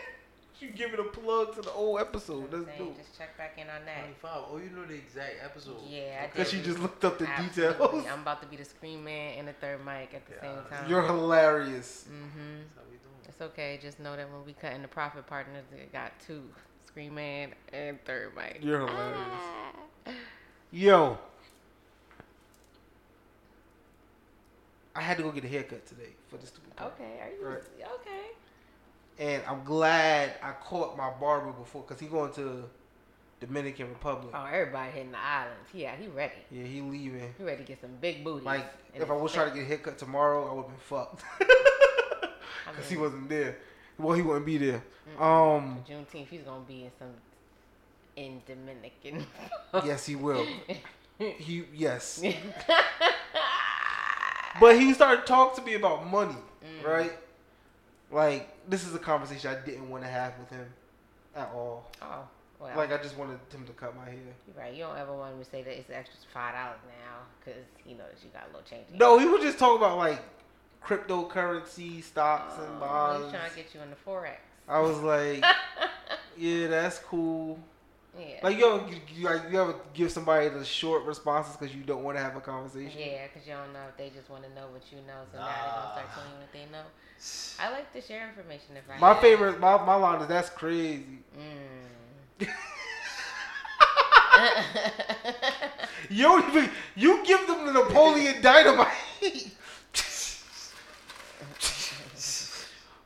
You 0.59 0.69
giving 0.71 0.99
a 0.99 1.03
plug 1.03 1.55
to 1.55 1.61
the 1.61 1.71
old 1.71 2.01
episode. 2.01 2.33
You 2.33 2.39
know 2.41 2.45
what 2.47 2.53
I'm 2.53 2.65
That's 2.65 2.77
saying? 2.77 2.89
dope. 2.89 2.97
Just 2.97 3.17
check 3.17 3.37
back 3.37 3.53
in 3.57 3.69
on 3.69 3.85
that. 3.85 3.99
25. 4.21 4.43
Oh, 4.51 4.57
you 4.57 4.69
know 4.71 4.85
the 4.85 4.95
exact 4.95 5.35
episode. 5.43 5.77
Yeah, 5.87 6.21
I 6.23 6.27
Because 6.27 6.51
did. 6.51 6.57
she 6.59 6.63
just 6.65 6.79
looked 6.79 7.05
up 7.05 7.17
the 7.17 7.27
Absolutely. 7.27 7.63
details. 7.77 8.05
I'm 8.11 8.21
about 8.21 8.41
to 8.41 8.47
be 8.47 8.57
the 8.57 8.65
scream 8.65 9.03
man 9.05 9.37
and 9.37 9.47
the 9.47 9.53
third 9.53 9.85
mic 9.85 10.13
at 10.13 10.25
the 10.27 10.33
Yeah. 10.35 10.41
same 10.41 10.69
time. 10.69 10.89
You're 10.89 11.03
hilarious. 11.03 12.05
mm-hmm. 12.09 12.57
That's 12.59 12.75
how 12.75 12.81
we 12.91 12.97
doing. 12.97 13.15
It's 13.29 13.41
okay. 13.41 13.79
Just 13.81 13.99
know 14.01 14.15
that 14.17 14.29
when 14.31 14.45
we 14.45 14.51
cut 14.53 14.73
in 14.73 14.81
the 14.81 14.87
profit 14.89 15.25
partners, 15.27 15.63
it 15.71 15.93
got 15.93 16.11
two 16.27 16.43
scream 16.85 17.15
man 17.15 17.53
and 17.71 18.03
third 18.03 18.35
mic. 18.35 18.59
You're 18.61 18.79
hilarious. 18.85 19.17
Ah. 20.07 20.11
Yo. 20.71 21.17
I 24.95 25.01
had 25.01 25.17
to 25.17 25.23
go 25.23 25.31
get 25.31 25.45
a 25.45 25.47
haircut 25.47 25.85
today 25.85 26.09
for 26.27 26.37
this 26.37 26.49
stupid 26.49 26.75
part. 26.75 26.93
Okay, 26.99 27.19
are 27.21 27.29
you 27.31 27.45
Right. 27.47 27.63
okay? 28.01 28.31
And 29.19 29.43
I'm 29.47 29.63
glad 29.65 30.33
I 30.41 30.51
caught 30.53 30.95
my 30.97 31.09
barber 31.11 31.51
before 31.51 31.83
because 31.85 31.99
he 31.99 32.07
going 32.07 32.31
to 32.33 32.63
Dominican 33.41 33.89
Republic. 33.89 34.33
Oh, 34.33 34.45
everybody 34.45 34.91
hitting 34.91 35.11
the 35.11 35.19
islands. 35.19 35.69
Yeah, 35.73 35.93
he 35.99 36.07
ready. 36.07 36.33
Yeah, 36.49 36.63
he 36.63 36.79
leaving. 36.81 37.33
He 37.37 37.43
ready 37.43 37.57
to 37.57 37.63
get 37.67 37.81
some 37.81 37.91
big 37.99 38.23
booty. 38.23 38.45
Like, 38.45 38.65
if 38.95 39.09
I 39.09 39.13
was 39.13 39.33
trying 39.33 39.49
to 39.49 39.55
get 39.55 39.63
a 39.63 39.67
haircut 39.67 39.97
tomorrow, 39.97 40.49
I 40.49 40.53
would 40.53 40.61
have 40.63 40.71
been 40.71 40.79
fucked. 40.79 41.23
Because 42.71 42.89
he 42.89 42.97
wasn't 42.97 43.27
there. 43.29 43.57
Well, 43.97 44.15
he 44.15 44.21
wouldn't 44.21 44.45
be 44.45 44.57
there. 44.57 44.83
Um, 45.19 45.83
Juneteenth, 45.89 46.27
he's 46.29 46.41
gonna 46.43 46.61
be 46.67 46.83
in 46.83 46.91
some 46.99 47.09
in 48.15 48.41
Dominican. 48.45 49.25
yes, 49.85 50.05
he 50.05 50.15
will. 50.15 50.45
He 51.17 51.65
yes. 51.73 52.21
But 54.59 54.79
he 54.79 54.93
started 54.93 55.25
talking 55.25 55.63
to 55.63 55.69
me 55.69 55.75
about 55.75 56.05
money, 56.07 56.35
Mm. 56.63 56.87
right? 56.87 57.11
Like 58.11 58.49
this 58.69 58.85
is 58.87 58.93
a 58.95 58.99
conversation 58.99 59.51
I 59.51 59.65
didn't 59.65 59.89
want 59.89 60.03
to 60.03 60.09
have 60.09 60.33
with 60.39 60.49
him 60.49 60.65
at 61.35 61.51
all. 61.53 61.89
oh, 62.01 62.27
well, 62.59 62.75
Like 62.75 62.91
I 62.91 62.97
just 62.97 63.17
wanted 63.17 63.39
him 63.53 63.65
to 63.65 63.71
cut 63.73 63.95
my 63.95 64.05
hair. 64.05 64.19
right. 64.57 64.73
You 64.73 64.83
don't 64.83 64.97
ever 64.97 65.13
want 65.15 65.33
him 65.33 65.39
to 65.43 65.49
say 65.49 65.61
that 65.63 65.77
it's 65.77 65.89
extra 65.89 66.17
five 66.33 66.53
dollars 66.55 66.79
now 66.87 67.17
because 67.39 67.61
he 67.85 67.93
knows 67.93 68.07
you 68.23 68.29
got 68.33 68.43
a 68.43 68.47
little 68.47 68.61
change. 68.69 68.85
No, 68.93 69.17
he 69.19 69.25
was 69.25 69.41
just 69.41 69.59
talking 69.59 69.77
about 69.77 69.97
like 69.97 70.21
cryptocurrency, 70.83 72.03
stocks, 72.03 72.53
Oh, 72.57 72.63
and 72.65 72.79
bonds. 72.79 73.23
He's 73.25 73.33
trying 73.33 73.49
to 73.51 73.55
get 73.55 73.73
you 73.75 73.81
in 73.81 73.89
the 73.89 73.95
forex. 73.95 74.37
I 74.67 74.79
was 74.79 74.97
like, 74.99 75.43
yeah, 76.37 76.67
that's 76.67 76.99
cool. 76.99 77.59
Yeah. 78.19 78.39
Like 78.43 78.57
you 78.57 78.65
ever, 78.67 78.85
you, 79.15 79.25
like, 79.25 79.41
you 79.51 79.61
ever 79.61 79.75
give 79.93 80.11
somebody 80.11 80.49
the 80.49 80.65
short 80.65 81.05
responses 81.05 81.55
because 81.55 81.73
you 81.73 81.83
don't 81.83 82.03
want 82.03 82.17
to 82.17 82.23
have 82.23 82.35
a 82.35 82.41
conversation? 82.41 82.99
yeah, 82.99 83.27
because 83.27 83.47
you 83.47 83.53
don't 83.53 83.71
know 83.71 83.79
if 83.89 83.97
they 83.97 84.09
just 84.09 84.29
want 84.29 84.43
to 84.43 84.49
know 84.53 84.67
what 84.71 84.81
you 84.91 84.97
know, 85.07 85.23
so 85.31 85.39
now 85.39 85.45
they're 85.45 85.73
gonna 85.73 85.91
start 85.93 86.07
telling 86.13 86.31
you 86.31 86.39
what 86.39 86.51
they 86.51 86.65
know. 86.71 86.83
I 87.59 87.71
like 87.71 87.93
to 87.93 88.01
share 88.01 88.27
information 88.27 88.75
if 88.75 88.83
I. 88.93 88.99
My 88.99 89.13
have. 89.13 89.21
favorite, 89.21 89.59
my, 89.59 89.77
my 89.85 89.95
line 89.95 90.21
is 90.21 90.27
that's 90.27 90.49
crazy. 90.49 91.19
Mm. 92.41 92.47
You 96.09 96.23
don't 96.23 96.49
even, 96.49 96.69
you 96.95 97.23
give 97.25 97.45
them 97.45 97.65
the 97.65 97.73
Napoleon 97.73 98.41
Dynamite. 98.41 98.87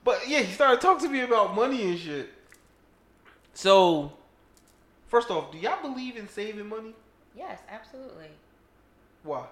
but 0.04 0.28
yeah, 0.28 0.40
he 0.40 0.54
started 0.54 0.80
talking 0.80 1.08
to 1.08 1.14
me 1.14 1.22
about 1.22 1.54
money 1.54 1.84
and 1.84 2.00
shit. 2.00 2.30
So, 3.54 4.14
first 5.14 5.30
off, 5.32 5.52
do 5.52 5.60
y'all 5.60 5.82
believe 5.82 6.18
in 6.18 6.28
saving 6.28 6.70
money? 6.70 6.96
yes, 7.36 7.60
absolutely. 7.70 8.32
Why? 9.24 9.48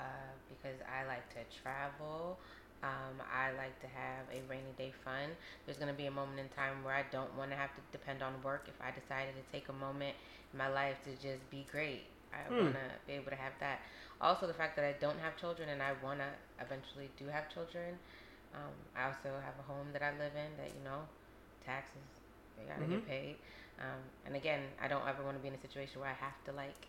uh, 0.00 0.32
because 0.48 0.78
I 0.88 1.06
like 1.06 1.28
to 1.34 1.42
travel. 1.62 2.38
Um, 2.82 3.22
I 3.30 3.52
like 3.54 3.78
to 3.80 3.86
have 3.86 4.26
a 4.34 4.42
rainy 4.50 4.74
day 4.76 4.92
fun. 5.04 5.30
There's 5.64 5.78
going 5.78 5.92
to 5.92 5.96
be 5.96 6.06
a 6.06 6.10
moment 6.10 6.40
in 6.40 6.48
time 6.50 6.82
where 6.84 6.94
I 6.94 7.04
don't 7.12 7.34
want 7.36 7.50
to 7.50 7.56
have 7.56 7.74
to 7.76 7.82
depend 7.92 8.22
on 8.22 8.34
work. 8.42 8.66
If 8.68 8.74
I 8.82 8.90
decided 8.90 9.34
to 9.38 9.44
take 9.52 9.68
a 9.68 9.72
moment 9.72 10.16
in 10.52 10.58
my 10.58 10.68
life 10.68 10.96
to 11.04 11.12
just 11.12 11.48
be 11.50 11.66
great, 11.70 12.04
I 12.32 12.42
Hmm. 12.48 12.60
want 12.60 12.74
to 12.74 12.86
be 13.06 13.14
able 13.14 13.30
to 13.30 13.36
have 13.38 13.52
that. 13.60 13.80
Also, 14.20 14.46
the 14.46 14.54
fact 14.54 14.76
that 14.76 14.84
I 14.84 14.94
don't 15.00 15.18
have 15.20 15.36
children 15.36 15.68
and 15.68 15.82
I 15.82 15.92
want 16.02 16.20
to 16.20 16.30
eventually 16.64 17.10
do 17.18 17.26
have 17.28 17.52
children. 17.52 17.98
Um, 18.54 18.74
I 18.96 19.06
also 19.06 19.30
have 19.44 19.54
a 19.58 19.66
home 19.66 19.88
that 19.92 20.02
I 20.02 20.10
live 20.18 20.34
in 20.34 20.50
that, 20.58 20.74
you 20.76 20.84
know, 20.84 21.06
taxes, 21.64 22.02
they 22.58 22.64
got 22.64 22.80
to 22.80 22.86
Mhm. 22.86 22.90
get 22.90 23.06
paid. 23.06 23.36
Um, 23.80 24.00
and 24.26 24.36
again, 24.36 24.60
I 24.80 24.88
don't 24.88 25.06
ever 25.08 25.22
want 25.24 25.36
to 25.36 25.42
be 25.42 25.48
in 25.48 25.54
a 25.54 25.60
situation 25.60 26.00
where 26.00 26.10
I 26.10 26.14
have 26.14 26.34
to, 26.44 26.52
like, 26.52 26.86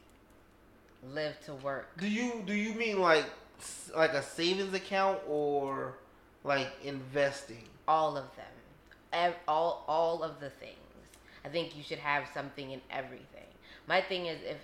live 1.14 1.40
to 1.46 1.54
work. 1.56 1.98
Do 1.98 2.08
you 2.08 2.44
do 2.46 2.54
you 2.54 2.74
mean 2.74 3.00
like 3.02 3.26
like 3.96 4.14
a 4.14 4.22
savings 4.24 4.74
account 4.74 5.20
or 5.28 5.96
like 6.44 6.70
investing? 6.84 7.68
all 7.86 8.16
of 8.16 8.24
them 8.38 8.46
Ev- 9.12 9.36
all 9.48 9.84
all 9.90 10.24
of 10.24 10.40
the 10.40 10.50
things 10.50 10.78
i 11.44 11.50
think 11.50 11.76
you 11.76 11.84
should 11.84 12.00
have 12.00 12.24
something 12.34 12.72
in 12.72 12.80
everything 12.90 13.50
my 13.88 14.00
thing 14.00 14.28
is 14.28 14.40
if 14.46 14.56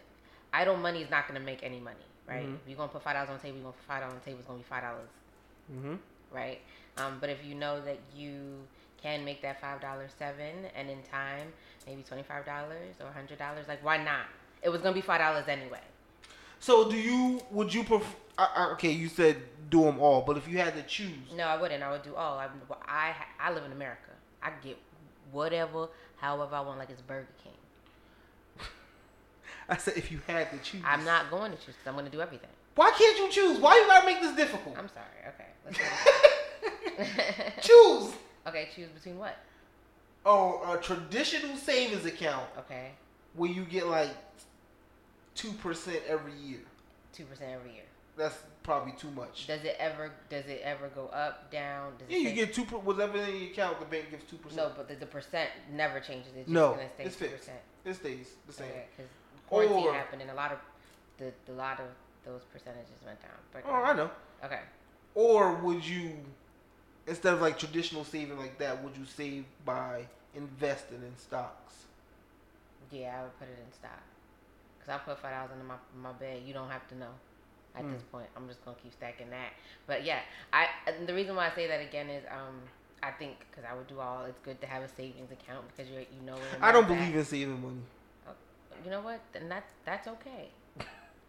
idle 0.53 0.77
money 0.77 1.01
is 1.01 1.09
not 1.09 1.27
going 1.27 1.37
to 1.37 1.45
make 1.45 1.61
any 1.61 1.81
money 1.81 2.07
right 2.25 2.47
Mhm. 2.47 2.55
if 2.55 2.61
you're 2.65 2.77
going 2.77 2.87
to 2.87 2.93
put 2.93 3.03
five 3.03 3.15
dollars 3.15 3.29
on 3.29 3.35
the 3.35 3.41
table 3.41 3.57
you're 3.57 3.63
going 3.63 3.73
to 3.73 3.79
put 3.79 3.87
five 3.87 3.99
dollars 4.01 4.13
on 4.13 4.19
the 4.19 4.25
table 4.25 4.39
it's 4.39 4.47
going 4.47 4.59
to 4.59 4.63
be 4.65 4.69
five 4.69 4.83
dollars 4.83 5.09
Mm-hmm. 5.73 5.95
right 6.31 6.59
um, 6.97 7.17
but 7.19 7.29
if 7.29 7.43
you 7.45 7.55
know 7.55 7.81
that 7.81 7.99
you 8.15 8.65
can 9.01 9.23
make 9.23 9.41
that 9.41 9.59
five 9.61 9.79
dollars 9.81 10.11
seven 10.17 10.65
and 10.75 10.89
in 10.89 11.01
time 11.03 11.53
maybe 11.87 12.03
$25 12.03 12.21
or 12.99 13.05
$100 13.05 13.67
like 13.67 13.83
why 13.83 13.97
not 13.97 14.25
it 14.61 14.69
was 14.69 14.81
to 14.81 14.91
be 14.91 15.01
five 15.01 15.19
dollars 15.19 15.45
anyway 15.47 15.79
So 16.59 16.89
do 16.89 16.97
you? 16.97 17.41
Would 17.51 17.73
you 17.73 17.83
prefer? 17.83 18.05
Okay, 18.73 18.91
you 18.91 19.07
said 19.09 19.37
do 19.69 19.83
them 19.83 19.99
all, 19.99 20.21
but 20.21 20.35
if 20.37 20.47
you 20.47 20.57
had 20.57 20.73
to 20.75 20.83
choose, 20.83 21.31
no 21.35 21.43
i 21.45 21.55
wouldn't 21.59 21.83
i 21.83 21.91
would 21.91 22.03
do 22.03 22.15
all 22.15 22.37
i 22.37 22.47
i, 22.87 23.13
I 23.39 23.51
live 23.53 23.63
in 23.65 23.71
america 23.71 24.11
i 24.41 24.49
get 24.63 24.77
whatever 25.31 25.87
however 26.17 26.55
i 26.55 26.61
want 26.61 26.79
like 26.79 26.89
it's 26.89 27.01
burger 27.01 27.27
king 27.43 27.53
I 29.69 29.77
said 29.77 29.95
if 29.97 30.11
you 30.11 30.19
had 30.27 30.49
to 30.51 30.57
choose, 30.59 30.81
I'm 30.85 31.05
not 31.05 31.29
going 31.29 31.51
to 31.51 31.57
choose 31.57 31.75
'cause 31.75 31.87
I'm 31.87 31.93
going 31.93 32.05
to 32.05 32.11
do 32.11 32.21
everything. 32.21 32.49
Why 32.75 32.91
can't 32.97 33.17
you 33.19 33.29
choose? 33.29 33.59
Why 33.59 33.75
you 33.75 33.85
gotta 33.87 34.05
make 34.05 34.19
this 34.21 34.35
difficult? 34.35 34.75
I'm 34.77 34.89
sorry. 34.89 35.19
Okay. 35.31 35.49
Let's 36.97 37.67
choose. 37.67 38.13
Okay. 38.49 38.69
Choose 38.75 38.89
between 38.89 39.17
what? 39.17 39.37
Oh, 40.25 40.73
a 40.73 40.77
traditional 40.81 41.55
savings 41.57 42.05
account 42.05 42.45
Okay. 42.57 42.91
where 43.35 43.49
you 43.49 43.63
get 43.63 43.87
like 43.87 44.09
two 45.35 45.51
percent 45.53 46.01
every 46.07 46.33
year. 46.33 46.59
Two 47.13 47.25
percent 47.25 47.51
every 47.51 47.71
year. 47.73 47.83
That's 48.17 48.35
probably 48.63 48.91
too 48.93 49.09
much. 49.11 49.47
Does 49.47 49.63
it 49.63 49.77
ever? 49.79 50.11
Does 50.29 50.45
it 50.45 50.61
ever 50.63 50.89
go 50.89 51.07
up, 51.07 51.49
down? 51.51 51.93
Does 51.97 52.09
it 52.09 52.11
Yeah, 52.21 52.29
you 52.29 52.35
get 52.35 52.53
two. 52.53 52.65
per- 52.65 52.77
Whatever 52.77 53.17
in 53.19 53.35
your 53.43 53.51
account, 53.51 53.79
the 53.79 53.85
bank 53.85 54.11
gives 54.11 54.25
two 54.29 54.35
percent. 54.37 54.57
No, 54.57 54.71
but 54.75 54.89
the, 54.89 54.95
the 54.95 55.05
percent 55.05 55.49
never 55.71 55.99
changes. 56.01 56.27
It's 56.35 56.39
just 56.45 56.49
No, 56.49 56.71
gonna 56.71 56.89
stay 56.95 57.03
it's 57.05 57.15
fixed. 57.15 57.49
it 57.85 57.93
stays 57.93 58.27
the 58.45 58.53
same. 58.53 58.67
Because 58.97 59.09
quarantine 59.47 59.87
Or- 59.87 59.93
happened 59.93 60.21
and 60.21 60.31
a 60.31 60.35
lot 60.35 60.51
of 60.51 60.57
the, 61.17 61.31
the 61.45 61.53
lot 61.53 61.79
of 61.79 61.85
those 62.25 62.41
percentages 62.51 62.91
went 63.05 63.21
down. 63.21 63.31
But 63.53 63.63
Oh, 63.65 63.73
I 63.73 63.93
know. 63.93 64.11
Okay. 64.43 64.59
Or 65.15 65.53
would 65.55 65.85
you, 65.85 66.11
instead 67.09 67.33
of 67.33 67.41
like 67.41 67.57
traditional 67.59 68.03
saving 68.05 68.37
like 68.37 68.57
that, 68.59 68.83
would 68.83 68.95
you 68.95 69.05
save 69.05 69.45
by 69.65 70.05
investing 70.35 70.97
in 71.01 71.17
stocks? 71.17 71.73
Yeah, 72.91 73.17
I 73.19 73.23
would 73.23 73.37
put 73.39 73.47
it 73.47 73.59
in 73.65 73.73
stock. 73.73 74.01
Cause 74.79 74.89
I 74.89 74.97
put 74.99 75.19
five 75.19 75.31
dollars 75.33 75.51
under 75.53 75.65
my 75.65 75.75
my 76.01 76.13
bed. 76.17 76.41
You 76.45 76.53
don't 76.53 76.69
have 76.69 76.87
to 76.89 76.97
know. 76.97 77.11
At 77.75 77.83
Mm. 77.83 77.93
this 77.93 78.01
point, 78.11 78.27
I'm 78.35 78.47
just 78.47 78.63
gonna 78.65 78.77
keep 78.81 78.93
stacking 78.93 79.29
that. 79.29 79.51
But 79.85 80.03
yeah, 80.03 80.19
I 80.51 80.67
and 80.87 81.05
the 81.07 81.13
reason 81.13 81.35
why 81.35 81.47
I 81.49 81.55
say 81.55 81.67
that 81.67 81.81
again 81.81 82.09
is 82.09 82.23
um 82.31 82.61
I 83.03 83.11
think 83.11 83.37
because 83.49 83.63
I 83.69 83.75
would 83.75 83.87
do 83.87 83.99
all. 83.99 84.25
It's 84.25 84.39
good 84.39 84.59
to 84.61 84.67
have 84.67 84.83
a 84.83 84.89
savings 84.89 85.31
account 85.31 85.65
because 85.67 85.89
you 85.91 85.99
you 85.99 86.25
know. 86.25 86.37
I 86.61 86.71
don't 86.71 86.83
at. 86.83 86.87
believe 86.87 87.15
in 87.15 87.25
saving 87.25 87.61
money. 87.61 87.81
You 88.83 88.91
know 88.91 89.01
what? 89.01 89.19
Then 89.33 89.49
that 89.49 89.65
that's 89.85 90.07
okay. 90.07 90.49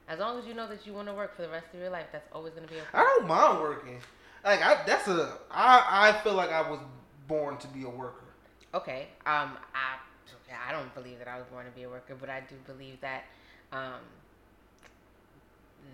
As 0.09 0.19
long 0.19 0.39
as 0.39 0.47
you 0.47 0.55
know 0.55 0.66
that 0.69 0.86
you 0.86 0.93
want 0.93 1.09
to 1.09 1.15
work 1.15 1.36
for 1.36 1.43
the 1.43 1.48
rest 1.48 1.66
of 1.74 1.81
your 1.81 1.90
life, 1.90 2.07
that's 2.12 2.28
always 2.32 2.52
gonna 2.55 2.66
be 2.66 2.77
okay. 2.77 2.85
I 2.94 3.02
don't 3.19 3.28
mind 3.28 3.61
working. 3.61 3.98
Like 4.45 4.62
I, 4.62 4.83
that's 4.87 5.09
a. 5.09 5.37
I 5.51 6.11
I 6.11 6.12
feel 6.23 6.35
like 6.35 6.51
I 6.51 6.69
was 6.69 6.81
born 7.29 7.57
to 7.59 7.67
be 7.69 7.85
a 7.85 7.89
worker. 7.89 8.25
Okay. 8.75 9.09
Um. 9.27 9.57
I. 9.75 9.99
okay, 10.47 10.57
I 10.67 10.73
don't 10.73 10.93
believe 10.95 11.19
that 11.19 11.29
I 11.29 11.37
was 11.39 11.47
born 11.53 11.67
to 11.67 11.73
be 11.73 11.83
a 11.83 11.89
worker, 11.89 12.17
but 12.19 12.31
I 12.31 12.41
do 12.41 12.55
believe 12.67 13.01
that. 13.01 13.25
Um. 13.73 14.01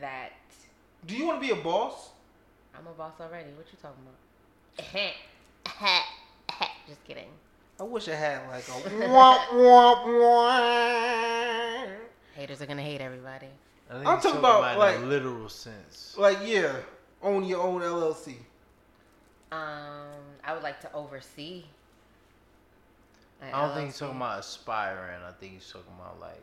That 0.01 0.33
Do 1.07 1.17
you 1.17 1.27
want 1.27 1.41
to 1.41 1.47
be 1.47 1.53
a 1.59 1.63
boss? 1.63 2.11
I'm 2.77 2.87
a 2.87 2.91
boss 2.91 3.15
already. 3.21 3.51
What 3.57 3.67
you 3.73 3.79
talking 3.81 4.03
about? 4.03 4.15
Just 6.89 7.03
kidding. 7.05 7.29
I 7.81 7.83
wish 7.83 8.09
I 8.09 8.15
had 8.15 8.47
like 8.49 8.67
a 8.69 8.71
womp 9.07 9.39
womp 9.49 10.05
womp. 10.05 11.89
Haters 12.35 12.63
are 12.63 12.67
gonna 12.67 12.83
hate 12.83 13.01
everybody. 13.01 13.49
I 13.91 13.95
think 13.95 14.07
I'm 14.07 14.21
talking 14.21 14.39
about, 14.39 14.73
in 14.73 14.79
like- 14.79 14.97
a 14.99 15.01
literal 15.01 15.49
sense. 15.49 16.15
Like 16.19 16.39
yeah, 16.45 16.77
own 17.23 17.45
your 17.45 17.61
own 17.63 17.81
LLC. 17.81 18.37
Um. 19.53 19.59
I 20.45 20.55
would 20.55 20.63
like 20.63 20.81
to 20.83 20.93
oversee. 20.93 21.65
I 23.43 23.51
don't 23.67 23.75
think 23.75 23.87
he's 23.87 23.97
LLC. 23.97 23.99
talking 23.99 24.17
about 24.17 24.41
aspiring. 24.41 25.21
I 25.27 25.33
think 25.33 25.55
he's 25.55 25.67
talking 25.71 25.93
about 25.99 26.21
like, 26.21 26.43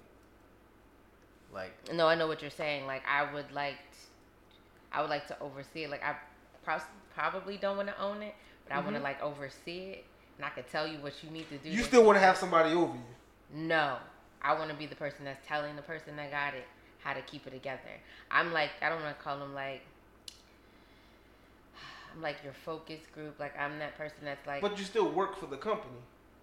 like 1.54 1.94
No, 1.94 2.08
I 2.08 2.16
know 2.16 2.28
what 2.28 2.41
you're 2.41 2.52
saying. 2.52 2.86
Like 2.86 3.04
I 3.08 3.34
would 3.34 3.52
like, 3.52 3.78
I 4.91 5.02
would 5.02 5.10
like 5.10 5.28
to 5.28 5.40
oversee 5.40 5.86
it. 5.86 5.90
Like 5.90 6.04
I 6.04 6.16
pros- 6.64 6.82
probably 7.16 7.58
don't 7.58 7.78
want 7.78 7.88
to 7.90 8.00
own 8.02 8.22
it, 8.22 8.36
but 8.68 8.76
I 8.76 8.80
want 8.82 8.95
to 8.95 9.02
like 9.02 9.22
oversee 9.24 9.91
it, 9.91 10.06
and 10.38 10.45
I 10.45 10.50
could 10.50 10.68
tell 10.70 10.86
you 10.88 10.98
what 11.00 11.14
you 11.24 11.30
need 11.32 11.50
to 11.50 11.58
do. 11.58 11.70
You 11.70 11.84
still 11.84 12.04
want 12.04 12.18
to 12.18 12.22
have 12.22 12.38
somebody 12.38 12.74
over 12.74 12.94
you. 12.94 13.02
No, 13.56 13.98
I 14.41 14.54
want 14.54 14.70
to 14.70 14.76
be 14.76 14.86
the 14.86 14.95
person 14.95 15.26
that's 15.26 15.45
telling 15.48 15.76
the 15.76 15.82
person 15.82 16.16
that 16.18 16.30
got 16.32 16.54
it 16.54 16.66
how 17.04 17.14
to 17.14 17.22
keep 17.22 17.48
it 17.48 17.52
together. 17.52 17.80
I'm 18.32 18.52
like, 18.54 18.70
I 18.82 18.90
don't 18.90 19.02
want 19.02 19.18
to 19.18 19.24
call 19.24 19.40
them 19.40 19.54
like. 19.54 19.82
Like 22.22 22.38
your 22.44 22.53
focus 22.53 22.99
group. 23.14 23.40
Like 23.40 23.57
I'm 23.60 23.80
that 23.80 23.98
person 23.98 24.18
that's 24.23 24.45
like. 24.48 24.61
But 24.61 24.77
you 24.77 24.85
still 24.85 25.10
work 25.10 25.40
for 25.40 25.48
the 25.48 25.57
company 25.57 25.95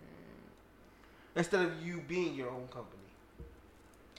mm, 0.02 1.38
instead 1.38 1.64
of 1.64 1.82
you 1.84 2.02
being 2.06 2.34
your 2.34 2.50
own 2.50 2.68
company. 2.68 2.96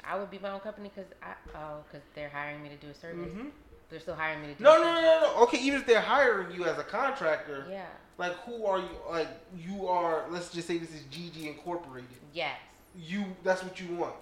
I 0.03 0.17
would 0.17 0.31
be 0.31 0.39
my 0.39 0.51
own 0.51 0.61
company 0.61 0.91
because 0.93 1.11
I 1.21 1.33
oh 1.55 1.83
because 1.87 2.05
they're 2.15 2.29
hiring 2.29 2.61
me 2.63 2.69
to 2.69 2.75
do 2.75 2.89
a 2.89 2.93
service. 2.93 3.31
Mm-hmm. 3.31 3.49
They're 3.89 3.99
still 3.99 4.15
hiring 4.15 4.41
me 4.41 4.47
to 4.47 4.53
do. 4.53 4.63
No, 4.63 4.77
no, 4.77 4.83
no, 4.83 5.01
no, 5.01 5.19
no. 5.21 5.43
Okay, 5.43 5.59
even 5.59 5.81
if 5.81 5.85
they're 5.85 5.99
hiring 5.99 6.55
you 6.55 6.65
as 6.65 6.77
a 6.77 6.83
contractor, 6.83 7.65
Yeah. 7.69 7.85
like 8.17 8.31
who 8.45 8.65
are 8.65 8.79
you? 8.79 8.89
Like 9.09 9.27
you 9.57 9.87
are. 9.87 10.25
Let's 10.29 10.49
just 10.51 10.67
say 10.67 10.77
this 10.77 10.93
is 10.93 11.01
GG 11.11 11.45
Incorporated. 11.45 12.09
Yes. 12.33 12.57
You. 12.95 13.25
That's 13.43 13.63
what 13.63 13.79
you 13.79 13.95
want. 13.95 14.15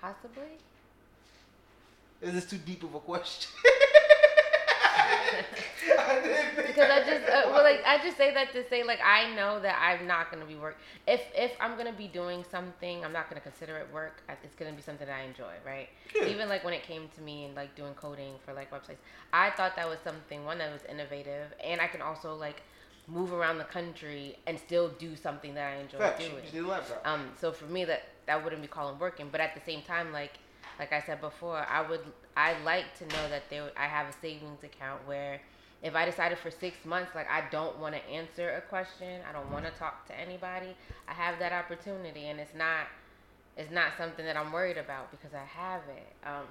Possibly. 0.00 0.58
Is 2.22 2.32
this 2.32 2.46
too 2.46 2.58
deep 2.58 2.82
of 2.82 2.94
a 2.94 3.00
question? 3.00 3.50
I 5.98 6.20
didn't 6.20 6.54
think 6.54 6.66
because 6.68 6.90
I 6.90 6.98
just 7.00 7.28
uh, 7.28 7.42
well 7.50 7.62
like 7.62 7.82
I 7.86 7.98
just 8.02 8.16
say 8.16 8.32
that 8.34 8.52
to 8.52 8.68
say 8.68 8.82
like 8.82 9.00
I 9.04 9.34
know 9.34 9.60
that 9.60 9.78
I'm 9.80 10.06
not 10.06 10.30
gonna 10.30 10.44
be 10.44 10.54
work 10.56 10.76
if 11.06 11.22
if 11.34 11.52
I'm 11.60 11.76
gonna 11.76 11.92
be 11.92 12.08
doing 12.08 12.44
something 12.50 13.04
I'm 13.04 13.12
not 13.12 13.28
gonna 13.28 13.40
consider 13.40 13.76
it 13.78 13.88
work 13.92 14.22
it's 14.42 14.54
gonna 14.54 14.72
be 14.72 14.82
something 14.82 15.06
that 15.06 15.16
I 15.18 15.22
enjoy 15.22 15.54
right 15.64 15.88
Yeah. 16.14 16.28
even 16.28 16.48
like 16.48 16.64
when 16.64 16.74
it 16.74 16.82
came 16.82 17.08
to 17.16 17.20
me 17.20 17.44
and 17.44 17.54
like 17.54 17.74
doing 17.74 17.94
coding 17.94 18.34
for 18.44 18.52
like 18.52 18.70
websites 18.70 19.02
I 19.32 19.50
thought 19.50 19.76
that 19.76 19.88
was 19.88 19.98
something 20.04 20.44
one 20.44 20.58
that 20.58 20.72
was 20.72 20.82
innovative 20.88 21.52
and 21.62 21.80
I 21.80 21.86
can 21.86 22.02
also 22.02 22.34
like 22.34 22.62
move 23.06 23.32
around 23.32 23.58
the 23.58 23.64
country 23.64 24.36
and 24.46 24.58
still 24.58 24.88
do 24.88 25.16
something 25.16 25.54
that 25.54 25.72
I 25.72 25.80
enjoy 25.80 25.98
Facts. 25.98 26.24
doing 26.24 26.44
You 26.52 26.62
did 26.62 26.70
a 26.70 27.08
um, 27.10 27.30
so 27.40 27.52
for 27.52 27.64
me, 27.64 27.84
that 27.84 28.02
that 28.26 28.42
wouldn't 28.42 28.62
be 28.62 28.68
calling 28.68 28.98
working. 28.98 29.28
But 29.30 29.40
at 29.40 29.54
the 29.54 29.60
same 29.60 29.82
time, 29.82 30.12
like 30.12 30.38
like 30.78 30.92
I 30.92 31.00
said 31.00 31.20
before, 31.20 31.58
I 31.58 31.88
would 31.88 32.00
I 32.36 32.54
like 32.64 32.96
to 32.98 33.06
know 33.06 33.28
that 33.28 33.48
there 33.50 33.70
I 33.76 33.86
have 33.86 34.08
a 34.08 34.12
savings 34.20 34.64
account 34.64 35.06
where 35.06 35.40
if 35.82 35.96
I 35.96 36.04
decided 36.04 36.38
for 36.38 36.50
six 36.50 36.84
months, 36.84 37.12
like 37.14 37.28
I 37.30 37.44
don't 37.50 37.78
want 37.78 37.94
to 37.94 38.04
answer 38.08 38.50
a 38.50 38.60
question, 38.60 39.20
I 39.28 39.32
don't 39.32 39.50
want 39.50 39.64
to 39.64 39.72
talk 39.72 40.06
to 40.08 40.18
anybody, 40.18 40.76
I 41.08 41.12
have 41.12 41.38
that 41.40 41.52
opportunity, 41.52 42.28
and 42.28 42.38
it's 42.38 42.54
not 42.54 42.86
it's 43.56 43.70
not 43.70 43.92
something 43.98 44.24
that 44.24 44.36
I'm 44.36 44.52
worried 44.52 44.78
about 44.78 45.10
because 45.10 45.34
I 45.34 45.44
have 45.44 45.82
it. 45.94 46.12
Um, 46.26 46.46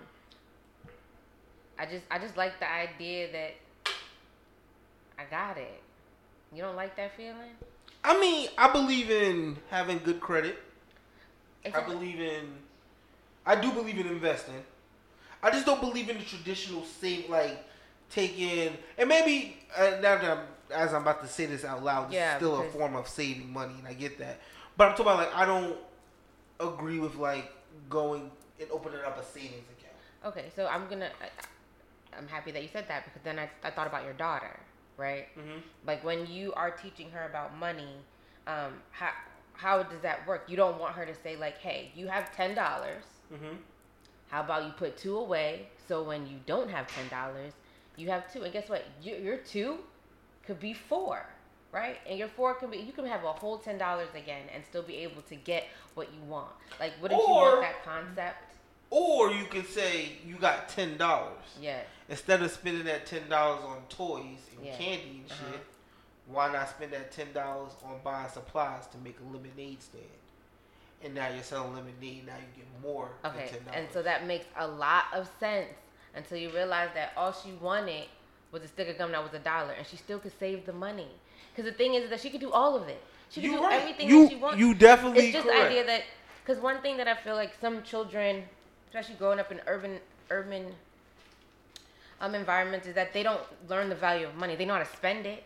I 1.79 1.85
just 1.85 2.03
I 2.11 2.19
just 2.19 2.37
like 2.37 2.59
the 2.59 2.71
idea 2.71 3.31
that 3.31 3.51
I 5.17 5.23
got 5.29 5.57
it. 5.57 5.81
You 6.53 6.61
don't 6.61 6.75
like 6.75 6.95
that 6.97 7.15
feeling? 7.15 7.55
I 8.03 8.19
mean, 8.19 8.49
I 8.57 8.71
believe 8.71 9.09
in 9.09 9.57
having 9.69 9.99
good 9.99 10.19
credit. 10.19 10.59
It's 11.63 11.75
I 11.75 11.85
believe 11.85 12.19
in. 12.19 12.51
I 13.45 13.55
do 13.59 13.71
believe 13.71 13.97
in 13.97 14.07
investing. 14.07 14.63
I 15.43 15.49
just 15.49 15.65
don't 15.65 15.81
believe 15.81 16.09
in 16.09 16.17
the 16.17 16.23
traditional 16.23 16.83
save, 16.83 17.29
like 17.29 17.65
taking 18.09 18.77
and 18.97 19.09
maybe 19.09 19.57
uh, 19.75 19.91
now 20.01 20.17
that 20.17 20.23
I'm, 20.25 20.39
as 20.73 20.93
I'm 20.93 21.01
about 21.01 21.21
to 21.21 21.27
say 21.27 21.45
this 21.47 21.65
out 21.65 21.83
loud, 21.83 22.09
this 22.09 22.15
Yeah, 22.15 22.33
is 22.33 22.37
still 22.37 22.61
a 22.61 22.69
form 22.69 22.95
of 22.95 23.07
saving 23.07 23.51
money, 23.51 23.73
and 23.77 23.87
I 23.87 23.93
get 23.93 24.19
that. 24.19 24.39
But 24.77 24.89
I'm 24.89 24.91
talking 24.91 25.05
about 25.07 25.17
like 25.17 25.35
I 25.35 25.45
don't 25.45 25.77
agree 26.59 26.99
with 26.99 27.15
like 27.15 27.51
going 27.89 28.29
and 28.59 28.69
opening 28.71 28.99
up 29.05 29.17
a 29.19 29.23
savings 29.23 29.65
account. 29.77 29.95
Okay, 30.25 30.51
so 30.55 30.67
I'm 30.67 30.87
gonna. 30.87 31.09
I, 31.21 32.17
I'm 32.17 32.27
happy 32.27 32.51
that 32.51 32.61
you 32.61 32.69
said 32.71 32.87
that 32.89 33.05
because 33.05 33.21
then 33.23 33.39
I, 33.39 33.49
I 33.63 33.71
thought 33.71 33.87
about 33.87 34.03
your 34.03 34.13
daughter, 34.13 34.59
right? 34.97 35.27
Mm-hmm. 35.37 35.59
Like 35.87 36.03
when 36.03 36.27
you 36.27 36.53
are 36.53 36.69
teaching 36.69 37.09
her 37.11 37.25
about 37.25 37.57
money, 37.57 37.95
um, 38.47 38.73
how 38.91 39.09
how 39.53 39.83
does 39.83 40.01
that 40.01 40.27
work? 40.27 40.43
You 40.47 40.57
don't 40.57 40.79
want 40.79 40.95
her 40.95 41.05
to 41.05 41.15
say 41.15 41.35
like, 41.37 41.57
"Hey, 41.57 41.91
you 41.95 42.07
have 42.07 42.35
ten 42.35 42.53
dollars. 42.53 43.03
Mm-hmm. 43.33 43.55
How 44.29 44.41
about 44.41 44.63
you 44.65 44.71
put 44.71 44.97
two 44.97 45.17
away? 45.17 45.67
So 45.87 46.03
when 46.03 46.25
you 46.27 46.37
don't 46.45 46.69
have 46.69 46.87
ten 46.93 47.07
dollars, 47.09 47.53
you 47.97 48.09
have 48.09 48.31
two. 48.31 48.43
And 48.43 48.53
guess 48.53 48.69
what? 48.69 48.83
Your, 49.01 49.17
your 49.17 49.37
two 49.37 49.77
could 50.45 50.59
be 50.59 50.73
four, 50.73 51.25
right? 51.71 51.97
And 52.07 52.17
your 52.17 52.27
four 52.29 52.53
can 52.55 52.69
be. 52.71 52.77
You 52.77 52.93
can 52.93 53.05
have 53.05 53.23
a 53.23 53.31
whole 53.33 53.57
ten 53.57 53.77
dollars 53.77 54.09
again 54.15 54.43
and 54.53 54.63
still 54.69 54.83
be 54.83 54.95
able 54.97 55.21
to 55.23 55.35
get 55.35 55.65
what 55.95 56.07
you 56.13 56.21
want. 56.29 56.51
Like, 56.79 56.93
wouldn't 57.01 57.19
you 57.21 57.27
Or- 57.27 57.41
want 57.43 57.61
that 57.61 57.83
concept? 57.83 58.37
Or 58.89 59.31
you 59.31 59.45
could 59.45 59.67
say 59.69 60.17
you 60.25 60.35
got 60.35 60.67
ten 60.67 60.97
dollars 60.97 61.57
Yes. 61.61 61.85
instead 62.09 62.41
of 62.43 62.51
spending 62.51 62.83
that 62.85 63.05
ten 63.05 63.27
dollars 63.29 63.63
on 63.63 63.83
toys 63.87 64.39
and 64.57 64.65
Yeah. 64.65 64.75
candy 64.77 65.21
and 65.23 65.31
Uh-huh. 65.31 65.51
shit. 65.53 65.61
Why 66.27 66.51
not 66.51 66.69
spend 66.69 66.91
that 66.91 67.11
ten 67.11 67.31
dollars 67.33 67.71
on 67.85 67.99
buying 68.03 68.29
supplies 68.29 68.87
to 68.87 68.97
make 68.97 69.17
a 69.19 69.23
lemonade 69.23 69.81
stand? 69.81 70.03
And 71.03 71.15
now 71.15 71.29
you're 71.29 71.43
selling 71.43 71.73
lemonade. 71.73 72.27
Now 72.27 72.35
you 72.35 72.45
get 72.55 72.67
more 72.81 73.09
Okay, 73.25 73.37
than 73.37 73.47
ten 73.47 73.63
dollars. 73.65 73.75
and 73.75 73.87
so 73.91 74.01
that 74.03 74.27
makes 74.27 74.45
a 74.57 74.67
lot 74.67 75.05
of 75.13 75.29
sense 75.39 75.69
until 76.15 76.37
you 76.37 76.49
realize 76.51 76.89
that 76.93 77.13
all 77.17 77.31
she 77.33 77.51
wanted 77.53 78.05
was 78.51 78.63
a 78.63 78.67
stick 78.67 78.87
of 78.89 78.97
gum 78.97 79.11
that 79.11 79.23
was 79.23 79.33
a 79.33 79.39
dollar, 79.39 79.71
and 79.71 79.87
she 79.87 79.97
still 79.97 80.19
could 80.19 80.37
save 80.39 80.65
the 80.65 80.73
money. 80.73 81.07
Because 81.55 81.69
the 81.71 81.75
thing 81.77 81.93
is 81.95 82.09
that 82.09 82.19
she 82.19 82.29
could 82.29 82.41
do 82.41 82.51
all 82.51 82.75
of 82.75 82.87
it. 82.87 83.01
She 83.29 83.41
could 83.41 83.49
you 83.51 83.57
do 83.57 83.63
right. 83.63 83.81
everything 83.81 84.09
you, 84.09 84.23
that 84.23 84.29
she 84.31 84.35
wants. 84.37 84.59
You 84.59 84.73
definitely 84.73 85.25
it's 85.25 85.33
just 85.33 85.47
correct. 85.47 85.61
the 85.61 85.67
idea 85.67 85.85
that 85.85 86.03
because 86.43 86.61
one 86.61 86.81
thing 86.81 86.97
that 86.97 87.07
I 87.07 87.15
feel 87.15 87.35
like 87.35 87.53
some 87.59 87.81
children, 87.83 88.43
especially 88.87 89.15
growing 89.15 89.39
up 89.39 89.51
in 89.51 89.61
urban 89.67 89.99
urban 90.29 90.73
um, 92.19 92.35
environments, 92.35 92.87
is 92.87 92.95
that 92.95 93.13
they 93.13 93.23
don't 93.23 93.41
learn 93.69 93.89
the 93.89 93.95
value 93.95 94.27
of 94.27 94.35
money. 94.35 94.55
They 94.55 94.65
know 94.65 94.73
how 94.73 94.83
to 94.83 94.85
spend 94.85 95.25
it, 95.25 95.43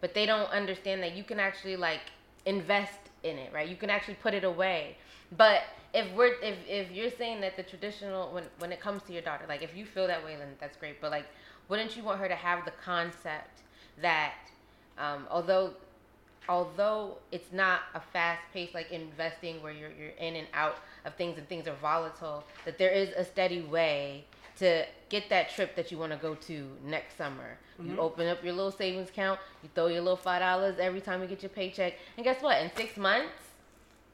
but 0.00 0.12
they 0.14 0.26
don't 0.26 0.50
understand 0.50 1.02
that 1.02 1.16
you 1.16 1.24
can 1.24 1.38
actually 1.40 1.76
like 1.76 2.00
invest 2.46 2.98
in 3.22 3.38
it, 3.38 3.52
right? 3.52 3.68
You 3.68 3.76
can 3.76 3.90
actually 3.90 4.14
put 4.14 4.34
it 4.34 4.44
away. 4.44 4.96
But 5.36 5.62
if 5.94 6.12
we're 6.14 6.34
if, 6.42 6.56
if 6.68 6.90
you're 6.90 7.10
saying 7.10 7.40
that 7.42 7.56
the 7.56 7.62
traditional 7.62 8.32
when 8.32 8.44
when 8.58 8.72
it 8.72 8.80
comes 8.80 9.02
to 9.04 9.12
your 9.12 9.22
daughter, 9.22 9.44
like 9.48 9.62
if 9.62 9.76
you 9.76 9.84
feel 9.84 10.06
that 10.06 10.24
way, 10.24 10.36
then 10.36 10.48
that's 10.60 10.76
great. 10.76 11.00
But 11.00 11.10
like, 11.10 11.26
wouldn't 11.68 11.96
you 11.96 12.02
want 12.02 12.20
her 12.20 12.28
to 12.28 12.34
have 12.34 12.64
the 12.64 12.72
concept 12.84 13.62
that 14.00 14.34
um, 14.98 15.26
although 15.30 15.74
although 16.48 17.16
it's 17.30 17.52
not 17.52 17.82
a 17.94 18.00
fast 18.00 18.42
pace 18.52 18.70
like 18.74 18.90
investing 18.90 19.62
where 19.62 19.72
you're 19.72 19.92
you're 19.92 20.16
in 20.18 20.36
and 20.36 20.48
out 20.52 20.78
of 21.04 21.14
things 21.14 21.38
and 21.38 21.48
things 21.48 21.68
are 21.68 21.76
volatile, 21.76 22.44
that 22.64 22.78
there 22.78 22.90
is 22.90 23.10
a 23.16 23.24
steady 23.24 23.62
way 23.62 24.24
to 24.60 24.84
get 25.08 25.28
that 25.30 25.50
trip 25.50 25.74
that 25.74 25.90
you 25.90 25.98
want 25.98 26.12
to 26.12 26.18
go 26.18 26.34
to 26.34 26.68
next 26.84 27.16
summer. 27.16 27.58
You 27.82 27.94
Mhm. 27.94 27.98
open 27.98 28.26
up 28.28 28.44
your 28.44 28.52
little 28.52 28.70
savings 28.70 29.08
account, 29.08 29.40
you 29.62 29.70
throw 29.74 29.86
your 29.86 30.02
little 30.02 30.16
five 30.16 30.40
dollars 30.40 30.78
every 30.78 31.00
time 31.00 31.20
you 31.22 31.26
get 31.28 31.42
your 31.42 31.50
paycheck, 31.50 31.94
and 32.16 32.24
guess 32.24 32.40
what? 32.42 32.60
In 32.60 32.70
six 32.76 32.96
months, 32.96 33.32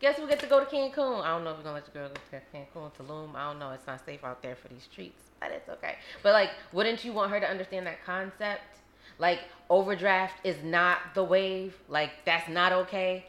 guess 0.00 0.18
we 0.18 0.26
get 0.28 0.38
to 0.40 0.46
go 0.46 0.60
to 0.64 0.66
Cancun. 0.66 1.22
I 1.22 1.28
don't 1.28 1.44
know 1.44 1.50
if 1.50 1.58
we're 1.58 1.64
gonna 1.64 1.74
let 1.74 1.88
your 1.92 2.02
girl 2.08 2.08
go 2.14 2.20
to 2.38 2.56
Cancun, 2.56 2.92
Tulum. 2.96 3.34
I 3.34 3.48
don't 3.48 3.58
know. 3.58 3.70
It's 3.72 3.86
not 3.86 4.04
safe 4.04 4.22
out 4.24 4.40
there 4.40 4.54
for 4.54 4.68
these 4.68 4.84
streets, 4.84 5.30
but 5.40 5.50
it's 5.50 5.68
okay. 5.68 5.96
But 6.22 6.32
like, 6.32 6.50
wouldn't 6.72 7.04
you 7.04 7.12
want 7.12 7.30
her 7.32 7.40
to 7.40 7.48
understand 7.48 7.86
that 7.88 8.04
concept? 8.04 8.62
Like, 9.18 9.40
overdraft 9.68 10.44
is 10.44 10.62
not 10.62 10.98
the 11.14 11.24
wave. 11.24 11.76
Like, 11.88 12.24
that's 12.24 12.48
not 12.48 12.72
okay. 12.72 13.24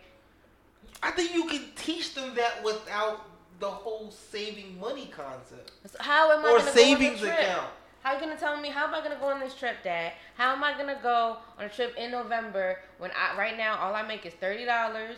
I 1.01 1.11
think 1.11 1.33
you 1.33 1.45
can 1.47 1.71
teach 1.75 2.13
them 2.13 2.35
that 2.35 2.63
without 2.63 3.21
the 3.59 3.69
whole 3.69 4.11
saving 4.11 4.79
money 4.79 5.11
concept 5.15 5.71
So 5.85 5.97
how 5.99 6.31
am 6.37 6.45
I 6.45 6.49
or 6.51 6.59
savings 6.61 7.21
go 7.21 7.27
on 7.27 7.33
a 7.33 7.35
trip? 7.35 7.47
account. 7.49 7.67
How 8.03 8.13
you 8.13 8.19
gonna 8.19 8.37
tell 8.37 8.59
me? 8.61 8.69
How 8.69 8.85
am 8.87 8.93
I 8.95 9.01
gonna 9.01 9.17
go 9.19 9.25
on 9.27 9.39
this 9.39 9.53
trip, 9.55 9.77
Dad? 9.83 10.13
How 10.35 10.53
am 10.53 10.63
I 10.63 10.77
gonna 10.77 10.99
go 11.01 11.37
on 11.57 11.65
a 11.65 11.69
trip 11.69 11.95
in 11.97 12.11
November 12.11 12.79
when 12.99 13.11
I 13.11 13.37
right 13.37 13.57
now 13.57 13.77
all 13.79 13.93
I 13.95 14.03
make 14.03 14.25
is 14.25 14.33
thirty 14.33 14.63
dollars, 14.65 15.17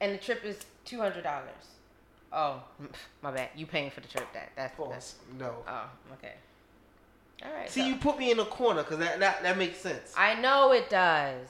and 0.00 0.12
the 0.12 0.18
trip 0.18 0.44
is 0.44 0.58
two 0.84 0.98
hundred 1.00 1.22
dollars? 1.24 1.64
Oh, 2.32 2.62
my 3.22 3.30
bad. 3.30 3.50
You 3.56 3.66
paying 3.66 3.90
for 3.90 4.00
the 4.00 4.08
trip, 4.08 4.26
Dad? 4.34 4.48
That's 4.56 4.76
that's. 4.90 5.14
No. 5.38 5.54
Oh, 5.66 5.88
okay. 6.14 6.34
All 7.44 7.52
right. 7.52 7.70
See, 7.70 7.80
so- 7.80 7.86
you 7.86 7.96
put 7.96 8.18
me 8.18 8.30
in 8.32 8.38
a 8.40 8.44
corner 8.44 8.82
because 8.82 8.98
that, 8.98 9.20
that 9.20 9.42
that 9.42 9.56
makes 9.56 9.78
sense. 9.78 10.12
I 10.18 10.34
know 10.40 10.72
it 10.72 10.90
does. 10.90 11.46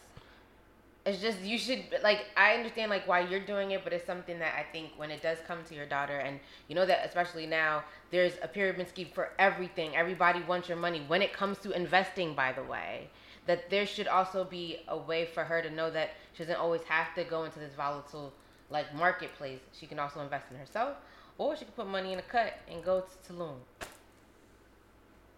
It's 1.07 1.21
just 1.21 1.41
you 1.41 1.59
should 1.59 1.85
like 2.03 2.25
I 2.35 2.55
understand 2.55 2.91
like 2.91 3.07
why 3.07 3.21
you're 3.21 3.45
doing 3.45 3.73
it, 3.73 3.85
but 3.85 3.93
it's 3.93 4.07
something 4.07 4.39
that 4.39 4.55
I 4.59 4.65
think 4.73 4.93
when 4.97 5.11
it 5.11 5.21
does 5.21 5.37
come 5.47 5.63
to 5.65 5.75
your 5.75 5.85
daughter, 5.85 6.19
and 6.19 6.41
you 6.67 6.75
know 6.75 6.87
that 6.87 7.05
especially 7.05 7.47
now 7.47 7.85
there's 8.11 8.33
a 8.43 8.49
pyramid 8.49 8.89
scheme 8.89 9.09
for 9.13 9.29
everything. 9.39 9.95
Everybody 9.95 10.41
wants 10.43 10.67
your 10.67 10.79
money. 10.79 11.03
When 11.07 11.21
it 11.21 11.35
comes 11.35 11.59
to 11.59 11.73
investing, 11.73 12.35
by 12.35 12.53
the 12.53 12.63
way, 12.63 13.11
that 13.47 13.69
there 13.69 13.85
should 13.85 14.09
also 14.09 14.45
be 14.45 14.79
a 14.89 14.97
way 14.97 15.27
for 15.27 15.45
her 15.45 15.61
to 15.61 15.69
know 15.69 15.91
that 15.91 16.13
she 16.33 16.43
doesn't 16.43 16.59
always 16.59 16.83
have 16.85 17.15
to 17.17 17.25
go 17.25 17.45
into 17.45 17.59
this 17.59 17.75
volatile 17.75 18.33
like 18.71 18.95
marketplace. 18.95 19.61
She 19.79 19.87
can 19.87 19.99
also 19.99 20.21
invest 20.21 20.47
in 20.51 20.57
herself, 20.57 20.97
or 21.37 21.55
she 21.55 21.67
can 21.67 21.75
put 21.75 21.87
money 21.87 22.15
in 22.15 22.19
a 22.19 22.23
cut 22.23 22.55
and 22.71 22.83
go 22.83 23.03
to 23.03 23.33
Tulum. 23.33 23.57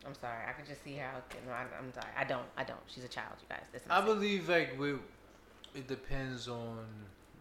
I'm 0.06 0.14
sorry. 0.14 0.44
I 0.48 0.52
could 0.52 0.66
just 0.66 0.84
see 0.84 0.94
how. 0.94 1.10
No, 1.46 1.52
I, 1.52 1.64
I'm 1.76 1.92
sorry. 1.92 2.12
I 2.16 2.24
don't. 2.24 2.46
I 2.56 2.62
don't. 2.62 2.78
She's 2.86 3.04
a 3.04 3.08
child, 3.08 3.34
you 3.40 3.48
guys. 3.48 3.64
This 3.72 3.82
is 3.82 3.88
I 3.90 4.00
believe 4.00 4.48
like 4.48 4.78
we, 4.78 4.94
it 5.76 5.86
depends 5.86 6.48
on 6.48 6.78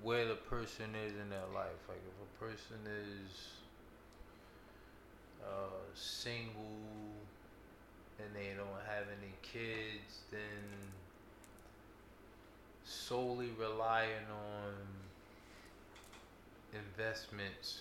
where 0.03 0.27
the 0.27 0.35
person 0.35 0.87
is 1.07 1.13
in 1.13 1.29
their 1.29 1.47
life. 1.53 1.81
Like 1.87 2.01
if 2.05 2.17
a 2.21 2.45
person 2.45 2.77
is 2.85 3.47
uh, 5.41 5.79
single 5.93 6.81
and 8.19 8.35
they 8.35 8.53
don't 8.57 8.67
have 8.87 9.05
any 9.07 9.33
kids, 9.41 10.19
then 10.31 10.39
solely 12.83 13.49
relying 13.57 14.27
on 14.29 14.73
investments 16.73 17.79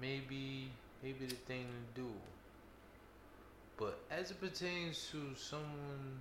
maybe 0.00 0.68
maybe 1.02 1.26
the 1.26 1.34
thing 1.34 1.66
to 1.94 2.00
do. 2.02 2.08
But 3.78 4.00
as 4.10 4.30
it 4.30 4.40
pertains 4.40 5.08
to 5.12 5.34
someone 5.36 6.20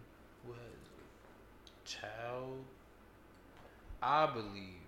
a 0.50 1.88
child, 1.88 2.64
I 4.02 4.26
believe 4.28 4.82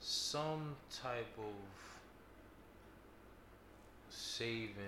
some 0.00 0.76
type 1.02 1.36
of 1.38 1.54
saving 4.08 4.80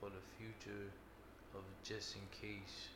for 0.00 0.10
the 0.10 0.22
future 0.36 0.90
of 1.54 1.62
just 1.82 2.16
in 2.16 2.22
case. 2.30 2.88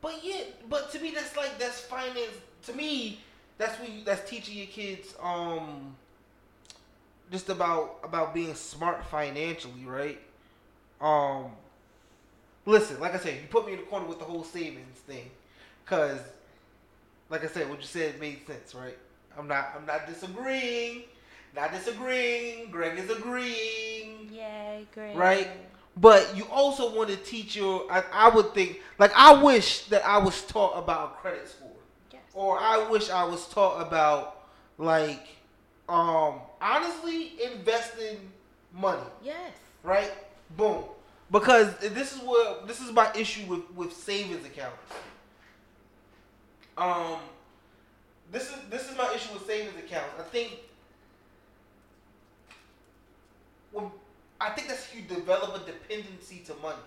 But 0.00 0.20
yeah, 0.22 0.42
but 0.68 0.90
to 0.92 1.00
me 1.00 1.12
that's 1.12 1.36
like 1.36 1.58
that's 1.58 1.80
finance. 1.80 2.36
To 2.66 2.72
me, 2.74 3.20
that's 3.56 3.78
what 3.80 3.90
you, 3.90 4.04
that's 4.04 4.28
teaching 4.28 4.56
your 4.56 4.66
kids 4.66 5.14
um 5.22 5.96
just 7.30 7.48
about 7.48 8.00
about 8.04 8.34
being 8.34 8.54
smart 8.54 9.04
financially, 9.06 9.84
right? 9.86 10.20
Um, 11.00 11.52
listen, 12.66 12.98
like 13.00 13.14
I 13.14 13.18
said, 13.18 13.34
you 13.34 13.46
put 13.50 13.66
me 13.66 13.72
in 13.74 13.80
the 13.80 13.84
corner 13.86 14.06
with 14.06 14.18
the 14.18 14.24
whole 14.24 14.44
savings 14.44 14.98
thing, 15.00 15.30
cause 15.86 16.18
like 17.30 17.44
I 17.44 17.48
said, 17.48 17.68
what 17.68 17.80
you 17.80 17.86
said 17.86 18.20
made 18.20 18.46
sense, 18.46 18.74
right? 18.74 18.96
I'm 19.38 19.48
not 19.48 19.70
I'm 19.76 19.86
not 19.86 20.06
disagreeing, 20.06 21.02
not 21.56 21.72
disagreeing. 21.72 22.70
Greg 22.70 22.98
is 22.98 23.10
agreeing. 23.10 24.28
Yay, 24.32 24.86
great. 24.94 25.16
Right? 25.16 25.48
But 25.96 26.36
you 26.36 26.44
also 26.50 26.94
want 26.94 27.08
to 27.10 27.16
teach 27.16 27.54
your. 27.56 27.90
I, 27.90 28.02
I 28.12 28.28
would 28.28 28.52
think 28.54 28.80
like 28.98 29.12
I 29.16 29.32
wish 29.42 29.86
that 29.86 30.04
I 30.06 30.18
was 30.18 30.42
taught 30.42 30.76
about 30.76 31.18
credit 31.20 31.48
score, 31.48 31.70
Yes. 32.12 32.22
or 32.34 32.58
I 32.58 32.88
wish 32.88 33.10
I 33.10 33.24
was 33.24 33.46
taught 33.48 33.86
about 33.86 34.42
like, 34.76 35.26
um, 35.88 36.40
honestly 36.60 37.34
investing 37.52 38.18
money, 38.72 39.02
Yes. 39.22 39.52
right? 39.84 40.12
Boom. 40.56 40.82
Because 41.30 41.76
this 41.78 42.14
is 42.14 42.20
what 42.20 42.66
this 42.68 42.80
is 42.80 42.92
my 42.92 43.10
issue 43.14 43.46
with 43.46 43.70
with 43.74 43.92
savings 43.92 44.44
accounts. 44.46 44.78
Um, 46.76 47.18
this 48.30 48.44
is 48.44 48.56
this 48.70 48.90
is 48.90 48.96
my 48.96 49.12
issue 49.14 49.32
with 49.32 49.46
savings 49.46 49.76
accounts. 49.78 50.14
I 50.18 50.22
think 50.22 50.52
when 53.72 53.90
I 54.40 54.50
think 54.50 54.68
that's 54.68 54.94
you 54.94 55.02
develop 55.02 55.62
a 55.62 55.66
dependency 55.66 56.42
to 56.46 56.54
money. 56.62 56.78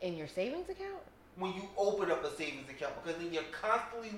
In 0.00 0.16
your 0.16 0.28
savings 0.28 0.68
account? 0.68 1.02
when 1.38 1.54
you 1.54 1.62
open 1.76 2.10
up 2.10 2.24
a 2.24 2.30
savings 2.36 2.68
account 2.68 2.92
because 3.02 3.20
then 3.20 3.32
you're 3.32 3.42
constantly. 3.44 4.10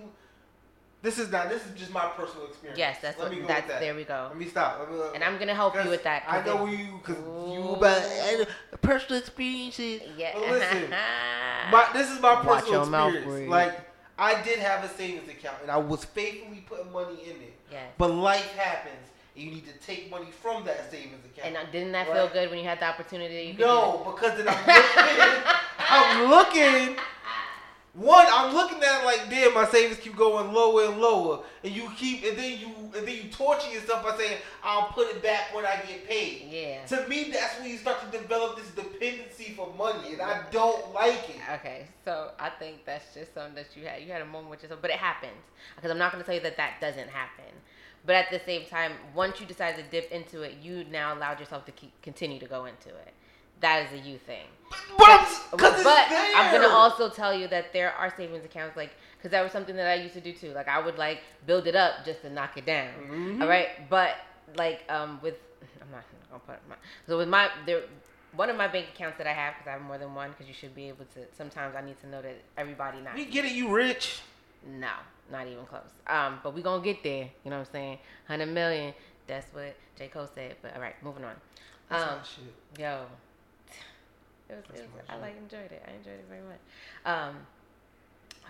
This 1.02 1.18
is 1.18 1.31
not. 1.31 1.48
This 1.48 1.64
is 1.64 1.72
just 1.78 1.93
my 1.93 2.06
personal 2.09 2.47
experience. 2.47 2.78
Yes, 2.78 2.98
that's 3.01 3.18
Let 3.18 3.28
what. 3.28 3.35
me 3.35 3.40
go 3.43 3.48
That's 3.48 3.68
that. 3.68 3.81
there 3.81 3.94
we 3.94 4.05
go. 4.05 4.27
Let 4.28 4.36
me 4.39 4.47
stop. 4.47 4.81
Let 4.81 4.90
me, 4.90 5.01
And 5.14 5.24
I'm 5.24 5.39
gonna 5.39 5.55
help 5.55 5.74
you 5.82 5.89
with 5.89 6.02
that. 6.05 6.24
I 6.28 6.43
know 6.44 6.66
it- 6.66 6.72
you 6.78 7.01
because 7.02 7.16
you 7.55 7.68
about 7.70 8.82
personal 8.82 9.18
experiences. 9.18 10.02
Yeah. 10.18 10.32
But 10.35 10.51
listen, 10.51 10.90
My, 11.70 11.89
this 11.94 12.10
is 12.10 12.20
my 12.20 12.35
Watch 12.44 12.64
personal 12.64 13.09
experience. 13.14 13.51
Like 13.51 13.81
I 14.18 14.43
did 14.43 14.59
have 14.59 14.85
a 14.85 14.89
savings 14.89 15.28
account 15.31 15.56
and 15.62 15.70
I 15.70 15.78
was 15.78 16.05
faithfully 16.05 16.64
putting 16.68 16.93
money 16.93 17.18
in 17.24 17.36
it. 17.43 17.55
Yes. 17.72 17.85
But 17.97 18.09
life 18.09 18.52
happens 18.55 18.97
and 19.36 19.44
you 19.44 19.51
need 19.52 19.66
to 19.68 19.72
take 19.86 20.10
money 20.10 20.27
from 20.43 20.64
that 20.66 20.90
savings 20.90 21.24
account. 21.24 21.47
And 21.48 21.56
uh, 21.56 21.70
didn't 21.72 21.93
that 21.93 22.09
feel 22.12 22.28
good 22.28 22.51
when 22.51 22.59
you 22.59 22.64
had 22.66 22.81
the 22.81 22.86
opportunity? 22.86 23.56
No, 23.59 24.02
because 24.05 24.36
then 24.36 24.48
I'm 24.48 24.66
looking. 24.66 25.43
I'm 25.78 26.31
looking. 26.31 26.97
One, 27.93 28.25
I'm 28.31 28.55
looking 28.55 28.79
at 28.79 29.03
it 29.03 29.05
like, 29.05 29.29
damn, 29.29 29.53
my 29.53 29.67
savings 29.67 29.99
keep 29.99 30.15
going 30.15 30.53
lower 30.53 30.85
and 30.85 31.01
lower, 31.01 31.41
and 31.65 31.75
you 31.75 31.91
keep, 31.97 32.25
and 32.25 32.39
then 32.39 32.61
you, 32.61 32.69
and 32.97 33.07
then 33.07 33.17
you 33.17 33.25
torture 33.25 33.69
yourself 33.69 34.05
by 34.05 34.17
saying, 34.17 34.39
I'll 34.62 34.89
put 34.89 35.09
it 35.09 35.21
back 35.23 35.53
when 35.53 35.67
I 35.67 35.83
get 35.87 36.09
paid. 36.09 36.47
Yeah. 36.49 36.87
To 36.87 37.09
me, 37.09 37.31
that's 37.33 37.59
when 37.59 37.69
you 37.69 37.79
start 37.79 38.01
to 38.01 38.17
develop 38.17 38.57
this 38.57 38.71
dependency 38.71 39.55
for 39.57 39.75
money, 39.77 40.12
and 40.12 40.23
I 40.23 40.43
don't 40.53 40.95
like 40.95 41.31
it. 41.31 41.41
Okay, 41.55 41.89
so 42.05 42.31
I 42.39 42.51
think 42.51 42.85
that's 42.85 43.12
just 43.12 43.35
something 43.35 43.57
that 43.57 43.77
you 43.77 43.87
had. 43.87 44.03
You 44.03 44.12
had 44.12 44.23
a 44.23 44.27
moment 44.27 44.51
with 44.51 44.62
yourself, 44.62 44.81
but 44.83 44.93
it 44.93 44.99
happens. 44.99 45.43
Because 45.75 45.91
I'm 45.91 45.99
not 45.99 46.12
going 46.12 46.23
to 46.23 46.27
tell 46.27 46.37
you 46.37 46.43
that 46.43 46.57
that 46.59 46.81
doesn't 46.81 47.09
happen. 47.09 47.53
But 48.07 48.15
at 48.15 48.31
the 48.31 48.41
same 48.47 48.67
time, 48.67 48.93
once 49.15 49.41
you 49.41 49.47
decide 49.47 49.77
to 49.77 49.83
dip 49.83 50.11
into 50.12 50.43
it, 50.43 50.55
you 50.62 50.85
now 50.91 51.12
allowed 51.12 51.41
yourself 51.41 51.67
to 51.67 51.73
keep, 51.73 51.91
continue 52.03 52.39
to 52.39 52.47
go 52.47 52.67
into 52.67 52.89
it. 52.89 53.12
That 53.61 53.87
is 53.87 53.93
a 54.01 54.03
you 54.03 54.19
thing. 54.19 54.47
But, 54.97 55.09
I'm, 55.11 55.27
But, 55.59 55.82
but. 55.85 56.07
I'm 56.37 56.53
gonna 56.53 56.73
also 56.73 57.09
tell 57.11 57.35
you 57.35 57.49
that 57.49 57.73
there 57.73 57.93
are 57.93 58.12
savings 58.16 58.45
accounts, 58.45 58.77
like, 58.77 58.91
because 59.16 59.31
that 59.32 59.43
was 59.43 59.53
something 59.53 59.74
that 59.77 59.87
I 59.89 59.95
used 59.95 60.15
to 60.15 60.20
do 60.20 60.32
too. 60.32 60.53
Like, 60.53 60.69
I 60.69 60.81
would 60.81 60.97
like 60.99 61.20
build 61.47 61.66
it 61.66 61.74
up 61.74 62.05
just 62.05 62.23
to 62.23 62.31
knock 62.31 62.57
it 62.57 62.66
down. 62.66 62.89
Mhm. 63.09 63.43
All 63.43 63.49
right, 63.49 63.89
but 63.91 64.16
like 64.57 64.82
um 64.89 65.20
with 65.23 65.35
I'm 65.81 65.91
not 65.91 66.05
gonna 66.31 66.41
put 66.47 66.69
my 66.69 66.74
so 67.07 67.16
with 67.19 67.28
my 67.28 67.49
there 67.66 67.82
one 68.32 68.49
of 68.49 68.57
my 68.57 68.69
bank 68.69 68.87
accounts 68.95 69.19
that 69.19 69.27
I 69.27 69.32
have 69.32 69.55
because 69.55 69.69
I 69.69 69.73
have 69.73 69.82
more 69.82 69.99
than 69.99 70.15
one 70.15 70.31
because 70.31 70.47
you 70.47 70.55
should 70.55 70.74
be 70.74 70.89
able 70.89 71.05
to. 71.15 71.20
Sometimes 71.37 71.74
I 71.74 71.81
need 71.82 72.01
to 72.01 72.07
know 72.09 72.23
that 72.23 72.37
everybody 72.57 73.01
not 73.01 73.15
We 73.15 73.24
get 73.24 73.45
it, 73.45 73.53
you 73.53 73.73
rich. 73.74 74.20
no, 74.65 74.93
not 75.32 75.47
even 75.49 75.65
close. 75.66 75.82
Um, 76.07 76.39
but 76.43 76.55
we 76.55 76.62
gonna 76.62 76.82
get 76.82 77.03
there. 77.03 77.28
You 77.45 77.51
know 77.51 77.59
what 77.59 77.66
I'm 77.69 77.73
saying? 77.73 77.99
Hundred 78.28 78.47
million. 78.47 78.95
That's 79.27 79.53
what 79.53 79.74
J 79.99 80.09
Cole 80.09 80.28
said. 80.35 80.57
But 80.62 80.74
all 80.77 80.81
right, 80.81 80.95
moving 81.03 81.24
on. 81.24 81.35
That's 81.89 82.05
Um, 82.05 82.19
shit. 82.23 82.81
Yo, 82.81 83.07
it 84.49 84.55
was, 84.57 84.65
That's 84.69 84.81
it 84.81 84.89
was 84.95 85.03
I 85.09 85.17
like 85.19 85.37
enjoyed 85.39 85.71
it. 85.73 85.83
I 85.87 85.93
enjoyed 85.97 86.15
it 86.15 86.27
very 86.29 86.43
much. 86.43 86.61
Um, 87.05 87.37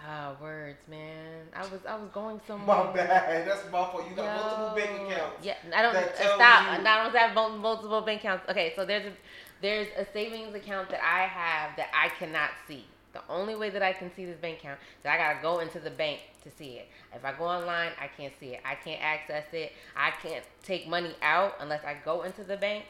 ah, 0.07 0.33
words, 0.41 0.79
man. 0.89 1.47
I 1.55 1.63
was 1.63 1.81
I 1.89 1.97
was 1.97 2.09
going 2.13 2.41
somewhere. 2.47 2.85
My 2.85 2.93
bad. 2.93 3.47
That's 3.47 3.65
my 3.71 3.85
fault. 3.91 4.05
You 4.09 4.17
got 4.17 4.35
multiple 4.41 4.75
bank 4.75 5.13
accounts. 5.13 5.45
Yeah, 5.45 5.55
I 5.75 5.83
don't 5.83 5.95
uh, 5.97 6.15
stop. 6.15 6.63
you- 6.79 6.87
I 6.87 7.05
don't 7.05 7.15
have 7.15 7.35
mul- 7.35 7.59
multiple 7.59 8.01
bank 8.03 8.21
accounts. 8.21 8.49
Okay, 8.49 8.73
so 8.77 8.85
there's 8.85 9.07
a 9.07 9.13
there's 9.61 9.89
a 9.97 10.07
savings 10.13 10.55
account 10.55 10.89
that 10.91 11.03
I 11.05 11.27
have 11.27 11.77
that 11.77 11.91
I 11.95 12.09
cannot 12.19 12.51
see. 12.67 12.85
The 13.13 13.21
only 13.29 13.57
way 13.57 13.71
that 13.71 13.83
I 13.83 13.93
can 13.93 14.11
see 14.15 14.25
this 14.25 14.39
bank 14.39 14.61
account 14.61 14.79
is 15.01 15.07
I 15.07 15.17
gotta 15.17 15.43
go 15.43 15.59
into 15.59 15.81
the 15.81 15.91
bank 15.91 16.21
to 16.45 16.51
see 16.51 16.75
it. 16.79 16.89
If 17.15 17.25
I 17.25 17.33
go 17.33 17.45
online, 17.45 17.91
I 18.01 18.07
can't 18.07 18.33
see 18.39 18.55
it. 18.55 18.61
I 18.65 18.75
can't 18.77 19.03
access 19.03 19.45
it. 19.53 19.73
I 19.97 20.13
can't 20.23 20.45
take 20.63 20.89
money 20.89 21.15
out 21.21 21.57
unless 21.61 21.85
I 21.85 21.97
go 22.05 22.23
into 22.23 22.45
the 22.45 22.57
bank, 22.57 22.85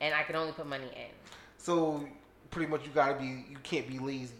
and 0.00 0.14
I 0.14 0.22
can 0.22 0.34
only 0.34 0.52
put 0.52 0.66
money 0.66 0.86
in. 0.96 1.10
So 1.66 2.00
pretty 2.52 2.70
much 2.70 2.84
you 2.84 2.92
gotta 2.94 3.18
be. 3.18 3.44
You 3.50 3.56
can't 3.64 3.88
be 3.88 3.98
lazy. 3.98 4.34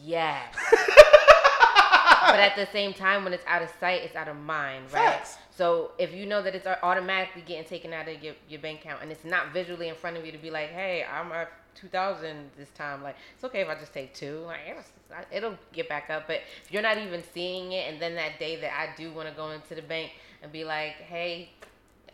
Yes. 0.00 0.54
but 0.70 2.38
at 2.38 2.54
the 2.54 2.68
same 2.70 2.92
time, 2.92 3.24
when 3.24 3.32
it's 3.32 3.42
out 3.48 3.62
of 3.62 3.70
sight, 3.80 4.02
it's 4.02 4.14
out 4.14 4.28
of 4.28 4.36
mind, 4.36 4.84
right? 4.92 5.14
Facts. 5.14 5.38
So 5.50 5.90
if 5.98 6.14
you 6.14 6.24
know 6.24 6.40
that 6.40 6.54
it's 6.54 6.68
automatically 6.84 7.42
getting 7.44 7.64
taken 7.64 7.92
out 7.92 8.06
of 8.06 8.22
your, 8.22 8.34
your 8.48 8.60
bank 8.60 8.82
account 8.82 9.02
and 9.02 9.10
it's 9.10 9.24
not 9.24 9.52
visually 9.52 9.88
in 9.88 9.96
front 9.96 10.16
of 10.16 10.24
you 10.24 10.30
to 10.30 10.38
be 10.38 10.52
like, 10.52 10.68
hey, 10.68 11.04
I'm 11.04 11.32
at 11.32 11.50
two 11.74 11.88
thousand 11.88 12.50
this 12.56 12.70
time. 12.76 13.02
Like 13.02 13.16
it's 13.34 13.42
okay 13.42 13.62
if 13.62 13.68
I 13.68 13.74
just 13.74 13.92
take 13.92 14.14
two. 14.14 14.44
Like 14.46 14.60
it'll, 14.70 15.24
it'll 15.32 15.58
get 15.72 15.88
back 15.88 16.10
up. 16.10 16.28
But 16.28 16.42
if 16.64 16.70
you're 16.70 16.80
not 16.80 16.96
even 16.96 17.24
seeing 17.32 17.72
it, 17.72 17.92
and 17.92 18.00
then 18.00 18.14
that 18.14 18.38
day 18.38 18.54
that 18.60 18.72
I 18.72 18.94
do 18.96 19.10
want 19.10 19.28
to 19.28 19.34
go 19.34 19.50
into 19.50 19.74
the 19.74 19.82
bank 19.82 20.12
and 20.44 20.52
be 20.52 20.62
like, 20.62 20.92
hey, 20.92 21.50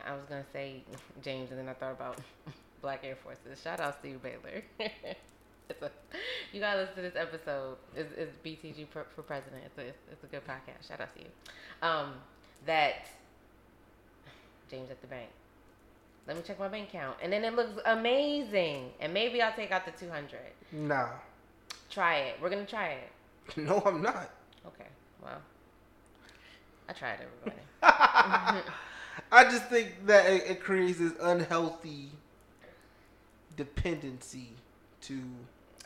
I 0.07 0.13
was 0.13 0.25
gonna 0.29 0.45
say 0.53 0.83
James, 1.23 1.51
and 1.51 1.59
then 1.59 1.69
I 1.69 1.75
thought 1.75 1.93
about 1.93 2.19
Black 2.83 3.05
Air 3.05 3.17
Forces. 3.17 3.61
Shout 3.63 3.81
out 3.81 3.99
Steve 4.01 4.21
Baylor. 4.23 4.63
a, 5.83 5.91
you 6.53 6.61
gotta 6.61 6.81
listen 6.81 6.97
to 6.97 7.03
this 7.03 7.17
episode. 7.17 7.77
It's, 7.95 8.13
it's 8.17 8.37
BTG 8.45 8.89
for, 8.89 9.07
for 9.15 9.23
president. 9.23 9.63
It's 9.67 9.79
a, 9.79 9.87
it's 10.13 10.25
a 10.25 10.27
good 10.27 10.47
podcast. 10.47 10.89
Shout 10.89 11.01
out 11.01 11.15
to 11.17 11.23
you. 11.23 11.29
Um, 11.83 12.15
that 12.67 13.07
James 14.71 14.91
at 14.91 15.01
the 15.01 15.07
bank. 15.07 15.31
Let 16.27 16.37
me 16.37 16.43
check 16.47 16.59
my 16.61 16.69
bank 16.69 16.91
account, 16.91 17.17
and 17.23 17.33
then 17.33 17.45
it 17.45 17.55
looks 17.55 17.81
amazing. 17.87 18.91
And 19.01 19.13
maybe 19.13 19.43
I'll 19.43 19.55
take 19.55 19.73
out 19.73 19.85
the 19.85 19.93
two 19.93 20.11
hundred. 20.11 20.53
Nah. 20.73 21.09
Try 21.91 22.19
it. 22.19 22.37
We're 22.41 22.51
gonna 22.51 22.67
try 22.67 22.91
it. 22.93 23.11
No, 23.57 23.83
I'm 23.85 24.01
not. 24.01 24.31
Okay. 24.65 24.87
Well, 25.21 25.41
I 26.89 26.93
tried 26.93 27.19
everybody. 27.21 28.63
I 29.33 29.45
just 29.45 29.65
think 29.67 30.07
that 30.07 30.27
it, 30.27 30.45
it 30.51 30.61
creates 30.61 30.99
this 30.99 31.13
unhealthy 31.21 32.11
dependency 33.57 34.49
to 35.03 35.21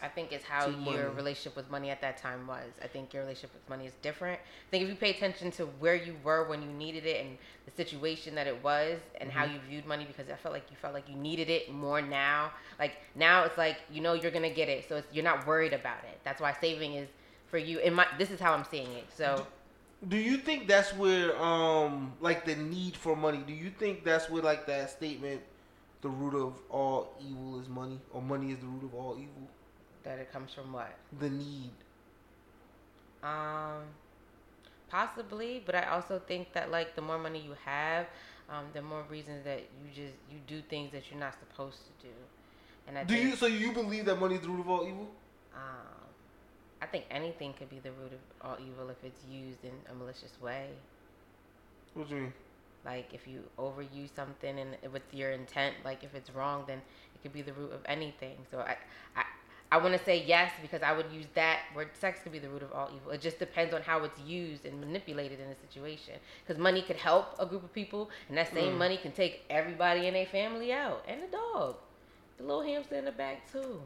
I 0.02 0.09
think 0.09 0.32
it's 0.32 0.44
how 0.44 0.66
your 0.69 1.11
money. 1.11 1.15
relationship 1.15 1.56
with 1.56 1.70
money 1.70 1.89
at 1.90 2.01
that 2.02 2.19
time 2.19 2.47
was. 2.47 2.70
I 2.82 2.89
think 2.89 3.15
your 3.15 3.23
relationship 3.23 3.55
with 3.55 3.69
money 3.70 3.86
is 3.86 3.94
different. 4.02 4.39
I 4.40 4.70
think 4.70 4.82
if 4.85 4.90
you 4.90 4.97
pay 4.97 5.11
attention 5.11 5.51
to 5.52 5.65
where 5.66 5.94
you 5.94 6.16
were 6.23 6.44
when 6.48 6.61
you 6.62 6.69
needed 6.69 7.06
it 7.06 7.24
and 7.24 7.39
the 7.65 7.70
situation 7.70 8.35
that 8.35 8.47
it 8.47 8.62
was 8.62 8.98
and 9.20 9.31
how 9.31 9.44
Mm-hmm. 9.44 9.55
you 9.55 9.59
viewed 9.69 9.86
money, 9.86 10.05
because 10.05 10.28
I 10.31 10.35
felt 10.36 10.52
like 10.52 10.70
you 10.70 10.77
felt 10.77 10.93
like 10.94 11.09
you 11.09 11.16
needed 11.16 11.48
it 11.48 11.73
more 11.73 12.02
now. 12.02 12.51
Like 12.78 12.97
now 13.15 13.44
it's 13.44 13.56
like 13.56 13.78
you 13.90 14.02
know 14.02 14.12
you're 14.15 14.31
gonna 14.32 14.51
get 14.51 14.69
it, 14.69 14.86
so 14.89 14.97
it's, 14.97 15.06
you're 15.12 15.24
not 15.24 15.47
worried 15.47 15.73
about 15.73 16.05
it. 16.05 16.19
That's 16.24 16.40
why 16.40 16.55
saving 16.61 16.94
is 16.94 17.09
for 17.47 17.56
you. 17.59 17.78
In 17.78 17.94
my 17.94 18.06
this 18.19 18.31
is 18.31 18.40
how 18.40 18.52
I'm 18.52 18.65
seeing 18.65 18.93
it. 18.93 19.06
So 19.16 19.47
Do 20.07 20.16
you 20.16 20.37
think 20.37 20.66
that's 20.69 20.93
where, 20.95 21.37
um, 21.41 22.12
like 22.21 22.45
the 22.45 22.55
need 22.57 22.97
for 22.97 23.16
money? 23.16 23.43
Do 23.47 23.53
you 23.53 23.71
think 23.71 24.05
that's 24.05 24.29
where, 24.29 24.43
like 24.43 24.66
that 24.66 24.91
statement, 24.91 25.41
the 26.03 26.09
root 26.09 26.35
of 26.35 26.61
all 26.71 27.15
evil 27.21 27.61
is 27.61 27.69
money, 27.69 28.01
or 28.11 28.21
money 28.23 28.53
is 28.53 28.59
the 28.59 28.66
root 28.66 28.85
of 28.85 28.95
all 28.95 29.15
evil? 29.15 29.49
that 30.05 30.19
it 30.19 30.31
comes 30.33 30.53
from 30.53 30.73
what? 30.73 30.97
The 31.19 31.31
need. 31.31 31.71
Um, 33.23 33.85
possibly, 34.89 35.62
but 35.65 35.75
I 35.75 35.85
also 35.85 36.19
think 36.19 36.53
that 36.53 36.71
like 36.71 36.95
the 36.95 37.03
more 37.03 37.19
money 37.19 37.41
you 37.41 37.55
have, 37.65 38.07
um, 38.49 38.66
the 38.73 38.83
more 38.83 39.05
reasons 39.11 39.45
that 39.45 39.61
you 39.61 39.89
just 39.95 40.15
you 40.31 40.39
do 40.47 40.62
things 40.62 40.93
that 40.93 41.11
you're 41.11 41.21
not 41.21 41.35
supposed 41.39 41.79
to 41.87 42.07
do. 42.07 42.15
And 42.87 42.99
I 42.99 43.05
Do 43.05 43.15
think, 43.15 43.27
you? 43.27 43.37
So 43.37 43.47
you 43.47 43.73
believe 43.73 44.05
that 44.07 44.19
money 44.21 44.37
is 44.37 44.43
the 44.43 44.49
root 44.49 44.61
of 44.61 44.69
all 44.69 44.87
evil? 44.87 45.09
Um, 45.55 46.03
I 46.85 46.86
think 46.86 47.06
anything 47.11 47.55
could 47.55 47.70
be 47.70 47.78
the 47.78 47.93
root 47.93 48.12
of 48.12 48.20
all 48.43 48.56
evil 48.61 48.90
if 48.90 49.02
it's 49.02 49.24
used 49.24 49.65
in 49.65 49.73
a 49.90 49.94
malicious 49.94 50.39
way. 50.43 50.69
What 51.94 52.09
do 52.11 52.15
you 52.15 52.20
mean? 52.23 52.32
Like 52.85 53.06
if 53.15 53.27
you 53.27 53.43
overuse 53.59 54.15
something 54.15 54.59
and 54.59 54.77
with 54.93 55.02
your 55.12 55.31
intent, 55.31 55.77
like 55.82 56.05
if 56.05 56.15
it's 56.15 56.28
wrong, 56.31 56.65
then 56.66 56.82
it 57.15 57.23
could 57.23 57.32
be 57.32 57.40
the 57.40 57.55
root 57.55 57.73
of 57.73 57.81
anything. 57.86 58.36
So 58.51 58.59
I, 58.59 58.77
I, 59.16 59.24
I 59.73 59.78
want 59.78 59.98
to 59.98 60.05
say 60.05 60.23
yes 60.27 60.52
because 60.61 60.82
I 60.82 60.93
would 60.93 61.06
use 61.11 61.24
that 61.35 61.61
word. 61.74 61.89
Sex 61.98 62.20
could 62.23 62.32
be 62.32 62.39
the 62.39 62.51
root 62.51 62.62
of 62.62 62.73
all 62.73 62.90
evil. 62.94 63.12
It 63.12 63.23
just 63.23 63.39
depends 63.39 63.73
on 63.73 63.81
how 63.81 64.05
it's 64.05 64.20
used 64.20 64.66
and 64.66 64.78
manipulated 64.78 65.40
in 65.40 65.47
a 65.48 65.56
situation. 65.66 66.15
Because 66.47 66.61
money 66.61 66.82
could 66.82 66.97
help 66.97 67.35
a 67.39 67.47
group 67.47 67.65
of 67.65 67.73
people, 67.73 68.11
and 68.28 68.36
that 68.36 68.52
same 68.52 68.74
Mm. 68.74 68.78
money 68.78 68.98
can 68.98 69.12
take 69.12 69.43
everybody 69.48 70.06
in 70.06 70.12
their 70.12 70.27
family 70.27 70.70
out, 70.70 71.02
and 71.09 71.23
the 71.23 71.28
dog, 71.28 71.77
the 72.36 72.44
little 72.44 72.62
hamster 72.62 72.97
in 72.97 73.06
the 73.06 73.12
back 73.12 73.51
too. 73.51 73.81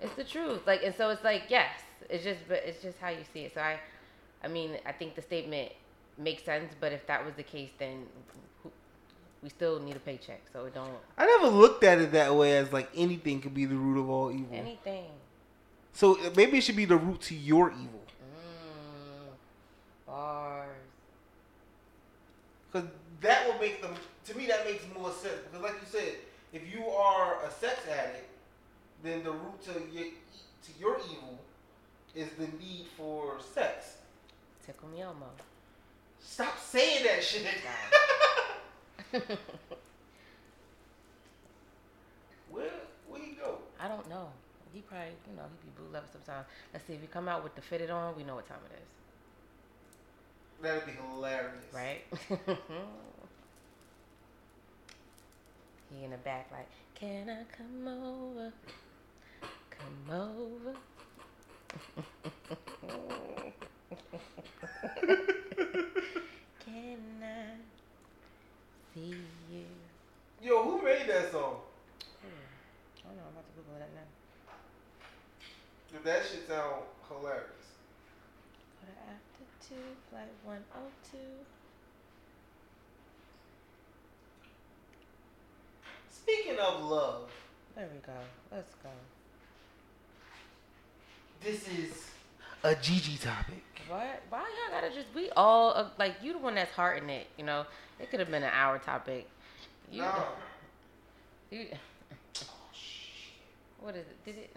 It's 0.00 0.14
the 0.14 0.24
truth. 0.24 0.60
Like, 0.66 0.82
and 0.84 0.94
so 0.94 1.10
it's 1.10 1.24
like 1.24 1.44
yes, 1.48 1.70
it's 2.10 2.24
just, 2.24 2.40
but 2.48 2.62
it's 2.64 2.82
just 2.82 2.98
how 2.98 3.08
you 3.10 3.24
see 3.32 3.40
it. 3.40 3.54
So 3.54 3.60
I, 3.60 3.78
I 4.42 4.48
mean, 4.48 4.72
I 4.86 4.92
think 4.92 5.14
the 5.14 5.22
statement 5.22 5.72
makes 6.18 6.44
sense, 6.44 6.72
but 6.80 6.92
if 6.92 7.06
that 7.06 7.24
was 7.24 7.34
the 7.34 7.42
case, 7.42 7.70
then 7.78 8.06
who- 8.62 8.72
we 9.42 9.48
still 9.50 9.78
need 9.80 9.96
a 9.96 10.00
paycheck. 10.00 10.42
So 10.52 10.64
it 10.66 10.74
don't 10.74 10.90
I 11.18 11.26
never 11.26 11.48
looked 11.48 11.84
at 11.84 11.98
it 11.98 12.12
that 12.12 12.34
way 12.34 12.56
as 12.56 12.72
like 12.72 12.88
anything 12.94 13.40
could 13.40 13.54
be 13.54 13.64
the 13.66 13.74
root 13.76 14.00
of 14.00 14.08
all 14.08 14.30
evil. 14.32 14.48
anything. 14.56 15.06
So 15.92 16.18
uh, 16.18 16.30
maybe 16.36 16.58
it 16.58 16.62
should 16.62 16.76
be 16.76 16.86
the 16.86 16.96
root 16.96 17.20
to 17.22 17.34
your 17.34 17.70
evil. 17.70 18.00
Mm, 18.34 19.28
bars. 20.06 20.68
Because 22.72 22.88
that 23.20 23.46
will 23.46 23.58
make 23.60 23.80
them, 23.80 23.94
to 24.26 24.36
me, 24.36 24.46
that 24.46 24.64
makes 24.64 24.82
more 24.98 25.10
sense. 25.12 25.40
Because, 25.50 25.62
like 25.62 25.74
you 25.80 25.86
said, 25.86 26.14
if 26.52 26.62
you 26.72 26.86
are 26.88 27.44
a 27.44 27.50
sex 27.50 27.80
addict, 27.88 28.28
then 29.04 29.22
the 29.22 29.30
root 29.30 29.62
to 29.64 29.72
your, 29.92 30.06
to 30.06 30.72
your 30.80 30.96
evil 31.10 31.38
is 32.14 32.30
the 32.38 32.46
need 32.58 32.86
for 32.96 33.36
sex. 33.38 33.98
Tickle 34.64 34.88
me 34.88 35.02
Elmo. 35.02 35.26
Stop 36.20 36.58
saying 36.58 37.04
that 37.04 37.22
shit. 37.22 37.44
where, 42.50 42.70
where 43.08 43.20
you 43.20 43.34
go? 43.38 43.58
I 43.78 43.88
don't 43.88 44.08
know. 44.08 44.28
He 44.72 44.80
probably, 44.80 45.08
you 45.30 45.36
know, 45.36 45.42
he 45.42 45.68
be 45.68 45.74
bootlegging 45.76 46.08
sometimes. 46.10 46.46
Let's 46.72 46.86
see 46.86 46.94
if 46.94 47.00
he 47.02 47.06
come 47.06 47.28
out 47.28 47.44
with 47.44 47.54
the 47.54 47.60
fitted 47.60 47.90
on, 47.90 48.16
we 48.16 48.24
know 48.24 48.36
what 48.36 48.48
time 48.48 48.58
it 48.70 48.74
is, 48.74 48.88
That'd 50.62 50.86
be 50.86 50.92
hilarious. 51.12 51.64
right? 51.72 52.02
he 55.90 56.04
in 56.04 56.10
the 56.10 56.16
back 56.18 56.50
like, 56.50 56.68
can 56.94 57.28
I 57.28 57.44
come 57.56 57.86
over? 57.86 58.52
Come 59.78 60.10
over. 60.10 60.74
can 66.64 66.98
I 67.22 67.56
see 68.94 69.16
you? 69.50 69.64
Yo, 70.42 70.62
who 70.62 70.82
made 70.82 71.08
that 71.08 71.32
song? 71.32 71.56
Hmm. 72.20 72.28
I 72.98 73.08
don't 73.08 73.16
know. 73.16 73.22
I'm 73.26 73.32
about 73.32 73.46
to 73.46 73.52
Google 73.56 73.78
that 73.78 73.90
now. 73.94 74.08
That 76.04 76.22
shit 76.30 76.46
sound 76.46 76.82
hilarious. 77.08 77.66
Quarter 78.80 78.98
after 79.08 79.44
two, 79.66 79.84
flight 80.10 80.32
102. 80.44 81.18
Speaking 86.10 86.58
of 86.58 86.82
love, 86.84 87.30
There 87.74 87.88
we 87.92 88.00
go. 88.00 88.12
Let's 88.52 88.74
go. 88.82 88.90
This 91.44 91.68
is 91.68 92.10
a 92.62 92.74
Gigi 92.74 93.16
topic. 93.18 93.62
Why? 93.88 94.16
Why 94.30 94.38
y'all 94.40 94.80
gotta 94.80 94.92
just? 94.94 95.08
We 95.14 95.30
all 95.36 95.72
uh, 95.74 95.88
like 95.98 96.14
you, 96.22 96.32
the 96.32 96.38
one 96.38 96.54
that's 96.54 96.72
hearting 96.72 97.10
it. 97.10 97.26
You 97.36 97.44
know, 97.44 97.66
it 98.00 98.10
could 98.10 98.18
have 98.20 98.30
been 98.30 98.42
an 98.42 98.50
hour 98.52 98.78
topic. 98.78 99.28
You, 99.90 100.02
No. 100.02 100.24
you. 101.50 101.66
What 103.80 103.96
is 103.96 104.06
it? 104.06 104.24
Did 104.24 104.36
it? 104.38 104.56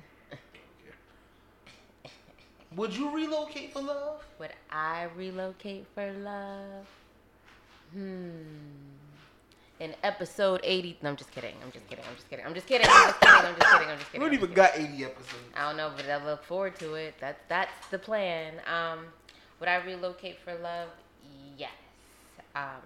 Would 2.77 2.95
you 2.95 3.13
relocate 3.13 3.73
for 3.73 3.81
love? 3.81 4.23
Would 4.39 4.51
I 4.71 5.07
relocate 5.17 5.85
for 5.93 6.13
love? 6.13 6.85
Hmm. 7.91 8.39
In 9.79 9.93
episode 10.03 10.61
80. 10.63 10.97
No, 11.03 11.09
I'm 11.09 11.15
just 11.15 11.31
kidding. 11.31 11.53
I'm 11.63 11.71
just 11.71 11.87
kidding. 11.87 12.03
I'm 12.09 12.15
just 12.15 12.27
kidding. 12.29 12.45
I'm 12.45 12.53
just 12.55 12.65
kidding. 12.67 12.87
I'm 12.89 13.05
just 13.09 13.19
kidding. 13.19 13.45
I'm 13.45 13.55
just 13.55 13.71
kidding. 13.71 13.89
I'm 13.89 13.97
just 13.99 14.11
kidding. 14.11 14.21
We 14.21 14.25
don't 14.25 14.33
even 14.33 14.53
got 14.53 14.71
80 14.75 15.05
episodes. 15.05 15.43
I 15.55 15.67
don't 15.67 15.77
know, 15.77 15.91
but 15.95 16.09
I 16.09 16.25
look 16.25 16.43
forward 16.43 16.79
to 16.79 16.95
it. 16.95 17.13
That's 17.19 17.39
that's 17.47 17.87
the 17.91 17.99
plan. 17.99 18.53
Um, 18.65 19.05
would 19.59 19.69
I 19.69 19.75
relocate 19.75 20.37
for 20.43 20.55
love? 20.55 20.89
Yes. 21.57 21.69
Um, 22.55 22.81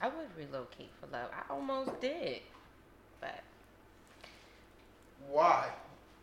I 0.00 0.06
would 0.08 0.28
relocate 0.36 0.90
for 1.00 1.08
love. 1.10 1.28
I 1.32 1.52
almost 1.52 2.00
did, 2.00 2.40
but 3.20 3.42
Why? 5.28 5.66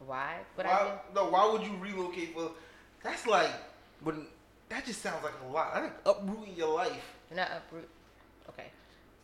why? 0.06 0.38
Would 0.56 0.66
I? 0.66 0.70
why? 0.70 1.00
No, 1.14 1.30
why 1.30 1.50
would 1.52 1.62
you 1.64 1.76
relocate 1.80 2.34
for? 2.34 2.52
That's 3.04 3.28
like 3.28 3.52
when 4.02 4.28
that 4.70 4.86
just 4.86 5.02
sounds 5.02 5.24
like 5.24 5.34
a 5.46 5.52
lot. 5.52 5.72
I 5.74 5.82
think 5.82 5.94
uprooting 6.06 6.56
your 6.56 6.74
life. 6.74 7.16
not 7.36 7.50
uproot. 7.52 7.90
Okay, 8.50 8.68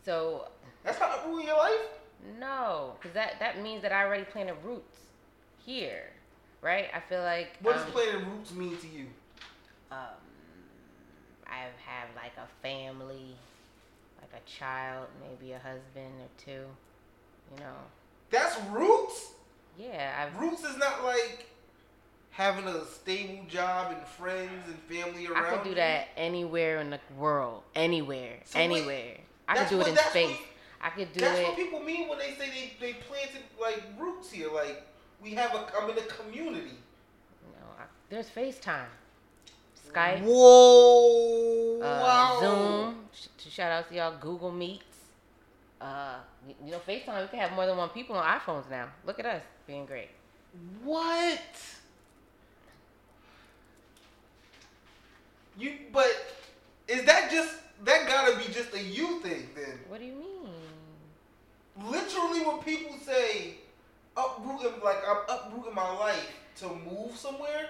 so 0.04 0.48
That's 0.84 0.98
not 1.00 1.18
uprooting 1.18 1.46
your 1.46 1.56
life. 1.58 1.80
no, 2.38 2.94
because 2.98 3.14
that 3.14 3.38
that 3.40 3.62
means 3.62 3.82
that 3.82 3.92
I 3.92 4.04
already 4.04 4.24
planted 4.24 4.56
roots 4.64 4.98
here, 5.64 6.10
right? 6.60 6.86
I 6.94 7.00
feel 7.00 7.22
like 7.22 7.56
What 7.62 7.74
does 7.74 7.84
um, 7.84 7.90
planting 7.92 8.30
roots 8.30 8.52
mean 8.52 8.76
to 8.78 8.86
you? 8.88 9.06
um, 9.90 9.98
I 11.46 11.58
have 11.86 12.08
like 12.16 12.32
a 12.38 12.46
family, 12.62 13.36
like 14.20 14.30
a 14.42 14.50
child, 14.50 15.06
maybe 15.20 15.52
a 15.52 15.58
husband 15.58 16.14
or 16.20 16.28
two. 16.44 16.64
You 17.54 17.60
know, 17.60 17.76
That's 18.30 18.56
roots. 18.70 19.32
yeah. 19.78 20.14
I've 20.26 20.40
Roots 20.40 20.64
is 20.64 20.78
not 20.78 21.04
like 21.04 21.46
having 22.30 22.64
a 22.64 22.82
stable 22.86 23.44
job 23.46 23.92
and 23.92 24.00
friends 24.06 24.66
and 24.66 24.78
family 24.88 25.26
around. 25.26 25.44
I 25.44 25.50
could 25.50 25.64
do 25.64 25.68
you. 25.70 25.74
that 25.74 26.08
anywhere 26.16 26.80
in 26.80 26.88
the 26.88 26.98
world, 27.18 27.62
anywhere, 27.74 28.38
So 28.46 28.58
wait, 28.58 29.20
I 29.48 29.56
could 29.58 29.68
do 29.68 29.78
what- 29.78 29.86
it 29.88 29.90
in 29.90 29.96
space. 29.98 30.30
what- 30.38 30.48
I 30.84 30.90
could 30.90 31.12
do 31.12 31.20
That's 31.20 31.38
it. 31.38 31.44
what 31.46 31.56
people 31.56 31.78
mean 31.80 32.08
when 32.08 32.18
they 32.18 32.34
say 32.34 32.48
they, 32.50 32.72
they 32.80 32.92
planted 32.94 33.42
like 33.60 33.82
roots 33.98 34.30
here. 34.32 34.50
Like 34.50 34.82
We 35.22 35.34
have 35.34 35.54
a. 35.54 35.68
I'm 35.80 35.88
in 35.90 35.96
a 35.98 36.02
community. 36.02 36.76
Know, 37.52 37.68
I, 37.78 37.84
there's 38.10 38.28
FaceTime, 38.28 38.86
Skype, 39.92 40.22
Whoa! 40.22 41.78
uh, 41.80 41.84
wow. 41.84 42.38
Zoom. 42.40 43.08
Sh- 43.14 43.48
shout 43.52 43.70
out 43.70 43.88
to 43.90 43.94
y'all, 43.94 44.16
Google 44.18 44.50
Meets. 44.50 44.84
Uh, 45.80 46.16
you 46.64 46.72
know, 46.72 46.80
FaceTime. 46.80 47.22
We 47.22 47.28
can 47.28 47.38
have 47.38 47.52
more 47.52 47.66
than 47.66 47.76
one 47.76 47.90
people 47.90 48.16
on 48.16 48.40
iPhones 48.40 48.68
now. 48.68 48.88
Look 49.06 49.20
at 49.20 49.26
us 49.26 49.42
being 49.68 49.86
great. 49.86 50.08
What? 50.82 51.38
You 55.56 55.76
but 55.92 56.10
is 56.88 57.04
that 57.04 57.30
just 57.30 57.54
that 57.84 58.06
gotta 58.06 58.36
be 58.36 58.52
just 58.52 58.74
a 58.74 58.82
you 58.82 59.20
thing 59.20 59.48
then? 59.54 59.78
What 59.88 60.00
do 60.00 60.06
you 60.06 60.14
mean? 60.14 60.48
Literally 61.90 62.40
when 62.40 62.58
people 62.58 62.96
say 63.04 63.54
uprooting 64.16 64.80
like 64.84 64.98
I'm 65.08 65.18
uprooting 65.28 65.74
my 65.74 65.90
life 65.98 66.36
to 66.56 66.68
move 66.68 67.16
somewhere, 67.16 67.68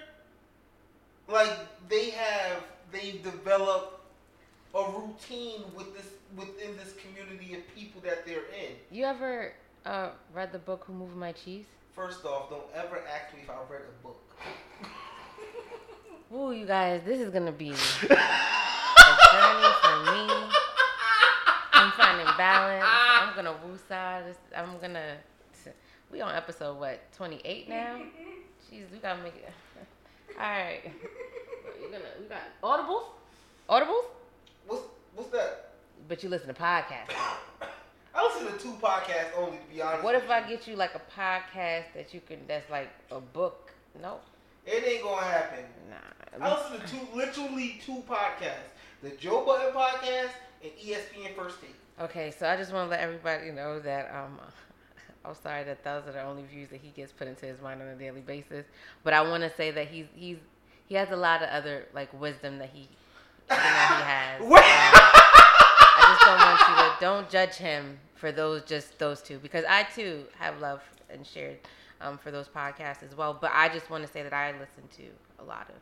like 1.29 1.53
they 1.89 2.11
have 2.11 2.63
they've 2.91 3.23
developed 3.23 4.01
a 4.75 4.91
routine 4.91 5.63
with 5.77 5.95
this 5.95 6.07
within 6.37 6.77
this 6.77 6.95
community 6.95 7.55
of 7.55 7.75
people 7.75 8.01
that 8.03 8.27
they're 8.27 8.47
in. 8.49 8.73
You 8.91 9.05
ever 9.05 9.53
uh, 9.87 10.11
read 10.35 10.53
the 10.53 10.59
book 10.59 10.85
Who 10.87 10.95
Moved 10.95 11.17
My 11.17 11.33
Cheese? 11.33 11.67
First 11.95 12.25
off, 12.25 12.51
don't 12.51 12.65
ever 12.75 13.03
ask 13.07 13.35
me 13.35 13.41
if 13.43 13.51
I 13.51 13.55
read 13.71 13.83
a 13.83 14.03
book. 14.03 14.21
Ooh, 16.35 16.53
you 16.53 16.65
guys, 16.65 17.03
this 17.05 17.21
is 17.21 17.31
gonna 17.31 17.53
be 17.53 17.75
journey 19.33 19.73
for 19.83 19.97
me. 20.13 20.23
I'm 21.73 21.93
finding 21.93 22.27
balance. 22.37 22.85
I'm 22.87 23.35
gonna 23.35 23.55
woosah. 23.65 24.25
This, 24.27 24.37
I'm 24.57 24.79
gonna. 24.81 25.17
We 26.11 26.21
on 26.21 26.35
episode 26.35 26.79
what? 26.79 27.01
28 27.13 27.69
now. 27.71 27.97
Jeez, 28.71 28.85
we 28.93 28.99
gotta 28.99 29.23
make 29.23 29.35
it. 29.37 29.49
All 30.39 30.45
right. 30.45 30.81
You 31.81 31.89
gonna? 31.91 32.05
We 32.21 32.27
got 32.27 32.43
audibles. 32.63 33.05
Audibles. 33.69 34.05
What's 34.67 34.83
what's 35.15 35.31
that? 35.31 35.71
But 36.09 36.23
you 36.23 36.29
listen 36.29 36.49
to 36.49 36.55
podcasts. 36.55 37.15
I 38.15 38.25
listen 38.25 38.53
to 38.53 38.63
two 38.63 38.75
podcasts 38.83 39.31
only 39.39 39.57
to 39.57 39.75
be 39.75 39.81
honest. 39.81 40.05
What 40.05 40.15
with 40.15 40.25
if 40.25 40.31
I 40.31 40.41
you. 40.41 40.57
get 40.57 40.69
you 40.69 40.77
like 40.77 40.95
a 40.95 41.01
podcast 41.19 41.85
that 41.95 42.13
you 42.13 42.21
can? 42.21 42.39
That's 42.47 42.69
like 42.71 42.91
a 43.11 43.21
book. 43.21 43.73
Nope. 44.01 44.23
It 44.67 44.87
ain't 44.87 45.03
gonna 45.03 45.27
happen. 45.27 45.65
Nah. 45.91 46.47
I 46.47 46.55
listen 46.55 46.81
to 46.81 46.87
two, 46.87 47.17
literally 47.17 47.81
two 47.85 48.03
podcasts: 48.09 48.72
the 49.03 49.11
Joe 49.11 49.45
Budden 49.45 49.75
podcast 49.75 50.31
and 50.63 50.73
ESPN 50.81 51.35
First 51.37 51.61
Take. 51.61 51.75
Okay, 52.01 52.31
so 52.31 52.47
I 52.47 52.57
just 52.57 52.73
want 52.73 52.87
to 52.87 52.91
let 52.91 53.01
everybody 53.01 53.51
know 53.51 53.81
that 53.81 54.13
um, 54.15 54.39
I'm 55.25 55.35
sorry 55.35 55.65
that 55.65 55.83
those 55.83 56.07
are 56.07 56.13
the 56.13 56.23
only 56.23 56.45
views 56.45 56.71
that 56.71 56.81
he 56.81 56.91
gets 56.91 57.13
put 57.13 57.27
into 57.27 57.47
his 57.47 57.61
mind 57.61 57.83
on 57.83 57.89
a 57.89 57.97
daily 57.97 58.21
basis. 58.21 58.65
But 59.03 59.13
I 59.13 59.23
want 59.23 59.43
to 59.43 59.51
say 59.51 59.73
that 59.73 59.89
he's 59.89 60.07
he's 60.15 60.39
he 60.89 60.95
has 60.95 61.11
a 61.11 61.17
lot 61.17 61.43
of 61.43 61.49
other 61.49 61.87
like 61.93 62.13
wisdom 62.19 62.59
that 62.59 62.71
he 62.73 62.81
you 62.81 62.87
know, 63.51 63.57
he 63.57 64.03
has. 64.05 64.41
Um, 65.95 66.05
I 66.05 66.15
just 66.15 66.25
don't 66.25 66.39
want 66.39 66.61
you 66.61 66.75
to 66.77 66.97
don't 67.01 67.31
judge 67.31 67.57
him 67.57 67.99
for 68.15 68.33
those 68.33 68.63
just 68.63 68.99
those 68.99 69.21
two 69.21 69.39
because 69.39 69.65
I 69.69 69.83
too 69.83 70.25
have 70.39 70.59
love 70.61 70.81
and 71.11 71.27
shared 71.27 71.59
um, 72.01 72.19
for 72.19 72.31
those 72.31 72.49
podcasts 72.49 73.03
as 73.03 73.15
well. 73.15 73.37
But 73.39 73.51
I 73.53 73.69
just 73.69 73.91
want 73.91 74.07
to 74.07 74.11
say 74.11 74.23
that 74.23 74.33
I 74.33 74.53
listen 74.53 74.85
to 74.97 75.05
a 75.39 75.45
lot 75.45 75.69
of 75.69 75.75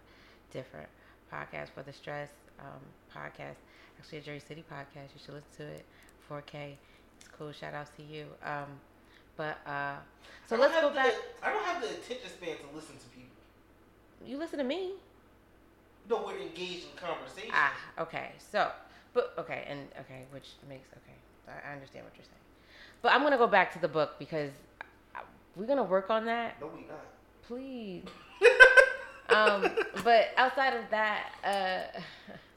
different 0.51 0.89
podcasts 1.33 1.71
for 1.71 1.83
the 1.83 1.93
stress 1.93 2.31
um, 2.61 2.81
podcast. 3.15 3.57
Actually, 3.99 4.19
a 4.19 4.23
Jersey 4.23 4.45
City 4.47 4.65
podcast. 4.71 5.09
You 5.15 5.21
should 5.25 5.35
listen 5.35 5.51
to 5.59 5.63
it. 5.65 5.85
4K. 6.31 6.75
It's 7.19 7.29
cool. 7.37 7.53
Shout 7.53 7.75
outs 7.75 7.91
to 7.97 8.03
you. 8.03 8.27
Um, 8.45 8.69
but 9.37 9.59
uh, 9.67 9.97
so 10.47 10.57
let's 10.57 10.75
go 10.81 10.89
the- 10.91 10.95
back. 10.95 11.13
I 11.43 11.51
don't 11.53 11.65
have 11.65 11.83
the 11.83 11.89
attention 11.89 12.29
span 12.29 12.57
to 12.57 12.77
listen 12.77 12.97
to 12.97 13.07
people. 13.09 13.29
You 14.25 14.37
listen 14.39 14.59
to 14.59 14.65
me. 14.65 14.93
No, 16.09 16.23
we're 16.27 16.39
engaged 16.39 16.87
in 16.91 16.97
conversation. 16.97 17.51
Ah, 17.53 17.73
okay. 18.01 18.33
So, 18.39 18.71
but 19.15 19.33
okay, 19.39 19.65
and 19.69 19.81
okay, 20.01 20.25
which 20.31 20.49
makes 20.69 20.89
okay. 20.93 21.17
I 21.49 21.71
I 21.71 21.73
understand 21.75 22.05
what 22.05 22.15
you're 22.17 22.25
saying. 22.25 22.37
But 23.03 23.13
I'm 23.13 23.23
gonna 23.23 23.39
go 23.39 23.47
back 23.47 23.73
to 23.75 23.79
the 23.79 23.89
book 23.89 24.19
because 24.19 24.51
we're 25.57 25.67
gonna 25.67 25.83
work 25.85 26.11
on 26.11 26.25
that, 26.27 26.61
No, 26.61 26.69
we 26.69 26.83
not. 26.87 27.05
please. 27.43 28.05
um, 29.31 29.71
but 30.05 30.29
outside 30.37 30.75
of 30.75 30.85
that, 30.91 31.33
uh, 31.45 32.01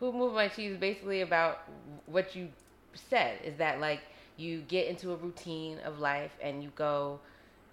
who 0.00 0.12
moved 0.12 0.34
my 0.36 0.48
cheese? 0.48 0.78
Basically 0.78 1.22
about 1.22 1.60
what 2.06 2.36
you 2.36 2.48
said 2.94 3.38
is 3.44 3.56
that 3.58 3.80
like 3.80 4.02
you 4.36 4.62
get 4.62 4.88
into 4.88 5.12
a 5.12 5.16
routine 5.16 5.78
of 5.80 6.00
life 6.00 6.32
and 6.42 6.62
you 6.62 6.72
go 6.76 7.20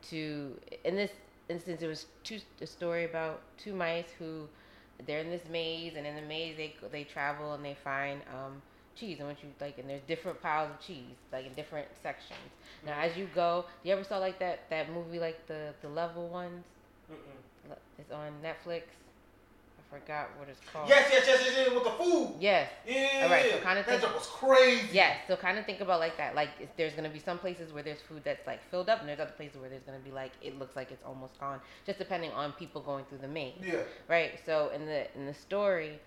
to 0.10 0.60
in 0.86 0.95
this 0.95 1.12
instance 1.49 1.82
it 1.82 1.88
was 1.88 2.08
two 2.24 2.40
a 2.62 2.68
story 2.68 3.06
about 3.06 3.41
two 3.58 3.74
mice 3.74 4.08
who 4.20 4.48
they're 5.06 5.20
in 5.22 5.30
this 5.30 5.48
maze 5.49 5.95
and 5.95 6.06
in 6.06 6.16
the 6.16 6.22
maze 6.22 6.58
they 6.58 6.76
they 6.91 7.04
travel 7.04 7.54
and 7.54 7.66
they 7.66 7.76
find 7.84 8.22
um 8.34 8.62
cheese 8.95 9.20
and 9.20 9.28
what 9.28 9.41
you 9.44 9.49
like 9.62 9.78
and 9.78 9.90
there's 9.90 10.02
different 10.08 10.41
piles 10.41 10.70
of 10.72 10.80
cheese 10.80 11.16
like 11.32 11.45
in 11.45 11.54
different 11.54 11.88
sections 12.02 12.52
now 12.86 12.99
as 12.99 13.16
you 13.18 13.28
go 13.34 13.66
you 13.84 13.91
ever 13.94 14.04
saw 14.04 14.18
like 14.18 14.40
that 14.40 14.70
that 14.70 14.91
movie 14.91 15.20
like 15.20 15.45
the 15.48 15.74
the 15.82 15.90
level 15.90 16.28
ones 16.30 16.66
Mm-mm. 17.12 17.76
it's 17.99 18.12
on 18.12 18.34
netflix 18.44 18.84
forgot 19.89 20.30
what 20.38 20.49
it's 20.49 20.59
called 20.72 20.89
Yes, 20.89 21.09
yes, 21.11 21.23
yes, 21.27 21.41
yes, 21.45 21.53
yes, 21.57 21.72
with 21.73 21.84
the 21.84 21.91
food. 21.91 22.35
yes 22.39 22.69
Yeah, 22.85 23.22
All 23.23 23.30
right, 23.30 23.45
so 23.51 23.57
kinda 23.57 23.76
that 23.76 23.85
think- 23.85 24.01
joke 24.01 24.15
was 24.15 24.27
crazy. 24.27 24.89
Yes, 24.91 25.18
so 25.27 25.35
kind 25.35 25.57
of 25.57 25.65
think 25.65 25.81
about 25.81 25.99
like 25.99 26.18
that. 26.18 26.35
Like 26.35 26.49
there's 26.77 26.93
gonna 26.93 27.09
be 27.09 27.19
some 27.19 27.39
places 27.39 27.72
where 27.73 27.84
there's 27.84 28.01
food 28.01 28.22
that's 28.23 28.45
like 28.45 28.61
filled 28.69 28.89
up, 28.89 28.99
and 28.99 29.07
there's 29.09 29.19
other 29.19 29.31
places 29.31 29.57
where 29.59 29.69
there's 29.69 29.84
gonna 29.84 29.99
be 29.99 30.11
like 30.11 30.31
it 30.41 30.57
looks 30.59 30.76
like 30.76 30.91
it's 30.91 31.03
almost 31.05 31.39
gone, 31.39 31.59
just 31.85 31.99
depending 31.99 32.31
on 32.31 32.51
people 32.53 32.81
going 32.81 33.05
through 33.05 33.19
the 33.19 33.27
maze. 33.27 33.53
Yeah. 33.64 33.80
Right. 34.07 34.39
So 34.45 34.69
in 34.76 34.85
the 34.85 35.07
in 35.15 35.26
the 35.26 35.34
story, 35.34 35.99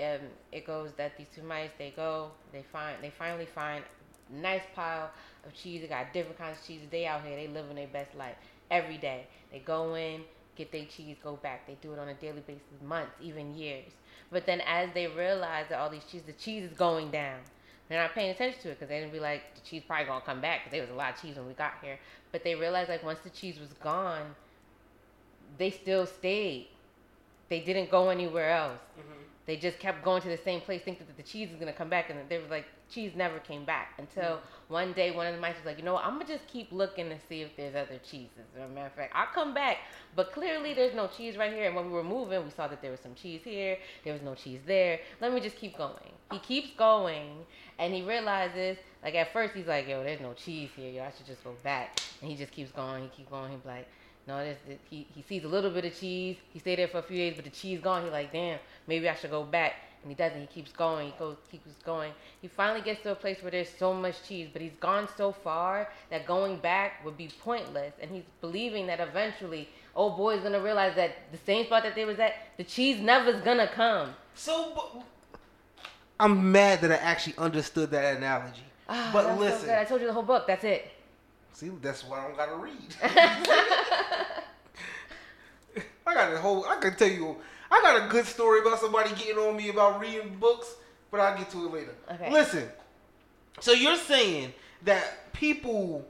um, 0.00 0.20
it 0.52 0.66
goes 0.66 0.92
that 0.96 1.16
these 1.16 1.28
two 1.34 1.42
mice 1.42 1.70
they 1.78 1.90
go, 1.90 2.30
they 2.52 2.62
find 2.72 2.96
they 3.02 3.10
finally 3.10 3.46
find 3.46 3.84
a 4.30 4.34
nice 4.36 4.62
pile 4.74 5.10
of 5.46 5.54
cheese. 5.54 5.80
They 5.82 5.88
got 5.88 6.12
different 6.12 6.38
kinds 6.38 6.58
of 6.60 6.66
cheeses. 6.66 6.88
They 6.90 7.06
out 7.06 7.24
here, 7.24 7.36
they 7.36 7.46
living 7.48 7.76
their 7.76 7.86
best 7.88 8.14
life 8.14 8.36
every 8.70 8.98
day. 8.98 9.26
They 9.50 9.60
go 9.60 9.94
in, 9.94 10.22
get 10.58 10.72
their 10.72 10.86
cheese, 10.86 11.16
go 11.22 11.36
back. 11.36 11.66
They 11.66 11.76
do 11.82 11.94
it 11.94 12.00
on 12.00 12.08
a 12.08 12.14
daily 12.14 12.42
basis, 12.42 12.82
months, 12.82 13.12
even 13.22 13.54
years. 13.56 13.92
But 14.30 14.46
then 14.46 14.60
as 14.62 14.90
they 14.94 15.08
realize 15.08 15.66
that 15.70 15.78
all 15.80 15.90
these 15.90 16.04
cheese, 16.04 16.24
the 16.26 16.34
cheese 16.34 16.64
is 16.64 16.76
going 16.76 17.10
down. 17.12 17.40
They're 17.88 18.02
not 18.02 18.14
paying 18.14 18.30
attention 18.30 18.60
to 18.62 18.70
it 18.70 18.74
because 18.74 18.88
they 18.90 19.00
didn't 19.00 19.12
be 19.12 19.20
like 19.20 19.54
the 19.56 19.62
cheese 19.62 19.84
probably 19.86 20.06
gonna 20.06 20.22
come 20.24 20.40
back 20.42 20.60
because 20.64 20.72
there 20.72 20.82
was 20.82 20.90
a 20.90 20.94
lot 20.94 21.14
of 21.14 21.22
cheese 21.22 21.36
when 21.36 21.46
we 21.48 21.54
got 21.54 21.74
here. 21.82 21.98
But 22.32 22.44
they 22.44 22.54
realized 22.56 22.90
like 22.90 23.04
once 23.04 23.20
the 23.20 23.30
cheese 23.30 23.58
was 23.58 23.72
gone, 23.74 24.36
they 25.58 25.70
still 25.70 26.06
stayed. 26.06 26.68
They 27.48 27.60
didn't 27.60 27.90
go 27.90 28.10
anywhere 28.10 28.50
else. 28.50 28.80
Mhm. 28.98 29.27
They 29.48 29.56
just 29.56 29.78
kept 29.78 30.04
going 30.04 30.20
to 30.20 30.28
the 30.28 30.36
same 30.36 30.60
place, 30.60 30.82
thinking 30.84 31.06
that 31.06 31.16
the 31.16 31.22
cheese 31.22 31.48
is 31.50 31.56
gonna 31.56 31.72
come 31.72 31.88
back, 31.88 32.10
and 32.10 32.18
they 32.28 32.36
were 32.36 32.48
like, 32.50 32.66
cheese 32.90 33.12
never 33.16 33.38
came 33.38 33.64
back 33.64 33.94
until 33.96 34.36
mm-hmm. 34.36 34.74
one 34.74 34.92
day 34.92 35.10
one 35.10 35.26
of 35.26 35.34
the 35.34 35.40
mice 35.40 35.56
was 35.56 35.64
like, 35.64 35.78
you 35.78 35.84
know 35.84 35.94
what, 35.94 36.04
I'm 36.04 36.18
gonna 36.18 36.26
just 36.26 36.46
keep 36.48 36.70
looking 36.70 37.08
to 37.08 37.16
see 37.30 37.40
if 37.40 37.56
there's 37.56 37.74
other 37.74 37.98
cheeses. 38.04 38.44
As 38.54 38.62
a 38.62 38.68
matter 38.68 38.88
of 38.88 38.92
fact, 38.92 39.10
I'll 39.16 39.32
come 39.32 39.54
back, 39.54 39.78
but 40.14 40.34
clearly 40.34 40.74
there's 40.74 40.94
no 40.94 41.06
cheese 41.06 41.38
right 41.38 41.50
here. 41.50 41.64
And 41.64 41.74
when 41.74 41.86
we 41.86 41.92
were 41.92 42.04
moving, 42.04 42.44
we 42.44 42.50
saw 42.50 42.68
that 42.68 42.82
there 42.82 42.90
was 42.90 43.00
some 43.00 43.14
cheese 43.14 43.40
here, 43.42 43.78
there 44.04 44.12
was 44.12 44.20
no 44.20 44.34
cheese 44.34 44.60
there. 44.66 45.00
Let 45.22 45.32
me 45.32 45.40
just 45.40 45.56
keep 45.56 45.78
going. 45.78 46.12
He 46.30 46.40
keeps 46.40 46.76
going, 46.76 47.46
and 47.78 47.94
he 47.94 48.02
realizes, 48.02 48.76
like 49.02 49.14
at 49.14 49.32
first 49.32 49.54
he's 49.54 49.66
like, 49.66 49.88
yo, 49.88 50.04
there's 50.04 50.20
no 50.20 50.34
cheese 50.34 50.68
here, 50.76 50.90
yo, 50.90 51.04
I 51.04 51.12
should 51.16 51.26
just 51.26 51.42
go 51.42 51.54
back. 51.64 51.98
And 52.20 52.30
he 52.30 52.36
just 52.36 52.52
keeps 52.52 52.70
going, 52.70 53.04
he 53.04 53.08
keeps 53.08 53.30
going. 53.30 53.50
He's 53.52 53.64
like, 53.64 53.88
no, 54.28 54.44
this, 54.44 54.58
this, 54.68 54.78
he, 54.90 55.06
he 55.14 55.22
sees 55.22 55.44
a 55.44 55.48
little 55.48 55.70
bit 55.70 55.86
of 55.86 55.98
cheese. 55.98 56.36
He 56.52 56.58
stayed 56.58 56.78
there 56.78 56.88
for 56.88 56.98
a 56.98 57.02
few 57.02 57.16
days, 57.16 57.32
but 57.34 57.46
the 57.46 57.50
cheese 57.50 57.80
gone. 57.80 58.04
He 58.04 58.10
like, 58.10 58.30
damn, 58.30 58.58
maybe 58.88 59.08
I 59.08 59.14
should 59.14 59.30
go 59.30 59.44
back. 59.44 59.74
And 60.02 60.10
he 60.10 60.14
doesn't. 60.14 60.40
He 60.40 60.46
keeps 60.46 60.72
going. 60.72 61.08
He 61.08 61.18
goes, 61.18 61.36
keeps 61.50 61.70
going. 61.84 62.12
He 62.40 62.48
finally 62.48 62.80
gets 62.80 63.02
to 63.02 63.12
a 63.12 63.14
place 63.14 63.42
where 63.42 63.50
there's 63.50 63.68
so 63.68 63.92
much 63.92 64.16
cheese, 64.26 64.48
but 64.52 64.62
he's 64.62 64.76
gone 64.80 65.08
so 65.16 65.32
far 65.32 65.88
that 66.10 66.24
going 66.24 66.56
back 66.58 67.04
would 67.04 67.16
be 67.16 67.28
pointless. 67.42 67.92
And 68.00 68.10
he's 68.10 68.22
believing 68.40 68.86
that 68.86 69.00
eventually, 69.00 69.68
old 69.94 70.16
boy's 70.16 70.40
gonna 70.40 70.60
realize 70.60 70.94
that 70.96 71.16
the 71.32 71.38
same 71.38 71.66
spot 71.66 71.82
that 71.82 71.94
they 71.94 72.04
was 72.04 72.18
at, 72.20 72.34
the 72.56 72.64
cheese 72.64 73.00
never's 73.00 73.42
gonna 73.42 73.68
come. 73.68 74.14
So, 74.34 74.72
but, 74.74 75.02
I'm 76.20 76.50
mad 76.52 76.80
that 76.80 76.92
I 76.92 76.96
actually 76.96 77.36
understood 77.38 77.90
that 77.90 78.16
analogy. 78.16 78.62
Ah, 78.88 79.10
but 79.12 79.24
that's 79.24 79.34
so 79.34 79.40
listen. 79.40 79.70
I 79.70 79.84
told 79.84 80.00
you 80.00 80.06
the 80.06 80.12
whole 80.12 80.22
book. 80.22 80.46
That's 80.46 80.64
it. 80.64 80.90
see, 81.52 81.70
that's 81.82 82.04
why 82.04 82.20
I 82.20 82.22
don't 82.28 82.36
gotta 82.36 82.56
read. 82.56 82.94
I 86.06 86.14
got 86.14 86.32
a 86.32 86.38
whole. 86.38 86.64
I 86.64 86.76
can 86.76 86.96
tell 86.96 87.08
you. 87.08 87.36
I 87.70 87.80
got 87.82 88.06
a 88.06 88.08
good 88.08 88.26
story 88.26 88.60
about 88.60 88.80
somebody 88.80 89.10
getting 89.10 89.38
on 89.38 89.56
me 89.56 89.68
about 89.68 90.00
reading 90.00 90.36
books, 90.38 90.74
but 91.10 91.20
I'll 91.20 91.36
get 91.36 91.50
to 91.50 91.66
it 91.66 91.72
later. 91.72 91.94
Okay. 92.10 92.30
Listen. 92.32 92.68
So 93.60 93.72
you're 93.72 93.96
saying 93.96 94.54
that 94.84 95.32
people 95.32 96.06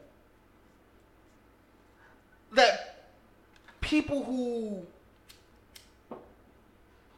that 2.52 3.08
people 3.80 4.22
who 4.22 4.86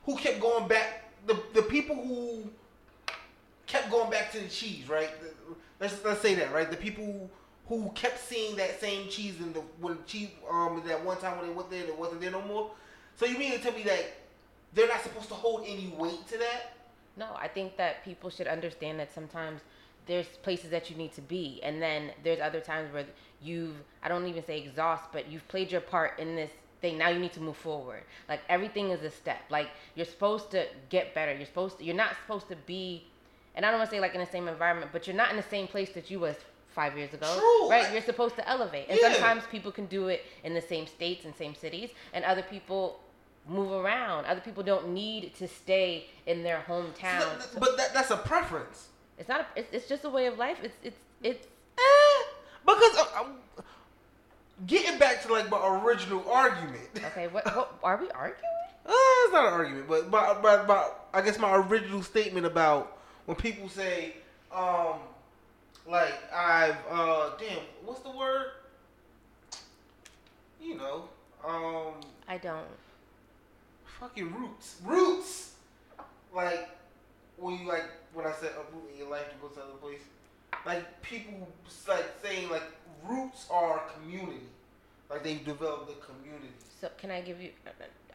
who 0.05 0.17
kept 0.17 0.41
going 0.41 0.69
back 0.69 1.11
the 1.27 1.41
the 1.55 1.63
people 1.63 1.97
who 1.97 2.51
kept 3.67 3.91
going 3.91 4.11
back 4.11 4.33
to 4.33 4.41
the 4.41 4.49
cheese, 4.49 4.89
right? 4.89 5.11
Let's 5.79 6.03
let's 6.05 6.21
say 6.21 6.35
that, 6.37 6.53
right? 6.53 6.71
The 6.71 6.77
people 6.77 7.31
who 7.69 7.91
kept 7.95 8.19
seeing 8.19 8.57
that 8.57 8.81
same 8.81 9.09
cheese 9.09 9.39
in 9.41 9.53
the 9.53 9.61
when 9.81 9.99
cheese 10.07 10.31
um 10.51 10.83
that 10.87 11.05
one 11.05 11.17
time 11.19 11.39
when 11.39 11.49
they 11.49 11.53
went 11.53 11.71
there 11.71 11.81
and 11.81 11.89
it 11.89 11.99
wasn't 11.99 12.21
there 12.21 12.31
no 12.31 12.43
more. 12.43 12.71
So 13.17 13.27
you 13.27 13.39
mean 13.39 13.53
to 13.53 13.59
tell 13.59 13.73
me 13.73 13.83
that 13.85 14.20
they're 14.75 14.89
not 14.89 15.03
supposed 15.03 15.29
to 15.29 15.35
hold 15.35 15.65
any 15.67 15.89
weight 15.97 16.27
to 16.29 16.39
that? 16.39 16.75
No, 17.17 17.29
I 17.37 17.49
think 17.49 17.77
that 17.77 18.05
people 18.05 18.31
should 18.31 18.47
understand 18.47 18.99
that 19.01 19.13
sometimes 19.13 19.61
there's 20.07 20.27
places 20.43 20.71
that 20.71 20.91
you 20.91 20.97
need 20.97 21.13
to 21.13 21.21
be, 21.21 21.61
and 21.63 21.81
then 21.81 22.11
there's 22.25 22.41
other 22.41 22.61
times 22.61 22.93
where 22.93 23.05
you've 23.43 23.75
I 24.03 24.09
don't 24.09 24.27
even 24.27 24.45
say 24.45 24.59
exhaust, 24.61 25.05
but 25.13 25.29
you've 25.31 25.47
played 25.49 25.71
your 25.71 25.81
part 25.81 26.19
in 26.19 26.37
this 26.37 26.51
thing. 26.81 26.97
Now 26.99 27.09
you 27.11 27.19
need 27.19 27.33
to 27.35 27.41
move 27.41 27.57
forward. 27.57 28.03
Like 28.29 28.41
everything 28.49 28.91
is 28.91 29.03
a 29.03 29.11
step. 29.11 29.41
Like 29.51 29.69
you're 29.95 30.07
supposed 30.07 30.51
to 30.53 30.67
get 30.89 31.15
better. 31.15 31.35
You're 31.35 31.47
supposed 31.47 31.79
to. 31.79 31.85
You're 31.85 31.97
not 31.97 32.13
supposed 32.23 32.49
to 32.49 32.57
be, 32.57 33.05
and 33.55 33.67
I 33.67 33.71
don't 33.71 33.79
want 33.81 33.91
to 33.91 33.97
say 33.97 34.01
like 34.01 34.15
in 34.15 34.21
the 34.21 34.27
same 34.27 34.49
environment, 34.49 34.91
but 34.93 35.07
you're 35.07 35.17
not 35.17 35.31
in 35.31 35.37
the 35.37 35.43
same 35.43 35.67
place 35.67 35.91
that 35.91 36.11
you 36.11 36.21
was 36.21 36.37
five 36.69 36.97
years 36.97 37.13
ago. 37.13 37.27
True. 37.39 37.69
Right? 37.71 37.93
You're 37.93 38.03
supposed 38.03 38.37
to 38.37 38.49
elevate, 38.49 38.87
and 38.89 38.99
Yeah. 39.01 39.13
sometimes 39.13 39.45
people 39.51 39.73
can 39.73 39.87
do 39.87 40.09
it 40.09 40.25
in 40.45 40.55
the 40.55 40.61
same 40.63 40.87
states 40.87 41.25
and 41.25 41.35
same 41.35 41.55
cities, 41.55 41.91
and 42.15 42.25
other 42.25 42.43
people 42.43 43.01
move 43.51 43.73
around. 43.73 44.27
Other 44.27 44.41
people 44.41 44.63
don't 44.63 44.89
need 44.95 45.35
to 45.37 45.49
stay 45.49 46.07
in 46.27 46.43
their 46.43 46.65
hometown. 46.67 47.21
So 47.21 47.29
that- 47.29 47.61
but 47.61 47.77
that, 47.77 47.93
that's 47.95 48.11
a 48.11 48.17
preference. 48.17 48.89
It's 49.19 49.29
not. 49.29 49.41
A, 49.41 49.59
it's, 49.59 49.73
it's 49.73 49.89
just 49.89 50.05
a 50.05 50.09
way 50.11 50.27
of 50.27 50.39
life. 50.39 50.59
It's 50.63 50.77
it's 50.83 50.97
it's. 51.23 51.47
Eh, 51.79 52.23
because 52.65 52.97
uh, 52.99 53.05
I'm, 53.17 53.27
getting 54.67 54.99
back 54.99 55.23
to 55.23 55.33
like 55.33 55.51
my 55.51 55.81
original 55.83 56.29
argument. 56.31 56.89
Okay. 57.11 57.27
What, 57.29 57.45
what 57.47 57.79
are 57.83 57.97
we 57.97 58.11
arguing? 58.11 58.41
Uh, 58.87 58.93
it's 58.93 59.33
not 59.33 59.47
an 59.47 59.53
argument, 59.53 59.89
but 59.89 60.11
my, 60.11 60.35
my, 60.41 60.63
my, 60.65 60.89
I 61.13 61.21
guess 61.23 61.39
my 61.39 61.57
original 61.57 62.03
statement 62.03 62.47
about 62.47 62.99
when 63.27 63.37
people 63.37 63.69
say, 63.69 64.15
um, 64.55 64.95
like 65.89 66.15
I've, 66.33 66.77
uh, 66.91 67.31
damn, 67.39 67.59
what's 67.85 68.01
the 68.01 68.11
word? 68.11 68.47
You 70.61 70.77
know, 70.77 71.05
um, 71.47 71.95
I 72.29 72.39
don't. 72.39 72.67
Fucking 74.01 74.33
roots, 74.35 74.77
roots. 74.85 75.53
Like 76.35 76.71
when 77.37 77.59
you 77.59 77.69
like 77.69 77.85
when 78.15 78.27
I 78.27 78.33
said 78.33 78.53
uproot 78.59 78.91
in 78.93 78.99
your 78.99 79.11
life 79.11 79.29
to 79.31 79.37
go 79.37 79.49
to 79.49 79.61
another 79.61 79.79
place, 79.79 80.01
like 80.65 81.03
people 81.03 81.49
like 81.89 82.07
saying 82.23 82.51
like 82.51 82.65
roots 83.07 83.47
are 83.51 83.83
community, 83.95 84.47
like 85.11 85.23
they've 85.23 85.45
developed 85.45 85.91
a 85.91 85.95
community. 86.05 86.53
So 86.81 86.89
can 86.97 87.11
I 87.11 87.21
give 87.21 87.41
you? 87.41 87.51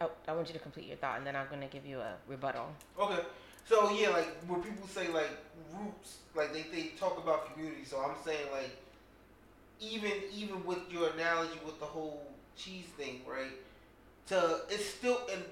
Oh, 0.00 0.10
I 0.26 0.32
want 0.32 0.48
you 0.48 0.54
to 0.54 0.60
complete 0.60 0.86
your 0.86 0.96
thought, 0.96 1.18
and 1.18 1.26
then 1.26 1.36
I'm 1.36 1.46
gonna 1.48 1.68
give 1.68 1.86
you 1.86 2.00
a 2.00 2.14
rebuttal. 2.26 2.68
Okay. 2.98 3.20
So 3.68 3.90
yeah, 3.90 4.10
like 4.10 4.28
when 4.46 4.62
people 4.62 4.86
say 4.88 5.08
like 5.08 5.30
roots, 5.72 6.18
like 6.34 6.52
they, 6.52 6.62
they 6.72 6.88
talk 6.98 7.18
about 7.18 7.52
community. 7.52 7.84
So 7.84 7.98
I'm 7.98 8.16
saying 8.24 8.46
like 8.52 8.70
even 9.80 10.12
even 10.34 10.64
with 10.64 10.78
your 10.90 11.10
analogy 11.10 11.58
with 11.64 11.78
the 11.80 11.86
whole 11.86 12.26
cheese 12.56 12.86
thing, 12.96 13.20
right? 13.28 13.52
To 14.28 14.62
it's 14.70 14.84
still 14.84 15.20
and 15.32 15.42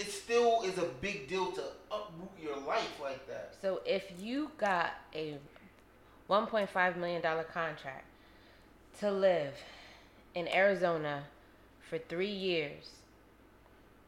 it 0.00 0.10
still 0.10 0.62
is 0.62 0.78
a 0.78 0.88
big 1.00 1.28
deal 1.28 1.52
to 1.52 1.62
uproot 1.92 2.30
your 2.42 2.56
life 2.56 2.98
like 3.02 3.26
that. 3.28 3.54
So 3.60 3.80
if 3.84 4.04
you 4.18 4.50
got 4.58 4.92
a 5.14 5.36
1.5 6.28 6.96
million 6.96 7.20
dollar 7.20 7.44
contract 7.44 8.06
to 9.00 9.10
live 9.10 9.54
in 10.34 10.48
Arizona 10.48 11.24
for 11.88 11.98
three 11.98 12.30
years, 12.32 12.84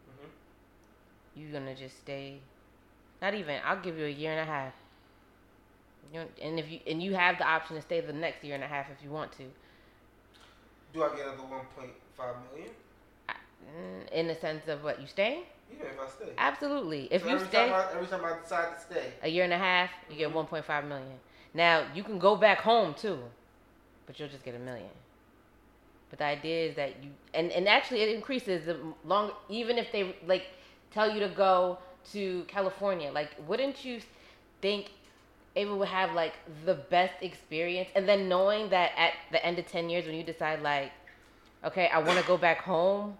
Mm-hmm. 0.08 1.40
you're 1.40 1.52
gonna 1.52 1.74
just 1.74 1.98
stay. 1.98 2.40
Not 3.20 3.34
even. 3.34 3.60
I'll 3.64 3.80
give 3.80 3.98
you 3.98 4.06
a 4.06 4.16
year 4.22 4.32
and 4.32 4.40
a 4.40 4.44
half. 4.52 4.72
You 6.12 6.20
know, 6.20 6.26
and 6.42 6.58
if 6.58 6.70
you 6.70 6.80
and 6.86 7.02
you 7.02 7.14
have 7.14 7.38
the 7.38 7.46
option 7.46 7.76
to 7.76 7.82
stay 7.82 8.00
the 8.00 8.12
next 8.12 8.42
year 8.44 8.54
and 8.54 8.64
a 8.64 8.66
half 8.66 8.86
if 8.90 9.02
you 9.04 9.10
want 9.10 9.32
to. 9.32 9.44
Do 10.92 11.02
I 11.04 11.08
get 11.16 11.26
another 11.26 11.42
1.5 11.42 12.34
million? 12.52 12.72
Mm, 13.30 14.08
In 14.12 14.26
the 14.28 14.34
sense 14.34 14.68
of 14.68 14.82
what 14.84 15.00
you 15.00 15.06
stay? 15.06 15.44
Yeah, 15.78 15.86
if 15.86 16.00
I 16.00 16.06
stay. 16.08 16.32
Absolutely. 16.38 17.08
If 17.10 17.22
So 17.22 17.28
you 17.28 17.34
every 17.36 17.48
stay 17.48 17.66
time 17.70 17.74
I, 17.74 17.92
every 17.94 18.06
time 18.06 18.24
I 18.24 18.32
decide 18.40 18.74
to 18.76 18.80
stay. 18.80 19.12
a 19.22 19.28
year 19.28 19.44
and 19.44 19.52
a 19.52 19.58
half, 19.58 19.90
you 20.10 20.16
get 20.16 20.30
Mhm. 20.30 20.34
1.5 20.34 20.84
million. 20.84 21.18
Now 21.54 21.84
you 21.94 22.02
can 22.02 22.18
go 22.18 22.36
back 22.36 22.60
home 22.60 22.94
too, 22.94 23.18
but 24.06 24.18
you'll 24.18 24.28
just 24.28 24.44
get 24.44 24.54
a 24.54 24.58
million. 24.58 24.90
But 26.10 26.18
the 26.18 26.24
idea 26.26 26.68
is 26.68 26.76
that 26.76 27.02
you 27.02 27.10
and 27.34 27.50
and 27.52 27.68
actually 27.68 28.02
it 28.02 28.14
increases 28.14 28.66
the 28.66 28.76
long 29.04 29.32
even 29.48 29.78
if 29.78 29.90
they 29.92 30.14
like 30.26 30.46
tell 30.90 31.10
you 31.10 31.20
to 31.20 31.28
go 31.28 31.78
to 32.12 32.44
California. 32.48 33.10
Like, 33.10 33.30
wouldn't 33.46 33.84
you 33.84 34.00
think 34.60 34.90
Ava 35.56 35.74
would 35.76 35.88
have 35.88 36.12
like 36.14 36.34
the 36.66 36.74
best 36.74 37.14
experience? 37.22 37.88
And 37.94 38.08
then 38.08 38.28
knowing 38.28 38.68
that 38.70 38.92
at 38.96 39.12
the 39.30 39.44
end 39.44 39.58
of 39.58 39.66
10 39.66 39.88
years, 39.88 40.04
when 40.06 40.14
you 40.14 40.22
decide 40.24 40.62
like, 40.62 40.92
okay, 41.64 41.88
I 41.88 41.98
want 41.98 42.18
to 42.20 42.26
go 42.26 42.36
back 42.36 42.58
home 42.58 43.16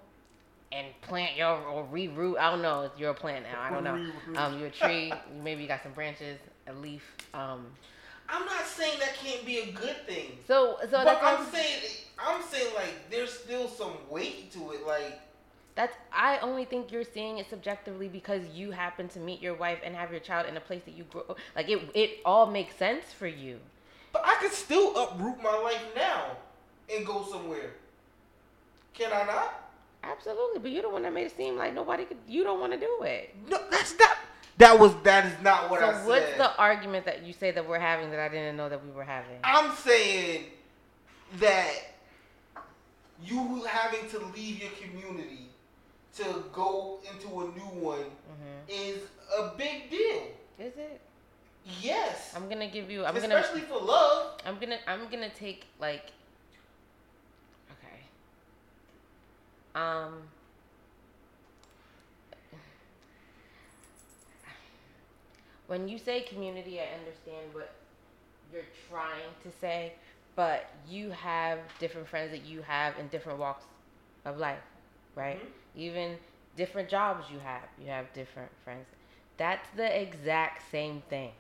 and 0.75 0.87
plant 1.03 1.37
your 1.37 1.57
or 1.57 1.87
reroot. 1.93 2.39
I 2.39 2.51
don't 2.51 2.63
know. 2.63 2.91
You're 2.97 3.11
a 3.11 3.15
plant 3.15 3.45
now. 3.45 3.61
I 3.61 3.71
don't 3.71 3.85
know. 3.85 4.13
Um, 4.41 4.59
you're 4.59 4.69
a 4.69 4.71
tree. 4.71 5.13
Maybe 5.43 5.63
you 5.63 5.69
got 5.69 5.83
some 5.83 5.93
branches, 5.93 6.39
a 6.67 6.73
leaf. 6.73 7.03
Um, 7.35 7.67
I'm 8.29 8.47
not 8.47 8.65
saying 8.67 8.99
that 8.99 9.15
can't 9.15 9.45
be 9.45 9.59
a 9.59 9.73
good 9.73 10.07
thing. 10.07 10.39
so 10.47 10.79
so 10.83 10.91
but 10.91 11.05
that's 11.05 11.23
I'm 11.23 11.47
saying 11.53 11.81
I'm 12.19 12.43
saying 12.43 12.75
like 12.75 13.11
there's 13.11 13.33
still 13.33 13.69
some 13.69 13.93
weight 14.09 14.51
to 14.53 14.73
it. 14.73 14.87
Like 14.87 15.21
That's 15.75 15.95
I 16.13 16.39
only 16.39 16.65
think 16.65 16.91
you're 16.91 17.05
seeing 17.05 17.39
it 17.39 17.51
subjectively 17.51 18.09
because 18.09 18.47
you 18.55 18.71
happen 18.71 19.09
to 19.09 19.21
meet 19.21 19.43
your 19.43 19.55
wife 19.55 19.81
and 19.85 19.95
have 19.95 20.11
your 20.11 20.21
child 20.21 20.47
in 20.47 20.57
a 20.57 20.61
place 20.61 20.83
that 20.85 20.97
you 20.97 21.05
grow. 21.05 21.37
Like 21.55 21.69
it, 21.69 21.81
it 21.95 22.19
all 22.25 22.47
makes 22.47 22.75
sense 22.77 23.13
for 23.13 23.27
you. 23.27 23.59
But 24.13 24.23
I 24.25 24.37
could 24.41 24.53
still 24.53 24.97
uproot 24.97 25.43
my 25.43 25.57
life 25.57 25.85
now 25.95 26.37
and 26.95 27.07
go 27.07 27.27
somewhere. 27.31 27.75
Can 28.95 29.11
I 29.13 29.25
not? 29.25 29.62
Absolutely, 30.05 30.59
but 30.59 30.71
you're 30.71 30.83
the 30.83 30.91
one 30.91 31.03
that 31.03 31.13
made 31.13 31.27
it 31.27 31.37
seem 31.37 31.57
like 31.57 31.75
nobody 31.75 32.05
could. 32.05 32.19
You 32.27 32.45
don't 32.45 32.61
want 32.61 32.73
to 32.73 32.79
do 32.79 33.03
it. 33.03 33.35
No, 33.49 33.59
that's 33.71 33.99
not. 33.99 34.17
That 34.59 34.79
was 34.79 34.95
that 35.03 35.27
is 35.27 35.43
not 35.43 35.71
what 35.71 35.81
so 35.81 35.87
I 35.87 35.93
said. 35.93 36.07
what's 36.07 36.37
the 36.37 36.57
argument 36.57 37.07
that 37.07 37.25
you 37.25 37.33
say 37.33 37.53
that 37.53 37.67
we're 37.67 37.79
having 37.79 38.11
that 38.11 38.21
I 38.21 38.29
didn't 38.29 38.57
know 38.57 38.69
that 38.69 38.85
we 38.85 38.91
were 38.93 39.05
having? 39.05 39.39
I'm 39.43 39.75
saying 39.77 40.45
that 41.39 41.71
you 43.25 43.65
having 43.65 44.09
to 44.11 44.19
leave 44.37 44.61
your 44.61 44.71
community 44.73 45.49
to 46.17 46.45
go 46.53 46.99
into 47.11 47.29
a 47.29 47.45
new 47.45 47.81
one 47.81 47.99
hmm 48.01 48.53
is 48.69 49.01
a 49.39 49.53
big 49.57 49.91
deal. 49.91 50.23
Is 50.59 50.77
it? 50.77 51.01
Yes. 51.81 52.33
I'm 52.37 52.49
gonna 52.49 52.69
give 52.69 52.91
you. 52.91 53.05
I'm 53.05 53.15
gonna. 53.15 53.37
Especially 53.37 53.63
for 53.63 53.81
love. 53.81 54.41
I'm 54.45 54.59
gonna. 54.59 54.79
I'm 54.87 55.09
gonna 55.11 55.31
take 55.31 55.67
like. 55.81 56.11
Okay. 57.71 58.01
Um. 59.75 60.29
When 65.67 65.89
you 65.89 65.99
say 65.99 66.21
community, 66.23 66.81
I 66.81 66.87
understand 66.99 67.53
what 67.55 67.73
you're 68.53 68.65
trying 68.89 69.35
to 69.43 69.51
say, 69.61 69.95
but 70.37 70.67
you 70.89 71.11
have 71.11 71.59
different 71.79 72.09
friends 72.09 72.31
that 72.33 72.45
you 72.45 72.63
have 72.63 72.99
in 72.99 73.09
different 73.09 73.39
walks 73.39 73.65
of 74.25 74.39
life, 74.39 74.63
right? 75.15 75.41
Mhm. 75.41 75.53
Even 75.77 76.19
different 76.57 76.89
jobs 76.89 77.31
you 77.31 77.39
have, 77.41 77.69
you 77.79 77.89
have 77.89 78.13
different 78.13 78.53
friends. 78.65 78.87
That's 79.37 79.69
the 79.71 80.01
exact 80.01 80.71
same 80.71 81.03
thing. 81.03 81.33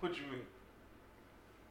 What 0.00 0.16
you 0.16 0.22
mean? 0.26 0.46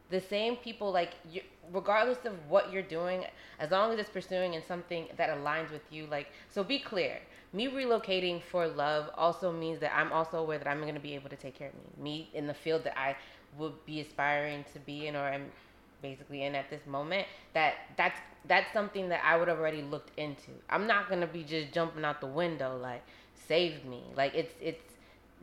the 0.10 0.22
same 0.22 0.56
people 0.58 0.92
like 0.92 1.12
you 1.30 1.42
regardless 1.72 2.26
of 2.26 2.34
what 2.50 2.72
you're 2.72 2.82
doing 2.82 3.26
as 3.60 3.72
long 3.72 3.92
as 3.92 4.00
it's 4.00 4.10
pursuing 4.10 4.54
in 4.54 4.64
something 4.64 5.08
that 5.18 5.30
aligns 5.30 5.72
with 5.72 5.82
you 5.92 6.08
like 6.08 6.28
so 6.50 6.64
be 6.64 6.80
clear. 6.80 7.20
Me 7.54 7.68
relocating 7.68 8.42
for 8.42 8.68
love 8.68 9.10
also 9.16 9.52
means 9.52 9.80
that 9.80 9.96
i'm 9.96 10.12
also 10.12 10.38
aware 10.38 10.58
that 10.58 10.68
i'm 10.68 10.82
going 10.82 10.96
to 10.96 11.00
be 11.00 11.16
able 11.16 11.30
to 11.30 11.36
take 11.36 11.56
care 11.56 11.70
of 11.70 11.76
me. 11.76 12.04
Me 12.04 12.30
in 12.34 12.48
the 12.48 12.54
field 12.54 12.84
that 12.84 12.98
i 12.98 13.16
would 13.58 13.74
be 13.86 14.02
aspiring 14.02 14.66
to 14.74 14.80
be 14.80 15.08
in 15.08 15.16
or 15.16 15.24
I'm 15.26 15.46
basically 16.02 16.44
in 16.44 16.54
at 16.56 16.70
this 16.70 16.86
moment 16.86 17.26
that 17.54 17.76
that's 17.96 18.20
that's 18.48 18.72
something 18.74 19.08
that 19.08 19.22
i 19.24 19.38
would 19.38 19.48
have 19.48 19.58
already 19.60 19.82
looked 19.82 20.12
into. 20.18 20.52
I'm 20.70 20.86
not 20.88 21.08
going 21.08 21.22
to 21.22 21.28
be 21.28 21.44
just 21.44 21.72
jumping 21.72 22.04
out 22.04 22.20
the 22.20 22.28
window 22.28 22.78
like 22.78 23.04
save 23.48 23.86
me. 23.86 24.04
Like 24.16 24.34
it's 24.36 24.54
it's 24.62 24.93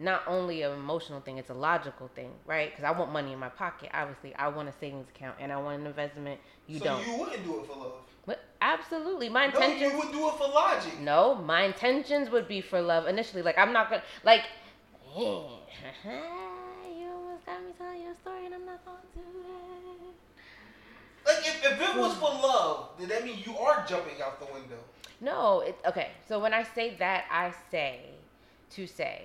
not 0.00 0.22
only 0.26 0.62
an 0.62 0.72
emotional 0.72 1.20
thing, 1.20 1.36
it's 1.36 1.50
a 1.50 1.54
logical 1.54 2.08
thing, 2.14 2.30
right? 2.46 2.70
Because 2.70 2.84
I 2.84 2.90
want 2.98 3.12
money 3.12 3.32
in 3.32 3.38
my 3.38 3.50
pocket. 3.50 3.90
Obviously, 3.92 4.34
I 4.34 4.48
want 4.48 4.68
a 4.68 4.72
savings 4.72 5.06
account 5.14 5.36
and 5.38 5.52
I 5.52 5.58
want 5.58 5.80
an 5.80 5.86
investment. 5.86 6.40
You 6.66 6.78
so 6.78 6.84
don't. 6.86 7.04
So 7.04 7.10
you 7.10 7.18
wouldn't 7.18 7.44
do 7.44 7.60
it 7.60 7.66
for 7.66 7.76
love. 7.76 7.92
But 8.24 8.40
absolutely, 8.62 9.28
my 9.28 9.46
intentions. 9.46 9.82
No, 9.82 9.88
you 9.88 9.98
would 9.98 10.12
do 10.12 10.28
it 10.28 10.34
for 10.36 10.48
logic. 10.48 10.98
No, 11.00 11.34
my 11.34 11.64
intentions 11.64 12.30
would 12.30 12.48
be 12.48 12.62
for 12.62 12.80
love 12.80 13.06
initially. 13.08 13.42
Like 13.42 13.58
I'm 13.58 13.72
not 13.74 13.90
gonna 13.90 14.02
like. 14.24 14.44
you 15.14 15.22
almost 15.22 15.46
got 17.44 17.62
me 17.62 17.72
telling 17.76 18.02
your 18.02 18.14
story, 18.14 18.46
and 18.46 18.54
I'm 18.54 18.64
not 18.64 18.84
going 18.84 18.96
to. 18.96 19.20
Like 21.26 21.46
if, 21.46 21.64
if 21.64 21.80
it 21.80 21.98
was 21.98 22.14
hmm. 22.14 22.20
for 22.20 22.30
love, 22.30 22.88
then 22.98 23.08
that 23.10 23.24
means 23.24 23.46
you 23.46 23.56
are 23.58 23.84
jumping 23.86 24.22
out 24.22 24.40
the 24.40 24.46
window. 24.52 24.78
No, 25.20 25.60
it, 25.60 25.76
okay. 25.86 26.08
So 26.26 26.38
when 26.40 26.54
I 26.54 26.62
say 26.62 26.96
that, 26.98 27.26
I 27.30 27.52
say 27.70 28.00
to 28.70 28.86
say, 28.86 29.24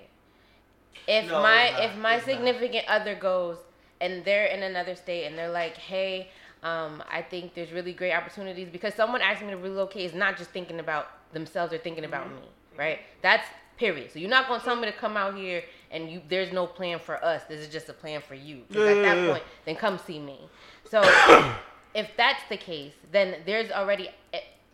if 1.06 1.28
No, 1.28 1.42
my 1.42 1.62
if 1.84 1.96
my 1.96 2.16
It's 2.16 2.26
not. 2.26 2.34
significant 2.34 2.86
other 2.88 3.14
goes 3.14 3.58
and 4.00 4.24
they're 4.24 4.46
in 4.46 4.62
another 4.62 4.94
state 4.94 5.24
and 5.26 5.36
they're 5.38 5.50
like, 5.50 5.76
hey, 5.76 6.28
Um, 6.62 7.02
I 7.10 7.22
think 7.22 7.54
there's 7.54 7.70
really 7.70 7.92
great 7.92 8.12
opportunities 8.12 8.68
because 8.70 8.92
someone 8.94 9.20
asking 9.20 9.48
me 9.48 9.52
to 9.52 9.58
relocate 9.60 10.02
is 10.10 10.14
not 10.14 10.36
just 10.36 10.50
thinking 10.50 10.80
about 10.80 11.06
themselves 11.32 11.72
or 11.72 11.78
thinking 11.78 12.04
about 12.04 12.28
me, 12.30 12.42
right? 12.76 12.98
That's 13.22 13.46
period. 13.76 14.10
So 14.10 14.18
you're 14.18 14.30
not 14.30 14.48
gonna 14.48 14.64
tell 14.64 14.74
me 14.74 14.86
to 14.86 14.92
come 14.92 15.16
out 15.18 15.36
here 15.36 15.62
and 15.92 16.10
you 16.10 16.22
there's 16.28 16.52
no 16.52 16.66
plan 16.66 16.98
for 16.98 17.22
us. 17.22 17.44
This 17.44 17.60
is 17.60 17.68
just 17.68 17.88
a 17.88 17.92
plan 17.92 18.20
for 18.22 18.34
you. 18.34 18.64
Yeah, 18.70 18.80
at 18.80 19.02
that 19.02 19.16
yeah. 19.18 19.30
point, 19.30 19.44
then 19.66 19.76
come 19.76 19.98
see 19.98 20.18
me. 20.18 20.38
So 20.90 21.02
if 21.94 22.08
that's 22.16 22.42
the 22.48 22.56
case, 22.56 22.94
then 23.12 23.36
there's 23.44 23.70
already 23.70 24.08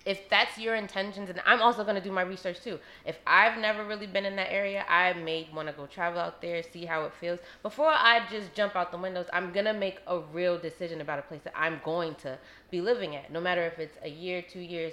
if 0.04 0.28
that's 0.28 0.58
your 0.58 0.74
intentions, 0.74 1.30
and 1.30 1.40
I'm 1.46 1.62
also 1.62 1.84
gonna 1.84 2.00
do 2.00 2.12
my 2.12 2.22
research 2.22 2.60
too. 2.60 2.78
If 3.04 3.18
I've 3.26 3.58
never 3.58 3.84
really 3.84 4.06
been 4.06 4.24
in 4.24 4.36
that 4.36 4.52
area, 4.52 4.84
I 4.88 5.12
may 5.12 5.48
want 5.54 5.68
to 5.68 5.74
go 5.74 5.86
travel 5.86 6.20
out 6.20 6.42
there, 6.42 6.62
see 6.62 6.84
how 6.84 7.04
it 7.04 7.12
feels. 7.20 7.38
Before 7.62 7.90
I 7.90 8.22
just 8.30 8.54
jump 8.54 8.76
out 8.76 8.90
the 8.90 8.98
windows, 8.98 9.26
I'm 9.32 9.52
gonna 9.52 9.74
make 9.74 10.00
a 10.06 10.18
real 10.18 10.58
decision 10.58 11.00
about 11.00 11.18
a 11.18 11.22
place 11.22 11.42
that 11.44 11.54
I'm 11.56 11.80
going 11.84 12.14
to 12.16 12.38
be 12.70 12.80
living 12.80 13.16
at, 13.16 13.30
no 13.32 13.40
matter 13.40 13.62
if 13.62 13.78
it's 13.78 13.98
a 14.02 14.08
year, 14.08 14.42
two 14.42 14.60
years, 14.60 14.92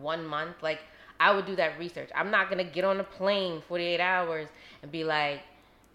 one 0.00 0.26
month. 0.26 0.62
Like 0.62 0.80
I 1.20 1.32
would 1.32 1.46
do 1.46 1.56
that 1.56 1.78
research. 1.78 2.10
I'm 2.14 2.30
not 2.30 2.50
gonna 2.50 2.64
get 2.64 2.84
on 2.84 3.00
a 3.00 3.04
plane 3.04 3.62
48 3.68 4.00
hours 4.00 4.48
and 4.82 4.90
be 4.90 5.04
like, 5.04 5.40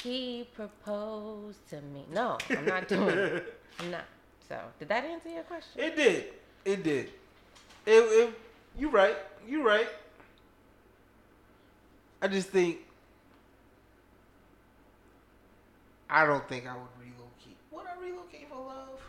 he 0.01 0.47
proposed 0.55 1.67
to 1.69 1.81
me. 1.81 2.05
No, 2.11 2.37
I'm 2.49 2.65
not 2.65 2.87
doing 2.87 3.17
it. 3.17 3.59
I'm 3.79 3.91
not. 3.91 4.05
So, 4.47 4.57
did 4.79 4.87
that 4.89 5.03
answer 5.03 5.29
your 5.29 5.43
question? 5.43 5.81
It 5.81 5.95
did. 5.95 6.25
It 6.65 6.83
did. 6.83 7.11
It, 7.91 8.33
you 8.77 8.89
right. 8.89 9.15
You 9.47 9.65
right. 9.65 9.87
I 12.21 12.27
just 12.27 12.49
think 12.49 12.79
I 16.09 16.25
don't 16.25 16.47
think 16.47 16.67
I 16.67 16.73
would 16.73 16.87
relocate. 16.99 17.57
Would 17.71 17.85
I 17.85 18.03
relocate 18.03 18.47
for 18.49 18.57
love? 18.57 18.99